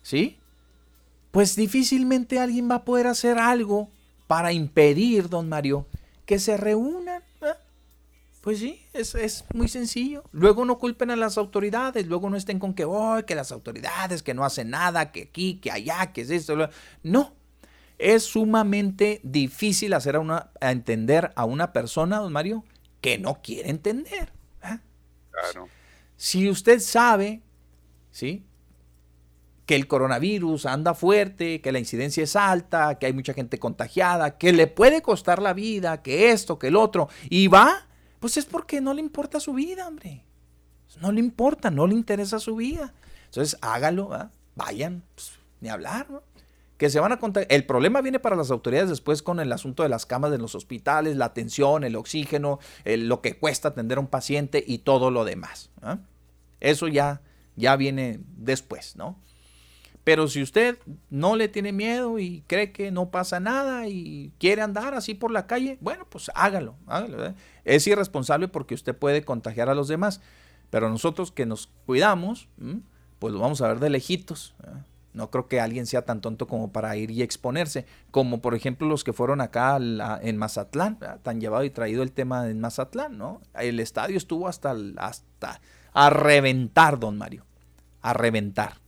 ¿sí? 0.03 0.39
Pues 1.33 1.55
difícilmente 1.55 2.41
alguien 2.41 2.71
va 2.71 2.77
a 2.77 2.85
poder 2.87 3.09
hacer 3.09 3.39
algo 3.39 3.91
para 4.27 4.53
impedir, 4.53 5.29
don 5.29 5.51
Mario, 5.51 5.85
que 6.27 6.39
se 6.39 6.57
reúnan. 6.57 7.23
Pues 8.43 8.61
sí, 8.61 8.87
es, 8.93 9.45
muy 9.55 9.67
sencillo. 9.67 10.23
Luego 10.31 10.65
no 10.65 10.79
culpen 10.79 11.11
a 11.11 11.17
las 11.17 11.37
autoridades, 11.37 12.07
luego 12.07 12.31
no 12.31 12.37
estén 12.37 12.61
con 12.61 12.75
que, 12.75 12.85
oh, 12.85 13.21
que 13.27 13.35
las 13.35 13.51
autoridades, 13.51 14.23
que 14.23 14.35
no 14.35 14.45
hacen 14.45 14.71
nada, 14.71 15.11
que 15.11 15.23
aquí, 15.23 15.59
que 15.59 15.73
allá, 15.73 16.13
que 16.13 16.21
es 16.21 16.31
esto. 16.31 16.71
No, 17.03 17.35
es 17.99 18.23
sumamente 18.23 19.21
difícil 19.25 19.95
hacer 19.95 20.15
a, 20.15 20.21
una, 20.21 20.51
a 20.61 20.71
entender 20.71 21.33
a 21.35 21.45
una 21.45 21.73
persona, 21.73 22.19
don 22.19 22.33
Mario, 22.33 22.65
que 23.01 23.19
no 23.19 23.43
quiere 23.43 23.71
entender. 23.71 24.33
Claro. 25.33 25.69
Si 26.17 26.49
usted 26.49 26.79
sabe, 26.79 27.43
¿sí? 28.13 28.47
Que 29.67 29.75
el 29.75 29.89
coronavirus 29.89 30.65
anda 30.65 30.95
fuerte, 30.95 31.61
que 31.61 31.73
la 31.73 31.81
incidencia 31.81 32.23
es 32.23 32.37
alta, 32.37 32.99
que 32.99 33.07
hay 33.07 33.13
mucha 33.13 33.35
gente 33.35 33.59
contagiada, 33.59 34.39
que 34.39 34.53
le 34.53 34.69
puede 34.69 35.03
costar 35.03 35.43
la 35.43 35.53
vida, 35.53 36.03
que 36.03 36.31
esto, 36.31 36.59
que 36.59 36.69
el 36.69 36.77
otro, 36.77 37.09
y 37.29 37.49
va, 37.49 37.87
pues 38.21 38.37
es 38.37 38.47
porque 38.47 38.81
no 38.81 38.95
le 38.95 39.01
importa 39.01 39.41
su 39.41 39.53
vida, 39.53 39.87
hombre. 39.87 40.25
No 41.01 41.13
le 41.13 41.21
importa, 41.21 41.71
no 41.71 41.87
le 41.87 41.95
interesa 41.95 42.39
su 42.39 42.57
vida. 42.57 42.95
Entonces 43.27 43.59
hágalo, 43.61 44.11
vayan, 44.55 45.03
pues, 45.15 45.33
ni 45.61 45.69
hablar, 45.69 46.11
¿no? 46.11 46.23
que 46.79 46.91
se 46.91 47.01
van 47.01 47.13
a 47.13 47.19
contagiar. 47.19 47.51
El 47.51 47.65
problema 47.65 48.01
viene 48.03 48.19
para 48.19 48.37
las 48.37 48.51
autoridades 48.51 48.91
después 48.91 49.23
con 49.23 49.41
el 49.41 49.53
asunto 49.53 49.83
de 49.83 49.89
las 49.89 50.07
camas 50.07 50.31
de 50.31 50.39
los 50.39 50.55
hospitales, 50.55 51.17
la 51.17 51.27
atención, 51.27 51.85
el 51.85 51.97
oxígeno, 51.97 52.59
lo 52.85 53.21
que 53.23 53.39
cuesta 53.39 53.69
atender 53.69 53.99
a 53.99 54.03
un 54.03 54.07
paciente 54.07 54.63
y 54.67 54.79
todo 54.79 55.11
lo 55.11 55.25
demás. 55.25 55.71
Eso 56.61 56.89
ya, 56.89 57.23
ya 57.57 57.77
viene 57.77 58.21
después, 58.37 58.97
¿no? 58.97 59.19
Pero 60.07 60.29
si 60.29 60.41
usted 60.41 60.79
no 61.11 61.35
le 61.35 61.49
tiene 61.49 61.73
miedo 61.73 62.21
y 62.21 62.45
cree 62.47 62.71
que 62.71 62.93
no 62.93 63.11
pasa 63.11 63.41
nada 63.41 63.89
y 63.89 64.31
quiere 64.39 64.63
andar 64.63 64.95
así 64.95 65.15
por 65.15 65.33
la 65.33 65.49
calle, 65.49 65.79
bueno, 65.81 66.07
pues 66.09 66.31
hágalo, 66.37 66.77
hágalo. 66.87 67.27
¿eh? 67.27 67.35
Es 67.65 67.89
irresponsable 67.89 68.47
porque 68.47 68.77
usted 68.77 68.97
puede 68.97 69.25
contagiar 69.25 69.69
a 69.69 69.75
los 69.75 69.89
demás. 69.89 70.21
Pero 70.71 70.89
nosotros 70.91 71.33
que 71.33 71.45
nos 71.45 71.71
cuidamos, 71.87 72.49
pues 73.19 73.35
lo 73.35 73.41
vamos 73.41 73.61
a 73.63 73.67
ver 73.67 73.81
de 73.81 73.91
lejitos. 73.91 74.55
¿eh? 74.63 74.79
No 75.13 75.33
creo 75.33 75.49
que 75.49 75.59
alguien 75.59 75.87
sea 75.87 76.03
tan 76.03 76.21
tonto 76.21 76.47
como 76.47 76.71
para 76.71 76.97
ir 76.97 77.11
y 77.11 77.23
exponerse, 77.23 77.85
como 78.13 78.41
por 78.41 78.55
ejemplo 78.55 78.87
los 78.87 79.03
que 79.03 79.13
fueron 79.13 79.41
acá 79.41 79.77
en 79.77 80.37
Mazatlán, 80.37 81.01
tan 81.25 81.41
llevado 81.41 81.65
y 81.65 81.71
traído 81.71 82.05
el 82.05 82.13
tema 82.13 82.49
en 82.49 82.61
Mazatlán, 82.61 83.19
¿no? 83.19 83.41
El 83.55 83.81
estadio 83.81 84.19
estuvo 84.19 84.47
hasta, 84.47 84.73
hasta 84.99 85.61
a 85.93 86.11
reventar, 86.11 87.01
don 87.01 87.19
Mario, 87.19 87.45
a 88.03 88.13
reventar. 88.13 88.86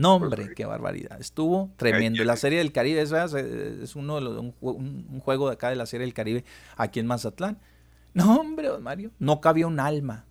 No, 0.00 0.14
hombre, 0.14 0.54
qué 0.56 0.64
barbaridad. 0.64 1.20
Estuvo 1.20 1.70
tremendo. 1.76 2.24
La 2.24 2.36
Serie 2.36 2.56
del 2.56 2.72
Caribe 2.72 3.02
es, 3.02 3.12
es 3.12 3.94
uno 3.96 4.14
de 4.14 4.20
los, 4.22 4.38
un, 4.62 5.20
juego 5.20 5.48
de 5.48 5.52
acá 5.52 5.68
de 5.68 5.76
la 5.76 5.84
Serie 5.84 6.06
del 6.06 6.14
Caribe 6.14 6.42
aquí 6.76 7.00
en 7.00 7.06
Mazatlán. 7.06 7.58
No, 8.12 8.40
hombre, 8.40 8.66
don 8.66 8.82
Mario, 8.82 9.12
no 9.20 9.40
cabía 9.40 9.68
un 9.68 9.78
alma. 9.78 10.24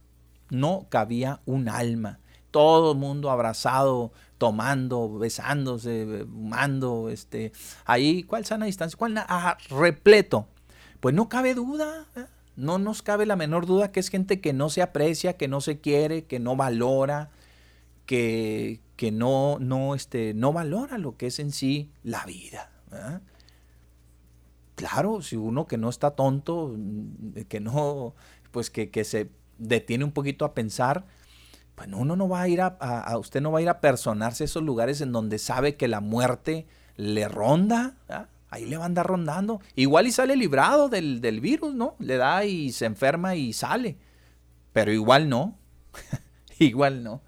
No 0.50 0.88
cabía 0.90 1.40
un 1.46 1.70
alma. 1.70 2.20
Todo 2.52 2.92
el 2.92 2.98
mundo 2.98 3.32
abrazado, 3.32 4.12
tomando, 4.38 5.18
besándose, 5.18 6.26
fumando, 6.26 7.08
este, 7.10 7.54
ahí, 7.86 8.24
¿cuál 8.24 8.44
sana 8.44 8.66
distancia? 8.66 8.98
¿Cuál? 8.98 9.18
Ah, 9.18 9.58
repleto. 9.70 10.50
Pues 11.00 11.16
no 11.16 11.30
cabe 11.30 11.54
duda, 11.54 12.06
¿eh? 12.18 12.26
no 12.58 12.80
nos 12.80 13.02
cabe 13.02 13.26
la 13.26 13.38
menor 13.38 13.66
duda 13.66 13.94
que 13.94 14.02
es 14.02 14.10
gente 14.10 14.42
que 14.42 14.52
no 14.52 14.70
se 14.70 14.82
aprecia, 14.82 15.38
que 15.38 15.48
no 15.48 15.62
se 15.62 15.80
quiere, 15.80 16.26
que 16.26 16.40
no 16.40 16.58
valora, 16.58 17.30
que, 18.10 18.82
que 18.96 19.12
no, 19.12 19.60
no, 19.60 19.94
este, 19.94 20.34
no 20.34 20.52
valora 20.52 20.98
lo 20.98 21.16
que 21.16 21.28
es 21.28 21.38
en 21.38 21.52
sí 21.52 21.92
la 22.02 22.26
vida. 22.26 22.72
Claro, 24.74 25.22
si 25.22 25.36
uno 25.36 25.68
que 25.68 25.78
no 25.78 25.90
está 25.90 26.16
tonto, 26.16 26.76
que 27.50 27.60
no, 27.60 28.16
pues 28.50 28.72
que, 28.72 29.04
se 29.04 29.30
detiene 29.60 30.06
un 30.06 30.12
poquito 30.12 30.44
a 30.44 30.56
pensar, 30.56 31.06
pues 31.76 31.88
uno 31.94 32.16
no 32.16 32.28
va 32.28 32.42
a 32.42 32.48
ir 32.48 32.62
a, 32.62 33.16
usted 33.20 33.42
no 33.42 33.52
va 33.52 33.60
a 33.60 33.62
ir 33.62 33.70
a 33.70 33.80
personarse 33.80 34.46
esos 34.46 34.64
lugares 34.64 35.02
en 35.02 35.12
donde 35.12 35.38
sabe 35.38 35.76
que 35.76 35.88
la 35.88 36.02
muerte 36.02 36.66
le 36.96 37.28
ronda, 37.28 37.96
ahí 38.50 38.66
le 38.66 38.78
va 38.78 38.86
a 38.86 38.88
andar 38.88 39.06
rondando. 39.06 39.62
Igual 39.76 40.08
y 40.08 40.12
sale 40.12 40.36
librado 40.36 40.90
del, 40.90 41.22
del 41.22 41.42
virus, 41.42 41.76
¿no? 41.76 41.96
Le 42.00 42.18
da 42.18 42.44
y 42.44 42.72
se 42.72 42.88
enferma 42.88 43.36
y 43.36 43.54
sale, 43.54 44.00
pero 44.74 44.92
igual 44.92 45.30
no, 45.30 45.60
igual 46.58 47.04
no. 47.04 47.22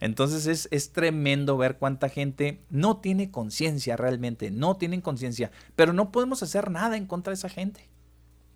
Entonces 0.00 0.68
es, 0.70 0.92
tremendo 0.92 1.56
ver 1.56 1.78
cuánta 1.78 2.08
gente 2.08 2.62
no 2.70 2.98
tiene 2.98 3.30
conciencia 3.30 3.96
realmente, 3.96 4.50
no 4.50 4.76
tienen 4.76 5.00
conciencia, 5.00 5.50
pero 5.74 5.92
no 5.92 6.12
podemos 6.12 6.42
hacer 6.42 6.70
nada 6.70 6.96
en 6.96 7.06
contra 7.06 7.30
de 7.30 7.36
esa 7.36 7.48
gente. 7.48 7.88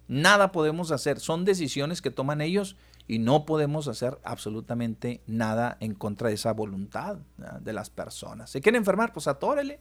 Nada 0.08 0.50
podemos 0.50 0.90
hacer, 0.90 1.20
son 1.20 1.44
decisiones 1.44 2.02
que 2.02 2.10
toman 2.10 2.40
ellos 2.40 2.76
y 3.06 3.18
no 3.18 3.46
podemos 3.46 3.86
hacer 3.88 4.18
absolutamente 4.24 5.22
nada 5.26 5.76
en 5.80 5.94
contra 5.94 6.28
de 6.28 6.34
esa 6.34 6.52
voluntad 6.52 7.18
de 7.60 7.72
las 7.72 7.90
personas. 7.90 8.50
¿Se 8.50 8.60
quiere 8.60 8.78
enfermar? 8.78 9.12
Pues 9.12 9.28
atórele, 9.28 9.78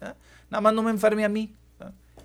nada 0.49 0.61
más 0.61 0.73
no 0.73 0.83
me 0.83 0.91
enferme 0.91 1.25
a 1.25 1.29
mí. 1.29 1.55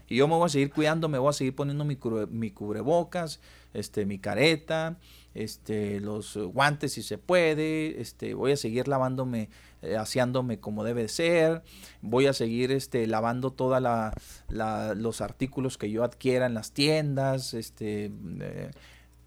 Y 0.06 0.16
yo 0.16 0.28
me 0.28 0.34
voy 0.34 0.46
a 0.46 0.48
seguir 0.50 0.70
cuidando, 0.70 1.08
me 1.08 1.18
voy 1.18 1.30
a 1.30 1.32
seguir 1.32 1.54
poniendo 1.54 1.84
mi, 1.84 1.98
mi 2.30 2.50
cubrebocas, 2.50 3.40
este, 3.72 4.04
mi 4.04 4.18
careta, 4.18 4.98
este, 5.34 6.00
los 6.00 6.36
guantes 6.36 6.92
si 6.92 7.02
se 7.02 7.18
puede, 7.18 8.00
este, 8.00 8.34
voy 8.34 8.52
a 8.52 8.56
seguir 8.56 8.88
lavándome, 8.88 9.50
eh, 9.82 9.96
aseándome 9.96 10.60
como 10.60 10.84
debe 10.84 11.08
ser, 11.08 11.62
voy 12.00 12.26
a 12.26 12.32
seguir 12.32 12.70
este, 12.72 13.06
lavando 13.06 13.52
todos 13.52 13.82
los 14.48 15.20
artículos 15.20 15.76
que 15.78 15.90
yo 15.90 16.04
adquiera 16.04 16.46
en 16.46 16.54
las 16.54 16.72
tiendas, 16.72 17.54
este, 17.54 18.12
eh, 18.40 18.70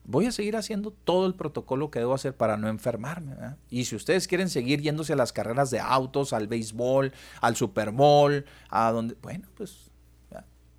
voy 0.06 0.26
a 0.26 0.32
seguir 0.32 0.56
haciendo 0.56 0.92
todo 0.92 1.28
el 1.28 1.36
protocolo 1.36 1.92
que 1.92 2.00
debo 2.00 2.14
hacer 2.14 2.36
para 2.36 2.56
no 2.58 2.70
enfermarme. 2.70 3.36
Y 3.70 3.86
si 3.86 3.96
ustedes 3.96 4.28
quieren 4.28 4.50
seguir 4.50 4.82
yéndose 4.82 5.14
a 5.14 5.18
las 5.18 5.34
carreras 5.34 5.70
de 5.70 5.80
autos, 5.80 6.32
al 6.32 6.48
béisbol, 6.48 7.12
al 7.42 7.56
Super 7.58 7.92
Bowl, 7.92 8.46
a 8.70 8.92
donde, 8.92 9.16
bueno, 9.22 9.50
pues 9.56 9.92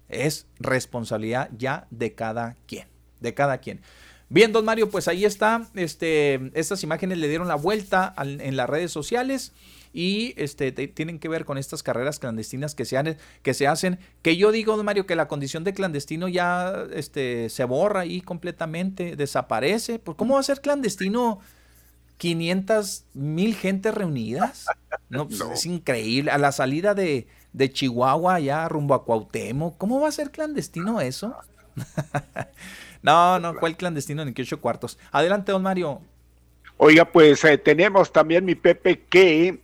es 0.08 0.46
responsabilidad 0.58 1.50
ya 1.56 1.86
de 1.90 2.14
cada 2.14 2.56
quien, 2.66 2.88
de 3.20 3.34
cada 3.34 3.58
quien. 3.58 3.82
Bien, 4.30 4.52
don 4.52 4.64
Mario, 4.64 4.90
pues 4.90 5.08
ahí 5.08 5.24
está. 5.24 5.66
Este, 5.74 6.50
estas 6.54 6.82
imágenes 6.82 7.18
le 7.18 7.28
dieron 7.28 7.48
la 7.48 7.54
vuelta 7.54 8.14
en 8.18 8.56
las 8.56 8.68
redes 8.68 8.92
sociales 8.92 9.52
y 9.92 10.34
este, 10.36 10.70
tienen 10.72 11.18
que 11.18 11.28
ver 11.28 11.44
con 11.44 11.56
estas 11.56 11.82
carreras 11.82 12.18
clandestinas 12.18 12.74
que 12.74 12.84
se, 12.84 13.16
que 13.42 13.54
se 13.54 13.66
hacen. 13.66 13.98
Que 14.22 14.36
yo 14.36 14.52
digo, 14.52 14.76
don 14.76 14.84
Mario, 14.84 15.06
que 15.06 15.16
la 15.16 15.28
condición 15.28 15.64
de 15.64 15.72
clandestino 15.72 16.28
ya 16.28 16.84
este, 16.92 17.48
se 17.48 17.64
borra 17.64 18.00
ahí 18.00 18.20
completamente, 18.20 19.16
desaparece. 19.16 19.98
Pues, 19.98 20.16
¿Cómo 20.16 20.34
va 20.34 20.40
a 20.40 20.44
ser 20.44 20.60
clandestino 20.60 21.40
500 22.18 23.04
mil 23.14 23.54
gente 23.54 23.90
reunidas? 23.92 24.66
No, 25.08 25.26
pues, 25.26 25.40
Es 25.54 25.66
increíble. 25.66 26.30
A 26.30 26.38
la 26.38 26.52
salida 26.52 26.94
de, 26.94 27.26
de 27.52 27.72
Chihuahua, 27.72 28.40
ya 28.40 28.68
rumbo 28.68 28.94
a 28.94 29.04
Cuauhtémoc, 29.04 29.78
¿cómo 29.78 30.00
va 30.00 30.08
a 30.08 30.12
ser 30.12 30.30
clandestino 30.30 31.00
eso? 31.00 31.34
No, 33.02 33.38
no, 33.38 33.54
¿cuál 33.56 33.76
clandestino 33.76 34.24
ni 34.24 34.32
que 34.32 34.42
ocho 34.42 34.60
cuartos? 34.60 34.98
Adelante, 35.12 35.52
don 35.52 35.62
Mario. 35.62 36.00
Oiga, 36.76 37.06
pues 37.06 37.44
eh, 37.44 37.58
tenemos 37.58 38.12
también, 38.12 38.44
mi 38.44 38.54
Pepe, 38.54 39.00
que 39.08 39.60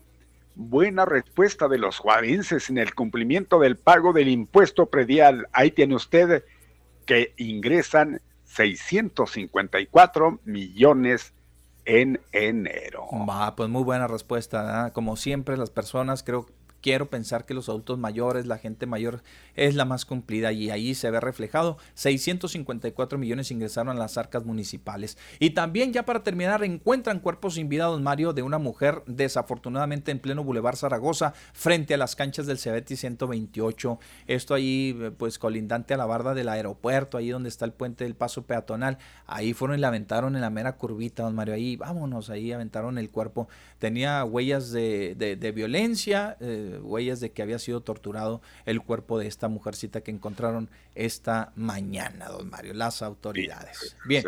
buena 0.55 1.05
respuesta 1.05 1.69
de 1.69 1.79
los 1.79 1.99
juarenses 1.99 2.71
en 2.71 2.79
el 2.79 2.95
cumplimiento 2.95 3.59
del 3.59 3.77
pago 3.77 4.13
del 4.13 4.29
impuesto 4.29 4.87
predial. 4.87 5.49
Ahí 5.53 5.71
tiene 5.71 5.95
usted 5.95 6.45
que 7.07 7.35
ingresan 7.37 8.21
654 8.45 10.41
millones 10.45 11.33
en 11.85 12.21
enero. 12.33 13.07
Va, 13.29 13.55
pues 13.57 13.69
muy 13.69 13.83
buena 13.83 14.07
respuesta. 14.07 14.93
Como 14.93 15.17
siempre, 15.17 15.57
las 15.57 15.71
personas 15.71 16.23
creo 16.23 16.47
quiero 16.85 17.09
pensar 17.09 17.47
que 17.47 17.55
los 17.55 17.71
adultos 17.71 17.99
mayores, 17.99 18.45
la 18.45 18.59
gente 18.59 18.85
mayor 18.85 19.23
es 19.55 19.75
la 19.75 19.87
más 19.87 20.05
cumplida 20.05 20.53
y 20.53 20.69
ahí 20.69 20.95
se 20.95 21.11
ve 21.11 21.19
reflejado. 21.19 21.79
654 21.95 23.17
millones 23.17 23.51
ingresaron 23.51 23.97
a 23.97 23.99
las 23.99 24.19
arcas 24.19 24.45
municipales. 24.45 25.17
Y 25.39 25.51
también 25.51 25.95
ya 25.95 26.05
para 26.05 26.23
terminar, 26.23 26.63
encuentran 26.63 27.21
cuerpos 27.21 27.55
sin 27.55 27.71
don 27.71 28.03
Mario, 28.03 28.35
de 28.35 28.43
una 28.43 28.59
mujer 28.59 29.03
desafortunadamente 29.07 30.11
en 30.11 30.19
pleno 30.19 30.45
Boulevard 30.45 30.77
Zaragoza 30.77 31.33
frente 31.55 31.95
a 31.95 31.97
las 31.97 32.17
canchas 32.17 32.45
del 32.45 32.59
Cebeti 32.59 32.97
128. 32.97 33.99
Esto 34.27 34.53
ahí 34.53 35.15
pues 35.17 35.39
colindante 35.39 35.95
a 35.95 35.97
la 35.97 36.05
barda 36.05 36.35
del 36.35 36.51
aeropuerto, 36.51 37.17
ahí 37.17 37.31
donde 37.31 37.49
está 37.49 37.65
el 37.65 37.73
puente 37.73 38.05
del 38.05 38.15
paso 38.15 38.43
peatonal. 38.43 38.99
Ahí 39.27 39.55
fueron 39.55 39.79
y 39.79 39.81
la 39.81 39.89
aventaron 39.89 40.35
en 40.35 40.43
la 40.43 40.51
mera 40.51 40.77
curvita, 40.77 41.23
don 41.23 41.35
Mario. 41.35 41.55
Ahí 41.55 41.77
vámonos, 41.77 42.29
ahí 42.29 42.53
aventaron 42.53 42.99
el 42.99 43.09
cuerpo. 43.09 43.49
Tenía 43.79 44.23
huellas 44.27 44.71
de, 44.71 45.15
de, 45.15 45.53
violencia. 45.53 46.37
Eh, 46.41 46.74
huellas 46.81 47.20
de 47.20 47.33
que 47.33 47.43
había 47.43 47.59
sido 47.59 47.81
torturado 47.81 48.41
el 48.67 48.81
cuerpo 48.83 49.19
de 49.19 49.27
esta 49.27 49.49
mujercita 49.49 50.01
que 50.03 50.11
encontraron 50.11 50.70
esta 50.94 51.53
mañana, 51.57 52.28
don 52.28 52.51
Mario, 52.51 52.75
las 52.75 53.03
autoridades. 53.03 53.97
Bien, 54.07 54.25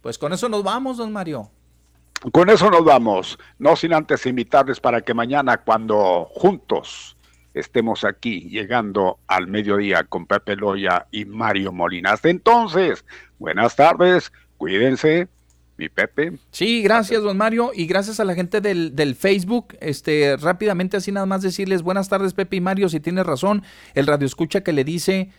pues 0.00 0.18
con 0.18 0.32
eso 0.32 0.48
nos 0.48 0.62
vamos, 0.62 0.96
don 0.96 1.12
Mario. 1.12 1.50
Con 2.30 2.50
eso 2.50 2.70
nos 2.70 2.84
vamos, 2.84 3.38
no 3.58 3.74
sin 3.74 3.92
antes 3.92 4.26
invitarles 4.26 4.78
para 4.78 5.00
que 5.00 5.12
mañana 5.12 5.58
cuando 5.58 6.28
juntos 6.32 7.16
estemos 7.52 8.04
aquí 8.04 8.48
llegando 8.48 9.18
al 9.26 9.48
mediodía 9.48 10.04
con 10.04 10.26
Pepe 10.26 10.56
Loya 10.56 11.06
y 11.10 11.24
Mario 11.24 11.72
Molina. 11.72 12.12
Hasta 12.12 12.30
entonces, 12.30 13.04
buenas 13.38 13.74
tardes, 13.76 14.32
cuídense, 14.56 15.28
Pepe. 15.88 16.32
Sí, 16.50 16.82
gracias, 16.82 17.22
don 17.22 17.36
Mario, 17.36 17.72
y 17.74 17.86
gracias 17.86 18.20
a 18.20 18.24
la 18.24 18.34
gente 18.34 18.60
del, 18.60 18.94
del, 18.96 19.14
Facebook. 19.14 19.76
Este, 19.80 20.36
rápidamente, 20.36 20.96
así 20.96 21.12
nada 21.12 21.26
más 21.26 21.42
decirles 21.42 21.82
buenas 21.82 22.08
tardes, 22.08 22.34
Pepe 22.34 22.56
y 22.56 22.60
Mario, 22.60 22.88
si 22.88 23.00
tienes 23.00 23.26
razón, 23.26 23.62
el 23.94 24.06
radio 24.06 24.26
escucha 24.26 24.62
que 24.62 24.72
le 24.72 24.84
dice 24.84 25.30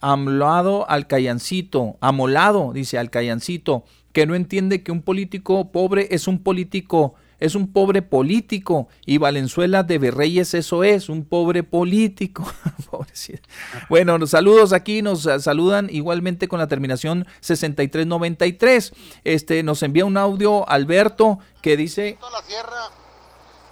amolado 0.00 0.88
al 0.90 1.06
callancito, 1.06 1.96
amolado, 2.00 2.72
dice 2.72 2.98
al 2.98 3.10
callancito, 3.10 3.84
que 4.12 4.26
no 4.26 4.34
entiende 4.34 4.82
que 4.82 4.92
un 4.92 5.00
político 5.00 5.70
pobre 5.70 6.08
es 6.10 6.28
un 6.28 6.42
político 6.42 7.14
es 7.42 7.56
un 7.56 7.72
pobre 7.72 8.02
político 8.02 8.86
y 9.04 9.18
Valenzuela 9.18 9.82
de 9.82 9.98
Berreyes 9.98 10.54
eso 10.54 10.84
es, 10.84 11.08
un 11.08 11.24
pobre 11.24 11.64
político. 11.64 12.46
bueno, 13.88 14.24
saludos 14.28 14.72
aquí, 14.72 15.02
nos 15.02 15.22
saludan 15.22 15.88
igualmente 15.90 16.46
con 16.46 16.60
la 16.60 16.68
terminación 16.68 17.26
6393. 17.40 18.92
Este, 19.24 19.64
nos 19.64 19.82
envía 19.82 20.04
un 20.04 20.16
audio 20.16 20.68
Alberto 20.68 21.40
que 21.60 21.76
dice... 21.76 22.16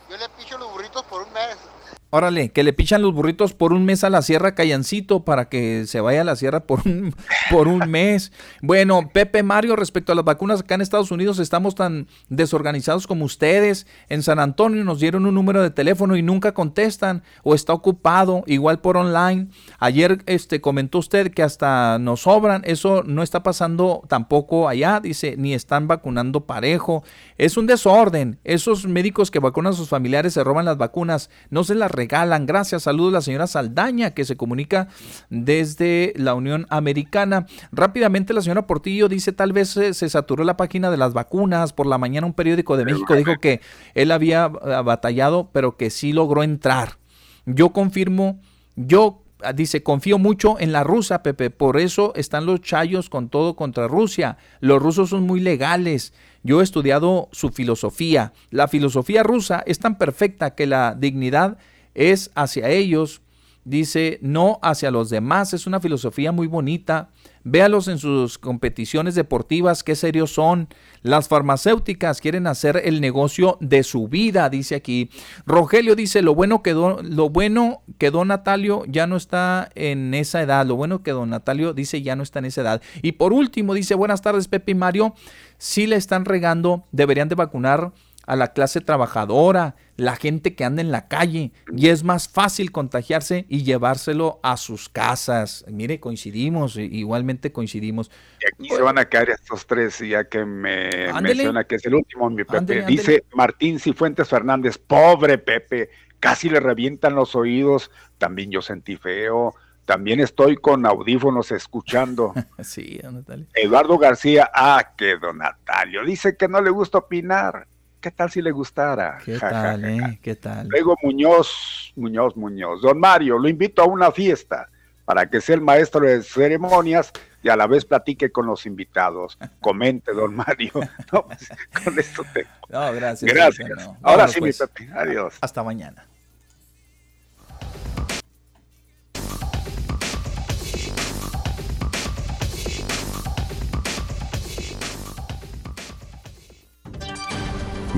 yo 0.09 0.17
le 0.17 0.29
picho 0.37 0.59
los 0.59 0.73
burritos 0.73 1.05
por 1.05 1.23
un 1.23 1.33
mes. 1.33 1.70
Órale, 2.13 2.51
que 2.51 2.65
le 2.65 2.73
pichan 2.73 3.03
los 3.03 3.15
burritos 3.15 3.55
por 3.55 3.73
un 3.73 3.85
mes 3.85 4.03
a 4.03 4.11
la 4.11 4.21
sierra 4.23 4.57
Callancito 4.57 5.25
para 5.25 5.49
que 5.49 5.87
se 5.87 6.01
vaya 6.01 6.23
a 6.23 6.25
la 6.25 6.35
sierra 6.35 6.59
por 6.59 6.81
un, 6.85 7.15
por 7.53 7.69
un 7.69 7.89
mes. 7.89 8.33
Bueno, 8.63 9.11
Pepe 9.13 9.45
Mario, 9.45 9.77
respecto 9.77 10.11
a 10.11 10.17
las 10.17 10.25
vacunas 10.25 10.61
acá 10.61 10.75
en 10.75 10.81
Estados 10.81 11.13
Unidos, 11.13 11.39
estamos 11.39 11.77
tan 11.77 12.09
desorganizados 12.29 13.07
como 13.07 13.25
ustedes. 13.25 13.87
En 14.09 14.25
San 14.25 14.41
Antonio 14.41 14.83
nos 14.83 14.99
dieron 14.99 15.25
un 15.25 15.37
número 15.37 15.63
de 15.63 15.71
teléfono 15.71 16.17
y 16.17 16.23
nunca 16.23 16.53
contestan 16.53 17.23
o 17.45 17.55
está 17.55 17.75
ocupado, 17.75 18.43
igual 18.49 18.81
por 18.81 18.97
online. 18.97 19.47
Ayer 19.79 20.25
este, 20.27 20.61
comentó 20.61 20.99
usted 20.99 21.31
que 21.31 21.45
hasta 21.45 22.01
nos 22.01 22.23
sobran. 22.23 22.63
Eso 22.65 23.05
no 23.05 23.23
está 23.23 23.45
pasando 23.45 24.03
tampoco 24.09 24.69
allá, 24.69 24.99
dice, 24.99 25.37
ni 25.39 25.55
están 25.55 25.87
vacunando 25.87 26.45
parejo. 26.45 27.05
Es 27.39 27.57
un 27.57 27.69
desorden. 27.69 28.41
Esos 28.43 28.89
médicos 28.89 29.31
que 29.31 29.39
vacunan 29.39 29.75
a 29.75 29.77
sus 29.77 29.89
familiares 29.89 30.35
se 30.35 30.43
roban 30.43 30.65
las 30.65 30.77
vacunas, 30.77 31.31
no 31.51 31.63
se 31.63 31.77
las 31.77 32.00
regalan. 32.01 32.47
Gracias, 32.47 32.85
saludos 32.85 33.13
la 33.13 33.21
señora 33.21 33.47
Saldaña 33.47 34.13
que 34.13 34.25
se 34.25 34.37
comunica 34.37 34.89
desde 35.29 36.15
la 36.17 36.33
Unión 36.35 36.67
Americana. 36.71 37.47
Rápidamente 37.73 38.33
la 38.33 38.41
señora 38.41 38.67
Portillo 38.67 39.07
dice 39.09 39.33
tal 39.33 39.53
vez 39.53 39.69
se, 39.69 39.93
se 39.93 40.09
saturó 40.09 40.45
la 40.45 40.57
página 40.57 40.91
de 40.91 40.97
las 40.97 41.13
vacunas. 41.13 41.75
Por 41.75 41.87
la 41.87 41.99
mañana 41.99 42.27
un 42.27 42.33
periódico 42.33 42.79
de 42.79 42.87
México 42.87 43.15
dijo 43.15 43.35
que 43.39 43.61
él 43.95 44.13
había 44.13 44.45
ah, 44.45 44.81
batallado, 44.81 45.51
pero 45.53 45.77
que 45.77 45.91
sí 45.91 46.15
logró 46.15 46.43
entrar. 46.43 46.97
Yo 47.45 47.71
confirmo, 47.71 48.41
yo 48.77 49.23
ah, 49.43 49.53
dice, 49.53 49.83
confío 49.83 50.19
mucho 50.19 50.59
en 50.59 50.73
la 50.73 50.83
rusa, 50.83 51.23
Pepe, 51.23 51.51
por 51.51 51.79
eso 51.79 52.15
están 52.17 52.47
los 52.47 52.63
chayos 52.63 53.11
con 53.11 53.29
todo 53.29 53.57
contra 53.57 53.89
Rusia. 53.89 54.39
Los 54.61 54.81
rusos 54.81 55.11
son 55.11 55.25
muy 55.25 55.41
legales. 55.41 56.15
Yo 56.43 56.61
he 56.61 56.65
estudiado 56.65 57.29
su 57.33 57.51
filosofía. 57.51 58.33
La 58.51 58.69
filosofía 58.69 59.23
rusa 59.23 59.63
es 59.67 59.79
tan 59.79 59.99
perfecta 59.99 60.55
que 60.55 60.67
la 60.67 60.95
dignidad 60.99 61.59
es 61.95 62.31
hacia 62.35 62.69
ellos, 62.69 63.23
dice, 63.65 64.19
no 64.23 64.59
hacia 64.63 64.91
los 64.91 65.11
demás. 65.11 65.55
Es 65.55 65.67
una 65.67 65.81
filosofía 65.81 66.33
muy 66.33 66.47
bonita. 66.47 67.11
Véalos 67.43 67.89
en 67.89 67.99
sus 67.99 68.37
competiciones 68.37 69.15
deportivas, 69.15 69.83
qué 69.83 69.97
serios 69.97 70.35
son. 70.35 70.69
Las 71.03 71.29
farmacéuticas 71.29 72.21
quieren 72.21 72.47
hacer 72.47 72.83
el 72.85 73.01
negocio 73.01 73.57
de 73.61 73.83
su 73.83 74.09
vida, 74.09 74.51
dice 74.51 74.75
aquí. 74.75 75.09
Rogelio 75.47 75.97
dice, 75.97 76.21
lo 76.21 76.35
bueno 76.35 76.63
que 76.63 76.75
don, 76.75 77.17
lo 77.17 77.31
bueno 77.31 77.83
Natalio 78.27 78.85
ya 78.87 79.07
no 79.07 79.17
está 79.17 79.71
en 79.75 80.13
esa 80.13 80.43
edad. 80.43 80.67
Lo 80.67 80.77
bueno 80.77 81.03
que 81.03 81.13
don 81.13 81.31
Natalio 81.31 81.73
dice 81.73 82.03
ya 82.03 82.15
no 82.15 82.23
está 82.23 82.41
en 82.41 82.45
esa 82.47 82.61
edad. 82.61 82.83
Y 83.01 83.13
por 83.13 83.33
último 83.33 83.73
dice, 83.73 83.95
buenas 83.95 84.21
tardes 84.21 84.47
Pepe 84.47 84.73
y 84.73 84.75
Mario. 84.75 85.15
Si 85.57 85.87
le 85.87 85.97
están 85.97 86.27
regando, 86.27 86.85
deberían 86.93 87.31
de 87.31 87.37
vacunar 87.37 87.93
a 88.27 88.37
la 88.37 88.53
clase 88.53 88.81
trabajadora, 88.81 89.77
la 90.01 90.17
gente 90.17 90.55
que 90.55 90.65
anda 90.65 90.81
en 90.81 90.91
la 90.91 91.09
calle, 91.09 91.53
y 91.77 91.89
es 91.89 92.05
más 92.05 92.29
fácil 92.29 92.73
contagiarse 92.73 93.45
y 93.49 93.65
llevárselo 93.65 94.41
a 94.43 94.57
sus 94.57 94.89
casas. 94.89 95.65
Mire, 95.69 96.01
coincidimos, 96.01 96.77
igualmente 96.77 97.53
coincidimos. 97.53 98.11
Y 98.41 98.47
aquí 98.47 98.75
se 98.75 98.83
van 98.83 98.99
a 98.99 99.05
caer 99.05 99.31
estos 99.31 99.67
tres, 99.67 99.99
ya 99.99 100.25
que 100.25 100.45
me 100.45 101.13
menciona 101.21 101.65
que 101.65 101.77
es 101.77 101.85
el 101.85 101.95
último, 101.95 102.31
mi 102.31 102.45
Pepe. 102.45 102.83
Dice 102.87 103.25
Martín 103.35 103.79
Cifuentes 103.79 104.29
Fernández, 104.29 104.79
pobre 104.79 105.37
Pepe, 105.37 105.91
casi 106.19 106.49
le 106.49 106.61
revientan 106.61 107.15
los 107.15 107.37
oídos, 107.37 107.91
también 108.17 108.51
yo 108.51 108.63
sentí 108.63 108.97
feo. 108.97 109.55
También 109.85 110.21
estoy 110.21 110.57
con 110.57 110.87
audífonos 110.87 111.51
escuchando. 111.51 112.33
sí, 112.63 113.01
don. 113.03 113.49
Eduardo 113.55 113.99
García, 113.99 114.49
ah, 114.55 114.93
que 114.97 115.17
don 115.17 115.39
Natalio, 115.39 116.05
dice 116.05 116.37
que 116.37 116.47
no 116.47 116.61
le 116.61 116.71
gusta 116.71 116.99
opinar. 116.99 117.67
¿Qué 118.01 118.11
tal 118.11 118.31
si 118.31 118.41
le 118.41 118.51
gustara? 118.51 119.19
¿Qué 119.23 119.39
tal, 119.39 119.85
eh? 119.85 120.19
¿Qué 120.23 120.35
tal? 120.35 120.67
Luego 120.69 120.97
Muñoz, 121.03 121.93
Muñoz, 121.97 122.35
Muñoz. 122.35 122.81
Don 122.81 122.99
Mario, 122.99 123.39
lo 123.39 123.49
invito 123.49 123.83
a 123.83 123.85
una 123.85 124.11
fiesta 124.11 124.71
para 125.05 125.29
que 125.29 125.41
sea 125.41 125.57
el 125.57 125.61
maestro 125.61 126.07
de 126.07 126.23
ceremonias 126.23 127.13
y 127.43 127.51
a 127.51 127.57
la 127.57 127.67
vez 127.67 127.85
platique 127.85 128.33
con 128.33 128.47
los 128.47 128.65
invitados. 128.65 129.39
Comente, 129.61 130.13
don 130.13 130.35
Mario. 130.35 130.73
No, 131.13 131.27
pues, 131.27 131.49
con 131.85 131.99
esto 131.99 132.25
te... 132.33 132.47
No, 132.69 132.93
gracias. 132.93 133.35
Gracias. 133.35 133.91
Ahora 134.03 134.29
sí, 134.29 134.37
mi 134.37 134.53
pues. 134.53 134.59
Pepe. 134.59 134.89
Adiós. 134.95 135.37
Hasta 135.41 135.63
mañana. 135.63 136.07